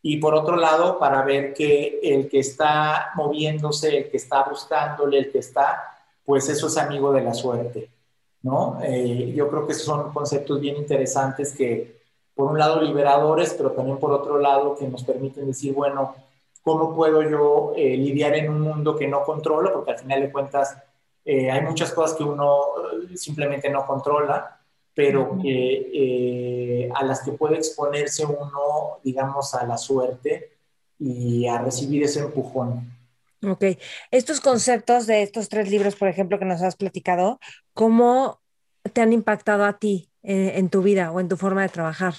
Y 0.00 0.16
por 0.16 0.34
otro 0.34 0.56
lado, 0.56 0.98
para 0.98 1.20
ver 1.20 1.52
que 1.52 2.00
el 2.02 2.30
que 2.30 2.38
está 2.38 3.10
moviéndose, 3.14 3.94
el 3.94 4.10
que 4.10 4.16
está 4.16 4.42
buscándole, 4.44 5.18
el 5.18 5.30
que 5.30 5.40
está, 5.40 5.98
pues 6.24 6.48
eso 6.48 6.68
es 6.68 6.78
amigo 6.78 7.12
de 7.12 7.20
la 7.20 7.34
suerte. 7.34 7.90
¿no? 8.40 8.78
Eh, 8.82 9.34
yo 9.36 9.50
creo 9.50 9.66
que 9.66 9.74
son 9.74 10.14
conceptos 10.14 10.62
bien 10.62 10.76
interesantes 10.76 11.54
que, 11.54 12.00
por 12.34 12.50
un 12.50 12.58
lado, 12.58 12.80
liberadores, 12.80 13.52
pero 13.52 13.72
también 13.72 13.98
por 13.98 14.12
otro 14.12 14.38
lado, 14.38 14.76
que 14.76 14.88
nos 14.88 15.04
permiten 15.04 15.46
decir, 15.46 15.74
bueno, 15.74 16.14
¿cómo 16.62 16.94
puedo 16.94 17.22
yo 17.22 17.72
eh, 17.76 17.96
lidiar 17.96 18.34
en 18.34 18.50
un 18.50 18.60
mundo 18.60 18.96
que 18.96 19.08
no 19.08 19.22
controlo? 19.22 19.72
Porque 19.72 19.92
al 19.92 19.98
final 19.98 20.20
de 20.20 20.32
cuentas 20.32 20.76
eh, 21.24 21.50
hay 21.50 21.62
muchas 21.62 21.92
cosas 21.92 22.16
que 22.16 22.24
uno 22.24 22.60
simplemente 23.14 23.68
no 23.70 23.86
controla, 23.86 24.58
pero 24.94 25.38
que, 25.40 26.90
a 26.94 27.04
las 27.04 27.22
que 27.22 27.32
puede 27.32 27.56
exponerse 27.56 28.24
uno, 28.26 28.98
digamos, 29.02 29.54
a 29.54 29.64
la 29.66 29.78
suerte 29.78 30.52
y 30.98 31.46
a 31.46 31.58
recibir 31.58 32.02
ese 32.02 32.20
empujón. 32.20 32.90
Ok, 33.42 33.64
estos 34.10 34.40
conceptos 34.40 35.06
de 35.06 35.22
estos 35.22 35.48
tres 35.48 35.70
libros, 35.70 35.96
por 35.96 36.08
ejemplo, 36.08 36.38
que 36.38 36.44
nos 36.44 36.60
has 36.60 36.76
platicado, 36.76 37.40
¿cómo 37.72 38.40
te 38.92 39.00
han 39.00 39.12
impactado 39.12 39.64
a 39.64 39.78
ti 39.78 40.10
en, 40.22 40.68
tu 40.68 40.82
vida 40.82 41.10
o 41.12 41.20
en 41.20 41.28
tu 41.28 41.36
forma 41.36 41.62
de 41.62 41.70
trabajar? 41.70 42.14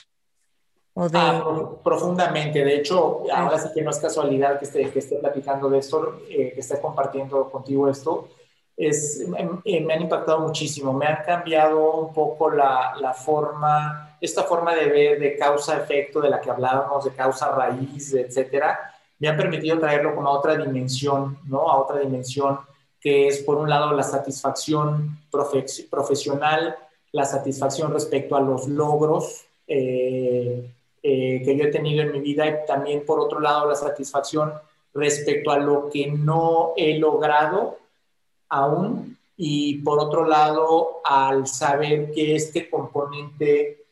Ah, 1.14 1.70
profundamente. 1.84 2.64
De 2.64 2.76
hecho, 2.76 3.24
ahora 3.34 3.58
sí 3.58 3.70
que 3.74 3.82
no 3.82 3.92
es 3.92 4.00
casualidad 4.00 4.60
que 4.60 4.66
esté, 4.66 4.90
que 4.90 5.00
esté 5.00 5.18
platicando 5.18 5.70
de 5.70 5.80
esto, 5.80 6.22
eh, 6.30 6.52
que 6.54 6.60
esté 6.60 6.80
compartiendo 6.80 7.50
contigo 7.50 7.90
esto. 7.90 8.30
Es, 8.76 9.28
me, 9.28 9.48
me, 9.82 9.94
han 9.94 10.02
impactado 10.02 10.40
muchísimo. 10.40 10.94
Me 10.94 11.06
han 11.06 11.24
cambiado 11.24 11.96
un 11.96 12.14
poco 12.14 12.50
la, 12.50 12.94
la 13.00 13.14
forma, 13.14 14.18
esta 14.20 14.44
forma 14.44 14.74
de 14.76 14.86
ver 14.86 15.20
de 15.20 15.38
causa-efecto 15.38 16.22
de 16.22 16.30
la 16.30 16.42
que 16.42 16.50
hablábamos, 16.50 17.06
de 17.06 17.12
causa-raíz, 17.12 18.14
etcétera 18.14 18.92
me 19.22 19.28
ha 19.30 19.38
permitido 19.38 19.78
traerlo 19.80 20.16
como 20.16 20.28
a 20.28 20.32
otra 20.32 20.58
dimensión, 20.58 21.38
¿no? 21.46 21.70
A 21.70 21.80
otra 21.80 22.00
dimensión 22.00 22.60
que 23.00 23.28
es, 23.28 23.38
por 23.44 23.58
un 23.58 23.70
lado, 23.70 23.94
la 23.94 24.02
satisfacción 24.02 25.20
profesional, 25.30 26.76
la 27.12 27.26
satisfacción 27.26 27.94
respecto 27.94 28.36
a 28.36 28.42
los 28.42 28.68
logros 28.68 29.46
eh, 29.68 30.74
eh, 31.04 31.42
que 31.44 31.58
yo 31.58 31.66
he 31.66 31.72
tenido 31.72 32.04
en 32.04 32.12
mi 32.12 32.20
vida 32.20 32.48
y 32.48 32.66
también, 32.68 33.06
por 33.06 33.20
otro 33.20 33.40
lado, 33.40 33.68
la 33.68 33.76
satisfacción 33.76 34.54
respecto 34.94 35.52
a 35.52 35.58
lo 35.58 35.90
que 35.90 36.12
no 36.12 36.74
he 36.76 36.98
logrado 37.00 37.80
aún 38.50 39.18
y, 39.38 39.80
por 39.80 40.00
otro 40.00 40.26
lado, 40.26 41.02
al 41.04 41.48
saber 41.48 42.12
que 42.12 42.36
este 42.36 42.70
componente 42.70 43.86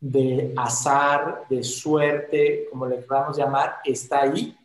de 0.00 0.52
azar, 0.56 1.44
de 1.48 1.62
suerte, 1.62 2.66
como 2.70 2.86
le 2.86 2.96
podamos 2.98 3.36
llamar, 3.36 3.76
está 3.84 4.22
ahí 4.22 4.56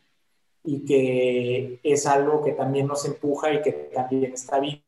y 0.63 0.85
que 0.85 1.79
es 1.83 2.05
algo 2.05 2.43
que 2.43 2.51
también 2.51 2.87
nos 2.87 3.05
empuja 3.05 3.53
y 3.53 3.61
que 3.61 3.71
también 3.71 4.33
está 4.33 4.59
vivo. 4.59 4.81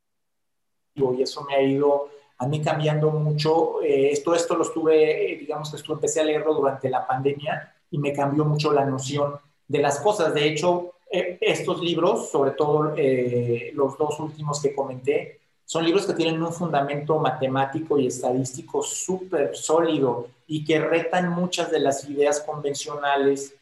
Y 1.18 1.22
eso 1.22 1.44
me 1.44 1.56
ha 1.56 1.62
ido 1.62 2.10
a 2.42 2.48
mí 2.48 2.60
cambiando 2.60 3.12
mucho. 3.12 3.82
Eh, 3.84 4.10
esto, 4.12 4.34
esto 4.34 4.56
lo 4.56 4.64
estuve, 4.64 5.38
digamos 5.40 5.70
que 5.70 5.78
estuve, 5.78 5.96
empecé 5.96 6.22
a 6.22 6.24
leerlo 6.24 6.56
durante 6.56 6.90
la 6.90 7.06
pandemia 7.06 7.72
y 7.92 8.00
me 8.00 8.12
cambió 8.12 8.44
mucho 8.46 8.74
la 8.74 8.84
noción 8.84 9.36
de 9.68 9.80
las 9.80 10.00
cosas. 10.00 10.34
De 10.34 10.48
hecho, 10.48 10.96
eh, 11.12 11.38
estos 11.40 11.82
libros, 11.82 12.32
sobre 12.32 12.52
todo 12.52 12.94
eh, 12.98 13.72
los 13.76 13.96
dos 13.96 14.20
últimos 14.20 14.60
que 14.60 14.74
comenté, 14.74 15.40
son 15.66 15.86
libros 15.86 16.08
que 16.08 16.14
tienen 16.14 16.42
un 16.42 16.52
fundamento 16.52 17.20
matemático 17.20 18.00
y 18.00 18.08
estadístico 18.08 18.82
súper 18.82 19.56
sólido 19.56 20.28
y 20.48 20.66
que 20.66 20.80
retan 20.80 21.30
muchas 21.30 21.70
de 21.70 21.80
las 21.80 22.10
ideas 22.10 22.42
convencionales 22.42 23.54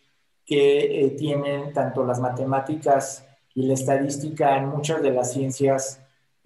que 0.46 1.06
eh, 1.06 1.10
tienen 1.12 1.74
tanto 1.74 2.06
las 2.06 2.20
matemáticas 2.20 3.26
y 3.54 3.64
la 3.64 3.74
estadística 3.74 4.58
en 4.58 4.70
muchas 4.70 5.02
de 5.02 5.12
las 5.12 5.34
ciencias, 5.34 6.00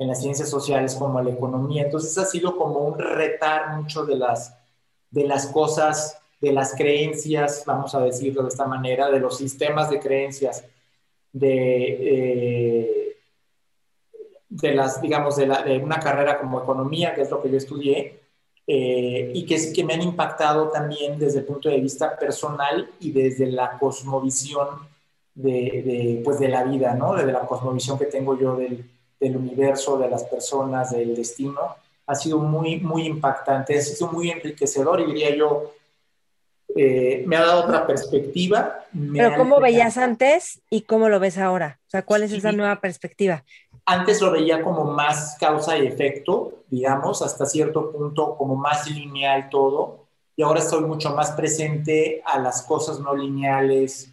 en 0.04 0.10
las 0.10 0.22
ciencias 0.22 0.50
sociales 0.50 0.96
como 0.96 1.22
la 1.22 1.32
economía. 1.32 1.84
Entonces 1.84 2.18
ha 2.18 2.26
sido 2.26 2.58
como 2.58 2.80
un 2.80 3.00
retar 3.00 3.78
mucho 3.78 4.06
de 4.06 4.18
las, 4.18 4.56
de 5.10 5.26
las 5.26 5.48
cosas, 5.48 6.20
de 6.42 6.52
las 6.52 6.76
creencias, 6.76 7.64
vamos 7.66 7.96
a 7.96 8.02
decirlo 8.02 8.44
de 8.44 8.50
esta 8.50 8.66
manera, 8.66 9.10
de 9.10 9.20
los 9.20 9.38
sistemas 9.38 9.90
de 9.90 10.00
creencias, 10.00 10.66
de, 11.32 11.98
eh, 12.02 13.18
de 14.50 14.74
las, 14.74 15.02
digamos, 15.02 15.38
de, 15.38 15.46
una 15.82 16.00
carrera 16.00 16.38
como 16.38 16.62
economía, 16.62 17.16
que 17.16 17.22
es 17.22 17.32
lo 17.32 17.42
que 17.42 17.50
yo 17.50 17.58
estudié, 17.58 18.20
eh, 18.68 19.32
y 19.34 19.46
que, 19.46 19.72
que 19.72 19.84
me 19.86 19.94
han 19.94 20.02
impactado 20.02 20.68
también 20.70 21.18
desde 21.18 21.40
el 21.40 21.46
punto 21.46 21.70
de 21.70 21.80
vista 21.80 22.18
personal 22.18 22.90
y 23.00 23.12
desde 23.12 23.48
la 23.48 23.78
cosmovisión 23.78 24.68
de, 25.34 25.50
de 25.50 26.22
pues 26.24 26.40
de 26.40 26.50
la 26.50 26.64
vida, 26.66 26.94
¿no? 26.94 27.16
Desde 27.16 27.32
la 27.32 27.48
cosmovisión 27.48 27.98
que 27.98 28.06
tengo 28.06 28.38
yo 28.38 28.56
del, 28.56 28.86
del, 29.24 29.38
universo, 29.38 29.98
de 29.98 30.10
las 30.10 30.24
personas, 30.24 30.92
del 30.92 31.16
destino. 31.16 31.76
Ha 32.06 32.16
sido 32.16 32.40
muy, 32.40 32.80
muy 32.80 33.06
impactante, 33.06 33.78
ha 33.78 33.82
sido 33.82 34.12
muy 34.12 34.30
enriquecedor 34.30 35.02
y 35.02 35.06
diría 35.06 35.36
yo, 35.36 35.72
eh, 36.76 37.24
me 37.28 37.38
ha 37.38 37.42
dado 37.42 37.64
otra 37.64 37.86
perspectiva. 37.86 38.80
Pero 39.14 39.36
¿cómo 39.38 39.60
veías 39.60 39.98
antes 39.98 40.62
y 40.70 40.82
cómo 40.82 41.10
lo 41.10 41.20
ves 41.20 41.38
ahora? 41.38 41.80
O 41.88 41.90
sea, 41.90 42.04
¿cuál 42.04 42.24
es 42.24 42.32
esa 42.32 42.52
nueva 42.52 42.82
perspectiva? 42.82 43.44
Antes 43.86 44.22
lo 44.22 44.32
veía 44.32 44.62
como 44.62 44.86
más 44.86 45.38
causa 45.40 45.78
y 45.78 45.88
efecto, 45.88 46.64
digamos, 46.70 47.22
hasta 47.22 47.46
cierto 47.46 47.92
punto 47.92 48.36
como 48.38 48.56
más 48.56 48.90
lineal 48.90 49.50
todo, 49.50 50.06
y 50.36 50.42
ahora 50.42 50.62
estoy 50.62 50.82
mucho 50.82 51.14
más 51.14 51.32
presente 51.32 52.22
a 52.26 52.40
las 52.40 52.64
cosas 52.64 53.00
no 53.00 53.16
lineales, 53.16 54.13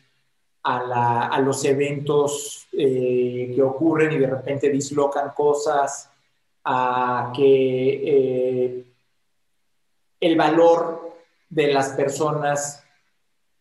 a, 0.63 1.41
los 1.41 1.65
eventos 1.65 2.67
eh, 2.73 3.53
que 3.55 3.63
ocurren 3.63 4.13
y 4.13 4.19
de 4.19 4.27
repente 4.27 4.69
dislocan 4.69 5.31
cosas, 5.31 6.11
a 6.65 7.33
que 7.35 8.03
eh, 8.05 8.85
el 10.21 10.37
valor 10.37 11.15
de 11.49 11.73
las 11.73 11.91
personas 11.91 12.85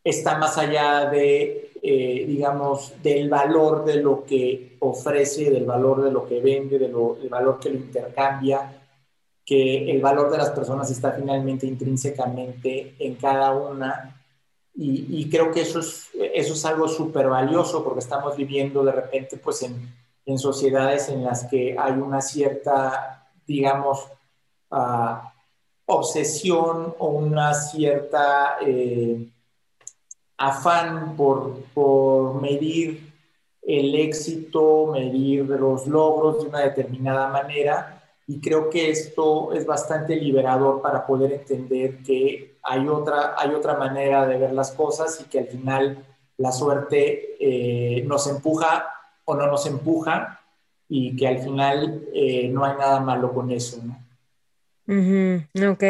está 0.04 0.38
más 0.38 0.58
allá 0.58 1.10
de 1.10 1.70
eh, 1.82 2.26
digamos, 2.28 2.94
del 3.02 3.30
valor 3.30 3.86
de 3.86 4.02
lo 4.02 4.26
que 4.26 4.76
ofrece, 4.80 5.50
del 5.50 5.66
valor 5.66 6.04
de 6.04 6.12
lo 6.12 6.28
que 6.28 6.42
vende, 6.42 6.78
del 6.78 6.94
valor 7.30 7.58
que 7.58 7.70
lo 7.70 7.76
intercambia, 7.78 8.84
que 9.46 9.90
el 9.90 10.02
valor 10.02 10.30
de 10.30 10.40
las 10.40 10.50
personas 10.50 10.92
está 10.92 11.14
finalmente 11.14 11.66
intrínsecamente 11.66 12.96
en 13.00 13.16
cada 13.16 13.54
una. 13.54 14.19
Y, 14.82 15.30
creo 15.30 15.52
que 15.52 15.62
eso 15.62 15.80
es, 15.80 16.10
eso 16.14 16.54
es 16.54 16.66
algo 16.66 16.88
súper 16.88 17.28
valioso 17.28 17.84
porque 17.84 18.00
estamos 18.00 18.38
viviendo 18.38 18.82
de 18.82 18.94
repente 18.94 19.36
pues 19.36 19.62
en, 19.64 19.94
en 20.26 20.40
sociedades 20.40 21.10
en 21.10 21.22
las 21.26 21.44
que 21.48 21.76
hay 21.78 21.92
una 21.94 22.22
cierta, 22.22 23.30
digamos, 23.46 24.08
ah, 24.72 25.34
obsesión 25.86 26.96
o 26.98 27.08
una 27.10 27.54
cierta... 27.54 28.58
Eh, 28.62 29.30
afán 30.40 31.18
por, 31.18 31.54
por 31.74 32.42
medir 32.42 33.12
el 33.62 33.94
éxito, 33.94 34.88
medir 34.88 35.46
los 35.46 35.86
logros 35.86 36.42
de 36.42 36.50
una 36.50 36.62
determinada 36.62 37.28
manera. 37.28 38.02
Y 38.26 38.40
creo 38.40 38.70
que 38.70 38.90
esto 38.90 39.54
es 39.54 39.66
bastante 39.66 40.16
liberador 40.16 40.82
para 40.82 41.06
poder 41.06 41.34
entender 41.34 41.98
que 42.04 42.49
hay 42.70 42.88
otra, 42.88 43.34
hay 43.36 43.50
otra 43.50 43.76
manera 43.76 44.28
de 44.28 44.38
ver 44.38 44.54
las 44.54 44.72
cosas 44.72 45.20
y 45.22 45.24
que 45.24 45.40
al 45.40 45.48
final 45.48 46.06
la 46.38 46.52
suerte 46.52 47.36
eh, 47.40 48.04
nos 48.04 48.28
empuja 48.28 48.94
o 49.26 49.36
no 49.36 49.48
nos 49.48 49.66
empuja 49.66 50.40
y 50.88 51.16
que 51.16 51.28
al 51.28 51.40
final 51.40 52.04
eh, 52.14 52.48
no 52.50 52.64
hay 52.64 52.78
nada 52.78 53.00
malo 53.00 53.34
con 53.34 53.50
eso. 53.50 53.82
¿no? 53.84 55.72
ok. 55.72 55.84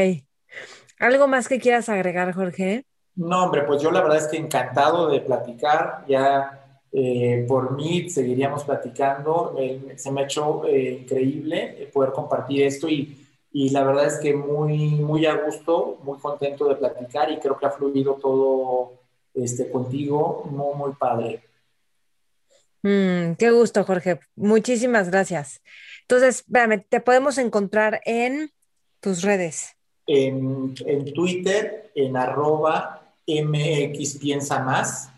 ¿Algo 0.99 1.27
más 1.27 1.49
que 1.49 1.59
quieras 1.59 1.89
agregar, 1.89 2.33
Jorge? 2.33 2.85
No, 3.15 3.43
hombre, 3.43 3.63
pues 3.63 3.81
yo 3.81 3.91
la 3.91 4.01
verdad 4.01 4.17
es 4.17 4.27
que 4.27 4.37
encantado 4.37 5.09
de 5.09 5.19
platicar. 5.19 6.05
Ya 6.07 6.81
eh, 6.93 7.43
por 7.45 7.75
mí 7.75 8.09
seguiríamos 8.09 8.63
platicando. 8.63 9.57
se 9.97 10.11
me 10.11 10.21
ha 10.21 10.23
hecho 10.23 10.63
increíble 10.69 11.89
poder 11.93 12.13
compartir 12.13 12.63
esto 12.63 12.87
y, 12.87 13.18
y, 13.51 13.69
la 13.69 13.83
verdad 13.83 14.07
es 14.07 14.17
que 14.17 14.33
muy, 14.33 14.91
muy 14.95 15.25
a 15.25 15.35
gusto, 15.35 15.99
muy 16.03 16.19
contento 16.19 16.67
de 16.67 16.75
platicar 16.75 17.31
y 17.31 17.39
creo 17.39 17.57
que 17.57 17.65
ha 17.65 17.71
fluido 17.71 18.15
todo 18.15 18.93
este, 19.33 19.69
contigo 19.69 20.43
muy, 20.49 20.75
muy 20.75 20.91
padre. 20.93 21.41
Mm, 22.83 23.33
qué 23.37 23.51
gusto, 23.51 23.83
Jorge. 23.83 24.19
Muchísimas 24.35 25.09
gracias. 25.09 25.61
Entonces, 26.01 26.37
espérame, 26.37 26.85
te 26.87 27.01
podemos 27.01 27.37
encontrar 27.37 28.01
en 28.05 28.51
tus 28.99 29.21
redes. 29.21 29.75
En, 30.07 30.73
en 30.85 31.13
Twitter, 31.13 31.91
en 31.95 32.17
arroba 32.17 33.13
MX 33.27 34.17
Piensa 34.17 34.59
Más. 34.59 35.09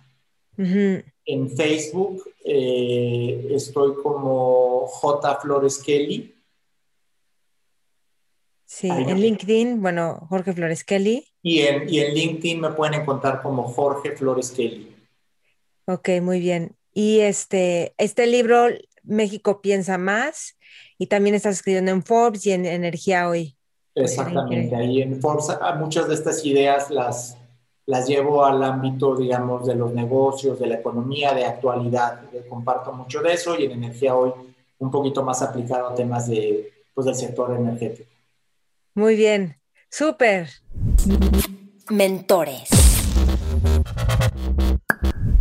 En 0.58 1.50
Facebook 1.56 2.24
eh, 2.44 3.48
estoy 3.52 3.96
como 3.96 4.88
J. 4.88 5.36
Flores 5.38 5.78
Kelly. 5.80 6.36
Sí, 8.74 8.88
en 8.88 9.20
LinkedIn, 9.20 9.82
bueno, 9.82 10.26
Jorge 10.30 10.54
Flores 10.54 10.86
Kelly. 10.86 11.28
Y 11.44 11.60
en, 11.60 11.94
y 11.94 12.00
en 12.00 12.14
LinkedIn 12.14 12.62
me 12.62 12.70
pueden 12.70 13.02
encontrar 13.02 13.42
como 13.42 13.64
Jorge 13.64 14.14
Flores 14.14 14.50
Kelly. 14.50 14.96
Ok, 15.88 16.08
muy 16.22 16.40
bien. 16.40 16.74
Y 16.94 17.20
este, 17.20 17.94
este 17.98 18.28
libro, 18.28 18.68
México 19.04 19.60
piensa 19.60 19.98
más, 19.98 20.58
y 20.98 21.08
también 21.08 21.36
estás 21.36 21.58
escribiendo 21.58 21.92
en 21.92 22.02
Forbes 22.02 22.46
y 22.46 22.54
en 22.54 22.66
Energía 22.66 23.28
Hoy. 23.28 23.58
Exactamente, 23.94 24.74
ahí 24.74 25.02
en 25.02 25.20
Forbes 25.20 25.50
muchas 25.78 26.08
de 26.08 26.14
estas 26.14 26.46
ideas 26.46 26.90
las, 26.90 27.38
las 27.86 28.08
llevo 28.08 28.46
al 28.46 28.64
ámbito, 28.64 29.18
digamos, 29.18 29.68
de 29.68 29.76
los 29.76 29.94
negocios, 29.94 30.58
de 30.58 30.68
la 30.68 30.76
economía, 30.76 31.34
de 31.34 31.44
actualidad. 31.44 32.22
Comparto 32.48 32.94
mucho 32.94 33.22
de 33.22 33.34
eso 33.34 33.60
y 33.60 33.66
en 33.66 33.72
Energía 33.72 34.16
Hoy 34.16 34.32
un 34.80 34.90
poquito 34.90 35.24
más 35.24 35.42
aplicado 35.42 35.90
a 35.90 35.94
temas 35.94 36.30
de, 36.30 36.72
pues, 36.94 37.06
del 37.06 37.16
sector 37.16 37.54
energético. 37.54 38.11
Muy 38.94 39.16
bien, 39.16 39.58
súper. 39.90 40.50
Mentores. 41.90 42.70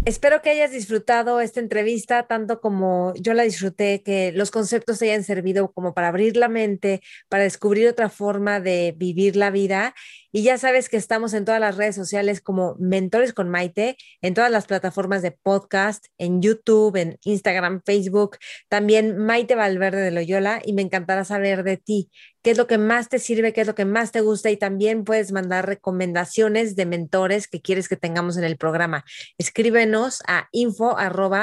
Espero 0.04 0.40
que 0.40 0.50
hayas 0.50 0.70
disfrutado 0.70 1.40
esta 1.40 1.60
entrevista 1.60 2.26
tanto 2.28 2.60
como 2.60 3.12
yo 3.16 3.34
la 3.34 3.42
disfruté, 3.42 4.02
que 4.02 4.32
los 4.32 4.50
conceptos 4.50 4.98
te 4.98 5.06
hayan 5.10 5.24
servido 5.24 5.72
como 5.72 5.94
para 5.94 6.08
abrir 6.08 6.36
la 6.36 6.48
mente, 6.48 7.00
para 7.28 7.42
descubrir 7.42 7.88
otra 7.88 8.08
forma 8.08 8.60
de 8.60 8.94
vivir 8.96 9.36
la 9.36 9.50
vida. 9.50 9.94
Y 10.32 10.42
ya 10.42 10.58
sabes 10.58 10.88
que 10.88 10.96
estamos 10.96 11.34
en 11.34 11.44
todas 11.44 11.60
las 11.60 11.76
redes 11.76 11.96
sociales 11.96 12.40
como 12.40 12.76
Mentores 12.78 13.32
con 13.32 13.48
Maite, 13.48 13.96
en 14.22 14.34
todas 14.34 14.50
las 14.50 14.66
plataformas 14.66 15.22
de 15.22 15.32
podcast, 15.32 16.06
en 16.18 16.40
YouTube, 16.40 16.96
en 16.96 17.18
Instagram, 17.24 17.82
Facebook, 17.84 18.38
también 18.68 19.16
Maite 19.16 19.54
Valverde 19.54 20.02
de 20.02 20.10
Loyola 20.10 20.60
y 20.64 20.72
me 20.72 20.82
encantará 20.82 21.24
saber 21.24 21.64
de 21.64 21.76
ti 21.76 22.10
qué 22.42 22.50
es 22.50 22.58
lo 22.58 22.66
que 22.66 22.78
más 22.78 23.08
te 23.08 23.18
sirve, 23.18 23.52
qué 23.52 23.60
es 23.62 23.66
lo 23.66 23.74
que 23.74 23.84
más 23.84 24.12
te 24.12 24.20
gusta 24.20 24.50
y 24.50 24.56
también 24.56 25.04
puedes 25.04 25.32
mandar 25.32 25.66
recomendaciones 25.66 26.76
de 26.76 26.86
mentores 26.86 27.48
que 27.48 27.60
quieres 27.60 27.88
que 27.88 27.96
tengamos 27.96 28.36
en 28.36 28.44
el 28.44 28.56
programa. 28.56 29.04
Escríbenos 29.38 30.22
a 30.26 30.48
info 30.52 30.96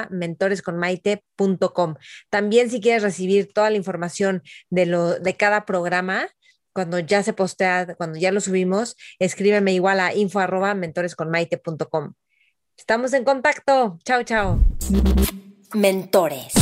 mentoresconmaite.com. 0.09 1.95
También 2.29 2.69
si 2.69 2.81
quieres 2.81 3.03
recibir 3.03 3.51
toda 3.53 3.69
la 3.69 3.77
información 3.77 4.41
de, 4.69 4.85
lo, 4.85 5.19
de 5.19 5.35
cada 5.35 5.65
programa, 5.65 6.27
cuando 6.77 6.99
ya 6.99 7.23
se 7.23 7.33
postea, 7.33 7.95
cuando 7.95 8.19
ya 8.19 8.31
lo 8.31 8.39
subimos, 8.39 8.95
escríbeme 9.17 9.73
igual 9.73 9.99
a 9.99 10.13
info 10.13 10.37
arroba 10.37 10.75
mentoresconmaite.com. 10.75 12.13
Estamos 12.77 13.13
en 13.13 13.23
contacto. 13.23 13.97
Chao, 14.05 14.21
chao. 14.21 14.59
Mentores. 15.73 16.53